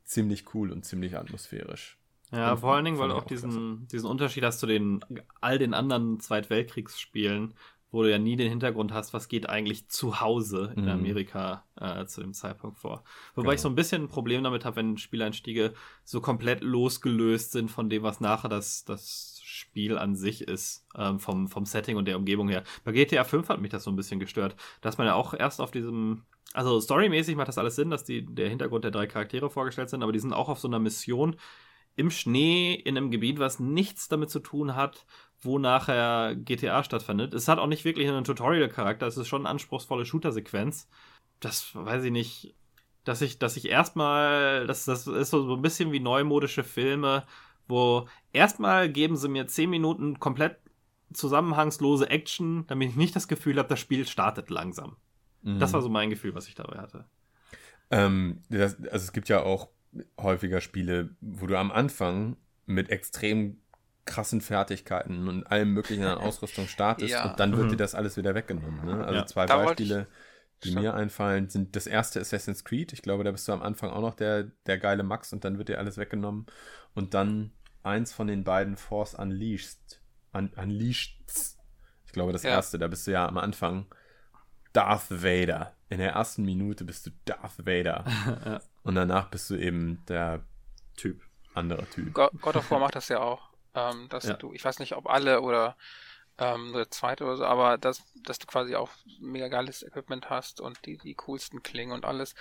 ziemlich 0.04 0.54
cool 0.54 0.72
und 0.72 0.84
ziemlich 0.84 1.16
atmosphärisch. 1.16 1.98
Ja, 2.32 2.52
und 2.52 2.58
vor 2.58 2.74
allen 2.74 2.84
Dingen, 2.84 2.98
weil 2.98 3.08
du 3.08 3.14
auch 3.14 3.24
diesen, 3.24 3.86
diesen 3.88 4.10
Unterschied 4.10 4.42
hast 4.42 4.58
zu 4.58 4.66
den 4.66 5.04
all 5.40 5.58
den 5.58 5.74
anderen 5.74 6.18
Zweitweltkriegsspielen, 6.18 7.54
wo 7.96 8.02
du 8.02 8.10
ja 8.10 8.18
nie 8.18 8.36
den 8.36 8.50
Hintergrund 8.50 8.92
hast, 8.92 9.14
was 9.14 9.28
geht 9.28 9.48
eigentlich 9.48 9.88
zu 9.88 10.20
Hause 10.20 10.74
in 10.76 10.82
mhm. 10.82 10.90
Amerika 10.90 11.64
äh, 11.80 12.04
zu 12.04 12.20
dem 12.20 12.34
Zeitpunkt 12.34 12.78
vor. 12.78 13.02
Wobei 13.34 13.44
genau. 13.44 13.52
ich 13.54 13.60
so 13.62 13.68
ein 13.70 13.74
bisschen 13.74 14.02
ein 14.02 14.08
Problem 14.08 14.44
damit 14.44 14.66
habe, 14.66 14.76
wenn 14.76 14.98
Spieleinstiege 14.98 15.72
so 16.04 16.20
komplett 16.20 16.62
losgelöst 16.62 17.52
sind 17.52 17.70
von 17.70 17.88
dem, 17.88 18.02
was 18.02 18.20
nachher 18.20 18.50
das, 18.50 18.84
das 18.84 19.40
Spiel 19.42 19.96
an 19.96 20.14
sich 20.14 20.42
ist, 20.42 20.86
ähm, 20.94 21.18
vom, 21.18 21.48
vom 21.48 21.64
Setting 21.64 21.96
und 21.96 22.06
der 22.06 22.18
Umgebung 22.18 22.50
her. 22.50 22.64
Bei 22.84 22.92
GTA 22.92 23.24
5 23.24 23.48
hat 23.48 23.62
mich 23.62 23.70
das 23.70 23.84
so 23.84 23.90
ein 23.90 23.96
bisschen 23.96 24.20
gestört, 24.20 24.56
dass 24.82 24.98
man 24.98 25.06
ja 25.06 25.14
auch 25.14 25.32
erst 25.32 25.62
auf 25.62 25.70
diesem 25.70 26.22
also 26.52 26.80
storymäßig 26.80 27.36
macht 27.36 27.48
das 27.48 27.58
alles 27.58 27.76
Sinn, 27.76 27.90
dass 27.90 28.04
die, 28.04 28.24
der 28.24 28.48
Hintergrund 28.48 28.84
der 28.84 28.90
drei 28.90 29.06
Charaktere 29.06 29.50
vorgestellt 29.50 29.90
sind, 29.90 30.02
aber 30.02 30.12
die 30.12 30.18
sind 30.18 30.32
auch 30.32 30.48
auf 30.48 30.58
so 30.58 30.68
einer 30.68 30.78
Mission 30.78 31.36
im 31.96 32.10
Schnee 32.10 32.74
in 32.74 32.96
einem 32.96 33.10
Gebiet, 33.10 33.38
was 33.38 33.58
nichts 33.58 34.08
damit 34.08 34.30
zu 34.30 34.40
tun 34.40 34.76
hat, 34.76 35.06
wo 35.40 35.58
nachher 35.58 36.34
GTA 36.36 36.82
stattfindet. 36.82 37.34
Es 37.34 37.48
hat 37.48 37.58
auch 37.58 37.66
nicht 37.66 37.84
wirklich 37.84 38.08
einen 38.08 38.24
Tutorial-Charakter, 38.24 39.06
es 39.06 39.16
ist 39.16 39.28
schon 39.28 39.42
eine 39.42 39.50
anspruchsvolle 39.50 40.06
Shooter-Sequenz. 40.06 40.88
Das 41.40 41.74
weiß 41.74 42.04
ich 42.04 42.12
nicht. 42.12 42.54
Dass 43.04 43.22
ich, 43.22 43.38
dass 43.38 43.56
ich 43.56 43.68
erstmal, 43.68 44.66
das, 44.66 44.84
das 44.84 45.06
ist 45.06 45.30
so, 45.30 45.54
ein 45.54 45.62
bisschen 45.62 45.92
wie 45.92 46.00
neumodische 46.00 46.64
Filme, 46.64 47.24
wo 47.68 48.08
erstmal 48.32 48.88
geben 48.88 49.16
sie 49.16 49.28
mir 49.28 49.46
10 49.46 49.70
Minuten 49.70 50.18
komplett 50.18 50.58
zusammenhangslose 51.12 52.10
Action, 52.10 52.66
damit 52.66 52.90
ich 52.90 52.96
nicht 52.96 53.14
das 53.14 53.28
Gefühl 53.28 53.58
habe, 53.58 53.68
das 53.68 53.78
Spiel 53.78 54.06
startet 54.06 54.50
langsam. 54.50 54.96
Mhm. 55.42 55.60
Das 55.60 55.72
war 55.72 55.82
so 55.82 55.88
mein 55.88 56.10
Gefühl, 56.10 56.34
was 56.34 56.48
ich 56.48 56.56
dabei 56.56 56.78
hatte. 56.78 57.04
Ähm, 57.90 58.42
das, 58.48 58.76
also 58.76 59.04
es 59.04 59.12
gibt 59.12 59.28
ja 59.28 59.42
auch 59.42 59.68
häufiger 60.20 60.60
Spiele, 60.60 61.10
wo 61.20 61.46
du 61.46 61.56
am 61.56 61.70
Anfang 61.70 62.36
mit 62.66 62.90
extrem 62.90 63.60
krassen 64.06 64.40
Fertigkeiten 64.40 65.28
und 65.28 65.44
allem 65.44 65.74
möglichen 65.74 66.04
an 66.04 66.18
Ausrüstung 66.18 66.68
startest 66.68 67.12
ja. 67.12 67.28
und 67.28 67.38
dann 67.38 67.54
wird 67.56 67.66
mhm. 67.66 67.70
dir 67.70 67.76
das 67.76 67.94
alles 67.94 68.16
wieder 68.16 68.34
weggenommen. 68.34 68.84
Ne? 68.84 69.04
Also 69.04 69.20
ja. 69.20 69.26
zwei 69.26 69.46
da 69.46 69.62
Beispiele, 69.62 70.06
die 70.64 70.74
mir 70.74 70.94
einfallen, 70.94 71.50
sind 71.50 71.76
das 71.76 71.86
erste 71.86 72.20
Assassin's 72.20 72.64
Creed. 72.64 72.92
Ich 72.92 73.02
glaube, 73.02 73.24
da 73.24 73.32
bist 73.32 73.46
du 73.46 73.52
am 73.52 73.62
Anfang 73.62 73.90
auch 73.90 74.00
noch 74.00 74.14
der, 74.14 74.44
der 74.66 74.78
geile 74.78 75.02
Max 75.02 75.32
und 75.32 75.44
dann 75.44 75.58
wird 75.58 75.68
dir 75.68 75.78
alles 75.78 75.98
weggenommen. 75.98 76.46
Und 76.94 77.12
dann 77.12 77.52
eins 77.82 78.12
von 78.12 78.26
den 78.26 78.44
beiden 78.44 78.76
Force 78.76 79.14
Unleashed. 79.14 80.00
Un 80.32 80.50
Unleashed. 80.56 81.16
Ich 82.06 82.12
glaube, 82.12 82.32
das 82.32 82.44
ja. 82.44 82.50
erste, 82.50 82.78
da 82.78 82.88
bist 82.88 83.06
du 83.06 83.10
ja 83.10 83.28
am 83.28 83.36
Anfang 83.36 83.86
Darth 84.72 85.10
Vader. 85.10 85.74
In 85.88 85.98
der 85.98 86.12
ersten 86.12 86.44
Minute 86.44 86.84
bist 86.84 87.06
du 87.06 87.10
Darth 87.26 87.66
Vader. 87.66 88.04
ja. 88.44 88.60
Und 88.82 88.94
danach 88.94 89.28
bist 89.30 89.50
du 89.50 89.56
eben 89.56 90.02
der 90.08 90.42
Typ, 90.96 91.20
anderer 91.54 91.88
Typ. 91.90 92.14
God 92.14 92.56
of 92.56 92.70
War 92.70 92.78
macht 92.78 92.94
das 92.94 93.08
ja 93.08 93.20
auch 93.20 93.55
ähm, 93.76 94.08
dass 94.08 94.24
ja. 94.24 94.34
du, 94.34 94.52
ich 94.52 94.64
weiß 94.64 94.78
nicht, 94.78 94.96
ob 94.96 95.08
alle 95.08 95.42
oder 95.42 95.76
ähm, 96.38 96.70
nur 96.72 96.80
der 96.80 96.90
zweite 96.90 97.24
oder 97.24 97.36
so, 97.36 97.44
aber 97.44 97.78
dass, 97.78 98.02
dass 98.24 98.38
du 98.38 98.46
quasi 98.46 98.74
auch 98.74 98.90
mega 99.20 99.48
geiles 99.48 99.82
Equipment 99.82 100.28
hast 100.28 100.60
und 100.60 100.84
die, 100.84 100.98
die 100.98 101.14
coolsten 101.14 101.62
Klingen 101.62 101.92
und 101.92 102.04
alles. 102.04 102.34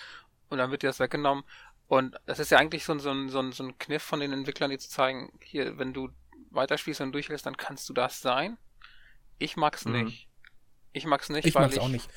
Und 0.50 0.58
dann 0.58 0.72
wird 0.72 0.84
dir 0.84 0.88
das 0.88 1.00
weggenommen. 1.00 1.44
Und 1.88 2.16
das 2.26 2.40
ist 2.40 2.52
ja 2.52 2.58
eigentlich 2.58 2.84
so, 2.84 2.98
so, 2.98 3.12
ein, 3.12 3.30
so, 3.30 3.40
ein, 3.40 3.52
so 3.52 3.64
ein 3.64 3.78
Kniff 3.78 4.04
von 4.04 4.20
den 4.20 4.34
Entwicklern, 4.34 4.72
die 4.72 4.78
zu 4.78 4.90
zeigen, 4.90 5.32
hier, 5.42 5.78
wenn 5.78 5.94
du 5.94 6.10
weiterspielst 6.50 7.02
und 7.02 7.12
durchhältst, 7.12 7.46
dann 7.46 7.58
kannst 7.58 7.88
du 7.90 7.94
das 7.94 8.22
sein. 8.22 8.58
Ich 9.38 9.56
mag's 9.56 9.86
mhm. 9.86 10.06
nicht. 10.06 10.30
Ich 10.94 11.06
mag's 11.06 11.30
nicht, 11.30 11.46
ich 11.46 11.56
weil 11.56 11.64
mag's 11.64 11.76
ich. 11.76 11.82
auch 11.82 11.90
nicht. 11.90 12.10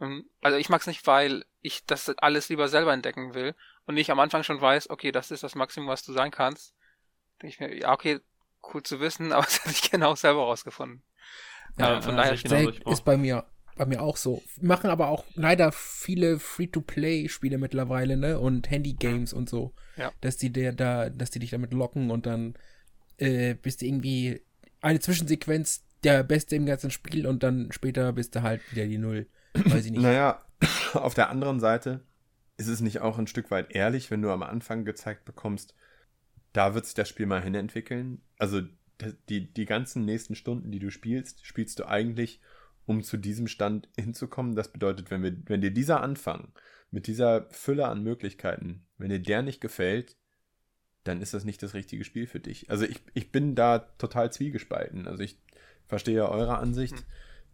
Ähm, 0.00 0.28
also 0.40 0.58
ich 0.58 0.68
mag's 0.68 0.86
nicht, 0.86 1.06
weil 1.06 1.44
ich 1.60 1.84
das 1.86 2.08
alles 2.18 2.48
lieber 2.48 2.68
selber 2.68 2.92
entdecken 2.92 3.34
will 3.34 3.54
und 3.86 3.96
ich 3.96 4.10
am 4.10 4.20
Anfang 4.20 4.42
schon 4.44 4.60
weiß, 4.60 4.90
okay, 4.90 5.12
das 5.12 5.30
ist 5.30 5.42
das 5.42 5.54
Maximum, 5.54 5.88
was 5.88 6.04
du 6.04 6.12
sein 6.12 6.30
kannst. 6.30 6.74
Denke 7.42 7.54
ich 7.54 7.60
mir, 7.60 7.74
ja, 7.74 7.92
okay, 7.92 8.20
cool 8.72 8.82
zu 8.82 9.00
wissen, 9.00 9.32
aber 9.32 9.44
das 9.44 9.64
hätte 9.64 9.70
ich 9.70 9.90
genau 9.90 10.14
selber 10.14 10.42
rausgefunden. 10.42 11.02
Ja, 11.78 11.94
ja 11.94 12.00
von 12.00 12.16
daher 12.16 12.32
ist, 12.32 12.44
ist 12.44 13.04
bei 13.04 13.16
mir 13.16 13.44
bei 13.78 13.86
mir 13.86 14.02
auch 14.02 14.16
so. 14.16 14.42
Machen 14.60 14.90
aber 14.90 15.08
auch 15.08 15.24
leider 15.34 15.72
viele 15.72 16.38
Free-to-Play-Spiele 16.38 17.56
mittlerweile, 17.56 18.16
ne? 18.16 18.38
Und 18.38 18.70
Handy-Games 18.70 19.32
und 19.32 19.48
so. 19.48 19.72
Ja. 19.96 20.12
Dass 20.20 20.36
die 20.36 20.50
der 20.50 20.72
da, 20.72 21.08
dass 21.08 21.30
die 21.30 21.38
dich 21.38 21.50
damit 21.50 21.72
locken 21.72 22.10
und 22.10 22.26
dann 22.26 22.54
äh, 23.16 23.54
bist 23.54 23.80
du 23.80 23.86
irgendwie 23.86 24.42
eine 24.82 25.00
Zwischensequenz 25.00 25.84
der 26.04 26.22
Beste 26.22 26.56
im 26.56 26.66
ganzen 26.66 26.90
Spiel 26.90 27.26
und 27.26 27.42
dann 27.42 27.72
später 27.72 28.12
bist 28.12 28.34
du 28.34 28.42
halt 28.42 28.60
wieder 28.72 28.86
die 28.86 28.98
Null. 28.98 29.26
Weiß 29.54 29.86
ich 29.86 29.92
nicht. 29.92 30.02
naja, 30.02 30.42
auf 30.92 31.14
der 31.14 31.30
anderen 31.30 31.60
Seite 31.60 32.00
ist 32.56 32.68
es 32.68 32.80
nicht 32.80 33.00
auch 33.00 33.18
ein 33.18 33.26
Stück 33.26 33.50
weit 33.50 33.72
ehrlich, 33.72 34.10
wenn 34.10 34.22
du 34.22 34.30
am 34.30 34.42
Anfang 34.42 34.84
gezeigt 34.84 35.24
bekommst, 35.24 35.74
da 36.52 36.74
wird 36.74 36.86
sich 36.86 36.94
das 36.94 37.08
Spiel 37.08 37.26
mal 37.26 37.42
hinentwickeln. 37.42 38.22
Also 38.38 38.62
die, 39.28 39.52
die 39.52 39.64
ganzen 39.64 40.04
nächsten 40.04 40.34
Stunden, 40.34 40.70
die 40.70 40.78
du 40.78 40.90
spielst, 40.90 41.46
spielst 41.46 41.78
du 41.78 41.86
eigentlich, 41.86 42.40
um 42.86 43.02
zu 43.02 43.16
diesem 43.16 43.46
Stand 43.46 43.88
hinzukommen. 43.98 44.56
Das 44.56 44.72
bedeutet, 44.72 45.10
wenn, 45.10 45.22
wir, 45.22 45.36
wenn 45.46 45.60
dir 45.60 45.70
dieser 45.70 46.02
Anfang 46.02 46.52
mit 46.90 47.06
dieser 47.06 47.48
Fülle 47.50 47.86
an 47.86 48.02
Möglichkeiten, 48.02 48.86
wenn 48.96 49.10
dir 49.10 49.20
der 49.20 49.42
nicht 49.42 49.60
gefällt, 49.60 50.16
dann 51.04 51.22
ist 51.22 51.34
das 51.34 51.44
nicht 51.44 51.62
das 51.62 51.74
richtige 51.74 52.04
Spiel 52.04 52.26
für 52.26 52.40
dich. 52.40 52.70
Also 52.70 52.84
ich, 52.84 53.00
ich 53.14 53.30
bin 53.30 53.54
da 53.54 53.78
total 53.78 54.32
zwiegespalten. 54.32 55.06
Also 55.06 55.22
ich 55.22 55.40
verstehe 55.86 56.28
eure 56.28 56.58
Ansicht, 56.58 56.96
hm. 56.96 57.04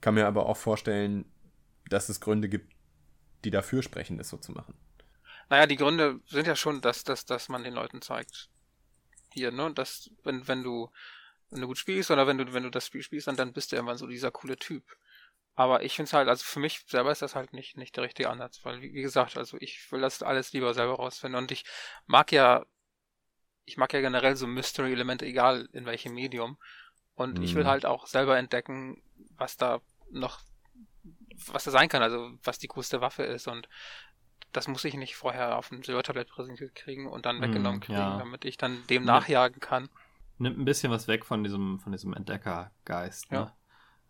kann 0.00 0.14
mir 0.14 0.26
aber 0.26 0.46
auch 0.46 0.56
vorstellen, 0.56 1.24
dass 1.88 2.08
es 2.08 2.20
Gründe 2.20 2.48
gibt, 2.48 2.72
die 3.44 3.50
dafür 3.50 3.82
sprechen, 3.82 4.18
das 4.18 4.28
so 4.28 4.38
zu 4.38 4.52
machen. 4.52 4.74
Naja, 5.50 5.66
die 5.66 5.76
Gründe 5.76 6.20
sind 6.26 6.46
ja 6.46 6.56
schon, 6.56 6.80
dass, 6.80 7.04
dass, 7.04 7.26
dass 7.26 7.48
man 7.48 7.64
den 7.64 7.74
Leuten 7.74 8.00
zeigt, 8.00 8.48
hier, 9.34 9.50
ne, 9.52 9.72
dass, 9.74 10.10
wenn, 10.22 10.46
wenn 10.48 10.62
du, 10.62 10.90
wenn 11.50 11.60
du 11.60 11.66
gut 11.66 11.78
spielst 11.78 12.10
oder 12.10 12.26
wenn 12.26 12.38
du, 12.38 12.52
wenn 12.52 12.62
du 12.62 12.70
das 12.70 12.86
Spiel 12.86 13.02
spielst, 13.02 13.26
dann, 13.26 13.36
dann 13.36 13.52
bist 13.52 13.70
du 13.70 13.76
irgendwann 13.76 13.98
so 13.98 14.06
dieser 14.06 14.30
coole 14.30 14.56
Typ. 14.56 14.84
Aber 15.56 15.84
ich 15.84 15.94
finde 15.94 16.08
es 16.08 16.12
halt, 16.12 16.28
also 16.28 16.44
für 16.44 16.58
mich 16.58 16.84
selber 16.88 17.12
ist 17.12 17.22
das 17.22 17.36
halt 17.36 17.52
nicht, 17.52 17.76
nicht 17.76 17.96
der 17.96 18.04
richtige 18.04 18.28
Ansatz, 18.28 18.64
weil, 18.64 18.80
wie, 18.80 18.92
wie 18.92 19.02
gesagt, 19.02 19.36
also 19.36 19.56
ich 19.60 19.90
will 19.92 20.00
das 20.00 20.22
alles 20.22 20.52
lieber 20.52 20.74
selber 20.74 20.94
rausfinden 20.94 21.38
und 21.38 21.52
ich 21.52 21.64
mag 22.06 22.32
ja, 22.32 22.66
ich 23.64 23.76
mag 23.76 23.92
ja 23.92 24.00
generell 24.00 24.36
so 24.36 24.46
Mystery-Elemente, 24.46 25.24
egal 25.26 25.68
in 25.72 25.86
welchem 25.86 26.12
Medium. 26.14 26.58
Und 27.14 27.38
mhm. 27.38 27.44
ich 27.44 27.54
will 27.54 27.64
mhm. 27.64 27.68
halt 27.68 27.86
auch 27.86 28.06
selber 28.06 28.36
entdecken, 28.36 29.02
was 29.36 29.56
da 29.56 29.80
noch, 30.10 30.40
was 31.46 31.64
da 31.64 31.70
sein 31.70 31.88
kann, 31.88 32.02
also 32.02 32.32
was 32.42 32.58
die 32.58 32.68
coolste 32.68 33.00
Waffe 33.00 33.22
ist 33.22 33.46
und 33.46 33.68
das 34.56 34.68
muss 34.68 34.84
ich 34.84 34.94
nicht 34.94 35.16
vorher 35.16 35.58
auf 35.58 35.68
dem 35.68 35.82
Silbertablett 35.82 36.28
präsentiert 36.28 36.74
kriegen 36.74 37.06
und 37.06 37.26
dann 37.26 37.40
weggenommen 37.40 37.80
kriegen, 37.80 37.98
ja. 37.98 38.18
damit 38.18 38.44
ich 38.44 38.56
dann 38.56 38.86
dem 38.88 39.04
nachjagen 39.04 39.60
kann. 39.60 39.88
Nimmt 40.38 40.58
ein 40.58 40.64
bisschen 40.64 40.90
was 40.90 41.08
weg 41.08 41.24
von 41.24 41.44
diesem, 41.44 41.80
von 41.80 41.92
diesem 41.92 42.14
Entdeckergeist. 42.14 43.32
Ne? 43.32 43.52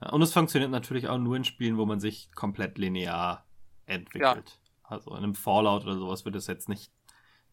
Ja. 0.01 0.11
Und 0.11 0.23
es 0.23 0.33
funktioniert 0.33 0.71
natürlich 0.71 1.09
auch 1.09 1.19
nur 1.19 1.37
in 1.37 1.45
Spielen, 1.45 1.79
wo 1.79 1.87
man 1.87 1.99
sich 1.99 2.31
komplett 2.33 2.79
linear 2.79 3.47
entwickelt. 3.87 4.61
Ja. 4.61 4.91
Also 4.95 5.11
in 5.13 5.19
einem 5.19 5.35
Fallout 5.35 5.85
oder 5.85 5.97
sowas 5.97 6.25
würde 6.25 6.39
es 6.39 6.47
jetzt 6.47 6.69
nicht 6.69 6.93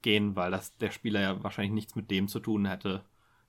gehen, 0.02 0.36
weil 0.36 0.52
das 0.52 0.76
der 0.78 0.92
Spieler 0.92 1.22
ja 1.22 1.44
wahrscheinlich 1.44 1.74
nichts 1.74 1.96
mit 1.96 2.12
dem 2.12 2.28
zu 2.28 2.40
tun 2.40 2.66
hätte, 2.66 3.06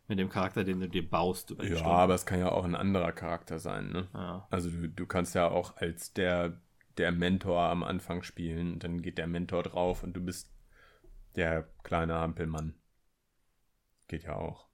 mit 0.07 0.19
dem 0.19 0.29
Charakter, 0.29 0.63
den 0.65 0.81
du 0.81 0.89
dir 0.89 1.09
baust. 1.09 1.51
Über 1.51 1.65
ja, 1.65 1.77
Stunden. 1.77 1.93
aber 1.93 2.15
es 2.15 2.27
kann 2.27 2.39
ja 2.39 2.51
auch 2.51 2.65
ein 2.65 2.77
anderer 2.77 3.13
Charakter 3.13 3.59
sein. 3.59 3.91
Ne? 3.91 4.09
Ja. 4.15 4.47
Also 4.51 4.71
du, 4.71 4.89
du 4.89 5.07
kannst 5.07 5.35
ja 5.35 5.49
auch 5.49 5.77
als 5.77 6.13
der 6.13 6.61
der 6.99 7.13
Mentor 7.13 7.63
am 7.63 7.83
Anfang 7.83 8.23
spielen. 8.23 8.79
Dann 8.79 9.03
geht 9.03 9.19
der 9.19 9.27
Mentor 9.27 9.63
drauf 9.63 10.03
und 10.03 10.15
du 10.15 10.21
bist 10.21 10.53
der 11.37 11.69
kleine 11.83 12.17
Ampelmann. 12.17 12.75
Geht 14.09 14.25
ja 14.25 14.37
auch. 14.37 14.69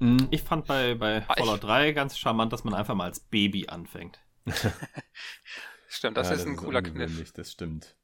Mhm. 0.00 0.28
Ich 0.30 0.42
fand 0.42 0.66
bei, 0.66 0.94
bei 0.94 1.24
ah, 1.26 1.34
Fallout 1.34 1.64
3 1.64 1.92
ganz 1.92 2.18
charmant, 2.18 2.52
dass 2.52 2.64
man 2.64 2.74
einfach 2.74 2.94
mal 2.94 3.04
als 3.04 3.20
Baby 3.20 3.66
anfängt. 3.68 4.20
stimmt, 5.88 6.16
das 6.16 6.28
ja, 6.28 6.36
ist 6.36 6.46
ein 6.46 6.54
das 6.54 6.64
cooler 6.64 6.82
Kniff. 6.82 7.32
Das 7.32 7.52
stimmt. 7.52 7.96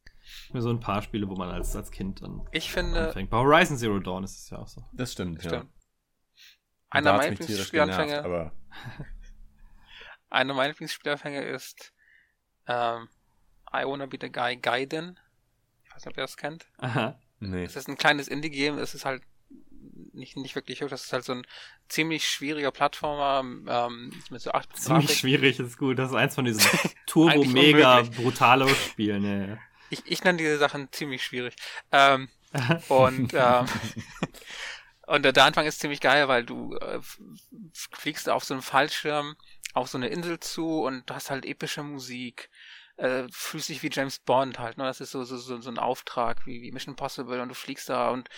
So 0.52 0.70
ein 0.70 0.80
paar 0.80 1.02
Spiele, 1.02 1.28
wo 1.28 1.36
man 1.36 1.50
als, 1.50 1.76
als 1.76 1.90
Kind 1.90 2.22
dann 2.22 2.46
ich 2.50 2.72
finde, 2.72 3.08
anfängt. 3.08 3.30
Bei 3.30 3.36
Horizon 3.38 3.76
Zero 3.76 3.98
Dawn 3.98 4.24
ist 4.24 4.38
es 4.38 4.50
ja 4.50 4.58
auch 4.58 4.68
so. 4.68 4.84
Das 4.92 5.12
stimmt, 5.12 5.38
das 5.38 5.44
ja. 5.44 5.58
Stimmt. 5.58 5.72
Einer 6.90 7.12
meiner 7.14 7.30
Lieblingsspielanfänge. 7.30 8.52
Einer 10.30 10.54
meiner 10.54 10.68
Lieblingsspielanfänge 10.68 11.42
ist 11.42 11.93
ähm, 12.66 13.08
I 13.72 13.84
Wanna 13.84 14.06
Be 14.06 14.18
the 14.20 14.30
Guy 14.30 14.56
Gaiden. 14.56 15.18
Ich 15.84 15.90
weiß 15.94 16.04
nicht, 16.04 16.12
ob 16.12 16.16
ihr 16.16 16.24
das 16.24 16.36
kennt. 16.36 16.66
Aha. 16.78 17.18
Nee. 17.40 17.64
Es 17.64 17.76
ist 17.76 17.88
ein 17.88 17.98
kleines 17.98 18.28
Indie-Game, 18.28 18.78
es 18.78 18.94
ist 18.94 19.04
halt 19.04 19.22
nicht, 20.12 20.36
nicht 20.36 20.54
wirklich 20.54 20.82
hoch, 20.82 20.88
das 20.88 21.04
ist 21.04 21.12
halt 21.12 21.24
so 21.24 21.32
ein 21.32 21.46
ziemlich 21.88 22.26
schwieriger 22.26 22.70
Plattformer 22.70 23.40
ähm, 23.44 24.12
mit 24.30 24.40
so 24.40 24.52
8 24.52 24.76
Ziemlich 24.76 25.06
Grafik. 25.06 25.20
schwierig 25.20 25.60
ist 25.60 25.76
gut, 25.76 25.98
das 25.98 26.10
ist 26.10 26.16
eins 26.16 26.34
von 26.34 26.44
diesen 26.44 26.62
turbo-mega 27.06 28.02
brutalo 28.02 28.68
Spielen. 28.68 29.24
Ja, 29.24 29.46
ja. 29.46 29.58
Ich, 29.90 30.02
ich 30.06 30.24
nenne 30.24 30.38
diese 30.38 30.58
Sachen 30.58 30.88
ziemlich 30.92 31.24
schwierig. 31.24 31.56
Ähm, 31.92 32.28
und 32.88 33.32
ähm, 33.34 33.66
und 35.06 35.22
der 35.24 35.44
Anfang 35.44 35.66
ist 35.66 35.80
ziemlich 35.80 36.00
geil, 36.00 36.28
weil 36.28 36.44
du 36.44 36.76
äh, 36.76 37.00
fliegst 37.72 38.28
auf 38.28 38.44
so 38.44 38.54
einem 38.54 38.62
Fallschirm 38.62 39.36
auf 39.74 39.88
so 39.88 39.98
eine 39.98 40.08
Insel 40.08 40.38
zu 40.40 40.82
und 40.82 41.10
du 41.10 41.14
hast 41.14 41.30
halt 41.30 41.44
epische 41.44 41.82
Musik. 41.82 42.48
Äh, 42.96 43.24
fühlst 43.32 43.68
dich 43.68 43.82
wie 43.82 43.90
James 43.90 44.20
Bond 44.20 44.58
halt, 44.58 44.78
ne? 44.78 44.84
Das 44.84 45.00
ist 45.00 45.10
so, 45.10 45.24
so, 45.24 45.36
so, 45.36 45.60
so 45.60 45.70
ein 45.70 45.78
Auftrag 45.78 46.46
wie, 46.46 46.62
wie 46.62 46.70
Mission 46.70 46.94
Possible 46.94 47.42
und 47.42 47.48
du 47.48 47.54
fliegst 47.54 47.88
da 47.88 48.10
und 48.10 48.28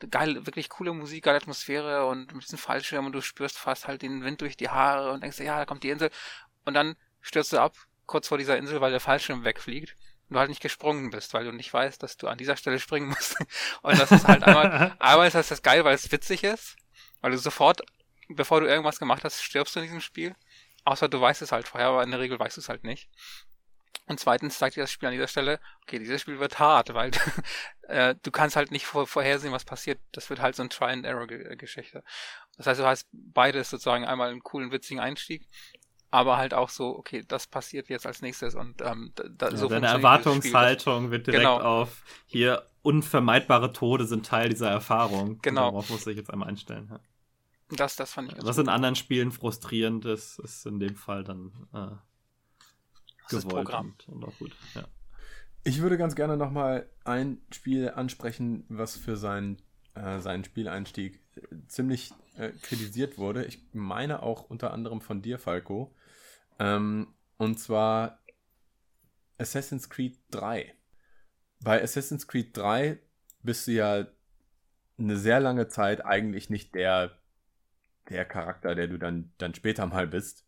äh, 0.00 0.06
geil, 0.08 0.46
wirklich 0.46 0.68
coole 0.68 0.92
Musik, 0.92 1.24
geile 1.24 1.36
Atmosphäre 1.36 2.06
und 2.06 2.32
mit 2.34 2.42
diesem 2.42 2.58
Fallschirm 2.58 3.06
und 3.06 3.12
du 3.12 3.20
spürst 3.20 3.56
fast 3.56 3.86
halt 3.86 4.02
den 4.02 4.24
Wind 4.24 4.40
durch 4.40 4.56
die 4.56 4.68
Haare 4.68 5.12
und 5.12 5.22
denkst, 5.22 5.38
ja, 5.38 5.58
da 5.58 5.64
kommt 5.64 5.84
die 5.84 5.90
Insel. 5.90 6.10
Und 6.64 6.74
dann 6.74 6.96
stürzt 7.20 7.52
du 7.52 7.58
ab, 7.58 7.76
kurz 8.06 8.28
vor 8.28 8.38
dieser 8.38 8.58
Insel, 8.58 8.80
weil 8.80 8.90
der 8.90 9.00
Fallschirm 9.00 9.44
wegfliegt 9.44 9.96
und 10.28 10.34
du 10.34 10.40
halt 10.40 10.48
nicht 10.48 10.62
gesprungen 10.62 11.10
bist, 11.10 11.34
weil 11.34 11.44
du 11.44 11.52
nicht 11.52 11.72
weißt, 11.72 12.02
dass 12.02 12.16
du 12.16 12.28
an 12.28 12.38
dieser 12.38 12.56
Stelle 12.56 12.80
springen 12.80 13.08
musst. 13.08 13.36
und 13.82 13.98
das 13.98 14.10
ist 14.10 14.26
halt 14.26 14.42
einmal, 14.42 14.96
einmal 14.98 15.28
ist 15.28 15.34
das 15.34 15.62
geil, 15.62 15.84
weil 15.84 15.94
es 15.94 16.10
witzig 16.10 16.44
ist, 16.44 16.76
weil 17.20 17.30
du 17.30 17.38
sofort, 17.38 17.82
bevor 18.28 18.60
du 18.60 18.66
irgendwas 18.66 18.98
gemacht 18.98 19.24
hast, 19.24 19.42
stirbst 19.42 19.76
du 19.76 19.80
in 19.80 19.86
diesem 19.86 20.00
Spiel. 20.00 20.34
Außer 20.84 21.08
du 21.08 21.20
weißt 21.20 21.40
es 21.40 21.52
halt 21.52 21.66
vorher, 21.66 21.88
aber 21.88 22.02
in 22.02 22.10
der 22.10 22.20
Regel 22.20 22.38
weißt 22.38 22.58
du 22.58 22.60
es 22.60 22.68
halt 22.68 22.84
nicht. 22.84 23.08
Und 24.06 24.20
zweitens 24.20 24.58
zeigt 24.58 24.76
dir 24.76 24.82
das 24.82 24.90
Spiel 24.90 25.08
an 25.08 25.14
dieser 25.14 25.28
Stelle, 25.28 25.60
okay, 25.82 25.98
dieses 25.98 26.20
Spiel 26.20 26.38
wird 26.38 26.58
hart, 26.58 26.92
weil 26.92 27.10
äh, 27.82 28.14
du 28.22 28.30
kannst 28.30 28.56
halt 28.56 28.70
nicht 28.70 28.84
vor, 28.84 29.06
vorhersehen, 29.06 29.52
was 29.52 29.64
passiert. 29.64 29.98
Das 30.12 30.28
wird 30.28 30.40
halt 30.40 30.56
so 30.56 30.62
ein 30.62 30.70
Try-and-Error-Geschichte. 30.70 32.04
Das 32.56 32.66
heißt, 32.66 32.80
du 32.80 32.86
hast 32.86 33.08
beides 33.12 33.70
sozusagen 33.70 34.04
einmal 34.04 34.30
einen 34.30 34.42
coolen, 34.42 34.72
witzigen 34.72 35.00
Einstieg, 35.00 35.48
aber 36.10 36.36
halt 36.36 36.54
auch 36.54 36.68
so, 36.68 36.96
okay, 36.96 37.24
das 37.26 37.46
passiert 37.46 37.88
jetzt 37.88 38.06
als 38.06 38.20
nächstes 38.20 38.54
und 38.54 38.82
ähm, 38.82 39.12
da, 39.14 39.48
ja, 39.48 39.56
so 39.56 39.68
Deine 39.68 39.86
Erwartungshaltung 39.86 41.10
wird 41.10 41.26
direkt 41.26 41.42
genau. 41.42 41.60
auf 41.60 42.02
hier 42.26 42.68
unvermeidbare 42.82 43.72
Tode 43.72 44.04
sind 44.04 44.26
Teil 44.26 44.50
dieser 44.50 44.70
Erfahrung. 44.70 45.38
Genau. 45.42 45.70
Darauf 45.70 45.90
muss 45.90 46.06
ich 46.06 46.16
jetzt 46.16 46.30
einmal 46.30 46.48
einstellen. 46.48 46.88
Ja. 46.90 47.00
Das, 47.70 47.96
das 47.96 48.12
fand 48.12 48.30
ich 48.30 48.44
Was 48.44 48.58
in 48.58 48.68
anderen 48.68 48.94
Spielen 48.94 49.32
frustrierend 49.32 50.04
ist, 50.04 50.38
ist 50.38 50.66
in 50.66 50.78
dem 50.78 50.94
Fall 50.94 51.24
dann 51.24 51.50
äh, 51.72 51.96
gewollt 53.28 53.68
und, 53.70 54.08
und, 54.08 54.24
auch 54.24 54.38
gut. 54.38 54.52
Ja. 54.74 54.84
Ich 55.64 55.80
würde 55.80 55.96
ganz 55.96 56.14
gerne 56.14 56.36
nochmal 56.36 56.88
ein 57.04 57.40
Spiel 57.52 57.90
ansprechen, 57.90 58.64
was 58.68 58.96
für 58.96 59.16
sein, 59.16 59.60
äh, 59.94 60.20
seinen 60.20 60.44
Spieleinstieg 60.44 61.20
äh, 61.36 61.40
ziemlich 61.68 62.12
äh, 62.36 62.50
kritisiert 62.62 63.18
wurde. 63.18 63.44
Ich 63.44 63.60
meine 63.72 64.22
auch 64.22 64.50
unter 64.50 64.72
anderem 64.72 65.00
von 65.00 65.22
dir, 65.22 65.38
Falco. 65.38 65.94
Ähm, 66.58 67.08
und 67.38 67.58
zwar 67.58 68.18
Assassin's 69.38 69.88
Creed 69.88 70.18
3. 70.30 70.74
Bei 71.60 71.82
Assassin's 71.82 72.28
Creed 72.28 72.56
3 72.56 72.98
bist 73.42 73.66
du 73.66 73.72
ja 73.72 74.06
eine 74.98 75.16
sehr 75.16 75.40
lange 75.40 75.68
Zeit 75.68 76.04
eigentlich 76.04 76.50
nicht 76.50 76.74
der 76.74 77.18
der 78.08 78.24
Charakter, 78.24 78.74
der 78.74 78.88
du 78.88 78.98
dann, 78.98 79.32
dann 79.38 79.54
später 79.54 79.86
mal 79.86 80.06
bist. 80.06 80.43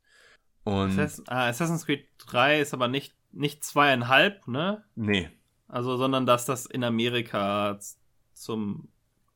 Und 0.67 0.99
Assassin's, 0.99 1.29
ah, 1.29 1.47
Assassin's 1.47 1.87
Creed 1.87 2.09
3 2.27 2.61
ist 2.61 2.75
aber 2.75 2.89
nicht, 2.89 3.15
nicht 3.31 3.63
zweieinhalb, 3.63 4.49
ne? 4.49 4.83
Nee. 4.97 5.31
Also, 5.69 5.97
sondern 5.97 6.27
dass 6.27 6.45
das 6.45 6.67
in 6.67 6.83
Amerika 6.83 7.79
zum 8.33 8.89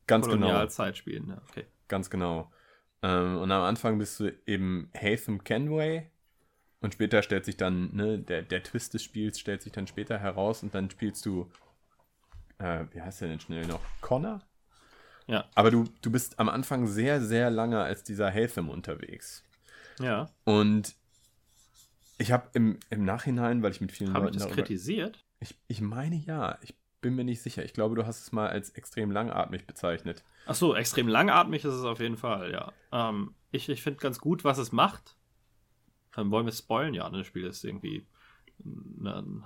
Ganz 0.07 0.25
Kolonialzeit 0.25 0.93
genau. 0.93 0.97
spielen. 0.97 1.29
Ja, 1.29 1.41
okay. 1.49 1.65
Ganz 1.87 2.09
genau. 2.09 2.51
Ähm, 3.01 3.37
und 3.37 3.49
am 3.49 3.61
Anfang 3.61 3.97
bist 3.97 4.19
du 4.19 4.29
eben 4.45 4.91
Hatham 4.93 5.41
Kenway. 5.45 6.11
Und 6.81 6.95
später 6.95 7.23
stellt 7.23 7.45
sich 7.45 7.55
dann, 7.55 7.95
ne, 7.95 8.19
der, 8.19 8.41
der 8.41 8.61
Twist 8.63 8.93
des 8.93 9.01
Spiels 9.01 9.39
stellt 9.39 9.61
sich 9.61 9.71
dann 9.71 9.87
später 9.87 10.19
heraus 10.19 10.63
und 10.63 10.75
dann 10.75 10.89
spielst 10.89 11.25
du, 11.25 11.49
äh, 12.57 12.83
wie 12.91 13.01
heißt 13.01 13.21
der 13.21 13.29
denn 13.29 13.39
schnell 13.39 13.65
noch? 13.67 13.79
Connor? 14.01 14.41
Ja. 15.27 15.45
Aber 15.55 15.71
du, 15.71 15.85
du 16.01 16.11
bist 16.11 16.39
am 16.39 16.49
Anfang 16.49 16.87
sehr, 16.87 17.21
sehr 17.21 17.49
lange 17.49 17.79
als 17.79 18.03
dieser 18.03 18.29
Heltham 18.29 18.69
unterwegs. 18.69 19.45
Ja. 20.01 20.29
Und 20.43 20.95
ich 22.21 22.31
habe 22.31 22.49
im, 22.53 22.79
im 22.89 23.03
Nachhinein, 23.03 23.63
weil 23.63 23.71
ich 23.71 23.81
mit 23.81 23.91
vielen 23.91 24.13
hab 24.13 24.23
Leuten. 24.23 24.39
Habe 24.39 24.49
ich 24.49 24.55
das 24.55 24.55
kritisiert? 24.55 25.25
Ich, 25.39 25.57
ich 25.67 25.81
meine 25.81 26.15
ja. 26.15 26.57
Ich 26.61 26.75
bin 27.01 27.15
mir 27.15 27.23
nicht 27.23 27.41
sicher. 27.41 27.65
Ich 27.65 27.73
glaube, 27.73 27.95
du 27.95 28.05
hast 28.05 28.21
es 28.21 28.31
mal 28.31 28.47
als 28.47 28.69
extrem 28.71 29.11
langatmig 29.11 29.65
bezeichnet. 29.65 30.23
Ach 30.45 30.55
so, 30.55 30.75
extrem 30.75 31.07
langatmig 31.07 31.65
ist 31.65 31.73
es 31.73 31.83
auf 31.83 31.99
jeden 31.99 32.17
Fall, 32.17 32.51
ja. 32.51 32.71
Ähm, 32.91 33.33
ich 33.51 33.67
ich 33.69 33.81
finde 33.81 33.99
ganz 33.99 34.19
gut, 34.19 34.43
was 34.43 34.59
es 34.59 34.71
macht. 34.71 35.17
Dann 36.13 36.29
wollen 36.29 36.45
wir 36.45 36.53
spoilen, 36.53 36.93
ja. 36.93 37.09
Ne, 37.09 37.19
das 37.19 37.27
Spiel 37.27 37.45
ist 37.45 37.63
irgendwie 37.63 38.05
ne, 38.63 39.43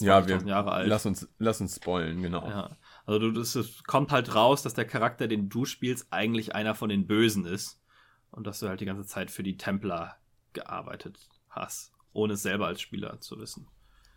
ja, 0.00 0.28
wir, 0.28 0.38
Jahre 0.44 0.72
alt. 0.72 0.88
Lass 0.88 1.06
uns, 1.06 1.28
lass 1.38 1.60
uns 1.60 1.76
spoilen, 1.76 2.22
genau. 2.22 2.46
Ja. 2.46 2.76
Also 3.06 3.18
du, 3.18 3.32
das, 3.32 3.54
es 3.54 3.82
kommt 3.84 4.12
halt 4.12 4.34
raus, 4.34 4.62
dass 4.62 4.74
der 4.74 4.84
Charakter, 4.84 5.26
den 5.28 5.48
du 5.48 5.64
spielst, 5.64 6.08
eigentlich 6.10 6.54
einer 6.54 6.74
von 6.74 6.88
den 6.88 7.06
Bösen 7.06 7.46
ist. 7.46 7.82
Und 8.30 8.46
dass 8.46 8.60
du 8.60 8.68
halt 8.68 8.80
die 8.80 8.84
ganze 8.84 9.06
Zeit 9.06 9.30
für 9.30 9.42
die 9.42 9.56
Templer 9.56 10.18
gearbeitet 10.52 11.28
hast, 11.48 11.92
ohne 12.18 12.34
es 12.34 12.42
selber 12.42 12.66
als 12.66 12.80
Spieler 12.80 13.20
zu 13.20 13.38
wissen. 13.38 13.66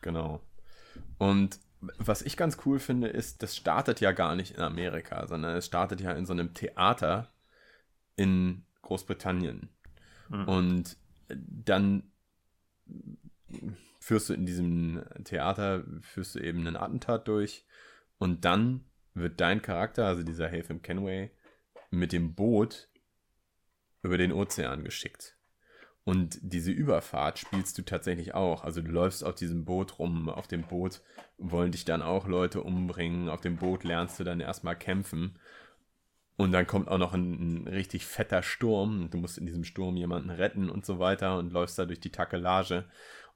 Genau. 0.01 0.41
Und 1.17 1.59
was 1.97 2.21
ich 2.21 2.37
ganz 2.37 2.57
cool 2.65 2.79
finde, 2.79 3.07
ist, 3.07 3.41
das 3.41 3.55
startet 3.55 4.01
ja 4.01 4.11
gar 4.11 4.35
nicht 4.35 4.55
in 4.55 4.61
Amerika, 4.61 5.25
sondern 5.27 5.55
es 5.55 5.65
startet 5.65 6.01
ja 6.01 6.11
in 6.11 6.25
so 6.25 6.33
einem 6.33 6.53
Theater 6.53 7.31
in 8.15 8.65
Großbritannien. 8.81 9.69
Mhm. 10.29 10.47
Und 10.47 10.97
dann 11.27 12.11
führst 13.99 14.29
du 14.29 14.33
in 14.33 14.45
diesem 14.45 15.03
Theater, 15.23 15.83
führst 16.01 16.35
du 16.35 16.39
eben 16.39 16.59
einen 16.67 16.75
Attentat 16.75 17.27
durch 17.27 17.65
und 18.17 18.45
dann 18.45 18.85
wird 19.13 19.39
dein 19.41 19.61
Charakter, 19.61 20.05
also 20.05 20.23
dieser 20.23 20.49
Haytham 20.49 20.81
Kenway, 20.81 21.31
mit 21.89 22.11
dem 22.13 22.33
Boot 22.33 22.89
über 24.01 24.17
den 24.17 24.31
Ozean 24.31 24.83
geschickt. 24.83 25.37
Und 26.03 26.39
diese 26.41 26.71
Überfahrt 26.71 27.37
spielst 27.37 27.77
du 27.77 27.83
tatsächlich 27.83 28.33
auch. 28.33 28.63
Also 28.63 28.81
du 28.81 28.89
läufst 28.89 29.23
auf 29.23 29.35
diesem 29.35 29.65
Boot 29.65 29.99
rum. 29.99 30.29
Auf 30.29 30.47
dem 30.47 30.63
Boot 30.63 31.01
wollen 31.37 31.71
dich 31.71 31.85
dann 31.85 32.01
auch 32.01 32.27
Leute 32.27 32.61
umbringen. 32.63 33.29
Auf 33.29 33.41
dem 33.41 33.57
Boot 33.57 33.83
lernst 33.83 34.19
du 34.19 34.23
dann 34.23 34.39
erstmal 34.39 34.75
kämpfen. 34.75 35.37
Und 36.37 36.53
dann 36.53 36.65
kommt 36.65 36.87
auch 36.87 36.97
noch 36.97 37.13
ein, 37.13 37.65
ein 37.65 37.67
richtig 37.67 38.07
fetter 38.07 38.41
Sturm. 38.41 39.09
Du 39.11 39.19
musst 39.19 39.37
in 39.37 39.45
diesem 39.45 39.63
Sturm 39.63 39.95
jemanden 39.95 40.31
retten 40.31 40.71
und 40.71 40.87
so 40.87 40.97
weiter 40.97 41.37
und 41.37 41.53
läufst 41.53 41.77
da 41.77 41.85
durch 41.85 41.99
die 41.99 42.11
Takelage. 42.11 42.85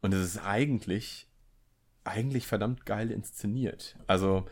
Und 0.02 0.12
es 0.14 0.26
ist 0.26 0.44
eigentlich, 0.44 1.28
eigentlich 2.04 2.48
verdammt 2.48 2.88
geil 2.88 3.12
inszeniert. 3.12 3.96
Also 4.08 4.48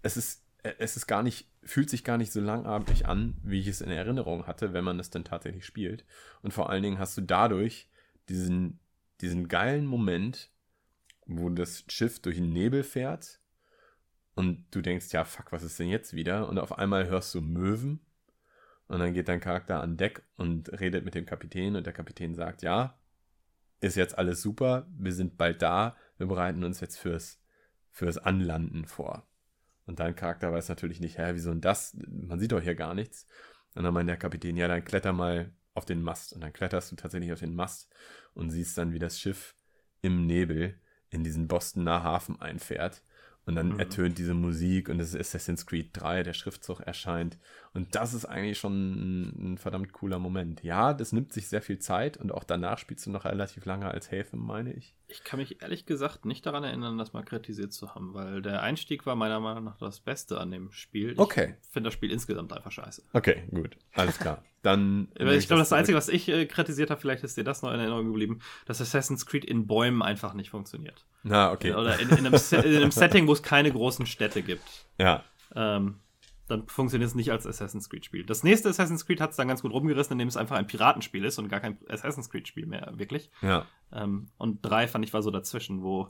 es 0.00 0.16
ist, 0.16 0.47
es 0.62 0.96
ist 0.96 1.06
gar 1.06 1.22
nicht 1.22 1.48
fühlt 1.68 1.90
sich 1.90 2.02
gar 2.02 2.16
nicht 2.16 2.32
so 2.32 2.40
langatmig 2.40 3.06
an, 3.06 3.36
wie 3.42 3.60
ich 3.60 3.68
es 3.68 3.82
in 3.82 3.90
Erinnerung 3.90 4.46
hatte, 4.46 4.72
wenn 4.72 4.84
man 4.84 4.98
es 4.98 5.10
dann 5.10 5.24
tatsächlich 5.24 5.66
spielt. 5.66 6.04
Und 6.42 6.52
vor 6.52 6.70
allen 6.70 6.82
Dingen 6.82 6.98
hast 6.98 7.16
du 7.18 7.20
dadurch 7.20 7.90
diesen, 8.30 8.80
diesen 9.20 9.48
geilen 9.48 9.84
Moment, 9.84 10.50
wo 11.26 11.50
das 11.50 11.84
Schiff 11.88 12.20
durch 12.20 12.36
den 12.36 12.52
Nebel 12.54 12.82
fährt 12.84 13.40
und 14.34 14.64
du 14.70 14.80
denkst, 14.80 15.12
ja, 15.12 15.24
fuck, 15.24 15.52
was 15.52 15.62
ist 15.62 15.78
denn 15.78 15.88
jetzt 15.88 16.14
wieder? 16.14 16.48
Und 16.48 16.58
auf 16.58 16.78
einmal 16.78 17.06
hörst 17.06 17.34
du 17.34 17.42
Möwen 17.42 18.00
und 18.86 19.00
dann 19.00 19.12
geht 19.12 19.28
dein 19.28 19.40
Charakter 19.40 19.82
an 19.82 19.98
Deck 19.98 20.22
und 20.36 20.72
redet 20.80 21.04
mit 21.04 21.14
dem 21.14 21.26
Kapitän 21.26 21.76
und 21.76 21.84
der 21.84 21.92
Kapitän 21.92 22.34
sagt, 22.34 22.62
ja, 22.62 22.98
ist 23.80 23.96
jetzt 23.96 24.16
alles 24.16 24.40
super, 24.40 24.86
wir 24.96 25.12
sind 25.12 25.36
bald 25.36 25.60
da, 25.60 25.96
wir 26.16 26.26
bereiten 26.26 26.64
uns 26.64 26.80
jetzt 26.80 26.96
fürs, 26.96 27.38
fürs 27.90 28.16
Anlanden 28.16 28.86
vor. 28.86 29.27
Und 29.88 30.00
dein 30.00 30.14
Charakter 30.14 30.52
weiß 30.52 30.68
natürlich 30.68 31.00
nicht, 31.00 31.16
hä, 31.16 31.30
wieso 31.32 31.50
denn 31.50 31.62
das? 31.62 31.96
Man 32.06 32.38
sieht 32.38 32.52
doch 32.52 32.60
hier 32.60 32.74
gar 32.74 32.94
nichts. 32.94 33.26
Und 33.74 33.84
dann 33.84 33.94
meint 33.94 34.08
der 34.08 34.18
Kapitän, 34.18 34.58
ja, 34.58 34.68
dann 34.68 34.84
kletter 34.84 35.14
mal 35.14 35.50
auf 35.72 35.86
den 35.86 36.02
Mast. 36.02 36.34
Und 36.34 36.42
dann 36.42 36.52
kletterst 36.52 36.92
du 36.92 36.96
tatsächlich 36.96 37.32
auf 37.32 37.38
den 37.38 37.54
Mast 37.54 37.90
und 38.34 38.50
siehst 38.50 38.76
dann, 38.76 38.92
wie 38.92 38.98
das 38.98 39.18
Schiff 39.18 39.54
im 40.02 40.26
Nebel 40.26 40.78
in 41.08 41.24
diesen 41.24 41.48
Bostoner 41.48 42.02
Hafen 42.02 42.38
einfährt. 42.38 43.02
Und 43.46 43.54
dann 43.54 43.70
mhm. 43.70 43.78
ertönt 43.78 44.18
diese 44.18 44.34
Musik 44.34 44.90
und 44.90 45.00
es 45.00 45.14
ist 45.14 45.20
Assassin's 45.20 45.64
Creed 45.64 45.88
3, 45.94 46.22
der 46.22 46.34
Schriftzug 46.34 46.80
erscheint. 46.80 47.38
Und 47.74 47.94
das 47.94 48.14
ist 48.14 48.24
eigentlich 48.24 48.58
schon 48.58 48.72
ein, 48.72 49.52
ein, 49.52 49.58
verdammt 49.58 49.92
cooler 49.92 50.18
Moment. 50.18 50.62
Ja, 50.62 50.94
das 50.94 51.12
nimmt 51.12 51.32
sich 51.32 51.48
sehr 51.48 51.62
viel 51.62 51.78
Zeit 51.78 52.16
und 52.16 52.32
auch 52.32 52.44
danach 52.44 52.78
spielst 52.78 53.06
du 53.06 53.10
noch 53.10 53.24
relativ 53.24 53.64
lange 53.66 53.88
als 53.88 54.10
Häfen, 54.10 54.40
meine 54.40 54.72
ich. 54.72 54.94
Ich 55.06 55.24
kann 55.24 55.38
mich 55.38 55.62
ehrlich 55.62 55.86
gesagt 55.86 56.24
nicht 56.24 56.44
daran 56.44 56.64
erinnern, 56.64 56.98
das 56.98 57.12
mal 57.12 57.22
kritisiert 57.22 57.72
zu 57.72 57.94
haben, 57.94 58.14
weil 58.14 58.42
der 58.42 58.62
Einstieg 58.62 59.06
war 59.06 59.16
meiner 59.16 59.40
Meinung 59.40 59.64
nach 59.64 59.78
das 59.78 60.00
Beste 60.00 60.38
an 60.38 60.50
dem 60.50 60.70
Spiel. 60.70 61.12
Ich 61.12 61.18
okay. 61.18 61.54
finde 61.70 61.88
das 61.88 61.94
Spiel 61.94 62.10
insgesamt 62.10 62.52
einfach 62.52 62.72
scheiße. 62.72 63.02
Okay, 63.12 63.44
gut. 63.50 63.76
Alles 63.94 64.18
klar. 64.18 64.42
Dann. 64.62 65.08
ich 65.14 65.46
glaube, 65.46 65.60
das, 65.60 65.68
das 65.68 65.72
Einzige, 65.72 65.96
was 65.96 66.08
ich 66.08 66.28
äh, 66.28 66.44
kritisiert 66.46 66.90
habe, 66.90 67.00
vielleicht 67.00 67.22
ist 67.22 67.36
dir 67.36 67.44
das 67.44 67.62
noch 67.62 67.72
in 67.72 67.78
Erinnerung 67.78 68.06
geblieben, 68.06 68.40
dass 68.66 68.80
Assassin's 68.80 69.24
Creed 69.24 69.44
in 69.44 69.66
Bäumen 69.66 70.02
einfach 70.02 70.34
nicht 70.34 70.50
funktioniert. 70.50 71.06
Na, 71.22 71.52
okay. 71.52 71.74
Oder 71.74 71.98
in, 72.00 72.08
in, 72.10 72.26
einem, 72.26 72.34
in 72.34 72.76
einem, 72.76 72.90
Setting, 72.90 73.28
wo 73.28 73.32
es 73.32 73.42
keine 73.42 73.70
großen 73.70 74.04
Städte 74.06 74.42
gibt. 74.42 74.64
Ja. 74.98 75.22
Ähm, 75.54 76.00
dann 76.48 76.66
funktioniert 76.66 77.08
es 77.08 77.14
nicht 77.14 77.30
als 77.30 77.46
Assassin's 77.46 77.88
Creed-Spiel. 77.88 78.24
Das 78.24 78.42
nächste 78.42 78.68
Assassin's 78.70 79.06
Creed 79.06 79.20
hat 79.20 79.30
es 79.30 79.36
dann 79.36 79.48
ganz 79.48 79.62
gut 79.62 79.72
rumgerissen, 79.72 80.12
indem 80.12 80.28
es 80.28 80.36
einfach 80.36 80.56
ein 80.56 80.66
Piratenspiel 80.66 81.24
ist 81.24 81.38
und 81.38 81.48
gar 81.48 81.60
kein 81.60 81.78
Assassin's 81.88 82.30
Creed-Spiel 82.30 82.66
mehr, 82.66 82.92
wirklich. 82.96 83.30
Ja. 83.42 83.66
Ähm, 83.92 84.30
und 84.38 84.60
drei 84.62 84.88
fand 84.88 85.04
ich 85.04 85.12
war 85.12 85.22
so 85.22 85.30
dazwischen, 85.30 85.82
wo 85.82 86.08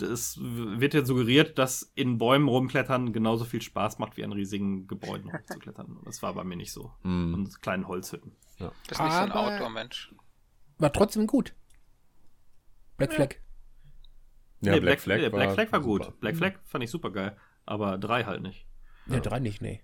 es 0.00 0.38
wird 0.40 0.94
ja 0.94 1.04
suggeriert, 1.04 1.58
dass 1.58 1.92
in 1.94 2.18
Bäumen 2.18 2.48
rumklettern 2.48 3.12
genauso 3.12 3.44
viel 3.44 3.60
Spaß 3.60 3.98
macht, 3.98 4.16
wie 4.16 4.24
an 4.24 4.32
riesigen 4.32 4.86
Gebäuden 4.86 5.32
hochzuklettern. 5.36 5.98
Das 6.04 6.22
war 6.22 6.34
bei 6.34 6.44
mir 6.44 6.56
nicht 6.56 6.72
so. 6.72 6.92
Mm. 7.02 7.34
Und 7.34 7.62
kleinen 7.62 7.88
Holzhütten. 7.88 8.36
Ja. 8.58 8.70
Das 8.86 8.98
ist 8.98 9.04
nicht 9.04 9.12
so 9.12 9.18
ein 9.18 9.32
Outdoor-Mensch. 9.32 10.14
War 10.78 10.92
trotzdem 10.92 11.26
gut. 11.26 11.54
Black. 12.96 13.14
Flag. 13.14 13.34
Ja, 14.60 14.72
nee, 14.72 14.80
Black, 14.80 15.02
Black, 15.02 15.18
Flag, 15.18 15.32
war, 15.32 15.38
Black 15.38 15.54
Flag 15.54 15.72
war 15.72 15.80
gut. 15.80 16.04
Super. 16.04 16.16
Black 16.20 16.36
Flag 16.36 16.52
fand 16.64 16.84
ich 16.84 16.90
super 16.90 17.10
geil. 17.10 17.36
Aber 17.66 17.98
drei 17.98 18.24
halt 18.24 18.42
nicht. 18.42 18.66
Ja, 19.06 19.20
drei 19.20 19.40
nicht, 19.40 19.62
nee. 19.62 19.80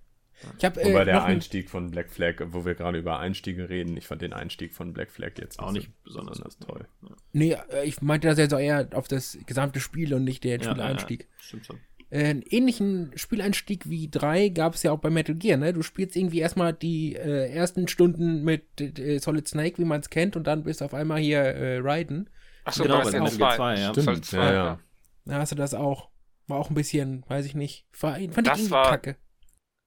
Ich 0.57 0.65
hab, 0.65 0.77
äh, 0.77 0.85
Wobei 0.85 1.05
der 1.05 1.25
Einstieg 1.25 1.69
von 1.69 1.91
Black 1.91 2.11
Flag, 2.11 2.37
wo 2.51 2.65
wir 2.65 2.75
gerade 2.75 2.99
über 2.99 3.19
Einstiege 3.19 3.69
reden, 3.69 3.97
ich 3.97 4.07
fand 4.07 4.23
den 4.23 4.33
Einstieg 4.33 4.73
von 4.73 4.93
Black 4.93 5.11
Flag 5.11 5.33
jetzt 5.39 5.59
auch 5.59 5.73
nicht 5.73 5.91
besonders, 6.05 6.39
besonders 6.39 6.59
toll. 6.59 6.87
Ja. 7.03 7.17
Nee, 7.33 7.57
äh, 7.73 7.85
ich 7.85 8.01
meinte 8.03 8.29
das 8.29 8.39
jetzt 8.39 8.55
auch 8.55 8.61
eher 8.61 8.89
auf 8.93 9.09
das 9.09 9.37
gesamte 9.47 9.81
Spiel 9.81 10.15
und 10.15 10.25
nicht 10.25 10.45
der 10.45 10.59
ja, 10.59 10.63
Spieleinstieg. 10.63 11.23
Ja, 11.23 11.43
stimmt 11.43 11.67
schon. 11.67 11.81
Äh, 12.11 12.25
einen 12.25 12.43
ähnlichen 12.43 13.13
Spieleinstieg 13.17 13.89
wie 13.89 14.09
3 14.09 14.51
gab 14.51 14.75
es 14.75 14.83
ja 14.83 14.93
auch 14.93 15.01
bei 15.01 15.11
Metal 15.11 15.35
Gear, 15.35 15.59
ne? 15.59 15.73
Du 15.73 15.83
spielst 15.83 16.17
irgendwie 16.17 16.39
erstmal 16.39 16.73
die 16.73 17.17
äh, 17.17 17.53
ersten 17.53 17.89
Stunden 17.89 18.45
mit 18.45 18.81
äh, 18.81 19.19
Solid 19.19 19.49
Snake, 19.49 19.79
wie 19.79 19.85
man 19.85 20.01
es 20.01 20.09
kennt, 20.09 20.37
und 20.37 20.47
dann 20.47 20.63
bist 20.63 20.81
du 20.81 20.85
auf 20.85 20.95
einmal 20.95 21.19
hier 21.19 21.41
äh, 21.41 21.79
Raiden. 21.79 22.31
Achso, 22.65 22.85
genau, 22.85 23.03
bei 23.03 23.11
Metal 23.11 23.37
Gear 23.37 23.57
2, 23.57 23.81
ja. 23.81 23.93
Stimmt, 23.93 24.25
2, 24.25 24.37
ja, 24.37 24.53
ja. 24.53 24.79
Da 25.25 25.35
hast 25.35 25.53
du 25.53 25.57
das 25.57 25.75
auch. 25.75 26.09
War 26.49 26.59
auch 26.59 26.71
ein 26.71 26.75
bisschen, 26.75 27.25
weiß 27.29 27.45
ich 27.45 27.55
nicht. 27.55 27.87
War, 28.01 28.15
fand 28.15 28.47
das 28.47 28.59
ich 28.59 28.71
war, 28.71 28.91
kacke. 28.91 29.17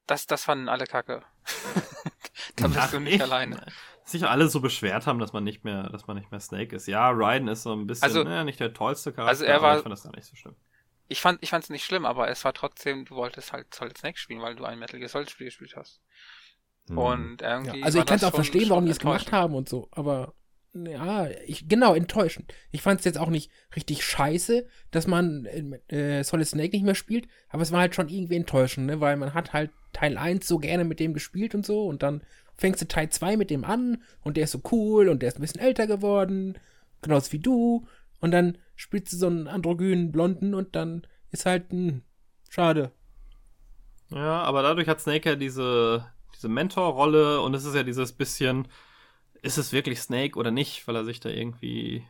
Das, 0.05 0.27
das 0.27 0.43
fanden 0.43 0.69
alle 0.69 0.85
kacke. 0.85 1.23
da 2.55 2.67
bist 2.67 2.79
Ach, 2.79 2.91
du 2.91 2.99
nicht 2.99 3.15
echt? 3.15 3.23
alleine. 3.23 3.65
Sich 4.03 4.25
alle 4.27 4.47
so 4.47 4.61
beschwert 4.61 5.07
haben, 5.07 5.19
dass 5.19 5.33
man 5.33 5.43
nicht 5.43 5.63
mehr, 5.63 5.89
dass 5.89 6.05
man 6.05 6.17
nicht 6.17 6.29
mehr 6.29 6.39
Snake 6.39 6.75
ist. 6.75 6.87
Ja, 6.87 7.09
Raiden 7.09 7.47
ist 7.47 7.63
so 7.63 7.73
ein 7.73 7.87
bisschen, 7.87 8.03
also, 8.03 8.23
ne, 8.23 8.45
nicht 8.45 8.59
der 8.59 8.73
tollste 8.73 9.11
Charakter, 9.11 9.29
also 9.29 9.45
er 9.45 9.61
war, 9.61 9.77
ich 9.77 9.83
fand 9.83 9.93
das 9.93 10.03
gar 10.03 10.15
nicht 10.15 10.27
so 10.27 10.35
schlimm. 10.35 10.55
Ich 11.07 11.19
fand, 11.19 11.41
ich 11.41 11.49
fand 11.49 11.63
es 11.63 11.69
nicht 11.69 11.83
schlimm, 11.83 12.05
aber 12.05 12.29
es 12.29 12.45
war 12.45 12.53
trotzdem, 12.53 13.05
du 13.05 13.15
wolltest 13.15 13.53
halt 13.53 13.73
Solid 13.73 13.97
Snake 13.97 14.17
spielen, 14.17 14.41
weil 14.41 14.55
du 14.55 14.63
ein 14.63 14.79
Metal 14.79 14.99
Gear 14.99 15.09
Solid 15.09 15.29
Spiel 15.29 15.47
gespielt 15.47 15.75
hast. 15.75 16.01
Hm. 16.87 16.97
Und 16.97 17.41
irgendwie. 17.41 17.79
Ja, 17.79 17.85
also 17.85 17.99
ich 17.99 18.05
kann 18.05 18.17
es 18.17 18.23
auch 18.23 18.33
verstehen, 18.33 18.69
warum 18.69 18.85
die 18.85 18.91
es 18.91 18.99
gemacht 18.99 19.31
haben 19.31 19.55
und 19.55 19.67
so, 19.67 19.87
aber 19.91 20.35
ja, 20.73 21.27
ich, 21.45 21.67
genau, 21.67 21.93
enttäuschend. 21.93 22.53
Ich 22.71 22.81
fand 22.81 22.99
es 22.99 23.05
jetzt 23.05 23.17
auch 23.17 23.29
nicht 23.29 23.51
richtig 23.75 24.05
scheiße, 24.05 24.65
dass 24.91 25.05
man 25.05 25.45
äh, 25.89 26.23
Solid 26.23 26.47
Snake 26.47 26.71
nicht 26.71 26.85
mehr 26.85 26.95
spielt, 26.95 27.27
aber 27.49 27.61
es 27.61 27.71
war 27.73 27.81
halt 27.81 27.93
schon 27.93 28.07
irgendwie 28.07 28.37
enttäuschend, 28.37 28.87
ne? 28.87 29.01
weil 29.01 29.17
man 29.17 29.33
hat 29.33 29.51
halt 29.51 29.71
Teil 29.91 30.17
1 30.17 30.47
so 30.47 30.59
gerne 30.59 30.85
mit 30.85 31.01
dem 31.01 31.13
gespielt 31.13 31.55
und 31.55 31.65
so 31.65 31.85
und 31.85 32.03
dann 32.03 32.21
fängst 32.55 32.81
du 32.81 32.87
Teil 32.87 33.09
2 33.09 33.35
mit 33.35 33.49
dem 33.49 33.65
an 33.65 34.01
und 34.21 34.37
der 34.37 34.45
ist 34.45 34.51
so 34.51 34.61
cool 34.71 35.09
und 35.09 35.21
der 35.21 35.29
ist 35.29 35.37
ein 35.37 35.41
bisschen 35.41 35.61
älter 35.61 35.87
geworden, 35.87 36.57
genauso 37.01 37.33
wie 37.33 37.39
du 37.39 37.85
und 38.21 38.31
dann 38.31 38.57
spielst 38.75 39.11
du 39.11 39.17
so 39.17 39.27
einen 39.27 39.49
androgynen 39.49 40.13
Blonden 40.13 40.53
und 40.53 40.75
dann 40.75 41.05
ist 41.31 41.45
halt, 41.45 41.73
ein 41.73 41.87
hm, 41.89 42.01
schade. 42.49 42.91
Ja, 44.09 44.41
aber 44.43 44.61
dadurch 44.61 44.87
hat 44.87 45.01
Snake 45.01 45.29
ja 45.29 45.35
diese, 45.35 46.05
diese 46.33 46.47
Mentorrolle 46.47 47.41
und 47.41 47.53
es 47.55 47.65
ist 47.65 47.75
ja 47.75 47.83
dieses 47.83 48.13
bisschen, 48.13 48.67
ist 49.41 49.57
es 49.57 49.71
wirklich 49.71 49.99
Snake 49.99 50.37
oder 50.37 50.51
nicht, 50.51 50.87
weil 50.87 50.95
er 50.95 51.05
sich 51.05 51.19
da 51.19 51.29
irgendwie 51.29 52.05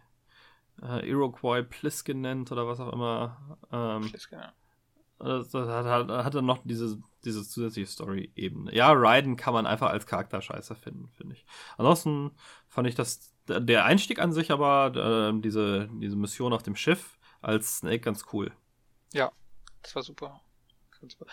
äh, 0.82 1.08
Iroquois 1.10 1.64
Pliskin 1.64 2.22
nennt 2.22 2.52
oder 2.52 2.68
was 2.68 2.80
auch 2.80 2.92
immer. 2.92 3.58
Ähm, 3.72 4.02
Pliskin, 4.10 4.40
ja. 4.40 4.54
Das 5.20 5.54
hat, 5.54 5.86
hat, 5.86 6.10
hat 6.10 6.34
dann 6.34 6.46
noch 6.46 6.60
diese, 6.64 6.98
diese 7.24 7.48
zusätzliche 7.48 7.92
Story-Ebene. 7.92 8.74
Ja, 8.74 8.92
Raiden 8.92 9.36
kann 9.36 9.54
man 9.54 9.68
einfach 9.68 9.92
als 9.92 10.08
Charakter 10.08 10.42
scheiße 10.42 10.76
finden, 10.76 11.10
finde 11.10 11.36
ich. 11.36 11.46
Ansonsten 11.78 12.32
fand 12.68 12.88
ich 12.88 12.96
das, 12.96 13.32
der 13.48 13.86
Einstieg 13.86 14.20
an 14.20 14.34
sich 14.34 14.52
aber, 14.52 15.32
äh, 15.32 15.40
diese, 15.40 15.90
diese 15.94 16.16
Mission 16.16 16.54
auf 16.54 16.64
dem 16.64 16.76
Schiff 16.76 17.20
als 17.42 17.78
Snake 17.78 18.00
ganz 18.00 18.26
cool. 18.34 18.52
Ja, 19.14 19.32
das 19.84 19.96
war 19.96 20.02
super. 20.02 20.42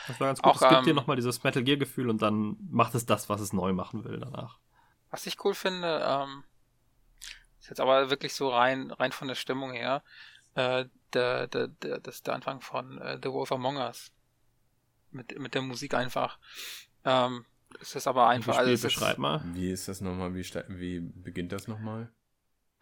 Das 0.07 0.21
war 0.21 0.29
ganz 0.29 0.43
gut. 0.43 0.51
Auch, 0.51 0.63
es 0.63 0.69
gibt 0.69 0.81
ähm, 0.81 0.85
dir 0.85 0.95
nochmal 0.95 1.17
dieses 1.17 1.43
Metal 1.43 1.63
Gear-Gefühl 1.63 2.11
und 2.11 2.21
dann 2.21 2.57
macht 2.71 2.95
es 2.95 3.07
das, 3.07 3.29
was 3.29 3.41
es 3.41 3.53
neu 3.53 3.73
machen 3.73 4.05
will 4.05 4.19
danach. 4.19 4.59
Was 5.11 5.27
ich 5.27 5.43
cool 5.45 5.55
finde, 5.55 6.03
ähm, 6.05 6.45
ist 7.59 7.71
jetzt 7.71 7.81
aber 7.81 8.11
wirklich 8.11 8.35
so 8.35 8.51
rein, 8.51 8.91
rein 8.91 9.13
von 9.13 9.29
der 9.29 9.35
Stimmung 9.35 9.73
her, 9.73 10.03
äh, 10.55 10.87
der, 11.13 11.47
der, 11.47 11.69
der, 11.69 12.01
das 12.01 12.17
ist 12.17 12.27
der 12.27 12.35
Anfang 12.35 12.61
von 12.61 13.01
äh, 13.01 13.19
The 13.23 13.31
Wolf 13.31 13.53
Among 13.53 13.77
Us. 13.77 14.13
Mit, 15.11 15.39
mit 15.39 15.55
der 15.55 15.63
Musik 15.63 15.95
einfach. 15.95 16.39
Ähm, 17.05 17.47
ist 17.81 17.95
das 17.95 18.07
aber 18.07 18.29
einfach. 18.29 18.55
Wie, 18.55 18.59
also 18.59 18.87
beschreib 18.87 19.19
mal. 19.19 19.43
Wie 19.55 19.71
ist 19.71 19.89
das 19.89 20.01
nochmal? 20.01 20.35
Wie, 20.35 20.45
wie 20.45 21.01
beginnt 21.01 21.53
das 21.53 21.69
nochmal? 21.69 22.13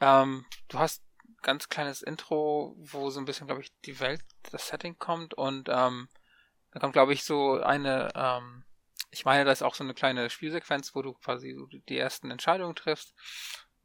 Ähm, 0.01 0.45
du 0.69 0.79
hast 0.79 1.03
ganz 1.43 1.69
kleines 1.69 2.03
Intro, 2.03 2.75
wo 2.79 3.11
so 3.11 3.21
ein 3.21 3.25
bisschen, 3.25 3.47
glaube 3.47 3.63
ich, 3.63 3.73
die 3.85 4.01
Welt, 4.01 4.23
das 4.51 4.69
Setting 4.69 4.99
kommt 4.99 5.35
und 5.35 5.69
ähm, 5.71 6.09
da 6.73 6.81
kommt, 6.81 6.93
glaube 6.93 7.13
ich, 7.13 7.25
so 7.25 7.61
eine 7.61 8.11
ähm, 8.15 8.65
ich 9.17 9.25
meine, 9.25 9.45
da 9.45 9.53
ist 9.53 9.63
auch 9.63 9.75
so 9.75 9.83
eine 9.83 9.95
kleine 9.95 10.29
Spielsequenz, 10.29 10.95
wo 10.95 11.01
du 11.01 11.15
quasi 11.15 11.57
die 11.89 11.99
ersten 11.99 12.31
Entscheidungen 12.31 12.77
triffst 12.77 13.15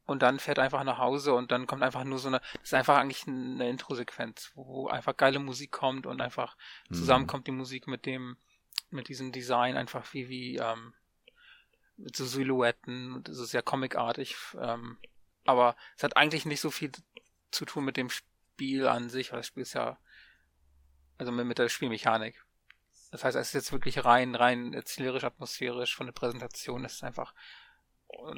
und 0.04 0.22
dann 0.22 0.38
fährt 0.38 0.58
einfach 0.58 0.84
nach 0.84 0.98
Hause 0.98 1.32
und 1.32 1.50
dann 1.50 1.66
kommt 1.66 1.82
einfach 1.82 2.04
nur 2.04 2.18
so 2.18 2.28
eine, 2.28 2.40
das 2.54 2.64
ist 2.64 2.74
einfach 2.74 2.98
eigentlich 2.98 3.26
eine 3.26 3.68
Intro-Sequenz, 3.68 4.52
wo 4.54 4.88
einfach 4.88 5.16
geile 5.16 5.38
Musik 5.38 5.72
kommt 5.72 6.06
und 6.06 6.20
einfach 6.20 6.56
mhm. 6.90 6.94
zusammenkommt 6.94 7.46
die 7.46 7.52
Musik 7.52 7.86
mit 7.86 8.04
dem, 8.04 8.36
mit 8.90 9.08
diesem 9.08 9.32
Design 9.32 9.76
einfach 9.78 10.12
wie, 10.12 10.28
wie, 10.28 10.56
ähm, 10.56 10.92
mit 11.96 12.14
so 12.14 12.26
Silhouetten, 12.26 13.22
das 13.22 13.38
ist 13.38 13.52
sehr 13.52 13.62
comicartig, 13.62 14.36
ähm, 14.60 14.98
aber 15.44 15.76
es 15.96 16.02
hat 16.02 16.16
eigentlich 16.16 16.44
nicht 16.44 16.60
so 16.60 16.70
viel 16.70 16.92
zu 17.50 17.64
tun 17.64 17.84
mit 17.84 17.96
dem 17.96 18.10
Spiel 18.10 18.86
an 18.86 19.08
sich, 19.08 19.32
weil 19.32 19.38
das 19.38 19.46
Spiel 19.46 19.62
ist 19.62 19.72
ja, 19.72 19.98
also 21.16 21.32
mit, 21.32 21.46
mit 21.46 21.58
der 21.58 21.70
Spielmechanik. 21.70 22.44
Das 23.12 23.24
heißt, 23.24 23.36
es 23.36 23.48
ist 23.48 23.54
jetzt 23.54 23.72
wirklich 23.72 24.04
rein, 24.04 24.34
rein 24.34 24.72
erzählerisch, 24.72 25.22
atmosphärisch 25.22 25.94
von 25.94 26.06
der 26.06 26.14
Präsentation. 26.14 26.82
Das 26.82 26.94
ist 26.94 27.04
einfach, 27.04 27.34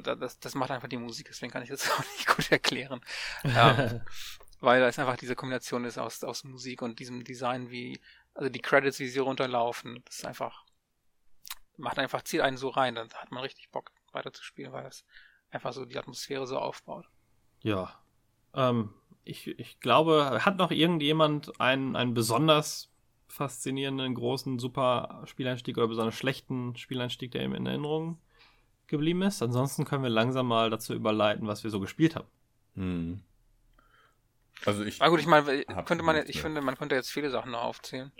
das, 0.03 0.37
das 0.39 0.53
macht 0.53 0.69
einfach 0.69 0.89
die 0.89 0.97
Musik, 0.97 1.27
deswegen 1.29 1.51
kann 1.51 1.63
ich 1.63 1.69
das 1.69 1.89
auch 1.91 1.99
nicht 1.99 2.27
gut 2.27 2.51
erklären. 2.51 3.01
ähm, 3.45 4.01
weil 4.59 4.81
da 4.81 4.89
ist 4.89 4.99
einfach 4.99 5.15
diese 5.15 5.35
Kombination 5.35 5.85
ist 5.85 5.97
aus, 5.97 6.23
aus 6.25 6.43
Musik 6.43 6.81
und 6.81 6.99
diesem 6.99 7.23
Design, 7.23 7.71
wie, 7.71 8.01
also 8.33 8.49
die 8.49 8.61
Credits, 8.61 8.99
wie 8.99 9.07
sie 9.07 9.19
runterlaufen, 9.19 10.01
das 10.05 10.17
ist 10.17 10.25
einfach, 10.25 10.65
macht 11.77 11.97
einfach, 11.97 12.21
zieht 12.23 12.41
einen 12.41 12.57
so 12.57 12.67
rein, 12.67 12.95
dann 12.95 13.09
hat 13.13 13.31
man 13.31 13.43
richtig 13.43 13.71
Bock 13.71 13.91
weiter 14.11 14.33
zu 14.33 14.43
spielen, 14.43 14.73
weil 14.73 14.83
das 14.83 15.05
einfach 15.51 15.71
so 15.71 15.85
die 15.85 15.97
Atmosphäre 15.97 16.47
so 16.47 16.57
aufbaut. 16.57 17.07
Ja. 17.61 17.97
Ähm, 18.53 18.93
ich, 19.23 19.47
ich 19.47 19.79
glaube, 19.79 20.43
hat 20.43 20.57
noch 20.57 20.71
irgendjemand 20.71 21.61
einen, 21.61 21.95
einen 21.95 22.13
besonders 22.13 22.91
faszinierenden, 23.27 24.15
großen, 24.15 24.59
super 24.59 25.23
Spieleinstieg 25.25 25.77
oder 25.77 25.87
besonders 25.87 26.15
schlechten 26.15 26.75
Spieleinstieg, 26.75 27.31
der 27.31 27.43
ihm 27.43 27.53
in 27.53 27.65
Erinnerung 27.65 28.19
geblieben 28.87 29.21
ist? 29.23 29.41
Ansonsten 29.41 29.85
können 29.85 30.03
wir 30.03 30.09
langsam 30.09 30.47
mal 30.47 30.69
dazu 30.69 30.93
überleiten, 30.93 31.47
was 31.47 31.63
wir 31.63 31.71
so 31.71 31.79
gespielt 31.79 32.15
haben. 32.15 32.27
Hm. 32.75 33.21
Also 34.65 34.83
ich. 34.83 34.99
Na 34.99 35.09
gut, 35.09 35.19
ich 35.19 35.27
meine, 35.27 35.63
könnte 35.85 36.03
man, 36.03 36.17
ich 36.27 36.41
finde, 36.41 36.61
man 36.61 36.77
könnte 36.77 36.95
jetzt 36.95 37.11
viele 37.11 37.29
Sachen 37.29 37.51
noch 37.51 37.63
aufzählen, 37.63 38.11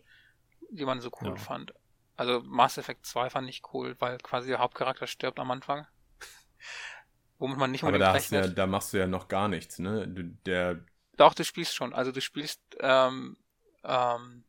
die 0.69 0.85
man 0.85 0.99
so 1.01 1.09
cool 1.21 1.29
ja. 1.29 1.35
fand. 1.35 1.73
Also 2.17 2.41
Mass 2.45 2.77
Effect 2.77 3.05
2 3.05 3.29
fand 3.29 3.49
ich 3.49 3.61
cool, 3.73 3.95
weil 3.99 4.17
quasi 4.19 4.49
der 4.49 4.59
Hauptcharakter 4.59 5.07
stirbt 5.07 5.39
am 5.39 5.51
Anfang. 5.51 5.85
Womit 7.39 7.57
man 7.57 7.71
nicht 7.71 7.83
unbedingt 7.83 8.03
Aber 8.03 8.13
da, 8.13 8.17
rechnet. 8.17 8.45
Ja, 8.45 8.51
da 8.51 8.67
machst 8.67 8.93
du 8.93 8.97
ja 8.97 9.07
noch 9.07 9.27
gar 9.27 9.47
nichts, 9.47 9.79
ne? 9.79 10.07
Du, 10.07 10.23
der 10.45 10.79
Doch, 11.17 11.33
du 11.33 11.43
spielst 11.43 11.75
schon. 11.75 11.93
Also 11.93 12.11
du 12.11 12.21
spielst 12.21 12.61
ähm, 12.79 13.35
ähm, 13.83 14.44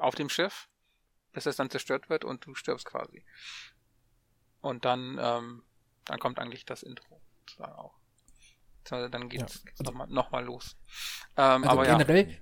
auf 0.00 0.14
dem 0.14 0.28
Schiff, 0.28 0.68
bis 1.32 1.46
es 1.46 1.56
dann 1.56 1.70
zerstört 1.70 2.10
wird 2.10 2.24
und 2.24 2.46
du 2.46 2.54
stirbst 2.54 2.86
quasi. 2.86 3.24
Und 4.60 4.84
dann, 4.84 5.18
ähm, 5.20 5.62
dann 6.04 6.18
kommt 6.18 6.38
eigentlich 6.38 6.64
das 6.64 6.82
Intro 6.82 7.20
sozusagen 7.40 7.72
auch. 7.72 7.94
Dann 8.84 9.28
geht's, 9.28 9.62
ja. 9.64 9.84
nochmal 9.84 10.06
noch 10.08 10.30
mal 10.30 10.44
los. 10.44 10.76
Ähm, 11.36 11.64
also 11.64 11.68
aber 11.68 11.84
generell, 11.84 12.30
ja. 12.30 12.36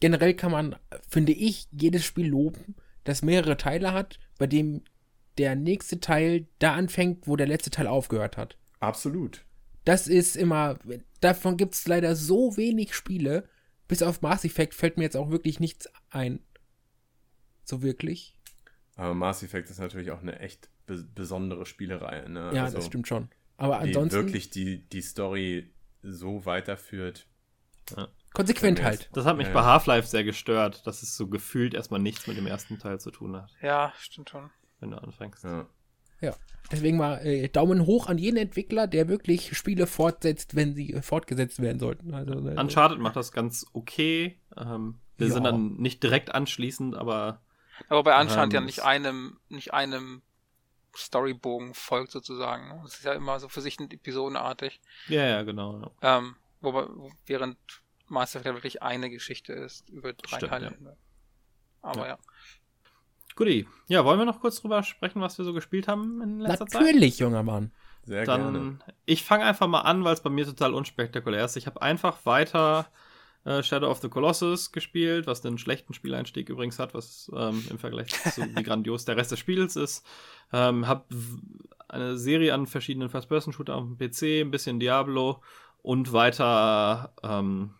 generell 0.00 0.34
kann 0.34 0.50
man, 0.50 0.76
finde 1.08 1.32
ich, 1.32 1.68
jedes 1.70 2.04
Spiel 2.04 2.28
loben, 2.28 2.76
das 3.04 3.22
mehrere 3.22 3.56
Teile 3.56 3.92
hat, 3.92 4.18
bei 4.38 4.46
dem 4.46 4.84
der 5.38 5.54
nächste 5.54 6.00
Teil 6.00 6.46
da 6.58 6.74
anfängt, 6.74 7.26
wo 7.26 7.36
der 7.36 7.46
letzte 7.46 7.70
Teil 7.70 7.86
aufgehört 7.86 8.36
hat. 8.36 8.56
Absolut. 8.80 9.44
Das 9.84 10.06
ist 10.06 10.36
immer, 10.36 10.78
davon 11.20 11.56
gibt 11.56 11.74
es 11.74 11.86
leider 11.86 12.16
so 12.16 12.56
wenig 12.56 12.94
Spiele. 12.94 13.48
Bis 13.88 14.02
auf 14.02 14.22
Mass 14.22 14.44
Effect 14.44 14.74
fällt 14.74 14.96
mir 14.96 15.04
jetzt 15.04 15.16
auch 15.16 15.30
wirklich 15.30 15.60
nichts 15.60 15.88
ein. 16.10 16.40
So 17.64 17.82
wirklich. 17.82 18.36
Aber 18.96 19.14
Mass 19.14 19.42
Effect 19.42 19.70
ist 19.70 19.78
natürlich 19.78 20.10
auch 20.10 20.20
eine 20.20 20.38
echt 20.40 20.68
be 20.86 21.04
besondere 21.14 21.66
Spielerei. 21.66 22.28
Ne? 22.28 22.50
Ja, 22.52 22.64
also, 22.64 22.76
das 22.76 22.86
stimmt 22.86 23.08
schon. 23.08 23.28
Aber 23.56 23.78
ansonsten. 23.78 24.18
Die 24.18 24.24
wirklich 24.26 24.50
die, 24.50 24.88
die 24.88 25.02
Story 25.02 25.70
so 26.02 26.44
weiterführt. 26.44 27.26
Ja. 27.96 28.08
Konsequent 28.32 28.82
halt. 28.82 29.10
Das 29.12 29.24
hat 29.26 29.36
mich 29.36 29.48
ja, 29.48 29.52
bei 29.52 29.62
Half-Life 29.62 30.08
sehr 30.08 30.24
gestört, 30.24 30.86
dass 30.86 31.02
es 31.02 31.16
so 31.16 31.28
gefühlt 31.28 31.74
erstmal 31.74 32.00
nichts 32.00 32.26
mit 32.26 32.36
dem 32.36 32.46
ersten 32.46 32.78
Teil 32.78 32.98
zu 32.98 33.10
tun 33.10 33.36
hat. 33.36 33.50
Ja, 33.60 33.92
stimmt 33.98 34.30
schon. 34.30 34.50
Wenn 34.80 34.90
du 34.90 34.96
anfängst. 34.96 35.44
Ja. 35.44 35.68
Ja, 36.22 36.36
deswegen 36.70 36.96
mal 36.98 37.18
äh, 37.26 37.48
Daumen 37.48 37.84
hoch 37.84 38.06
an 38.06 38.16
jeden 38.16 38.36
Entwickler, 38.36 38.86
der 38.86 39.08
wirklich 39.08 39.56
Spiele 39.56 39.88
fortsetzt, 39.88 40.54
wenn 40.54 40.72
sie 40.74 40.92
äh, 40.92 41.02
fortgesetzt 41.02 41.60
werden 41.60 41.80
sollten. 41.80 42.14
Also, 42.14 42.34
also, 42.34 42.48
Uncharted 42.48 43.00
macht 43.00 43.16
das 43.16 43.32
ganz 43.32 43.66
okay. 43.72 44.38
Ähm, 44.56 45.00
wir 45.18 45.26
ja. 45.26 45.34
sind 45.34 45.44
dann 45.44 45.74
nicht 45.76 46.02
direkt 46.02 46.34
anschließend, 46.34 46.94
aber. 46.94 47.42
Aber 47.88 48.02
bei 48.02 48.20
Uncharted 48.20 48.54
ähm, 48.54 48.60
ja 48.60 48.60
nicht 48.60 48.80
einem, 48.82 49.38
nicht 49.48 49.74
einem 49.74 50.22
Storybogen 50.96 51.74
folgt 51.74 52.12
sozusagen. 52.12 52.82
Es 52.84 52.94
ist 52.94 53.04
ja 53.04 53.12
immer 53.12 53.40
so 53.40 53.48
für 53.48 53.60
sich 53.60 53.80
episodenartig. 53.80 54.80
Ja, 55.08 55.24
ja, 55.24 55.42
genau. 55.42 55.92
Ja. 56.02 56.18
Ähm, 56.18 56.36
wobei, 56.60 56.86
während 57.26 57.56
Mass 58.08 58.34
Effect 58.34 58.46
ja 58.46 58.54
wirklich 58.54 58.82
eine 58.82 59.10
Geschichte 59.10 59.52
ist 59.52 59.88
über 59.88 60.12
drei 60.12 60.36
Stimmt, 60.36 60.50
Teile. 60.50 60.76
Ja. 60.84 60.96
Aber 61.82 62.00
ja. 62.02 62.08
ja. 62.08 62.18
Guti. 63.34 63.66
Ja, 63.88 64.04
wollen 64.04 64.18
wir 64.18 64.26
noch 64.26 64.40
kurz 64.40 64.60
drüber 64.60 64.82
sprechen, 64.82 65.20
was 65.20 65.38
wir 65.38 65.44
so 65.44 65.54
gespielt 65.54 65.88
haben 65.88 66.20
in 66.20 66.40
letzter 66.40 66.64
Natürlich, 66.64 66.72
Zeit? 66.72 66.94
Natürlich, 66.94 67.18
junger 67.18 67.42
Mann. 67.42 67.72
Sehr 68.04 68.24
Dann, 68.24 68.52
gerne. 68.52 68.78
Ich 69.06 69.24
fange 69.24 69.44
einfach 69.44 69.68
mal 69.68 69.82
an, 69.82 70.04
weil 70.04 70.12
es 70.12 70.22
bei 70.22 70.30
mir 70.30 70.44
total 70.44 70.74
unspektakulär 70.74 71.44
ist. 71.44 71.56
Ich 71.56 71.66
habe 71.66 71.80
einfach 71.80 72.26
weiter 72.26 72.86
äh, 73.44 73.62
Shadow 73.62 73.90
of 73.90 74.00
the 74.00 74.08
Colossus 74.08 74.72
gespielt, 74.72 75.26
was 75.26 75.44
einen 75.44 75.58
schlechten 75.58 75.94
Spieleinstieg 75.94 76.48
übrigens 76.48 76.78
hat, 76.78 76.94
was 76.94 77.30
ähm, 77.36 77.64
im 77.70 77.78
Vergleich 77.78 78.08
zu 78.32 78.42
wie 78.56 78.62
grandios 78.62 79.04
der 79.04 79.16
Rest 79.16 79.32
des 79.32 79.38
Spiels 79.38 79.76
ist. 79.76 80.06
Ähm, 80.52 80.86
hab 80.86 81.08
eine 81.88 82.16
Serie 82.16 82.54
an 82.54 82.66
verschiedenen 82.66 83.10
First-Person-Shooter 83.10 83.74
auf 83.74 83.84
dem 83.84 83.98
PC, 83.98 84.42
ein 84.42 84.50
bisschen 84.50 84.80
Diablo 84.80 85.42
und 85.82 86.12
weiter 86.12 87.12
ähm, 87.22 87.74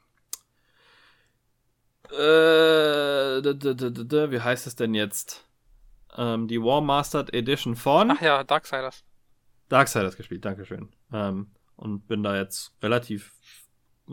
äh, 2.11 3.43
wie 3.43 4.41
heißt 4.41 4.67
es 4.67 4.77
denn 4.77 4.95
jetzt? 4.95 5.47
Ähm, 6.17 6.47
die 6.47 6.61
War 6.61 6.81
Mastered 6.81 7.33
Edition 7.33 7.75
von. 7.75 8.11
Ach 8.11 8.21
ja, 8.21 8.45
Darksiders. 8.45 9.05
Darksiders 9.69 10.17
gespielt, 10.17 10.45
Dankeschön. 10.45 10.91
Ähm, 11.13 11.51
und 11.77 12.07
bin 12.07 12.23
da 12.23 12.37
jetzt 12.37 12.75
relativ 12.83 13.33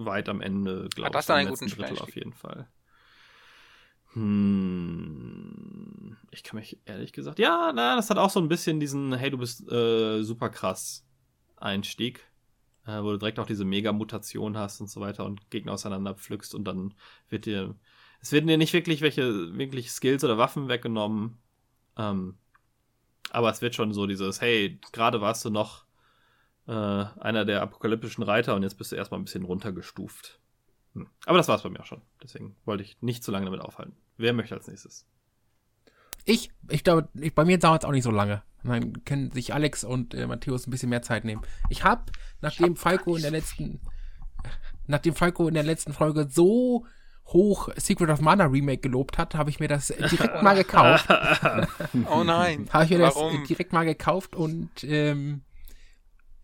weit 0.06 0.30
am 0.30 0.42
Ende, 0.42 0.88
glaube 0.94 1.10
ich. 1.10 1.14
Das 1.14 1.26
ist 1.26 1.32
ein 1.32 1.48
guten 1.48 1.68
Drittel 1.68 2.00
auf 2.00 2.16
jeden 2.16 2.34
Fall. 2.34 2.68
Hm, 4.14 5.38
ich 6.32 6.44
kann 6.44 6.60
mich 6.60 6.80
ehrlich 6.86 7.14
gesagt, 7.14 7.38
ja, 7.40 7.72
na, 7.74 7.96
das 7.96 8.10
hat 8.10 8.18
auch 8.18 8.32
so 8.32 8.40
ein 8.40 8.48
bisschen 8.48 8.80
diesen, 8.80 9.14
hey, 9.14 9.30
du 9.30 9.38
bist 9.38 9.72
äh, 9.72 10.24
super 10.24 10.50
krass 10.50 11.06
Einstieg, 11.58 12.26
äh, 12.86 13.02
wo 13.04 13.12
du 13.12 13.18
direkt 13.18 13.40
auch 13.40 13.46
diese 13.46 13.66
Mega-Mutation 13.66 14.58
hast 14.58 14.82
und 14.82 14.90
so 14.90 15.00
weiter 15.00 15.26
und 15.26 15.52
Gegner 15.52 15.74
auseinander 15.74 16.16
pflückst 16.16 16.56
und 16.56 16.64
dann 16.64 16.96
wird 17.30 17.46
dir 17.46 17.76
es 18.22 18.32
werden 18.32 18.48
dir 18.48 18.58
nicht 18.58 18.74
wirklich 18.74 19.02
welche, 19.02 19.58
wirklich 19.58 19.92
Skills 19.92 20.24
oder 20.24 20.38
Waffen 20.38 20.68
weggenommen. 20.68 21.38
Ähm, 21.98 22.38
aber 23.32 23.50
es 23.50 23.62
wird 23.62 23.76
schon 23.76 23.94
so 23.94 24.08
dieses, 24.08 24.42
hey, 24.42 24.80
gerade 24.92 25.22
warst 25.22 25.46
du 25.46 25.50
noch 25.50 25.86
äh, 26.70 27.06
einer 27.20 27.46
der 27.46 27.64
apokalyptischen 27.64 28.24
Reiter 28.24 28.56
und 28.56 28.62
jetzt 28.62 28.78
bist 28.78 28.91
du 28.91 28.96
erstmal 28.96 29.20
ein 29.20 29.26
bisschen 29.26 29.44
runtergestuft. 29.44 30.40
Hm. 30.94 31.08
Aber 31.26 31.38
das 31.38 31.48
war 31.48 31.56
es 31.56 31.64
bei 31.64 31.70
mir 31.70 31.80
auch 31.80 31.86
schon. 31.86 32.04
Deswegen 32.22 32.56
wollte 32.64 32.84
ich 32.84 33.02
nicht 33.02 33.24
zu 33.24 33.32
lange 33.32 33.46
damit 33.46 33.62
aufhalten. 33.62 33.96
Wer 34.18 34.34
möchte 34.34 34.54
als 34.54 34.68
nächstes? 34.68 35.08
Ich, 36.26 36.52
ich 36.70 36.84
glaube, 36.84 37.10
ich, 37.16 37.34
bei 37.34 37.44
mir 37.44 37.58
dauert 37.58 37.84
es 37.84 37.88
auch 37.88 37.91
nicht 37.91 38.04
so 38.04 38.12
lange. 38.12 38.44
Dann 38.64 39.04
können 39.04 39.32
sich 39.32 39.54
Alex 39.54 39.84
und 39.84 40.14
äh, 40.14 40.28
Matthäus 40.28 40.68
ein 40.68 40.72
bisschen 40.72 40.90
mehr 40.90 41.02
Zeit 41.02 41.26
nehmen. 41.26 41.41
Ich 41.70 41.84
habe, 41.84 42.12
nachdem 42.41 42.74
ich 42.74 42.78
hab 42.78 42.78
Falco 42.80 43.16
in 43.16 43.24
der 43.24 43.32
letzten, 43.32 43.80
nachdem 44.86 45.16
Falco 45.16 45.48
in 45.48 45.56
der 45.56 45.64
letzten 45.64 45.94
Folge 45.94 46.28
so 46.30 46.86
hoch 47.26 47.70
Secret 47.78 48.10
of 48.10 48.22
Mana 48.22 48.46
Remake 48.46 48.82
gelobt 48.82 49.18
hat, 49.18 49.34
habe 49.34 49.50
ich 49.50 49.60
mir 49.60 49.70
das 49.70 49.88
direkt 49.88 50.44
mal 50.44 50.56
gekauft. 50.56 51.08
oh 52.12 52.24
nein. 52.24 52.68
habe 52.72 52.84
ich 52.84 52.90
mir 52.91 53.00
Warum? 53.00 53.40
das 53.40 53.48
direkt 53.48 53.74
mal 53.74 53.86
gekauft 53.86 54.36
und 54.36 54.84
ähm, 54.84 55.41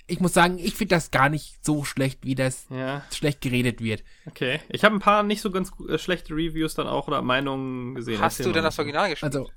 ich 0.07 0.19
muss 0.19 0.33
sagen, 0.33 0.59
ich 0.59 0.75
finde 0.75 0.95
das 0.95 1.11
gar 1.11 1.29
nicht 1.29 1.65
so 1.65 1.83
schlecht, 1.83 2.19
wie 2.23 2.35
das 2.35 2.67
ja. 2.69 3.03
schlecht 3.11 3.41
geredet 3.41 3.81
wird. 3.81 4.03
Okay. 4.25 4.59
Ich 4.69 4.83
habe 4.83 4.95
ein 4.95 4.99
paar 4.99 5.23
nicht 5.23 5.41
so 5.41 5.51
ganz 5.51 5.71
äh, 5.87 5.97
schlechte 5.97 6.33
Reviews 6.33 6.75
dann 6.75 6.87
auch 6.87 7.07
oder 7.07 7.21
Meinungen 7.21 7.95
gesehen. 7.95 8.21
Hast 8.21 8.39
Erzähl 8.39 8.51
du 8.51 8.53
denn 8.53 8.63
das 8.63 8.77
Original 8.77 9.09
gespielt? 9.09 9.35
Also, 9.35 9.49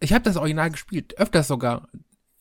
ich 0.00 0.12
habe 0.12 0.24
das 0.24 0.36
Original 0.36 0.70
gespielt, 0.70 1.18
öfters 1.18 1.48
sogar. 1.48 1.88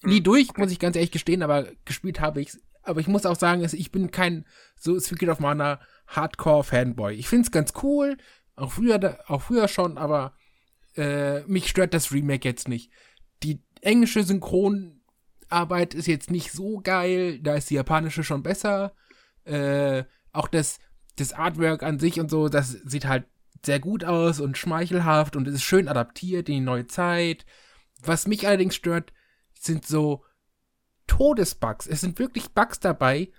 Nie 0.02 0.18
hm. 0.18 0.24
durch, 0.24 0.58
muss 0.58 0.72
ich 0.72 0.80
ganz 0.80 0.96
ehrlich 0.96 1.12
gestehen, 1.12 1.44
aber 1.44 1.68
gespielt 1.86 2.20
habe 2.20 2.42
ich 2.42 2.52
Aber 2.84 3.00
ich 3.00 3.08
muss 3.08 3.26
auch 3.26 3.36
sagen, 3.36 3.66
ich 3.72 3.92
bin 3.92 4.12
kein 4.12 4.46
so 4.76 4.98
Secret 5.00 5.30
of 5.30 5.40
Mana 5.40 5.80
Hardcore-Fanboy. 6.08 7.14
Ich 7.14 7.28
finde 7.30 7.46
es 7.46 7.52
ganz 7.52 7.74
cool, 7.84 8.18
auch 8.56 8.72
früher, 8.72 9.20
auch 9.28 9.42
früher 9.42 9.68
schon, 9.68 9.98
aber 9.98 10.34
äh, 10.96 11.42
mich 11.44 11.70
stört 11.70 11.94
das 11.94 12.12
Remake 12.12 12.48
jetzt 12.48 12.68
nicht. 12.68 12.92
Die 13.44 13.62
englische 13.82 14.24
Synchronarbeit 15.50 15.94
ist 15.94 16.08
jetzt 16.08 16.32
nicht 16.32 16.52
so 16.52 16.80
geil, 16.80 17.40
da 17.40 17.56
ist 17.56 17.70
die 17.70 17.76
japanische 17.76 18.24
schon 18.24 18.44
besser. 18.44 18.94
Äh, 19.46 20.04
auch 20.32 20.48
das, 20.48 20.80
das 21.18 21.34
Artwork 21.34 21.84
an 21.84 22.00
sich 22.00 22.20
und 22.20 22.30
so, 22.30 22.50
das 22.50 22.72
sieht 22.72 23.06
halt 23.06 23.26
sehr 23.66 23.80
gut 23.80 24.04
aus 24.06 24.40
und 24.40 24.58
schmeichelhaft 24.58 25.36
und 25.36 25.48
ist 25.48 25.64
schön 25.64 25.88
adaptiert 25.88 26.48
in 26.50 26.56
die 26.56 26.62
neue 26.62 26.88
Zeit. 26.88 27.46
Was 28.02 28.28
mich 28.28 28.48
allerdings 28.48 28.76
stört, 28.76 29.12
sind 29.54 29.86
so 29.86 30.24
Todesbugs. 31.08 31.88
Es 31.88 32.02
sind 32.02 32.20
wirklich 32.20 32.50
Bugs 32.52 32.80
dabei, 32.80 33.32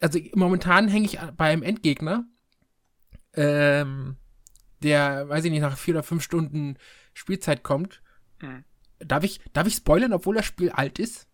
also 0.00 0.18
momentan 0.34 0.88
hänge 0.88 1.06
ich 1.06 1.18
bei 1.36 1.52
einem 1.52 1.62
Endgegner, 1.62 2.26
ähm, 3.34 4.16
der, 4.82 5.28
weiß 5.28 5.44
ich 5.44 5.50
nicht, 5.50 5.60
nach 5.60 5.78
vier 5.78 5.94
oder 5.94 6.02
fünf 6.02 6.22
Stunden 6.22 6.76
Spielzeit 7.12 7.62
kommt. 7.62 8.02
Mhm. 8.40 8.64
Darf 9.06 9.24
ich, 9.24 9.40
darf 9.52 9.66
ich 9.66 9.74
spoilern, 9.74 10.12
obwohl 10.12 10.36
das 10.36 10.46
Spiel 10.46 10.70
alt 10.70 10.98
ist? 10.98 11.26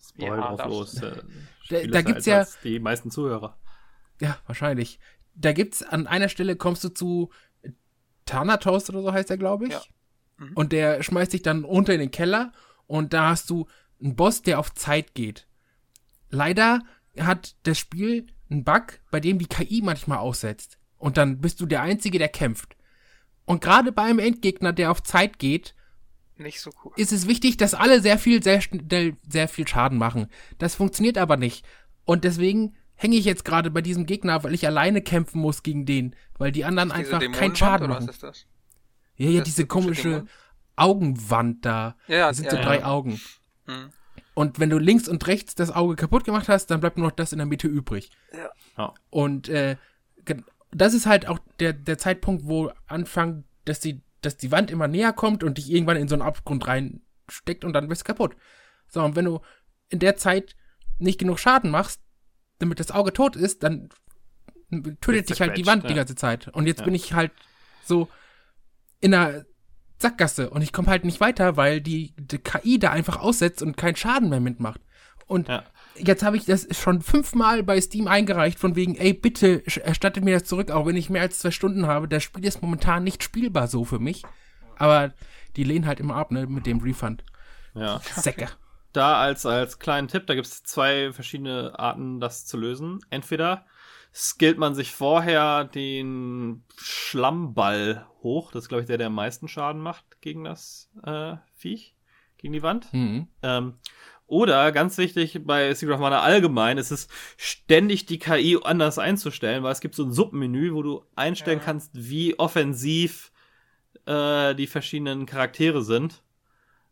Spoil 0.00 0.38
ja, 0.38 0.54
drauf 0.54 0.66
los. 0.66 1.02
Äh, 1.02 1.22
da, 1.68 1.86
da 1.86 2.02
gibt's 2.02 2.26
ja 2.26 2.46
die 2.62 2.78
meisten 2.78 3.10
Zuhörer. 3.10 3.58
Ja, 4.20 4.38
wahrscheinlich. 4.46 4.98
Da 5.34 5.52
gibt's 5.52 5.82
an 5.82 6.06
einer 6.06 6.28
Stelle 6.28 6.56
kommst 6.56 6.84
du 6.84 6.88
zu 6.88 7.30
Thanatos 8.24 8.88
oder 8.90 9.02
so 9.02 9.12
heißt 9.12 9.30
er, 9.30 9.38
glaube 9.38 9.66
ich. 9.66 9.72
Ja. 9.72 9.82
Mhm. 10.38 10.52
Und 10.54 10.72
der 10.72 11.02
schmeißt 11.02 11.32
dich 11.32 11.42
dann 11.42 11.64
runter 11.64 11.94
in 11.94 12.00
den 12.00 12.10
Keller 12.10 12.52
und 12.86 13.12
da 13.12 13.30
hast 13.30 13.50
du 13.50 13.66
einen 14.00 14.16
Boss, 14.16 14.42
der 14.42 14.58
auf 14.58 14.74
Zeit 14.74 15.14
geht. 15.14 15.46
Leider 16.30 16.82
hat 17.18 17.56
das 17.62 17.78
Spiel 17.78 18.26
einen 18.50 18.64
Bug, 18.64 19.00
bei 19.10 19.20
dem 19.20 19.38
die 19.38 19.46
KI 19.46 19.80
manchmal 19.82 20.18
aussetzt. 20.18 20.78
Und 20.98 21.16
dann 21.16 21.40
bist 21.40 21.60
du 21.60 21.66
der 21.66 21.82
Einzige, 21.82 22.18
der 22.18 22.28
kämpft. 22.28 22.76
Und 23.44 23.60
gerade 23.60 23.92
bei 23.92 24.02
einem 24.02 24.18
Endgegner, 24.18 24.72
der 24.72 24.90
auf 24.90 25.02
Zeit 25.02 25.38
geht, 25.38 25.74
nicht 26.38 26.60
so 26.60 26.70
cool. 26.84 26.92
Ist 26.96 27.12
es 27.12 27.26
wichtig, 27.26 27.56
dass 27.56 27.74
alle 27.74 28.00
sehr 28.00 28.18
viel, 28.18 28.42
sehr 28.42 28.60
schnell, 28.60 29.16
sehr 29.28 29.48
viel 29.48 29.66
Schaden 29.66 29.98
machen. 29.98 30.28
Das 30.58 30.74
funktioniert 30.74 31.18
aber 31.18 31.36
nicht. 31.36 31.64
Und 32.04 32.24
deswegen 32.24 32.76
hänge 32.94 33.16
ich 33.16 33.24
jetzt 33.24 33.44
gerade 33.44 33.70
bei 33.70 33.82
diesem 33.82 34.06
Gegner, 34.06 34.42
weil 34.44 34.54
ich 34.54 34.66
alleine 34.66 35.02
kämpfen 35.02 35.40
muss 35.40 35.62
gegen 35.62 35.86
den, 35.86 36.16
weil 36.38 36.52
die 36.52 36.64
anderen 36.64 36.92
einfach 36.92 37.20
keinen 37.32 37.56
Schaden 37.56 37.88
machen. 37.88 38.06
Was 38.06 38.14
ist 38.14 38.22
das? 38.22 38.46
Ja, 39.16 39.30
ja, 39.30 39.38
das 39.38 39.48
diese 39.48 39.66
komische 39.66 40.26
Augenwand 40.76 41.64
da. 41.64 41.96
Ja, 42.06 42.16
ja, 42.16 42.28
das 42.28 42.38
sind 42.38 42.46
ja, 42.46 42.52
so 42.52 42.56
drei 42.58 42.80
ja. 42.80 42.86
Augen. 42.86 43.20
Hm. 43.66 43.90
Und 44.34 44.60
wenn 44.60 44.68
du 44.68 44.78
links 44.78 45.08
und 45.08 45.26
rechts 45.26 45.54
das 45.54 45.70
Auge 45.70 45.96
kaputt 45.96 46.24
gemacht 46.24 46.48
hast, 46.50 46.66
dann 46.66 46.80
bleibt 46.80 46.98
nur 46.98 47.06
noch 47.06 47.16
das 47.16 47.32
in 47.32 47.38
der 47.38 47.46
Mitte 47.46 47.68
übrig. 47.68 48.10
Ja. 48.76 48.92
Und 49.08 49.48
äh, 49.48 49.76
das 50.72 50.92
ist 50.92 51.06
halt 51.06 51.26
auch 51.26 51.38
der, 51.58 51.72
der 51.72 51.96
Zeitpunkt, 51.96 52.46
wo 52.46 52.70
anfangen, 52.86 53.44
dass 53.64 53.80
die, 53.80 54.02
dass 54.26 54.36
die 54.36 54.50
Wand 54.52 54.70
immer 54.70 54.88
näher 54.88 55.12
kommt 55.12 55.44
und 55.44 55.58
dich 55.58 55.70
irgendwann 55.70 55.96
in 55.96 56.08
so 56.08 56.14
einen 56.14 56.22
Abgrund 56.22 56.66
reinsteckt 56.66 57.64
und 57.64 57.72
dann 57.72 57.88
bist 57.88 58.02
du 58.02 58.04
kaputt. 58.06 58.36
So, 58.88 59.02
und 59.02 59.16
wenn 59.16 59.24
du 59.24 59.40
in 59.88 59.98
der 59.98 60.16
Zeit 60.16 60.56
nicht 60.98 61.18
genug 61.18 61.38
Schaden 61.38 61.70
machst, 61.70 62.00
damit 62.58 62.80
das 62.80 62.90
Auge 62.90 63.12
tot 63.12 63.36
ist, 63.36 63.62
dann 63.62 63.88
tötet 65.00 65.30
dich 65.30 65.40
halt 65.40 65.56
die 65.56 65.66
Wand 65.66 65.84
ja. 65.84 65.88
die 65.88 65.94
ganze 65.94 66.14
Zeit. 66.14 66.48
Und 66.48 66.66
jetzt 66.66 66.80
ja. 66.80 66.84
bin 66.84 66.94
ich 66.94 67.12
halt 67.12 67.32
so 67.84 68.08
in 69.00 69.14
einer 69.14 69.44
Sackgasse 69.98 70.50
und 70.50 70.62
ich 70.62 70.72
komme 70.72 70.88
halt 70.88 71.04
nicht 71.04 71.20
weiter, 71.20 71.56
weil 71.56 71.80
die, 71.80 72.14
die, 72.18 72.38
KI 72.38 72.78
da 72.78 72.90
einfach 72.90 73.18
aussetzt 73.20 73.62
und 73.62 73.76
keinen 73.76 73.96
Schaden 73.96 74.28
mehr 74.28 74.40
mitmacht. 74.40 74.80
Und 75.26 75.48
ja. 75.48 75.64
Jetzt 75.98 76.22
habe 76.22 76.36
ich 76.36 76.44
das 76.44 76.66
schon 76.76 77.02
fünfmal 77.02 77.62
bei 77.62 77.80
Steam 77.80 78.08
eingereicht, 78.08 78.58
von 78.58 78.76
wegen, 78.76 78.94
ey, 78.96 79.12
bitte 79.12 79.62
erstattet 79.84 80.24
mir 80.24 80.38
das 80.38 80.48
zurück, 80.48 80.70
auch 80.70 80.86
wenn 80.86 80.96
ich 80.96 81.10
mehr 81.10 81.22
als 81.22 81.38
zwei 81.38 81.50
Stunden 81.50 81.86
habe. 81.86 82.08
Das 82.08 82.22
Spiel 82.22 82.44
ist 82.44 82.62
momentan 82.62 83.04
nicht 83.04 83.22
spielbar 83.22 83.68
so 83.68 83.84
für 83.84 83.98
mich. 83.98 84.22
Aber 84.76 85.14
die 85.56 85.64
lehnen 85.64 85.86
halt 85.86 86.00
immer 86.00 86.16
ab, 86.16 86.30
ne, 86.30 86.46
mit 86.46 86.66
dem 86.66 86.80
Refund. 86.80 87.24
Ja. 87.74 88.00
Säcke. 88.14 88.48
Da 88.92 89.20
als, 89.20 89.44
als 89.44 89.78
kleinen 89.78 90.08
Tipp, 90.08 90.26
da 90.26 90.34
gibt 90.34 90.46
es 90.46 90.62
zwei 90.62 91.12
verschiedene 91.12 91.78
Arten, 91.78 92.20
das 92.20 92.46
zu 92.46 92.56
lösen. 92.56 93.00
Entweder 93.10 93.66
skillt 94.14 94.56
man 94.56 94.74
sich 94.74 94.92
vorher 94.92 95.64
den 95.64 96.64
Schlammball 96.78 98.06
hoch. 98.22 98.52
Das 98.52 98.64
ist, 98.64 98.68
glaube 98.68 98.80
ich, 98.80 98.86
der, 98.86 98.96
der 98.96 99.08
am 99.08 99.14
meisten 99.14 99.48
Schaden 99.48 99.82
macht 99.82 100.22
gegen 100.22 100.44
das 100.44 100.90
äh, 101.04 101.36
Viech, 101.54 101.94
gegen 102.38 102.54
die 102.54 102.62
Wand. 102.62 102.90
Mhm. 102.94 103.28
Ähm, 103.42 103.74
oder, 104.26 104.72
ganz 104.72 104.98
wichtig, 104.98 105.40
bei 105.44 105.72
Secret 105.74 105.94
of 105.94 106.00
Mana 106.00 106.20
allgemein 106.20 106.78
ist 106.78 106.90
es 106.90 107.06
ständig 107.36 108.06
die 108.06 108.18
KI 108.18 108.58
anders 108.62 108.98
einzustellen, 108.98 109.62
weil 109.62 109.72
es 109.72 109.80
gibt 109.80 109.94
so 109.94 110.04
ein 110.04 110.12
Submenü, 110.12 110.74
wo 110.74 110.82
du 110.82 111.04
einstellen 111.14 111.60
ja. 111.60 111.64
kannst, 111.64 111.90
wie 111.94 112.38
offensiv 112.38 113.30
äh, 114.06 114.54
die 114.54 114.66
verschiedenen 114.66 115.26
Charaktere 115.26 115.82
sind. 115.82 116.22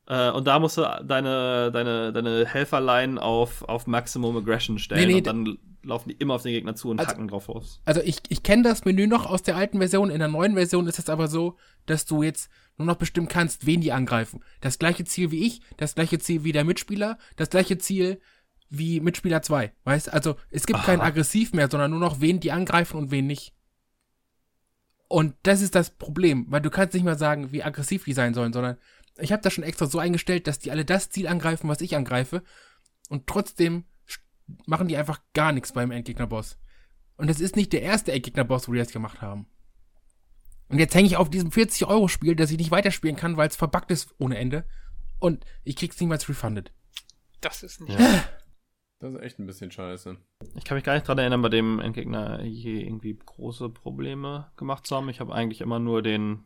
Äh, 0.07 0.31
und 0.31 0.47
da 0.47 0.59
musst 0.59 0.77
du 0.77 0.83
deine, 0.83 1.73
deine, 1.73 2.13
deine 2.13 2.47
Helferlein 2.47 3.19
auf, 3.19 3.63
auf 3.63 3.87
Maximum 3.87 4.37
Aggression 4.37 4.79
stellen. 4.79 5.01
Nee, 5.01 5.15
nee, 5.15 5.19
und 5.19 5.27
dann 5.27 5.59
laufen 5.83 6.11
die 6.11 6.17
immer 6.17 6.35
auf 6.35 6.43
den 6.43 6.53
Gegner 6.53 6.75
zu 6.75 6.91
und 6.91 7.01
also, 7.01 7.11
hacken 7.11 7.29
drauf 7.29 7.49
aus. 7.49 7.81
Also 7.85 8.01
ich, 8.01 8.19
ich 8.29 8.43
kenne 8.43 8.63
das 8.63 8.85
Menü 8.85 9.07
noch 9.07 9.27
aus 9.27 9.43
der 9.43 9.57
alten 9.57 9.79
Version. 9.79 10.11
In 10.11 10.19
der 10.19 10.29
neuen 10.29 10.55
Version 10.55 10.87
ist 10.87 10.99
es 10.99 11.09
aber 11.09 11.29
so, 11.29 11.57
dass 11.87 12.07
du 12.07 12.23
jetzt 12.23 12.51
nur 12.77 12.87
noch 12.87 12.97
bestimmen 12.97 13.29
kannst, 13.29 13.67
wen 13.67 13.81
die 13.81 13.93
angreifen. 13.93 14.43
Das 14.61 14.79
gleiche 14.79 15.05
Ziel 15.05 15.31
wie 15.31 15.47
ich, 15.47 15.61
das 15.77 15.95
gleiche 15.95 16.19
Ziel 16.19 16.45
wie 16.45 16.53
der 16.53 16.65
Mitspieler, 16.65 17.19
das 17.37 17.51
gleiche 17.51 17.79
Ziel 17.79 18.21
wie 18.71 19.01
Mitspieler 19.01 19.43
2. 19.43 19.73
Weißt 19.85 20.13
also 20.13 20.37
es 20.51 20.67
gibt 20.67 20.81
Aha. 20.81 20.87
kein 20.87 21.01
Aggressiv 21.01 21.53
mehr, 21.53 21.71
sondern 21.71 21.91
nur 21.91 22.01
noch 22.01 22.21
wen 22.21 22.41
die 22.41 22.53
angreifen 22.53 22.97
und 22.97 23.11
wen 23.11 23.27
nicht. 23.27 23.55
Und 25.09 25.37
das 25.45 25.61
ist 25.61 25.75
das 25.75 25.91
Problem, 25.91 26.47
weil 26.49 26.61
du 26.61 26.71
kannst 26.71 26.95
nicht 26.95 27.05
mal 27.05 27.19
sagen, 27.19 27.53
wie 27.53 27.63
aggressiv 27.63 28.05
die 28.05 28.15
sein 28.15 28.35
sollen, 28.35 28.53
sondern 28.53 28.79
ich 29.17 29.33
habe 29.33 29.43
das 29.43 29.53
schon 29.53 29.63
extra 29.63 29.87
so 29.87 29.99
eingestellt, 29.99 30.47
dass 30.47 30.59
die 30.59 30.71
alle 30.71 30.85
das 30.85 31.11
Ziel 31.11 31.29
angreifen, 31.29 31.69
was 31.69 31.81
ich 31.81 31.95
angreife. 31.95 32.43
Und 33.09 33.27
trotzdem 33.27 33.85
machen 34.67 34.89
die 34.89 34.97
einfach 34.97 35.21
gar 35.35 35.53
nichts 35.53 35.73
beim 35.73 35.91
Endgegnerboss. 35.91 36.59
Und 37.17 37.31
das 37.31 37.41
ist 37.41 37.55
nicht 37.55 37.73
der 37.73 37.83
erste 37.83 38.13
Endgegnerboss, 38.13 38.67
wo 38.67 38.73
die 38.73 38.79
das 38.79 38.91
gemacht 38.91 39.23
haben. 39.23 39.47
Und 40.69 40.79
jetzt 40.79 40.95
hänge 40.95 41.07
ich 41.07 41.17
auf 41.17 41.31
diesem 41.31 41.51
40-Euro-Spiel, 41.51 42.37
das 42.37 42.51
ich 42.51 42.59
nicht 42.59 42.71
weiterspielen 42.71 43.17
kann, 43.17 43.37
weil 43.37 43.49
es 43.49 43.57
verbuggt 43.57 43.91
ist 43.91 44.15
ohne 44.19 44.39
Ende. 44.39 44.65
Und 45.19 45.45
ich 45.63 45.77
krieg's 45.77 46.01
niemals 46.01 46.29
refunded. 46.29 46.73
Das 47.41 47.63
ist 47.63 47.81
nicht. 47.81 47.99
Ja. 47.99 48.25
Das 49.01 49.13
ist 49.13 49.21
echt 49.21 49.39
ein 49.39 49.47
bisschen 49.47 49.71
scheiße. 49.71 50.17
Ich 50.55 50.65
kann 50.65 50.77
mich 50.77 50.85
gar 50.85 50.95
nicht 50.95 51.07
dran 51.07 51.19
erinnern, 51.19 51.43
bei 51.43 51.51
dem 51.51 51.79
Endgegner 51.79 52.43
je 52.43 52.81
irgendwie 52.81 53.15
große 53.15 53.69
Probleme 53.69 54.51
gemacht 54.57 54.87
zu 54.87 54.97
haben. 54.97 55.11
Ich 55.11 55.21
habe 55.21 55.35
eigentlich 55.35 55.61
immer 55.61 55.79
nur 55.79 56.01
den, 56.01 56.45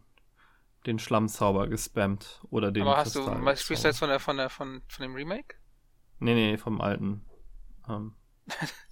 den 0.85 0.99
Schlammzauber 0.99 1.69
gespammt 1.69 2.41
oder 2.51 2.73
den. 2.73 2.83
Aber 2.83 2.97
hast 2.97 3.15
du, 3.15 3.25
was 3.25 3.63
spielst 3.63 3.85
du 3.85 3.89
jetzt 3.89 3.99
von 4.01 4.09
der, 4.09 4.19
von 4.19 4.37
der, 4.39 4.51
von, 4.51 4.83
von 4.89 5.03
dem 5.05 5.15
Remake? 5.15 5.57
Nee, 6.19 6.35
nee, 6.35 6.57
vom 6.57 6.81
alten. 6.81 7.25
Ähm, 7.89 8.15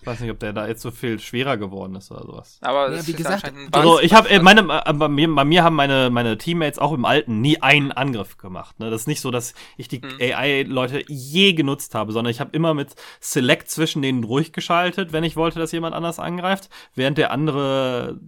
ich 0.00 0.06
weiß 0.06 0.20
nicht, 0.20 0.30
ob 0.30 0.38
der 0.38 0.52
da 0.52 0.66
jetzt 0.66 0.82
so 0.82 0.90
viel 0.90 1.18
schwerer 1.18 1.56
geworden 1.56 1.94
ist 1.96 2.10
oder 2.10 2.22
sowas. 2.22 2.58
Aber 2.60 2.92
ja, 2.92 3.06
wie 3.06 3.12
gesagt, 3.12 3.52
also 3.72 4.00
ich 4.00 4.14
habe 4.14 4.28
äh, 4.28 4.40
meine 4.40 4.82
äh, 4.84 4.92
bei 4.92 5.08
mir, 5.08 5.34
bei 5.34 5.44
mir 5.44 5.64
haben 5.64 5.76
meine 5.76 6.10
meine 6.10 6.38
Teammates 6.38 6.78
auch 6.78 6.92
im 6.92 7.04
alten 7.04 7.40
nie 7.40 7.60
einen 7.62 7.92
Angriff 7.92 8.36
gemacht. 8.36 8.78
Ne? 8.78 8.90
Das 8.90 9.02
ist 9.02 9.06
nicht 9.06 9.20
so, 9.20 9.30
dass 9.30 9.54
ich 9.76 9.88
die 9.88 10.00
mhm. 10.00 10.18
AI-Leute 10.20 11.04
je 11.08 11.52
genutzt 11.54 11.94
habe, 11.94 12.12
sondern 12.12 12.30
ich 12.30 12.40
habe 12.40 12.50
immer 12.52 12.74
mit 12.74 12.94
Select 13.20 13.70
zwischen 13.70 14.02
denen 14.02 14.24
ruhig 14.24 14.52
geschaltet, 14.52 15.12
wenn 15.12 15.24
ich 15.24 15.36
wollte, 15.36 15.58
dass 15.58 15.72
jemand 15.72 15.94
anders 15.94 16.18
angreift, 16.18 16.68
während 16.94 17.18
der 17.18 17.30
andere 17.30 18.18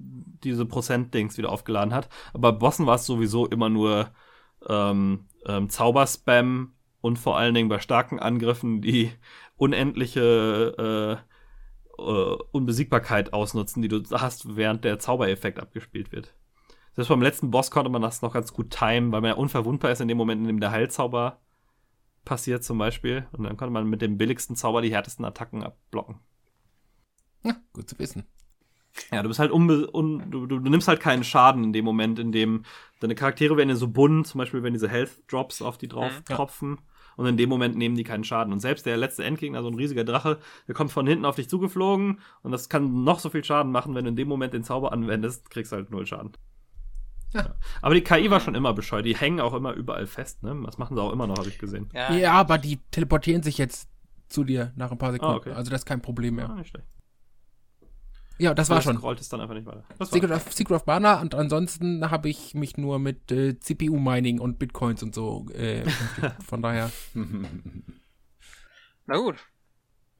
diese 0.44 0.66
Prozent-Dings 0.66 1.38
wieder 1.38 1.50
aufgeladen 1.50 1.94
hat. 1.94 2.08
Aber 2.32 2.52
bei 2.52 2.58
Bossen 2.58 2.86
war 2.86 2.96
es 2.96 3.06
sowieso 3.06 3.46
immer 3.46 3.68
nur 3.68 4.10
ähm, 4.68 5.26
ähm, 5.46 5.68
Zauberspam 5.68 6.72
und 7.00 7.18
vor 7.18 7.38
allen 7.38 7.54
Dingen 7.54 7.68
bei 7.68 7.80
starken 7.80 8.18
Angriffen 8.18 8.80
die 8.80 9.12
unendliche 9.58 11.20
äh, 11.98 12.02
äh, 12.02 12.36
Unbesiegbarkeit 12.52 13.32
ausnutzen, 13.32 13.82
die 13.82 13.88
du 13.88 14.02
hast, 14.12 14.56
während 14.56 14.84
der 14.84 14.98
Zaubereffekt 14.98 15.60
abgespielt 15.60 16.12
wird. 16.12 16.34
Selbst 16.94 17.08
beim 17.08 17.22
letzten 17.22 17.50
Boss 17.50 17.70
konnte 17.70 17.90
man 17.90 18.02
das 18.02 18.22
noch 18.22 18.32
ganz 18.32 18.52
gut 18.52 18.70
timen, 18.70 19.12
weil 19.12 19.20
man 19.20 19.30
ja 19.30 19.36
unverwundbar 19.36 19.90
ist 19.90 20.00
in 20.00 20.08
dem 20.08 20.16
Moment, 20.16 20.40
in 20.40 20.46
dem 20.46 20.60
der 20.60 20.70
Heilzauber 20.70 21.40
passiert 22.24 22.64
zum 22.64 22.78
Beispiel. 22.78 23.26
Und 23.32 23.44
dann 23.44 23.56
konnte 23.56 23.72
man 23.72 23.88
mit 23.88 24.02
dem 24.02 24.16
billigsten 24.16 24.56
Zauber 24.56 24.82
die 24.82 24.92
härtesten 24.92 25.24
Attacken 25.24 25.62
abblocken. 25.62 26.16
Ja, 27.44 27.56
gut 27.72 27.88
zu 27.88 27.98
wissen. 27.98 28.26
Ja, 29.12 29.22
du 29.22 29.28
bist 29.28 29.38
halt 29.38 29.52
unbe 29.52 29.88
un 29.92 30.28
du, 30.30 30.46
du, 30.46 30.58
nimmst 30.58 30.88
halt 30.88 30.98
keinen 30.98 31.22
Schaden 31.22 31.62
in 31.62 31.72
dem 31.72 31.84
Moment, 31.84 32.18
in 32.18 32.32
dem 32.32 32.64
deine 32.98 33.14
Charaktere 33.14 33.56
werden 33.56 33.68
ja 33.68 33.76
so 33.76 33.86
bunt, 33.86 34.26
zum 34.26 34.38
Beispiel 34.38 34.64
wenn 34.64 34.72
diese 34.72 34.88
Health 34.88 35.30
Drops 35.30 35.62
auf 35.62 35.78
die 35.78 35.86
drauf 35.86 36.12
mhm, 36.18 36.24
tropfen. 36.24 36.78
Ja 36.80 36.87
und 37.18 37.26
in 37.26 37.36
dem 37.36 37.48
Moment 37.48 37.76
nehmen 37.76 37.96
die 37.96 38.04
keinen 38.04 38.24
Schaden. 38.24 38.52
Und 38.52 38.60
selbst 38.60 38.86
der 38.86 38.96
letzte 38.96 39.24
Endgegner, 39.24 39.62
so 39.62 39.68
ein 39.68 39.74
riesiger 39.74 40.04
Drache, 40.04 40.38
der 40.68 40.74
kommt 40.74 40.92
von 40.92 41.06
hinten 41.06 41.24
auf 41.24 41.36
dich 41.36 41.48
zugeflogen 41.50 42.20
und 42.42 42.52
das 42.52 42.68
kann 42.68 43.02
noch 43.04 43.18
so 43.18 43.28
viel 43.28 43.42
Schaden 43.42 43.72
machen, 43.72 43.94
wenn 43.96 44.04
du 44.04 44.10
in 44.10 44.16
dem 44.16 44.28
Moment 44.28 44.54
den 44.54 44.62
Zauber 44.62 44.92
anwendest, 44.92 45.50
kriegst 45.50 45.72
du 45.72 45.76
halt 45.76 45.90
null 45.90 46.06
Schaden. 46.06 46.32
Ja. 47.34 47.56
Aber 47.82 47.94
die 47.94 48.02
KI 48.02 48.30
war 48.30 48.40
schon 48.40 48.54
immer 48.54 48.72
bescheuert. 48.72 49.04
Die 49.04 49.16
hängen 49.16 49.40
auch 49.40 49.52
immer 49.52 49.72
überall 49.72 50.06
fest, 50.06 50.42
ne? 50.42 50.56
Das 50.64 50.78
machen 50.78 50.96
sie 50.96 51.02
auch 51.02 51.12
immer 51.12 51.26
noch, 51.26 51.38
habe 51.38 51.48
ich 51.48 51.58
gesehen. 51.58 51.90
Ja. 51.92 52.14
ja, 52.14 52.32
aber 52.32 52.56
die 52.56 52.78
teleportieren 52.90 53.42
sich 53.42 53.58
jetzt 53.58 53.90
zu 54.28 54.44
dir 54.44 54.72
nach 54.76 54.92
ein 54.92 54.98
paar 54.98 55.12
Sekunden. 55.12 55.34
Ah, 55.34 55.36
okay. 55.36 55.52
Also 55.52 55.70
das 55.70 55.80
ist 55.80 55.86
kein 55.86 56.00
Problem 56.00 56.36
mehr. 56.36 56.48
Ah, 56.48 56.54
nicht 56.54 56.70
schlecht. 56.70 56.86
Ja, 58.38 58.54
das, 58.54 58.70
war 58.70 58.80
schon. 58.80 58.96
Rollt 58.98 59.20
es 59.20 59.28
dann 59.28 59.40
einfach 59.40 59.54
nicht 59.54 59.66
weiter. 59.66 59.84
Secret 60.04 60.30
of, 60.30 60.52
Secret 60.52 60.76
of 60.76 60.86
Mana 60.86 61.20
und 61.20 61.34
ansonsten 61.34 62.10
habe 62.10 62.28
ich 62.28 62.54
mich 62.54 62.76
nur 62.76 62.98
mit 62.98 63.32
äh, 63.32 63.58
CPU-Mining 63.58 64.38
und 64.40 64.58
Bitcoins 64.58 65.02
und 65.02 65.14
so 65.14 65.46
äh, 65.50 65.84
von 66.46 66.62
daher. 66.62 66.90
Na 69.06 69.16
gut. 69.16 69.36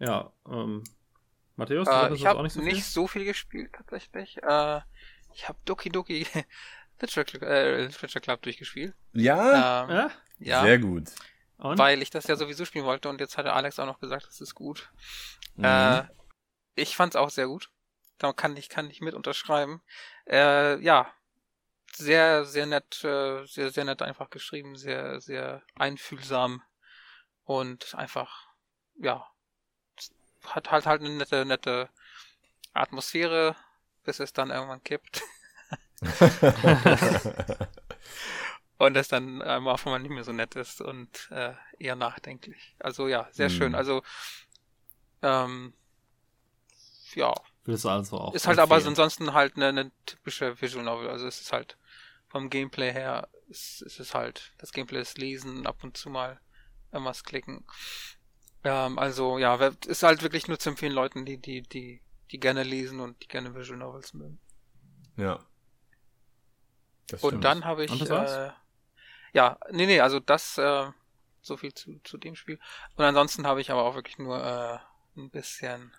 Ja, 0.00 0.32
ähm, 0.48 0.82
Matthäus, 1.56 1.88
äh, 1.88 2.14
ich 2.14 2.26
habe 2.26 2.42
nicht, 2.42 2.52
so, 2.52 2.60
nicht 2.60 2.84
so 2.84 3.06
viel 3.06 3.24
gespielt 3.24 3.72
tatsächlich. 3.72 4.38
Äh, 4.42 4.80
ich 5.34 5.48
habe 5.48 5.58
Doki 5.64 5.90
Doki 5.90 6.26
Literature, 7.00 7.46
äh, 7.46 7.84
Literature 7.86 8.20
Club 8.20 8.42
durchgespielt. 8.42 8.94
Ja? 9.12 9.84
Ähm, 9.84 9.90
ja? 9.90 10.10
ja? 10.38 10.62
Sehr 10.62 10.78
gut. 10.78 11.10
Und? 11.58 11.78
Weil 11.78 12.02
ich 12.02 12.10
das 12.10 12.26
ja 12.26 12.36
sowieso 12.36 12.64
spielen 12.64 12.84
wollte 12.84 13.08
und 13.08 13.20
jetzt 13.20 13.36
hatte 13.36 13.52
Alex 13.52 13.78
auch 13.78 13.86
noch 13.86 14.00
gesagt, 14.00 14.26
das 14.26 14.40
ist 14.40 14.54
gut. 14.54 14.90
Mhm. 15.56 15.64
Äh, 15.64 16.04
ich 16.76 16.96
fand's 16.96 17.16
auch 17.16 17.30
sehr 17.30 17.48
gut. 17.48 17.70
Da 18.18 18.32
kann 18.32 18.56
ich, 18.56 18.68
kann 18.68 18.90
ich 18.90 19.00
mit 19.00 19.14
unterschreiben. 19.14 19.82
Äh, 20.28 20.80
ja, 20.82 21.12
sehr, 21.94 22.44
sehr 22.46 22.66
nett, 22.66 23.04
äh, 23.04 23.44
sehr, 23.46 23.70
sehr 23.70 23.84
nett 23.84 24.02
einfach 24.02 24.30
geschrieben, 24.30 24.76
sehr, 24.76 25.20
sehr 25.20 25.62
einfühlsam 25.76 26.62
und 27.44 27.94
einfach, 27.94 28.48
ja, 28.98 29.26
hat 30.44 30.70
halt 30.70 30.86
halt 30.86 31.00
eine 31.02 31.10
nette, 31.10 31.44
nette 31.44 31.88
Atmosphäre, 32.74 33.56
bis 34.04 34.20
es 34.20 34.32
dann 34.32 34.50
irgendwann 34.50 34.84
kippt. 34.84 35.22
und 38.78 38.94
das 38.94 39.08
dann 39.08 39.42
am 39.42 39.66
Anfang 39.68 39.92
mal 39.92 39.98
nicht 39.98 40.10
mehr 40.12 40.24
so 40.24 40.32
nett 40.32 40.54
ist 40.54 40.80
und 40.80 41.28
äh, 41.32 41.54
eher 41.78 41.96
nachdenklich. 41.96 42.76
Also 42.78 43.08
ja, 43.08 43.28
sehr 43.32 43.48
Mhm. 43.48 43.50
schön. 43.50 43.74
Also 43.74 44.02
ähm, 45.22 45.72
ja, 47.14 47.32
Willst 47.68 47.84
du 47.84 47.90
also 47.90 48.16
auch. 48.16 48.34
ist 48.34 48.46
halt 48.46 48.58
aber 48.60 48.76
empfehlen. 48.76 48.92
ansonsten 48.92 49.34
halt 49.34 49.56
eine, 49.56 49.66
eine 49.66 49.92
typische 50.06 50.58
Visual 50.58 50.82
Novel. 50.82 51.10
Also 51.10 51.26
es 51.26 51.42
ist 51.42 51.52
halt 51.52 51.76
vom 52.26 52.48
Gameplay 52.48 52.90
her, 52.94 53.28
es, 53.50 53.82
es 53.82 54.00
ist 54.00 54.14
halt, 54.14 54.54
das 54.56 54.72
Gameplay 54.72 55.02
ist 55.02 55.18
lesen, 55.18 55.66
ab 55.66 55.84
und 55.84 55.94
zu 55.94 56.08
mal 56.08 56.40
irgendwas 56.90 57.24
klicken. 57.24 57.66
Ähm, 58.64 58.98
also 58.98 59.36
ja, 59.36 59.54
ist 59.84 60.02
halt 60.02 60.22
wirklich 60.22 60.48
nur 60.48 60.58
zu 60.58 60.70
empfehlen 60.70 60.94
Leuten, 60.94 61.26
die, 61.26 61.36
die, 61.36 61.60
die, 61.60 62.00
die 62.30 62.40
gerne 62.40 62.62
lesen 62.62 63.00
und 63.00 63.22
die 63.22 63.28
gerne 63.28 63.54
Visual 63.54 63.78
Novels 63.78 64.14
mögen. 64.14 64.40
Ja. 65.18 65.44
Das 67.08 67.22
Und 67.22 67.28
stimmt. 67.32 67.44
dann 67.44 67.64
habe 67.66 67.84
ich, 67.84 68.10
äh, 68.10 68.50
ja, 69.34 69.58
nee, 69.70 69.84
nee, 69.84 70.00
also 70.00 70.20
das, 70.20 70.56
äh, 70.56 70.90
so 71.42 71.58
viel 71.58 71.74
zu, 71.74 72.00
zu 72.02 72.16
dem 72.16 72.34
Spiel. 72.34 72.58
Und 72.96 73.04
ansonsten 73.04 73.46
habe 73.46 73.60
ich 73.60 73.70
aber 73.70 73.84
auch 73.84 73.94
wirklich 73.94 74.16
nur 74.16 74.42
äh, 74.42 74.78
ein 75.20 75.28
bisschen 75.28 75.92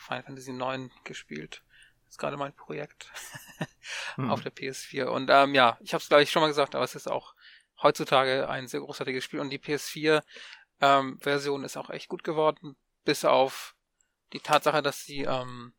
Final 0.00 0.22
Fantasy 0.22 0.52
IX 0.52 0.90
gespielt. 1.04 1.62
Das 2.04 2.14
ist 2.14 2.18
gerade 2.18 2.36
mein 2.36 2.54
Projekt 2.54 3.10
Hm. 4.16 4.30
auf 4.30 4.42
der 4.42 4.52
PS4. 4.52 5.04
Und 5.04 5.30
ähm, 5.30 5.54
ja, 5.54 5.78
ich 5.80 5.94
habe 5.94 6.02
es 6.02 6.08
glaube 6.08 6.22
ich 6.22 6.30
schon 6.30 6.42
mal 6.42 6.48
gesagt, 6.48 6.74
aber 6.74 6.84
es 6.84 6.94
ist 6.94 7.08
auch 7.08 7.34
heutzutage 7.82 8.48
ein 8.48 8.68
sehr 8.68 8.80
großartiges 8.80 9.24
Spiel 9.24 9.40
und 9.40 9.50
die 9.50 9.58
PS4 9.58 10.22
ähm, 10.80 11.18
ist 11.64 11.76
auch 11.76 11.90
echt 11.90 12.08
gut 12.08 12.24
geworden, 12.24 12.76
bis 13.04 13.24
auf 13.24 13.74
die 14.32 14.40
Tatsache, 14.40 14.82
dass 14.82 15.04
sie 15.04 15.22
ähm, 15.22 15.72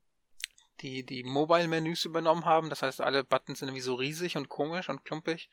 die 0.82 1.06
die 1.06 1.24
Mobile-Menüs 1.24 2.06
übernommen 2.06 2.46
haben. 2.46 2.70
Das 2.70 2.82
heißt, 2.82 3.02
alle 3.02 3.24
Buttons 3.24 3.60
sind 3.60 3.70
irgendwie 3.70 3.82
so 3.82 3.96
riesig 3.96 4.38
und 4.38 4.50
komisch 4.50 4.90
und 4.90 5.06
klumpig, 5.06 5.50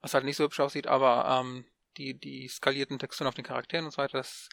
was 0.00 0.14
halt 0.14 0.24
nicht 0.24 0.36
so 0.36 0.44
hübsch 0.44 0.60
aussieht. 0.60 0.86
Aber 0.86 1.40
ähm, 1.40 1.66
die 1.96 2.14
die 2.14 2.48
skalierten 2.48 2.98
Texturen 2.98 3.28
auf 3.28 3.34
den 3.34 3.44
Charakteren 3.44 3.86
und 3.86 3.92
so 3.92 3.98
weiter, 3.98 4.18
das 4.18 4.48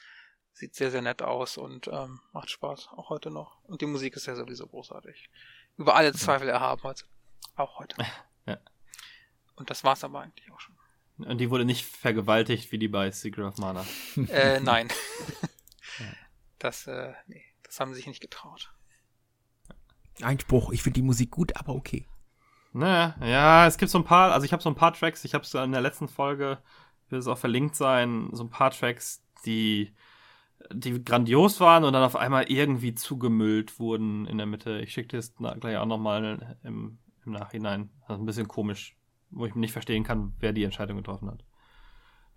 sieht 0.55 0.73
sehr 0.73 0.89
sehr 0.89 1.01
nett 1.01 1.21
aus 1.21 1.57
und 1.57 1.87
ähm, 1.87 2.21
macht 2.31 2.49
Spaß 2.49 2.89
auch 2.95 3.09
heute 3.09 3.29
noch. 3.29 3.61
Und 3.63 3.81
die 3.81 3.85
Musik 3.85 4.15
ist 4.15 4.25
ja 4.25 4.35
sowieso 4.35 4.65
großartig, 4.65 5.29
über 5.77 5.95
alle 5.95 6.13
Zweifel 6.13 6.49
erhaben 6.49 6.81
heute, 6.83 7.05
auch 7.55 7.77
heute. 7.79 7.95
Ja. 8.47 8.59
Und 9.55 9.71
das 9.71 9.83
war's 9.83 10.03
aber 10.03 10.21
eigentlich 10.21 10.51
auch 10.51 10.59
schon. 10.59 10.75
Und 11.17 11.39
die 11.39 11.49
wurde 11.49 11.65
nicht 11.65 11.83
vergewaltigt 11.83 12.71
wie 12.71 12.77
die 12.77 12.87
bei 12.87 13.09
Secret 13.09 13.45
of 13.45 13.57
Mana. 13.57 13.83
Äh, 14.29 14.59
nein. 14.59 14.89
Das, 16.59 16.87
äh, 16.87 17.13
nee, 17.27 17.43
das 17.63 17.79
haben 17.79 17.91
sie 17.91 17.97
sich 17.97 18.07
nicht 18.07 18.21
getraut. 18.21 18.73
Einspruch, 20.21 20.71
ich 20.71 20.81
finde 20.81 20.95
die 20.95 21.05
Musik 21.05 21.29
gut, 21.31 21.55
aber 21.57 21.75
okay. 21.75 22.07
Naja, 22.71 23.15
ja, 23.21 23.67
es 23.67 23.77
gibt 23.77 23.91
so 23.91 23.99
ein 23.99 24.03
paar, 24.03 24.31
also 24.31 24.45
ich 24.45 24.53
habe 24.53 24.63
so 24.63 24.69
ein 24.69 24.75
paar 24.75 24.93
Tracks, 24.93 25.25
ich 25.25 25.33
habe 25.33 25.43
es 25.43 25.53
in 25.53 25.73
der 25.73 25.81
letzten 25.81 26.07
Folge, 26.07 26.61
wird 27.09 27.21
es 27.21 27.27
auch 27.27 27.37
verlinkt 27.37 27.75
sein, 27.75 28.29
so 28.31 28.43
ein 28.43 28.49
paar 28.49 28.71
Tracks, 28.71 29.21
die, 29.45 29.93
die 30.71 31.03
grandios 31.03 31.59
waren 31.59 31.83
und 31.83 31.93
dann 31.93 32.03
auf 32.03 32.15
einmal 32.15 32.51
irgendwie 32.51 32.95
zugemüllt 32.95 33.79
wurden 33.79 34.25
in 34.25 34.37
der 34.37 34.47
Mitte. 34.47 34.79
Ich 34.79 34.93
schicke 34.93 35.09
dir 35.09 35.17
das 35.17 35.33
gleich 35.35 35.77
auch 35.77 35.85
nochmal 35.85 36.57
im, 36.63 36.97
im 37.25 37.31
Nachhinein. 37.31 37.89
Also 38.07 38.21
ein 38.21 38.25
bisschen 38.25 38.47
komisch, 38.47 38.95
wo 39.31 39.45
ich 39.45 39.55
nicht 39.55 39.73
verstehen 39.73 40.03
kann, 40.03 40.33
wer 40.39 40.53
die 40.53 40.63
Entscheidung 40.63 40.97
getroffen 40.97 41.29
hat. 41.29 41.43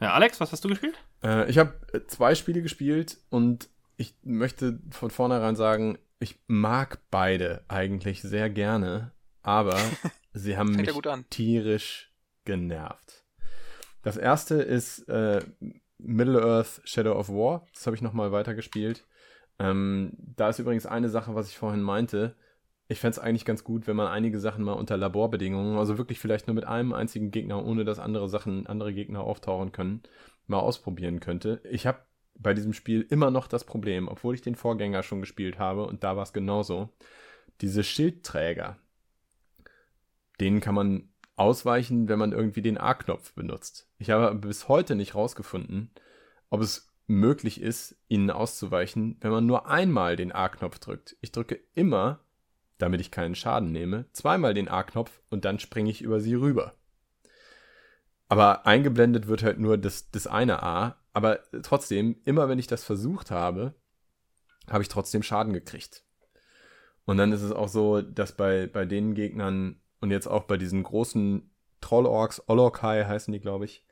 Ja, 0.00 0.12
Alex, 0.12 0.40
was 0.40 0.52
hast 0.52 0.64
du 0.64 0.68
gespielt? 0.68 0.96
Äh, 1.22 1.50
ich 1.50 1.59
habe 1.59 1.74
äh, 1.92 2.00
zwei 2.06 2.34
Spiele 2.34 2.62
gespielt 2.62 3.18
und 3.30 3.68
ich 3.96 4.14
möchte 4.22 4.80
von 4.90 5.10
vornherein 5.10 5.56
sagen, 5.56 5.98
ich 6.20 6.38
mag 6.46 7.00
beide 7.10 7.64
eigentlich 7.68 8.22
sehr 8.22 8.48
gerne, 8.48 9.12
aber 9.42 9.76
sie 10.32 10.56
haben 10.56 10.72
mich 10.72 10.86
ja 10.86 10.92
gut 10.92 11.06
an. 11.06 11.24
tierisch 11.30 12.12
genervt. 12.44 13.24
Das 14.02 14.16
erste 14.16 14.55
ist 14.55 15.09
äh, 15.09 15.40
Middle-earth 15.98 16.80
Shadow 16.84 17.14
of 17.14 17.28
War. 17.28 17.66
Das 17.74 17.86
habe 17.86 17.96
ich 17.96 18.02
nochmal 18.02 18.32
weitergespielt. 18.32 19.06
Ähm, 19.58 20.12
da 20.36 20.48
ist 20.48 20.58
übrigens 20.58 20.86
eine 20.86 21.08
Sache, 21.08 21.34
was 21.34 21.48
ich 21.48 21.58
vorhin 21.58 21.82
meinte. 21.82 22.36
Ich 22.86 23.00
fände 23.00 23.18
es 23.18 23.18
eigentlich 23.18 23.44
ganz 23.44 23.64
gut, 23.64 23.86
wenn 23.86 23.96
man 23.96 24.06
einige 24.06 24.38
Sachen 24.40 24.64
mal 24.64 24.72
unter 24.72 24.96
Laborbedingungen, 24.96 25.76
also 25.76 25.98
wirklich 25.98 26.20
vielleicht 26.20 26.46
nur 26.46 26.54
mit 26.54 26.64
einem 26.64 26.94
einzigen 26.94 27.30
Gegner, 27.30 27.64
ohne 27.64 27.84
dass 27.84 27.98
andere 27.98 28.28
Sachen, 28.28 28.66
andere 28.66 28.94
Gegner 28.94 29.20
auftauchen 29.20 29.72
können, 29.72 30.02
mal 30.46 30.60
ausprobieren 30.60 31.20
könnte. 31.20 31.60
Ich 31.70 31.86
habe 31.86 31.98
bei 32.38 32.54
diesem 32.54 32.72
Spiel 32.72 33.02
immer 33.10 33.30
noch 33.30 33.46
das 33.46 33.64
Problem, 33.64 34.08
obwohl 34.08 34.34
ich 34.34 34.42
den 34.42 34.54
Vorgänger 34.54 35.02
schon 35.02 35.20
gespielt 35.20 35.58
habe 35.58 35.84
und 35.86 36.02
da 36.04 36.16
war 36.16 36.22
es 36.22 36.32
genauso. 36.32 36.88
Diese 37.60 37.82
Schildträger, 37.82 38.78
denen 40.40 40.60
kann 40.60 40.74
man 40.74 41.10
ausweichen, 41.39 42.09
wenn 42.09 42.19
man 42.19 42.32
irgendwie 42.32 42.62
den 42.62 42.78
A-Knopf 42.78 43.32
benutzt. 43.35 43.89
Ich 43.98 44.10
habe 44.10 44.35
bis 44.35 44.69
heute 44.69 44.94
nicht 44.94 45.15
rausgefunden, 45.15 45.90
ob 46.51 46.60
es 46.60 46.89
möglich 47.06 47.60
ist, 47.60 47.97
ihnen 48.09 48.31
auszuweichen, 48.31 49.16
wenn 49.20 49.31
man 49.31 49.47
nur 49.47 49.66
einmal 49.66 50.16
den 50.16 50.32
A-Knopf 50.32 50.78
drückt. 50.78 51.16
Ich 51.20 51.32
drücke 51.32 51.59
immer, 51.74 52.20
damit 52.77 53.01
ich 53.01 53.10
keinen 53.10 53.35
Schaden 53.35 53.73
nehme, 53.73 54.06
zweimal 54.12 54.55
den 54.55 54.69
A-Knopf 54.69 55.20
und 55.31 55.44
dann 55.44 55.59
springe 55.59 55.90
ich 55.90 56.02
über 56.02 56.20
sie 56.20 56.35
rüber. 56.35 56.74
Aber 58.28 58.66
eingeblendet 58.66 59.27
wird 59.27 59.43
halt 59.43 59.59
nur 59.59 59.78
das, 59.78 60.10
das 60.10 60.27
eine 60.27 60.62
A. 60.62 60.97
Aber 61.12 61.40
trotzdem, 61.62 62.16
immer 62.24 62.48
wenn 62.48 62.59
ich 62.59 62.66
das 62.66 62.85
versucht 62.85 63.31
habe, 63.31 63.74
habe 64.69 64.82
ich 64.82 64.89
trotzdem 64.89 65.23
Schaden 65.23 65.55
gekriegt. 65.55 66.05
Und 67.06 67.16
dann 67.16 67.32
ist 67.32 67.43
es 67.43 67.52
auch 67.52 67.69
so, 67.69 68.02
dass 68.02 68.32
bei, 68.32 68.66
bei 68.66 68.85
den 68.85 69.15
Gegnern 69.15 69.81
und 70.00 70.10
jetzt 70.10 70.26
auch 70.26 70.44
bei 70.44 70.56
diesen 70.56 70.82
großen 70.82 71.50
Trollorks, 71.80 72.42
Olokai 72.48 73.04
heißen 73.04 73.32
die, 73.32 73.40
glaube 73.40 73.64
ich, 73.64 73.84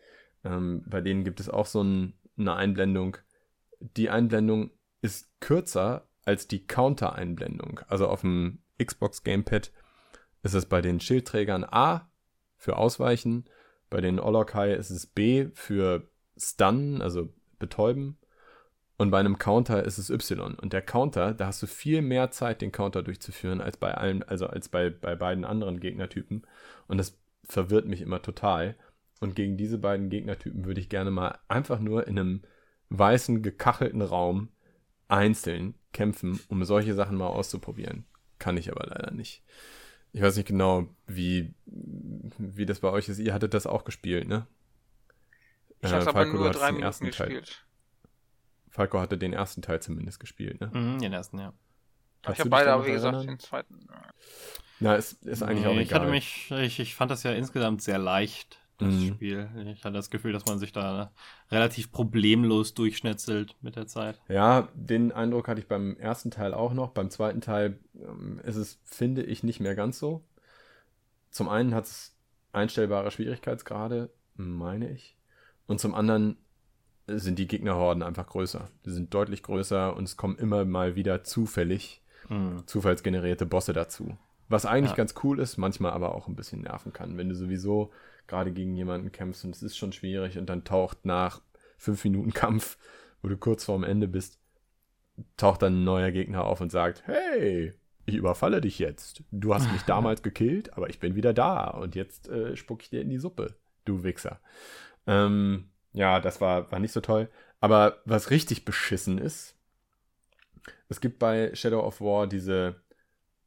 ähm, 0.44 0.84
bei 0.86 1.00
denen 1.00 1.24
gibt 1.24 1.40
es 1.40 1.48
auch 1.48 1.66
so 1.66 1.82
ein, 1.82 2.14
eine 2.38 2.54
Einblendung. 2.54 3.16
Die 3.80 4.10
Einblendung 4.10 4.70
ist 5.02 5.28
kürzer 5.40 6.08
als 6.24 6.48
die 6.48 6.66
Counter-Einblendung. 6.66 7.80
Also 7.88 8.08
auf 8.08 8.22
dem 8.22 8.62
Xbox 8.82 9.22
Gamepad 9.22 9.72
ist 10.42 10.54
es 10.54 10.66
bei 10.66 10.80
den 10.80 11.00
Schildträgern 11.00 11.64
A 11.64 12.10
für 12.56 12.76
Ausweichen, 12.76 13.44
bei 13.90 14.00
den 14.00 14.18
Olokai 14.18 14.74
ist 14.74 14.90
es 14.90 15.06
B 15.06 15.48
für 15.54 16.08
Stun, 16.36 17.00
also 17.00 17.32
betäuben. 17.58 18.18
Und 18.98 19.10
bei 19.10 19.20
einem 19.20 19.38
Counter 19.38 19.84
ist 19.84 19.98
es 19.98 20.08
Y. 20.10 20.54
Und 20.54 20.72
der 20.72 20.82
Counter, 20.82 21.34
da 21.34 21.46
hast 21.48 21.62
du 21.62 21.66
viel 21.66 22.00
mehr 22.00 22.30
Zeit, 22.30 22.62
den 22.62 22.72
Counter 22.72 23.02
durchzuführen, 23.02 23.60
als 23.60 23.76
bei 23.76 23.92
allen, 23.94 24.22
also 24.22 24.46
als 24.46 24.68
bei, 24.68 24.88
bei 24.90 25.14
beiden 25.16 25.44
anderen 25.44 25.80
Gegnertypen. 25.80 26.46
Und 26.88 26.98
das 26.98 27.18
verwirrt 27.44 27.86
mich 27.86 28.00
immer 28.00 28.22
total. 28.22 28.76
Und 29.20 29.34
gegen 29.34 29.56
diese 29.56 29.78
beiden 29.78 30.08
Gegnertypen 30.08 30.64
würde 30.64 30.80
ich 30.80 30.88
gerne 30.88 31.10
mal 31.10 31.38
einfach 31.48 31.78
nur 31.78 32.06
in 32.06 32.18
einem 32.18 32.42
weißen, 32.88 33.42
gekachelten 33.42 34.02
Raum 34.02 34.48
einzeln 35.08 35.74
kämpfen, 35.92 36.40
um 36.48 36.64
solche 36.64 36.94
Sachen 36.94 37.16
mal 37.16 37.26
auszuprobieren. 37.28 38.06
Kann 38.38 38.56
ich 38.56 38.70
aber 38.70 38.86
leider 38.86 39.12
nicht. 39.12 39.42
Ich 40.12 40.22
weiß 40.22 40.36
nicht 40.36 40.48
genau, 40.48 40.88
wie, 41.06 41.54
wie 41.66 42.66
das 42.66 42.80
bei 42.80 42.90
euch 42.90 43.08
ist. 43.08 43.18
Ihr 43.18 43.34
hattet 43.34 43.52
das 43.54 43.66
auch 43.66 43.84
gespielt, 43.84 44.26
ne? 44.28 44.46
Ich 45.80 45.92
Äh, 45.92 45.94
habe 45.94 46.10
aber 46.10 46.24
nur 46.26 46.50
drei 46.50 46.72
Minuten 46.72 47.06
gespielt. 47.06 47.66
Falco 48.76 49.00
hatte 49.00 49.16
den 49.16 49.32
ersten 49.32 49.62
Teil 49.62 49.80
zumindest 49.80 50.20
gespielt, 50.20 50.60
ne? 50.60 50.70
Mhm, 50.72 50.98
den 51.00 51.12
ersten, 51.14 51.38
ja. 51.38 51.54
Kannst 52.22 52.38
ich 52.38 52.40
habe 52.40 52.50
beide, 52.50 52.72
aber 52.72 52.86
wie 52.86 52.92
gesagt, 52.92 53.14
erinnern? 53.14 53.36
den 53.36 53.38
zweiten. 53.38 53.86
Na, 54.80 54.94
ist, 54.96 55.24
ist 55.24 55.42
eigentlich 55.42 55.66
auch 55.66 55.72
Nee, 55.72 55.80
egal. 55.80 55.82
ich 55.82 55.94
hatte 55.94 56.10
mich, 56.10 56.50
ich, 56.50 56.78
ich 56.80 56.94
fand 56.94 57.10
das 57.10 57.22
ja 57.22 57.32
insgesamt 57.32 57.80
sehr 57.80 57.96
leicht, 57.98 58.58
das 58.76 58.92
Mhm. 58.92 59.14
Spiel. 59.14 59.48
Ich 59.74 59.82
hatte 59.84 59.94
das 59.94 60.10
Gefühl, 60.10 60.34
dass 60.34 60.44
man 60.44 60.58
sich 60.58 60.72
da 60.72 61.10
relativ 61.50 61.90
problemlos 61.90 62.74
durchschnetzelt 62.74 63.56
mit 63.62 63.76
der 63.76 63.86
Zeit. 63.86 64.20
Ja, 64.28 64.68
den 64.74 65.10
Eindruck 65.12 65.48
hatte 65.48 65.60
ich 65.62 65.66
beim 65.68 65.96
ersten 65.96 66.30
Teil 66.30 66.52
auch 66.52 66.74
noch. 66.74 66.90
Beim 66.90 67.08
zweiten 67.08 67.40
Teil 67.40 67.78
ähm, 67.94 68.38
ist 68.44 68.56
es, 68.56 68.78
finde 68.84 69.22
ich, 69.22 69.42
nicht 69.42 69.60
mehr 69.60 69.74
ganz 69.74 69.98
so. 69.98 70.22
Zum 71.30 71.48
einen 71.48 71.74
hat 71.74 71.84
es 71.86 72.14
einstellbare 72.52 73.10
Schwierigkeitsgrade, 73.10 74.10
meine 74.34 74.90
ich. 74.90 75.16
Und 75.66 75.80
zum 75.80 75.94
anderen 75.94 76.36
sind 77.06 77.38
die 77.38 77.46
Gegnerhorden 77.46 78.02
einfach 78.02 78.26
größer. 78.26 78.68
Die 78.84 78.90
sind 78.90 79.14
deutlich 79.14 79.42
größer 79.42 79.94
und 79.96 80.04
es 80.04 80.16
kommen 80.16 80.36
immer 80.38 80.64
mal 80.64 80.96
wieder 80.96 81.22
zufällig 81.24 82.02
Mhm. 82.28 82.66
zufallsgenerierte 82.66 83.46
Bosse 83.46 83.72
dazu. 83.72 84.16
Was 84.48 84.66
eigentlich 84.66 84.90
Ja. 84.90 84.96
ganz 84.96 85.14
cool 85.22 85.38
ist, 85.38 85.56
manchmal 85.58 85.92
aber 85.92 86.14
auch 86.14 86.26
ein 86.26 86.34
bisschen 86.34 86.62
nerven 86.62 86.92
kann, 86.92 87.16
wenn 87.16 87.28
du 87.28 87.36
sowieso 87.36 87.92
gerade 88.26 88.50
gegen 88.52 88.74
jemanden 88.74 89.12
kämpfst 89.12 89.44
und 89.44 89.54
es 89.54 89.62
ist 89.62 89.76
schon 89.76 89.92
schwierig 89.92 90.36
und 90.36 90.46
dann 90.46 90.64
taucht 90.64 91.04
nach 91.04 91.40
fünf 91.78 92.02
Minuten 92.02 92.32
Kampf, 92.32 92.78
wo 93.22 93.28
du 93.28 93.36
kurz 93.36 93.64
vorm 93.64 93.84
Ende 93.84 94.08
bist, 94.08 94.40
taucht 95.36 95.62
dann 95.62 95.74
ein 95.80 95.84
neuer 95.84 96.10
Gegner 96.10 96.44
auf 96.44 96.60
und 96.60 96.72
sagt, 96.72 97.04
hey, 97.06 97.72
ich 98.06 98.14
überfalle 98.16 98.60
dich 98.60 98.78
jetzt. 98.80 99.22
Du 99.30 99.54
hast 99.54 99.70
mich 99.70 99.82
damals 99.86 100.22
gekillt, 100.22 100.76
aber 100.76 100.90
ich 100.90 100.98
bin 100.98 101.14
wieder 101.14 101.32
da 101.32 101.68
und 101.70 101.94
jetzt 101.94 102.28
äh, 102.28 102.56
spuck 102.56 102.82
ich 102.82 102.90
dir 102.90 103.00
in 103.02 103.08
die 103.10 103.18
Suppe, 103.18 103.54
du 103.84 104.02
Wichser. 104.02 104.40
Ähm, 105.06 105.68
ja, 105.96 106.20
das 106.20 106.42
war, 106.42 106.70
war 106.70 106.78
nicht 106.78 106.92
so 106.92 107.00
toll. 107.00 107.30
Aber 107.58 108.02
was 108.04 108.30
richtig 108.30 108.66
beschissen 108.66 109.16
ist, 109.16 109.56
es 110.88 111.00
gibt 111.00 111.18
bei 111.18 111.54
Shadow 111.54 111.80
of 111.80 112.00
War 112.02 112.26
diese 112.26 112.76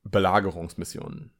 Belagerungsmissionen. 0.03 1.31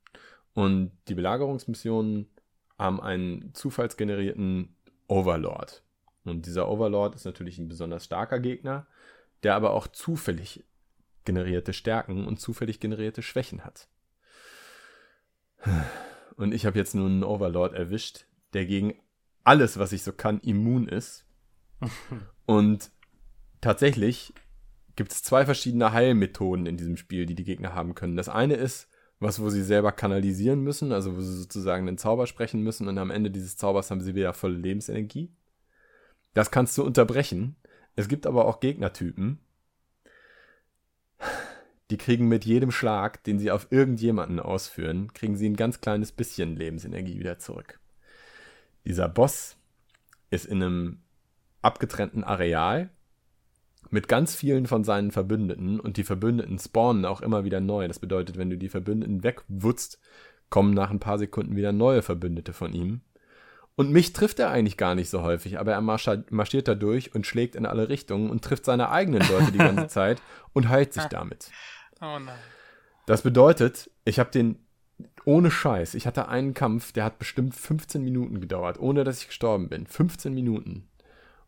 Und 0.53 0.91
die 1.07 1.15
Belagerungsmissionen 1.15 2.29
haben 2.77 3.01
einen 3.01 3.53
zufallsgenerierten 3.55 4.75
Overlord. 5.07 5.81
Und 6.25 6.45
dieser 6.45 6.69
Overlord 6.69 7.15
ist 7.15 7.25
natürlich 7.25 7.57
ein 7.57 7.69
besonders 7.69 8.05
starker 8.05 8.39
Gegner, 8.39 8.85
der 9.41 9.55
aber 9.55 9.71
auch 9.71 9.87
zufällig 9.87 10.63
generierte 11.25 11.73
Stärken 11.73 12.27
und 12.27 12.39
zufällig 12.39 12.79
generierte 12.79 13.23
Schwächen 13.23 13.65
hat. 13.65 13.87
Und 16.35 16.53
ich 16.53 16.67
habe 16.67 16.77
jetzt 16.77 16.93
nun 16.93 17.13
einen 17.13 17.23
Overlord 17.23 17.73
erwischt, 17.73 18.25
der 18.53 18.67
gegen 18.67 18.93
alles, 19.49 19.79
was 19.79 19.93
ich 19.93 20.03
so 20.03 20.13
kann, 20.13 20.39
immun 20.41 20.87
ist. 20.87 21.25
Und 22.45 22.91
tatsächlich 23.61 24.31
gibt 24.95 25.11
es 25.11 25.23
zwei 25.23 25.43
verschiedene 25.43 25.91
Heilmethoden 25.91 26.67
in 26.67 26.77
diesem 26.77 26.97
Spiel, 26.97 27.25
die 27.25 27.33
die 27.33 27.45
Gegner 27.45 27.73
haben 27.73 27.95
können. 27.95 28.15
Das 28.15 28.29
eine 28.29 28.53
ist, 28.53 28.87
was, 29.19 29.41
wo 29.41 29.49
sie 29.49 29.63
selber 29.63 29.91
kanalisieren 29.91 30.61
müssen, 30.61 30.91
also 30.91 31.17
wo 31.17 31.21
sie 31.21 31.35
sozusagen 31.35 31.87
den 31.87 31.97
Zauber 31.97 32.27
sprechen 32.27 32.61
müssen 32.61 32.87
und 32.87 32.99
am 32.99 33.09
Ende 33.09 33.31
dieses 33.31 33.57
Zaubers 33.57 33.89
haben 33.89 34.01
sie 34.01 34.13
wieder 34.13 34.33
volle 34.33 34.55
Lebensenergie. 34.55 35.33
Das 36.35 36.51
kannst 36.51 36.77
du 36.77 36.83
unterbrechen. 36.83 37.55
Es 37.95 38.07
gibt 38.07 38.27
aber 38.27 38.45
auch 38.45 38.59
Gegnertypen, 38.59 39.39
die 41.89 41.97
kriegen 41.97 42.27
mit 42.27 42.45
jedem 42.45 42.69
Schlag, 42.69 43.23
den 43.23 43.39
sie 43.39 43.49
auf 43.49 43.71
irgendjemanden 43.71 44.39
ausführen, 44.39 45.11
kriegen 45.13 45.35
sie 45.35 45.49
ein 45.49 45.55
ganz 45.55 45.81
kleines 45.81 46.11
bisschen 46.11 46.55
Lebensenergie 46.55 47.17
wieder 47.17 47.39
zurück. 47.39 47.79
Dieser 48.85 49.09
Boss 49.09 49.57
ist 50.29 50.45
in 50.45 50.63
einem 50.63 51.01
abgetrennten 51.61 52.23
Areal 52.23 52.89
mit 53.89 54.07
ganz 54.07 54.35
vielen 54.35 54.67
von 54.67 54.83
seinen 54.83 55.11
Verbündeten 55.11 55.79
und 55.79 55.97
die 55.97 56.03
Verbündeten 56.03 56.59
spawnen 56.59 57.05
auch 57.05 57.21
immer 57.21 57.43
wieder 57.43 57.59
neu. 57.59 57.87
Das 57.87 57.99
bedeutet, 57.99 58.37
wenn 58.37 58.49
du 58.49 58.57
die 58.57 58.69
Verbündeten 58.69 59.23
wegwutzt, 59.23 59.99
kommen 60.49 60.73
nach 60.73 60.89
ein 60.89 60.99
paar 60.99 61.17
Sekunden 61.17 61.55
wieder 61.55 61.71
neue 61.71 62.01
Verbündete 62.01 62.53
von 62.53 62.73
ihm. 62.73 63.01
Und 63.75 63.91
mich 63.91 64.11
trifft 64.11 64.39
er 64.39 64.49
eigentlich 64.49 64.75
gar 64.75 64.93
nicht 64.93 65.09
so 65.09 65.21
häufig, 65.21 65.57
aber 65.57 65.71
er 65.71 65.81
marschiert 65.81 66.67
da 66.67 66.75
durch 66.75 67.15
und 67.15 67.25
schlägt 67.25 67.55
in 67.55 67.65
alle 67.65 67.87
Richtungen 67.87 68.29
und 68.29 68.43
trifft 68.43 68.65
seine 68.65 68.89
eigenen 68.89 69.21
Leute 69.29 69.51
die 69.53 69.57
ganze 69.57 69.87
Zeit 69.87 70.21
und 70.51 70.67
heilt 70.67 70.93
sich 70.93 71.05
damit. 71.05 71.49
Oh 72.01 72.19
nein. 72.19 72.37
Das 73.05 73.21
bedeutet, 73.21 73.89
ich 74.03 74.19
habe 74.19 74.31
den 74.31 74.59
ohne 75.25 75.51
Scheiß, 75.51 75.93
ich 75.93 76.07
hatte 76.07 76.27
einen 76.27 76.53
Kampf, 76.53 76.91
der 76.91 77.03
hat 77.03 77.19
bestimmt 77.19 77.55
15 77.55 78.03
Minuten 78.03 78.41
gedauert, 78.41 78.79
ohne 78.79 79.03
dass 79.03 79.21
ich 79.21 79.27
gestorben 79.27 79.69
bin. 79.69 79.85
15 79.85 80.33
Minuten. 80.33 80.87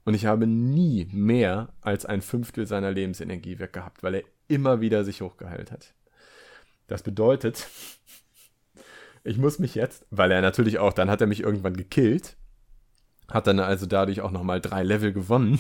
Und 0.04 0.14
ich 0.14 0.26
habe 0.26 0.48
nie 0.48 1.08
mehr 1.12 1.70
als 1.82 2.06
ein 2.06 2.22
Fünftel 2.22 2.66
seiner 2.66 2.92
Lebensenergie 2.92 3.60
weggehabt, 3.60 4.04
weil 4.04 4.16
er 4.16 4.24
immer 4.48 4.82
wieder 4.82 5.04
sich 5.04 5.22
hochgeheilt 5.22 5.72
hat. 5.72 5.94
Das 6.88 7.04
bedeutet, 7.04 7.68
ich 9.24 9.38
muss 9.38 9.60
mich 9.60 9.76
jetzt, 9.76 10.06
weil 10.10 10.32
er 10.32 10.42
natürlich 10.42 10.80
auch, 10.80 10.94
dann 10.94 11.10
hat 11.10 11.22
er 11.22 11.28
mich 11.28 11.42
irgendwann 11.42 11.78
gekillt, 11.78 12.36
hat 13.30 13.48
dann 13.48 13.60
also 13.60 13.86
dadurch 13.86 14.22
auch 14.22 14.32
nochmal 14.32 14.60
drei 14.60 14.84
Level 14.84 15.14
gewonnen 15.14 15.60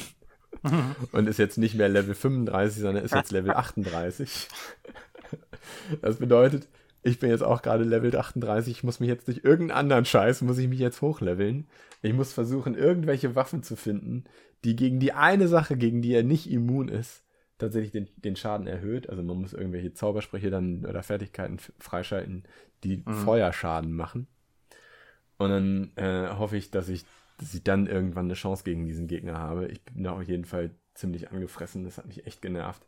und 1.11 1.27
ist 1.27 1.39
jetzt 1.39 1.57
nicht 1.57 1.75
mehr 1.75 1.89
Level 1.89 2.15
35, 2.15 2.81
sondern 2.81 3.03
ist 3.03 3.13
jetzt 3.13 3.31
Level 3.31 3.51
38. 3.51 4.47
Das 6.01 6.17
bedeutet, 6.17 6.67
ich 7.03 7.19
bin 7.19 7.29
jetzt 7.29 7.43
auch 7.43 7.61
gerade 7.61 7.83
Level 7.83 8.15
38, 8.15 8.71
ich 8.71 8.83
muss 8.83 8.99
mich 8.99 9.09
jetzt 9.09 9.27
durch 9.27 9.41
irgendeinen 9.43 9.79
anderen 9.79 10.05
Scheiß, 10.05 10.41
muss 10.41 10.57
ich 10.59 10.67
mich 10.67 10.79
jetzt 10.79 11.01
hochleveln. 11.01 11.67
Ich 12.01 12.13
muss 12.13 12.33
versuchen, 12.33 12.75
irgendwelche 12.75 13.35
Waffen 13.35 13.63
zu 13.63 13.75
finden, 13.75 14.25
die 14.63 14.75
gegen 14.75 14.99
die 14.99 15.13
eine 15.13 15.47
Sache, 15.47 15.77
gegen 15.77 16.01
die 16.01 16.13
er 16.13 16.23
nicht 16.23 16.49
immun 16.49 16.89
ist, 16.89 17.23
tatsächlich 17.57 17.91
den, 17.91 18.07
den 18.17 18.35
Schaden 18.35 18.67
erhöht. 18.67 19.09
Also 19.09 19.23
man 19.23 19.37
muss 19.37 19.53
irgendwelche 19.53 19.93
Zaubersprüche 19.93 20.51
dann 20.51 20.85
oder 20.85 21.01
Fertigkeiten 21.01 21.57
freischalten, 21.79 22.43
die 22.83 22.97
mhm. 22.97 23.13
Feuerschaden 23.13 23.93
machen. 23.93 24.27
Und 25.37 25.49
dann 25.49 25.91
äh, 25.95 26.29
hoffe 26.35 26.57
ich, 26.57 26.69
dass 26.69 26.87
ich, 26.87 27.05
dass 27.39 27.53
ich 27.55 27.63
dann 27.63 27.87
irgendwann 27.87 28.25
eine 28.25 28.35
Chance 28.35 28.63
gegen 28.63 28.85
diesen 28.85 29.07
Gegner 29.07 29.39
habe. 29.39 29.67
Ich 29.69 29.81
bin 29.83 30.03
da 30.03 30.11
auf 30.11 30.23
jeden 30.23 30.45
Fall 30.45 30.69
ziemlich 30.93 31.31
angefressen. 31.31 31.83
Das 31.83 31.97
hat 31.97 32.05
mich 32.05 32.27
echt 32.27 32.43
genervt 32.43 32.85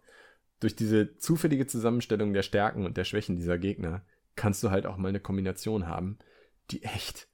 durch 0.64 0.76
diese 0.76 1.18
zufällige 1.18 1.68
Zusammenstellung 1.68 2.34
der 2.34 2.44
Stärken 2.44 2.85
und 2.85 2.98
der 2.98 3.03
Schwächen 3.03 3.35
dieser 3.35 3.57
Gegner 3.57 4.03
kannst 4.35 4.64
du 4.64 4.72
halt 4.72 4.85
auch 4.85 4.98
mal 4.98 5.10
eine 5.10 5.19
Kombination 5.19 5.88
haben, 5.88 6.18
die 6.72 6.84
echt 6.84 7.27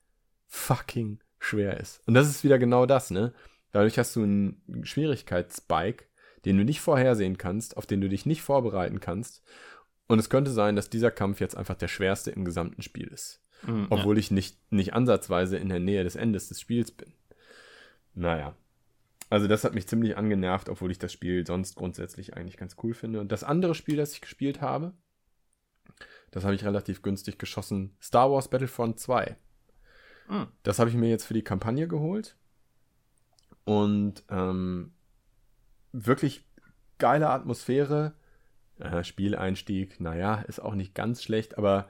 fucking 0.48 1.20
schwer 1.40 1.80
ist. 1.80 2.02
Und 2.08 2.16
das 2.16 2.28
ist 2.28 2.44
wieder 2.44 2.60
genau 2.60 2.86
das, 2.86 3.12
ne? 3.12 3.34
Dadurch 3.72 3.98
hast 4.00 4.16
du 4.16 4.24
einen 4.24 4.84
Schwierigkeitsspike, 4.84 6.06
den 6.46 6.58
du 6.58 6.66
nicht 6.66 6.82
vorhersehen 6.82 7.38
kannst, 7.38 7.78
auf 7.78 7.86
den 7.86 8.02
du 8.02 8.10
dich 8.10 8.26
nicht 8.26 8.42
vorbereiten 8.42 9.00
kannst. 9.00 9.44
Und 10.08 10.18
es 10.18 10.30
könnte 10.30 10.52
sein, 10.52 10.76
dass 10.76 10.90
dieser 10.90 11.12
Kampf 11.12 11.40
jetzt 11.40 11.56
einfach 11.56 11.76
der 11.76 11.88
schwerste 11.88 12.32
im 12.32 12.46
gesamten 12.46 12.82
Spiel 12.82 13.08
ist. 13.08 13.44
Mhm, 13.64 13.88
obwohl 13.90 14.16
ja. 14.16 14.20
ich 14.20 14.32
nicht, 14.32 14.58
nicht 14.72 14.94
ansatzweise 14.94 15.58
in 15.58 15.70
der 15.70 15.80
Nähe 15.80 16.04
des 16.04 16.16
Endes 16.16 16.48
des 16.48 16.60
Spiels 16.60 16.92
bin. 16.92 17.14
Naja, 18.16 18.56
also 19.30 19.48
das 19.48 19.64
hat 19.64 19.76
mich 19.76 19.88
ziemlich 19.88 20.18
angenervt, 20.18 20.70
obwohl 20.70 20.92
ich 20.92 21.00
das 21.00 21.14
Spiel 21.14 21.46
sonst 21.46 21.76
grundsätzlich 21.76 22.36
eigentlich 22.36 22.58
ganz 22.58 22.76
cool 22.84 22.94
finde. 22.94 23.20
Und 23.20 23.32
das 23.32 23.44
andere 23.44 23.76
Spiel, 23.76 23.96
das 23.96 24.14
ich 24.14 24.22
gespielt 24.22 24.62
habe, 24.62 24.94
das 26.32 26.44
habe 26.44 26.56
ich 26.56 26.66
relativ 26.66 27.02
günstig 27.02 27.38
geschossen. 27.38 27.96
Star 28.02 28.32
Wars 28.32 28.50
Battlefront 28.50 29.00
2. 29.00 29.38
Mhm. 30.30 30.48
Das 30.64 30.80
habe 30.80 30.90
ich 30.90 30.96
mir 30.96 31.10
jetzt 31.10 31.26
für 31.26 31.34
die 31.34 31.44
Kampagne 31.44 31.88
geholt. 31.88 32.36
Und 33.66 34.24
ähm, 34.30 34.94
wirklich 35.92 36.46
geile 36.98 37.30
Atmosphäre. 37.30 38.14
Äh, 38.80 39.04
Spieleinstieg, 39.04 40.00
naja, 40.00 40.42
ist 40.48 40.60
auch 40.60 40.74
nicht 40.74 40.96
ganz 40.96 41.22
schlecht, 41.22 41.58
aber 41.58 41.90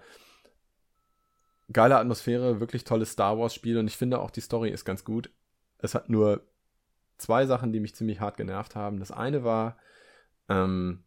geile 1.72 1.98
Atmosphäre, 1.98 2.60
wirklich 2.60 2.84
tolles 2.84 3.12
Star 3.12 3.38
Wars-Spiel 3.38 3.78
und 3.78 3.88
ich 3.88 3.96
finde 3.96 4.20
auch 4.20 4.32
die 4.32 4.42
Story 4.42 4.72
ist 4.72 4.86
ganz 4.86 5.06
gut. 5.06 5.30
Es 5.78 5.94
hat 5.94 6.10
nur 6.10 6.44
zwei 7.20 7.46
Sachen, 7.46 7.72
die 7.72 7.80
mich 7.80 7.96
ziemlich 7.96 8.20
hart 8.20 8.38
genervt 8.38 8.76
haben. 8.76 9.00
Das 9.00 9.12
eine 9.12 9.44
war 9.44 9.78
ähm, 10.48 11.04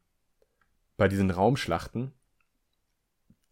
bei 0.96 1.08
diesen 1.08 1.30
Raumschlachten. 1.30 2.12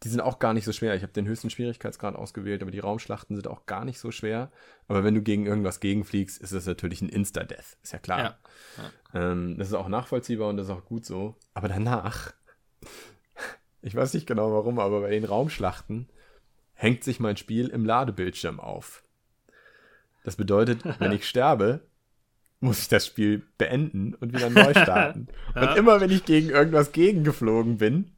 Die 0.02 0.08
sind 0.08 0.20
auch 0.20 0.38
gar 0.38 0.54
nicht 0.54 0.64
so 0.64 0.72
schwer. 0.72 0.94
Ich 0.94 1.02
habe 1.02 1.12
den 1.12 1.26
höchsten 1.26 1.50
Schwierigkeitsgrad 1.50 2.14
ausgewählt, 2.14 2.62
aber 2.62 2.70
die 2.70 2.78
Raumschlachten 2.78 3.36
sind 3.36 3.48
auch 3.48 3.66
gar 3.66 3.84
nicht 3.84 3.98
so 3.98 4.10
schwer. 4.10 4.50
Aber 4.88 5.04
wenn 5.04 5.14
du 5.14 5.20
gegen 5.20 5.44
irgendwas 5.44 5.80
gegenfliegst, 5.80 6.40
ist 6.40 6.54
das 6.54 6.64
natürlich 6.64 7.02
ein 7.02 7.10
Insta-Death. 7.10 7.76
Ist 7.82 7.92
ja 7.92 7.98
klar. 7.98 8.18
Ja. 8.18 8.38
Ja. 9.12 9.32
Ähm, 9.32 9.58
das 9.58 9.68
ist 9.68 9.74
auch 9.74 9.88
nachvollziehbar 9.88 10.48
und 10.48 10.56
das 10.56 10.68
ist 10.68 10.72
auch 10.72 10.84
gut 10.84 11.04
so. 11.04 11.36
Aber 11.52 11.68
danach, 11.68 12.32
ich 13.82 13.94
weiß 13.94 14.14
nicht 14.14 14.26
genau 14.26 14.52
warum, 14.52 14.78
aber 14.78 15.02
bei 15.02 15.10
den 15.10 15.24
Raumschlachten 15.24 16.08
hängt 16.72 17.04
sich 17.04 17.20
mein 17.20 17.36
Spiel 17.36 17.68
im 17.68 17.84
Ladebildschirm 17.84 18.58
auf. 18.58 19.04
Das 20.24 20.36
bedeutet, 20.36 20.82
wenn 20.98 21.12
ich 21.12 21.28
sterbe, 21.28 21.89
muss 22.60 22.80
ich 22.80 22.88
das 22.88 23.06
Spiel 23.06 23.42
beenden 23.58 24.14
und 24.14 24.34
wieder 24.34 24.50
neu 24.50 24.70
starten. 24.72 25.28
ja. 25.54 25.70
Und 25.70 25.78
immer 25.78 26.00
wenn 26.00 26.10
ich 26.10 26.24
gegen 26.24 26.50
irgendwas 26.50 26.92
gegengeflogen 26.92 27.78
bin, 27.78 28.12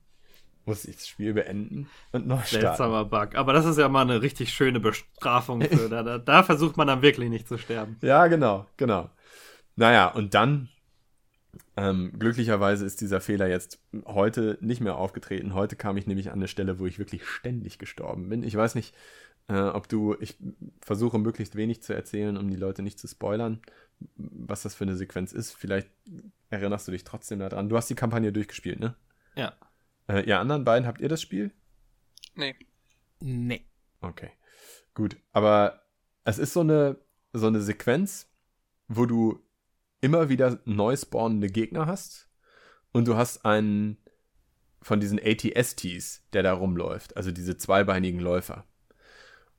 muss 0.65 0.85
ich 0.85 0.97
das 0.97 1.09
Spiel 1.09 1.35
beenden 1.35 1.89
und 2.13 2.27
neu 2.27 2.39
starten. 2.39 2.67
Seltsamer 2.67 3.05
Bug. 3.05 3.35
Aber 3.35 3.53
das 3.53 3.65
ist 3.65 3.79
ja 3.79 3.89
mal 3.89 4.03
eine 4.03 4.23
richtig 4.23 4.53
schöne 4.53 4.81
Bestrafung. 4.81 5.63
Für, 5.63 5.89
da, 5.89 6.03
da, 6.03 6.19
da 6.19 6.43
versucht 6.43 6.77
man 6.77 6.87
dann 6.87 7.03
wirklich 7.03 7.31
nicht 7.31 7.49
zu 7.49 7.59
sterben. 7.59 7.97
Ja, 8.01 8.27
genau, 8.27 8.67
genau. 8.77 9.11
Naja, 9.75 10.09
und 10.09 10.35
dann, 10.35 10.69
ähm, 11.77 12.13
glücklicherweise 12.19 12.85
ist 12.85 13.01
dieser 13.01 13.21
Fehler 13.21 13.49
jetzt 13.49 13.81
heute 14.05 14.59
nicht 14.61 14.81
mehr 14.81 14.97
aufgetreten. 14.97 15.55
Heute 15.55 15.77
kam 15.77 15.97
ich 15.97 16.07
nämlich 16.07 16.29
an 16.31 16.39
eine 16.39 16.49
Stelle, 16.49 16.79
wo 16.79 16.87
ich 16.87 16.99
wirklich 16.99 17.27
ständig 17.27 17.79
gestorben 17.79 18.29
bin. 18.29 18.43
Ich 18.43 18.55
weiß 18.55 18.75
nicht, 18.75 18.95
äh, 19.49 19.61
ob 19.61 19.89
du, 19.89 20.17
ich 20.21 20.37
versuche 20.81 21.19
möglichst 21.19 21.57
wenig 21.57 21.83
zu 21.83 21.95
erzählen, 21.95 22.37
um 22.37 22.49
die 22.49 22.57
Leute 22.57 22.83
nicht 22.83 22.99
zu 22.99 23.09
spoilern 23.09 23.61
was 24.17 24.63
das 24.63 24.75
für 24.75 24.85
eine 24.85 24.97
Sequenz 24.97 25.33
ist. 25.33 25.53
Vielleicht 25.53 25.89
erinnerst 26.51 26.89
du 26.89 26.93
dich 26.93 27.05
trotzdem 27.05 27.39
daran. 27.39 27.69
Du 27.69 27.77
hast 27.77 27.89
die 27.89 27.95
Kampagne 27.95 28.33
durchgespielt, 28.33 28.81
ne? 28.81 28.95
Ja. 29.35 29.55
Äh, 30.09 30.23
ihr 30.23 30.39
anderen 30.39 30.65
beiden, 30.65 30.87
habt 30.87 31.01
ihr 31.01 31.09
das 31.09 31.23
Spiel? 31.23 31.53
Nee. 32.35 32.55
Nee. 33.21 33.65
Okay. 34.01 34.31
Gut. 34.95 35.17
Aber 35.33 35.83
es 36.25 36.39
ist 36.39 36.53
so 36.53 36.61
eine, 36.61 36.99
so 37.33 37.47
eine 37.47 37.61
Sequenz, 37.61 38.29
wo 38.89 39.07
du 39.07 39.41
immer 40.01 40.29
wieder 40.29 40.61
neu 40.65 40.97
spawnende 40.97 41.49
Gegner 41.49 41.87
hast 41.87 42.29
und 42.93 43.07
du 43.09 43.17
hast 43.17 43.45
einen 43.45 43.99
von 44.83 44.99
diesen 44.99 45.21
ATSTs, 45.23 46.25
der 46.33 46.43
da 46.43 46.53
rumläuft, 46.53 47.17
also 47.17 47.31
diese 47.31 47.57
zweibeinigen 47.57 48.19
Läufer. 48.19 48.67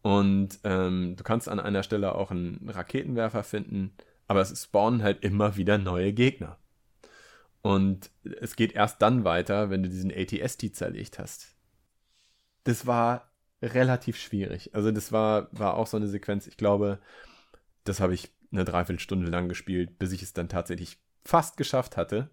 Und 0.02 0.60
ähm, 0.66 1.16
du 1.16 1.24
kannst 1.24 1.48
an 1.48 1.62
einer 1.62 1.82
Stelle 1.82 2.14
auch 2.16 2.30
einen 2.30 2.70
Raketenwerfer 2.70 3.44
finden 3.44 3.96
aber 4.28 4.42
es 4.42 4.64
spawnen 4.64 5.04
halt 5.04 5.24
immer 5.24 5.58
wieder 5.58 5.78
neue 5.78 6.14
Gegner. 6.14 6.58
Und 7.62 8.12
es 8.42 8.56
geht 8.56 8.74
erst 8.74 9.02
dann 9.02 9.24
weiter, 9.24 9.70
wenn 9.70 9.84
du 9.84 9.90
diesen 9.90 10.12
ATST 10.12 10.76
zerlegt 10.76 11.18
hast. 11.18 11.56
Das 12.66 12.86
war 12.86 13.32
relativ 13.62 14.18
schwierig. 14.18 14.76
Also 14.76 14.92
das 14.92 15.12
war, 15.12 15.48
war 15.52 15.76
auch 15.76 15.88
so 15.88 15.98
eine 15.98 16.08
Sequenz, 16.08 16.48
ich 16.48 16.58
glaube, 16.58 17.00
das 17.86 18.00
habe 18.00 18.14
ich 18.14 18.32
eine 18.52 18.66
Dreiviertelstunde 18.66 19.32
lang 19.32 19.50
gespielt, 19.50 19.98
bis 19.98 20.12
ich 20.12 20.22
es 20.22 20.34
dann 20.34 20.50
tatsächlich 20.50 20.98
fast 21.24 21.58
geschafft 21.58 21.98
hatte. 21.98 22.30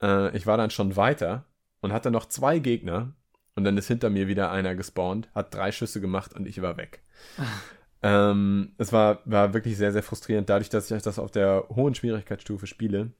Äh, 0.00 0.36
ich 0.36 0.46
war 0.46 0.56
dann 0.56 0.70
schon 0.70 0.96
weiter 0.96 1.44
und 1.80 1.92
hatte 1.92 2.10
noch 2.10 2.26
zwei 2.26 2.60
Gegner 2.60 3.12
und 3.56 3.64
dann 3.64 3.76
ist 3.76 3.88
hinter 3.88 4.10
mir 4.10 4.28
wieder 4.28 4.50
einer 4.50 4.74
gespawnt, 4.74 5.28
hat 5.34 5.54
drei 5.54 5.72
Schüsse 5.72 6.00
gemacht 6.00 6.32
und 6.34 6.46
ich 6.46 6.62
war 6.62 6.76
weg. 6.76 7.02
Ähm, 8.04 8.72
es 8.78 8.92
war, 8.92 9.20
war 9.24 9.54
wirklich 9.54 9.76
sehr, 9.76 9.92
sehr 9.92 10.02
frustrierend. 10.02 10.48
Dadurch, 10.48 10.68
dass 10.68 10.90
ich 10.90 11.02
das 11.02 11.18
auf 11.18 11.30
der 11.30 11.66
hohen 11.70 11.94
Schwierigkeitsstufe 11.94 12.66
spiele, 12.66 13.12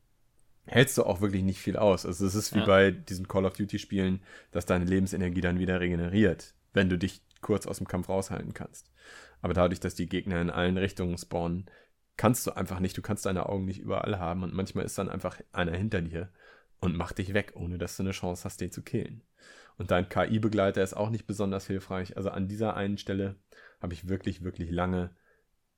hältst 0.66 0.98
du 0.98 1.04
auch 1.04 1.20
wirklich 1.20 1.42
nicht 1.42 1.60
viel 1.60 1.76
aus. 1.76 2.06
Also 2.06 2.26
es 2.26 2.34
ist 2.34 2.54
wie 2.54 2.60
Ja. 2.60 2.66
bei 2.66 2.90
diesen 2.90 3.28
Call 3.28 3.44
of 3.44 3.54
Duty 3.56 3.78
Spielen, 3.78 4.20
dass 4.50 4.66
deine 4.66 4.84
Lebensenergie 4.84 5.40
dann 5.40 5.58
wieder 5.58 5.80
regeneriert, 5.80 6.54
wenn 6.72 6.88
du 6.88 6.98
dich 6.98 7.22
kurz 7.40 7.66
aus 7.66 7.78
dem 7.78 7.88
Kampf 7.88 8.08
raushalten 8.08 8.54
kannst. 8.54 8.90
Aber 9.42 9.54
dadurch, 9.54 9.80
dass 9.80 9.94
die 9.94 10.08
Gegner 10.08 10.40
in 10.40 10.50
allen 10.50 10.78
Richtungen 10.78 11.18
spawnen, 11.18 11.66
kannst 12.16 12.46
du 12.46 12.52
einfach 12.52 12.80
nicht, 12.80 12.96
du 12.96 13.02
kannst 13.02 13.26
deine 13.26 13.48
Augen 13.48 13.64
nicht 13.64 13.80
überall 13.80 14.18
haben 14.18 14.42
und 14.42 14.54
manchmal 14.54 14.84
ist 14.84 14.96
dann 14.96 15.10
einfach 15.10 15.38
einer 15.52 15.76
hinter 15.76 16.00
dir 16.00 16.30
und 16.80 16.96
macht 16.96 17.18
dich 17.18 17.34
weg, 17.34 17.52
ohne 17.54 17.76
dass 17.76 17.96
du 17.96 18.02
eine 18.02 18.12
Chance 18.12 18.44
hast, 18.44 18.60
den 18.60 18.70
zu 18.70 18.82
killen. 18.82 19.22
Und 19.76 19.90
dein 19.90 20.08
KI-Begleiter 20.08 20.82
ist 20.82 20.94
auch 20.94 21.10
nicht 21.10 21.26
besonders 21.26 21.66
hilfreich. 21.66 22.16
Also 22.16 22.30
an 22.30 22.46
dieser 22.48 22.76
einen 22.76 22.96
Stelle 22.96 23.36
habe 23.84 23.92
ich 23.92 24.08
wirklich, 24.08 24.42
wirklich 24.42 24.70
lange 24.70 25.10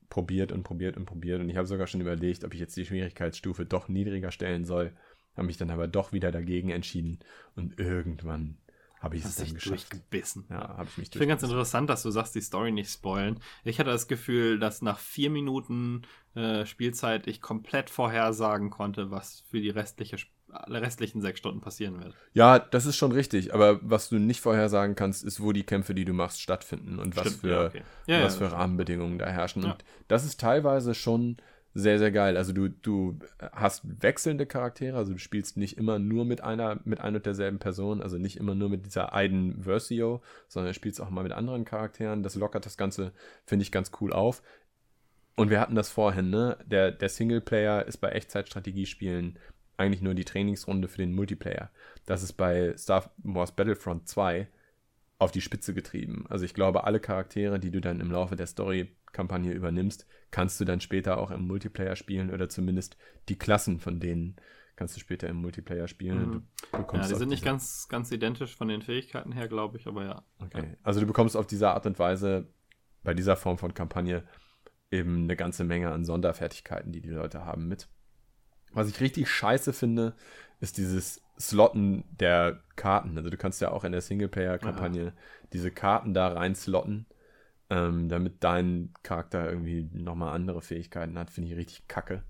probiert 0.08 0.52
und 0.52 0.62
probiert 0.62 0.96
und 0.96 1.06
probiert. 1.06 1.40
Und 1.40 1.50
ich 1.50 1.56
habe 1.56 1.66
sogar 1.66 1.88
schon 1.88 2.00
überlegt, 2.00 2.44
ob 2.44 2.54
ich 2.54 2.60
jetzt 2.60 2.76
die 2.76 2.84
Schwierigkeitsstufe 2.84 3.66
doch 3.66 3.88
niedriger 3.88 4.30
stellen 4.30 4.64
soll. 4.64 4.92
Habe 5.36 5.48
mich 5.48 5.56
dann 5.56 5.70
aber 5.70 5.88
doch 5.88 6.12
wieder 6.12 6.30
dagegen 6.30 6.70
entschieden. 6.70 7.18
Und 7.56 7.80
irgendwann 7.80 8.58
habe 9.00 9.16
ich 9.16 9.24
es 9.24 9.34
dann 9.34 9.52
geschafft. 9.52 9.90
durchgebissen. 9.90 10.46
Ja, 10.48 10.76
habe 10.76 10.88
ich 10.88 10.98
mich 10.98 11.08
Ich 11.08 11.12
finde 11.14 11.26
ganz 11.26 11.42
interessant, 11.42 11.90
dass 11.90 12.04
du 12.04 12.10
sagst, 12.12 12.36
die 12.36 12.40
Story 12.40 12.70
nicht 12.70 12.90
spoilen. 12.90 13.40
Ich 13.64 13.80
hatte 13.80 13.90
das 13.90 14.06
Gefühl, 14.06 14.60
dass 14.60 14.82
nach 14.82 15.00
vier 15.00 15.28
Minuten 15.28 16.02
äh, 16.36 16.66
Spielzeit 16.66 17.26
ich 17.26 17.40
komplett 17.40 17.88
vorhersagen 17.88 18.68
konnte, 18.70 19.10
was 19.10 19.42
für 19.50 19.60
die 19.60 19.70
restliche, 19.70 20.18
restlichen 20.68 21.22
sechs 21.22 21.38
Stunden 21.38 21.62
passieren 21.62 21.98
wird. 22.02 22.14
Ja, 22.34 22.58
das 22.58 22.84
ist 22.84 22.96
schon 22.96 23.12
richtig. 23.12 23.54
Aber 23.54 23.80
was 23.82 24.10
du 24.10 24.18
nicht 24.18 24.42
vorhersagen 24.42 24.94
kannst, 24.96 25.24
ist, 25.24 25.40
wo 25.40 25.52
die 25.52 25.64
Kämpfe, 25.64 25.94
die 25.94 26.04
du 26.04 26.12
machst, 26.12 26.42
stattfinden 26.42 26.98
und 26.98 27.16
was 27.16 27.28
Stimmt, 27.28 27.40
für 27.40 27.48
ja, 27.48 27.66
okay. 27.66 27.82
ja, 28.06 28.22
was 28.22 28.38
ja, 28.38 28.46
für 28.46 28.52
Rahmenbedingungen 28.54 29.18
da 29.18 29.26
herrschen. 29.26 29.64
Und 29.64 29.84
das 30.08 30.26
ist 30.26 30.38
teilweise 30.38 30.94
schon 30.94 31.38
sehr, 31.72 31.98
sehr 31.98 32.10
geil. 32.10 32.38
Also 32.38 32.54
du, 32.54 32.68
du 32.68 33.18
hast 33.52 33.82
wechselnde 34.02 34.46
Charaktere, 34.46 34.96
also 34.96 35.12
du 35.12 35.18
spielst 35.18 35.58
nicht 35.58 35.76
immer 35.76 35.98
nur 35.98 36.24
mit 36.24 36.42
einer, 36.42 36.80
mit 36.84 37.00
einer 37.00 37.16
und 37.16 37.26
derselben 37.26 37.58
Person, 37.58 38.00
also 38.00 38.16
nicht 38.16 38.38
immer 38.38 38.54
nur 38.54 38.70
mit 38.70 38.86
dieser 38.86 39.14
Aiden 39.14 39.62
Versio, 39.62 40.22
sondern 40.48 40.70
du 40.70 40.74
spielst 40.74 41.02
auch 41.02 41.10
mal 41.10 41.22
mit 41.22 41.32
anderen 41.32 41.66
Charakteren. 41.66 42.22
Das 42.22 42.34
lockert 42.34 42.64
das 42.64 42.78
Ganze, 42.78 43.12
finde 43.44 43.62
ich, 43.62 43.72
ganz 43.72 43.90
cool 44.00 44.14
auf. 44.14 44.42
Und 45.36 45.50
wir 45.50 45.60
hatten 45.60 45.74
das 45.74 45.90
vorhin, 45.90 46.30
ne? 46.30 46.58
Der, 46.64 46.90
der 46.90 47.08
Singleplayer 47.08 47.86
ist 47.86 47.98
bei 47.98 48.10
Echtzeitstrategiespielen 48.10 49.38
eigentlich 49.76 50.02
nur 50.02 50.14
die 50.14 50.24
Trainingsrunde 50.24 50.88
für 50.88 50.98
den 50.98 51.14
Multiplayer. 51.14 51.70
Das 52.06 52.22
ist 52.22 52.32
bei 52.32 52.74
Star 52.76 53.10
Wars 53.18 53.54
Battlefront 53.54 54.08
2 54.08 54.48
auf 55.18 55.32
die 55.32 55.42
Spitze 55.42 55.74
getrieben. 55.74 56.24
Also 56.28 56.44
ich 56.44 56.54
glaube, 56.54 56.84
alle 56.84 57.00
Charaktere, 57.00 57.58
die 57.58 57.70
du 57.70 57.80
dann 57.80 58.00
im 58.00 58.10
Laufe 58.10 58.36
der 58.36 58.46
Story-Kampagne 58.46 59.52
übernimmst, 59.52 60.06
kannst 60.30 60.58
du 60.60 60.64
dann 60.64 60.80
später 60.80 61.18
auch 61.18 61.30
im 61.30 61.46
Multiplayer 61.46 61.96
spielen 61.96 62.32
oder 62.32 62.48
zumindest 62.48 62.96
die 63.28 63.38
Klassen 63.38 63.78
von 63.78 64.00
denen 64.00 64.36
kannst 64.76 64.94
du 64.94 65.00
später 65.00 65.26
im 65.28 65.36
Multiplayer 65.36 65.88
spielen. 65.88 66.30
Mhm. 66.30 66.42
Ja, 66.92 67.08
die 67.08 67.14
sind 67.14 67.30
nicht 67.30 67.44
ganz, 67.44 67.88
ganz 67.88 68.12
identisch 68.12 68.54
von 68.54 68.68
den 68.68 68.82
Fähigkeiten 68.82 69.32
her, 69.32 69.48
glaube 69.48 69.78
ich, 69.78 69.86
aber 69.86 70.04
ja. 70.04 70.22
Okay. 70.38 70.76
Also 70.82 71.00
du 71.00 71.06
bekommst 71.06 71.34
auf 71.34 71.46
diese 71.46 71.70
Art 71.70 71.86
und 71.86 71.98
Weise 71.98 72.46
bei 73.02 73.14
dieser 73.14 73.36
Form 73.36 73.56
von 73.56 73.72
Kampagne 73.72 74.22
eben 74.90 75.24
eine 75.24 75.36
ganze 75.36 75.64
Menge 75.64 75.90
an 75.90 76.04
Sonderfertigkeiten, 76.04 76.92
die 76.92 77.00
die 77.00 77.10
Leute 77.10 77.44
haben 77.44 77.68
mit. 77.68 77.88
Was 78.72 78.88
ich 78.88 79.00
richtig 79.00 79.28
scheiße 79.30 79.72
finde, 79.72 80.14
ist 80.60 80.78
dieses 80.78 81.22
Slotten 81.38 82.04
der 82.18 82.62
Karten. 82.76 83.16
Also 83.16 83.30
du 83.30 83.36
kannst 83.36 83.60
ja 83.60 83.70
auch 83.70 83.84
in 83.84 83.92
der 83.92 84.00
Singleplayer-Kampagne 84.00 85.12
diese 85.52 85.70
Karten 85.70 86.14
da 86.14 86.28
rein 86.28 86.54
slotten, 86.54 87.06
ähm, 87.70 88.08
damit 88.08 88.42
dein 88.44 88.92
Charakter 89.02 89.48
irgendwie 89.48 89.88
nochmal 89.92 90.34
andere 90.34 90.62
Fähigkeiten 90.62 91.18
hat. 91.18 91.30
Finde 91.30 91.50
ich 91.50 91.56
richtig 91.56 91.88
kacke. 91.88 92.22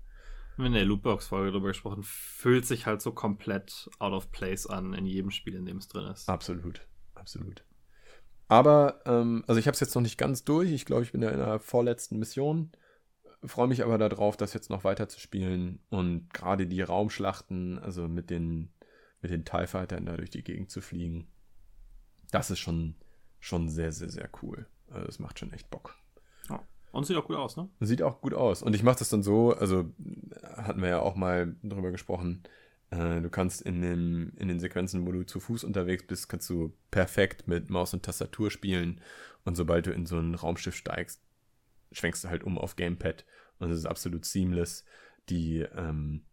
Wir 0.55 0.65
haben 0.65 0.73
in 0.73 0.73
der 0.73 0.85
Lootbox-Folge 0.85 1.51
drüber 1.51 1.67
gesprochen, 1.67 2.01
fühlt 2.03 2.65
sich 2.65 2.85
halt 2.87 3.01
so 3.01 3.11
komplett 3.11 3.89
out 3.99 4.13
of 4.13 4.31
place 4.31 4.65
an 4.65 4.93
in 4.93 5.05
jedem 5.05 5.29
Spiel, 5.29 5.55
in 5.55 5.65
dem 5.65 5.77
es 5.77 5.87
drin 5.87 6.07
ist. 6.07 6.27
Absolut, 6.27 6.81
absolut. 7.13 7.63
Aber, 8.47 9.01
ähm, 9.05 9.43
also 9.47 9.59
ich 9.59 9.67
habe 9.67 9.73
es 9.73 9.79
jetzt 9.79 9.95
noch 9.95 10.01
nicht 10.01 10.17
ganz 10.17 10.43
durch. 10.43 10.71
Ich 10.71 10.85
glaube, 10.85 11.03
ich 11.03 11.11
bin 11.11 11.21
ja 11.21 11.29
in 11.29 11.39
der 11.39 11.59
vorletzten 11.59 12.17
Mission. 12.17 12.71
Freue 13.43 13.67
mich 13.67 13.83
aber 13.83 13.97
darauf, 13.97 14.37
das 14.37 14.53
jetzt 14.53 14.69
noch 14.69 14.83
weiter 14.83 15.09
zu 15.09 15.19
spielen 15.19 15.79
und 15.89 16.33
gerade 16.33 16.65
die 16.65 16.81
Raumschlachten, 16.81 17.77
also 17.77 18.07
mit 18.07 18.29
den, 18.29 18.69
mit 19.21 19.31
den 19.31 19.45
TIE 19.45 19.67
Fightern 19.67 20.05
da 20.05 20.17
durch 20.17 20.31
die 20.31 20.43
Gegend 20.43 20.71
zu 20.71 20.81
fliegen. 20.81 21.27
Das 22.31 22.49
ist 22.49 22.59
schon, 22.59 22.95
schon 23.39 23.69
sehr, 23.69 23.91
sehr, 23.91 24.09
sehr 24.09 24.29
cool. 24.41 24.65
Also 24.89 25.05
das 25.05 25.19
macht 25.19 25.39
schon 25.39 25.53
echt 25.53 25.69
Bock. 25.69 25.95
Ja. 26.49 26.63
Und 26.91 27.05
sieht 27.05 27.17
auch 27.17 27.27
gut 27.27 27.35
aus, 27.35 27.57
ne? 27.57 27.69
Sieht 27.79 28.01
auch 28.01 28.21
gut 28.21 28.33
aus. 28.33 28.63
Und 28.63 28.75
ich 28.75 28.81
mache 28.81 28.99
das 28.99 29.09
dann 29.09 29.23
so, 29.23 29.53
also 29.53 29.91
hatten 30.55 30.81
wir 30.81 30.89
ja 30.89 30.99
auch 30.99 31.15
mal 31.15 31.55
drüber 31.61 31.91
gesprochen, 31.91 32.43
äh, 32.89 33.21
du 33.21 33.29
kannst 33.29 33.61
in, 33.61 33.81
dem, 33.81 34.33
in 34.37 34.47
den 34.47 34.59
Sequenzen, 34.59 35.05
wo 35.05 35.11
du 35.11 35.25
zu 35.25 35.39
Fuß 35.39 35.63
unterwegs 35.63 36.05
bist, 36.07 36.29
kannst 36.29 36.49
du 36.49 36.73
perfekt 36.91 37.47
mit 37.47 37.69
Maus 37.69 37.93
und 37.93 38.03
Tastatur 38.03 38.51
spielen. 38.51 39.01
Und 39.43 39.55
sobald 39.55 39.87
du 39.87 39.91
in 39.91 40.05
so 40.05 40.17
ein 40.19 40.35
Raumschiff 40.35 40.75
steigst, 40.75 41.21
schwenkst 41.91 42.23
du 42.23 42.29
halt 42.29 42.43
um 42.43 42.57
auf 42.57 42.75
Gamepad. 42.75 43.25
Und 43.59 43.71
es 43.71 43.79
ist 43.79 43.85
absolut 43.85 44.25
seamless. 44.25 44.85
Die 45.29 45.59
ähm, 45.59 46.25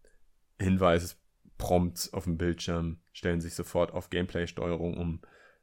Hinweise, 0.61 1.17
Prompts 1.59 2.13
auf 2.13 2.25
dem 2.25 2.37
Bildschirm 2.37 2.99
stellen 3.13 3.41
sich 3.41 3.55
sofort 3.55 3.93
auf 3.93 4.11
Gameplay-Steuerung 4.11 4.97
um. 4.97 5.21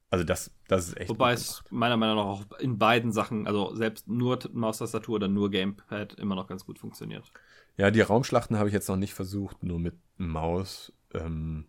Also 0.10 0.26
das, 0.26 0.52
das 0.68 0.90
ist 0.90 0.98
echt. 0.98 1.10
Wobei 1.10 1.34
es 1.34 1.64
meiner 1.70 1.96
Meinung 1.96 2.18
nach 2.18 2.26
auch 2.26 2.60
in 2.60 2.78
beiden 2.78 3.12
Sachen, 3.12 3.48
also 3.48 3.76
selbst 3.76 4.08
nur 4.08 4.40
Maustastatur 4.52 5.16
oder 5.16 5.28
nur 5.28 5.50
Gamepad, 5.52 6.14
immer 6.16 6.36
noch 6.36 6.48
ganz 6.48 6.66
gut 6.66 6.80
funktioniert. 6.80 7.32
Ja, 7.78 7.92
die 7.92 8.02
Raumschlachten 8.02 8.58
habe 8.58 8.70
ich 8.70 8.74
jetzt 8.74 8.90
noch 8.90 8.98
nicht 8.98 9.14
versucht, 9.14 9.64
nur 9.64 9.80
mit 9.80 9.96
Maus. 10.18 10.94
Ähm, 11.14 11.68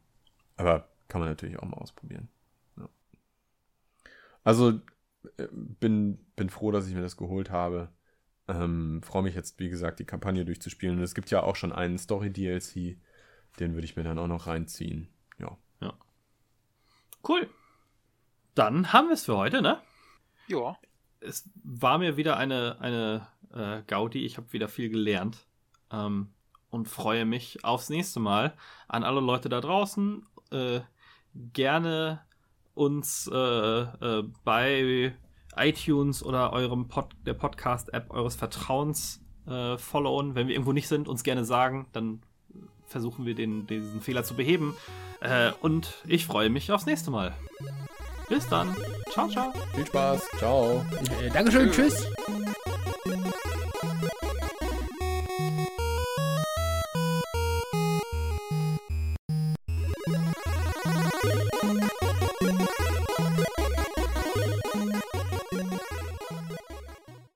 aber 0.56 0.88
kann 1.08 1.20
man 1.20 1.30
natürlich 1.30 1.58
auch 1.58 1.66
mal 1.66 1.78
ausprobieren. 1.78 2.28
Ja. 2.76 2.88
Also 4.44 4.80
äh, 5.36 5.48
bin, 5.50 6.18
bin 6.36 6.50
froh, 6.50 6.70
dass 6.70 6.88
ich 6.88 6.94
mir 6.94 7.02
das 7.02 7.16
geholt 7.16 7.50
habe. 7.50 7.90
Ähm, 8.48 9.02
Freue 9.02 9.22
mich 9.22 9.34
jetzt, 9.34 9.58
wie 9.58 9.70
gesagt, 9.70 10.00
die 10.00 10.04
Kampagne 10.04 10.44
durchzuspielen. 10.44 10.98
Und 10.98 11.02
es 11.02 11.14
gibt 11.14 11.30
ja 11.30 11.42
auch 11.42 11.56
schon 11.56 11.72
einen 11.72 11.98
Story-DLC. 11.98 12.98
Den 13.60 13.74
würde 13.74 13.84
ich 13.84 13.96
mir 13.96 14.02
dann 14.02 14.18
auch 14.18 14.28
noch 14.28 14.46
reinziehen. 14.46 15.08
Ja. 15.38 15.56
Cool. 17.26 17.48
Dann 18.54 18.92
haben 18.92 19.08
wir 19.08 19.14
es 19.14 19.24
für 19.24 19.36
heute, 19.36 19.62
ne? 19.62 19.80
Ja. 20.48 20.76
Es 21.20 21.48
war 21.62 21.98
mir 21.98 22.16
wieder 22.16 22.36
eine, 22.36 22.80
eine 22.80 23.28
äh, 23.52 23.82
Gaudi. 23.86 24.24
Ich 24.26 24.36
habe 24.36 24.52
wieder 24.52 24.68
viel 24.68 24.90
gelernt. 24.90 25.46
Ähm, 25.92 26.28
und 26.70 26.88
freue 26.88 27.24
mich 27.24 27.64
aufs 27.64 27.90
nächste 27.90 28.18
Mal. 28.18 28.54
An 28.88 29.04
alle 29.04 29.20
Leute 29.20 29.48
da 29.48 29.60
draußen. 29.60 30.26
Äh, 30.50 30.80
gerne 31.52 32.20
uns 32.74 33.30
äh, 33.32 33.36
äh, 33.36 34.24
bei 34.44 35.14
iTunes 35.56 36.24
oder 36.24 36.52
eurem 36.52 36.88
Pod 36.88 37.10
der 37.26 37.34
Podcast-App 37.34 38.10
eures 38.10 38.36
Vertrauens 38.36 39.20
äh, 39.46 39.76
followen. 39.76 40.34
Wenn 40.34 40.48
wir 40.48 40.54
irgendwo 40.54 40.72
nicht 40.72 40.88
sind, 40.88 41.08
uns 41.08 41.22
gerne 41.24 41.44
sagen, 41.44 41.86
dann 41.92 42.22
versuchen 42.86 43.26
wir 43.26 43.34
den, 43.34 43.66
diesen 43.66 44.00
Fehler 44.00 44.24
zu 44.24 44.34
beheben. 44.34 44.74
Äh, 45.20 45.52
und 45.60 45.94
ich 46.06 46.26
freue 46.26 46.50
mich 46.50 46.72
aufs 46.72 46.86
nächste 46.86 47.10
Mal. 47.10 47.34
Bis 48.28 48.48
dann. 48.48 48.74
Ciao, 49.10 49.28
ciao. 49.28 49.52
Viel 49.74 49.86
Spaß. 49.86 50.26
Ciao. 50.38 50.84
Äh, 51.20 51.30
Dankeschön, 51.30 51.70
Tschüss. 51.70 52.06
tschüss. 52.24 52.54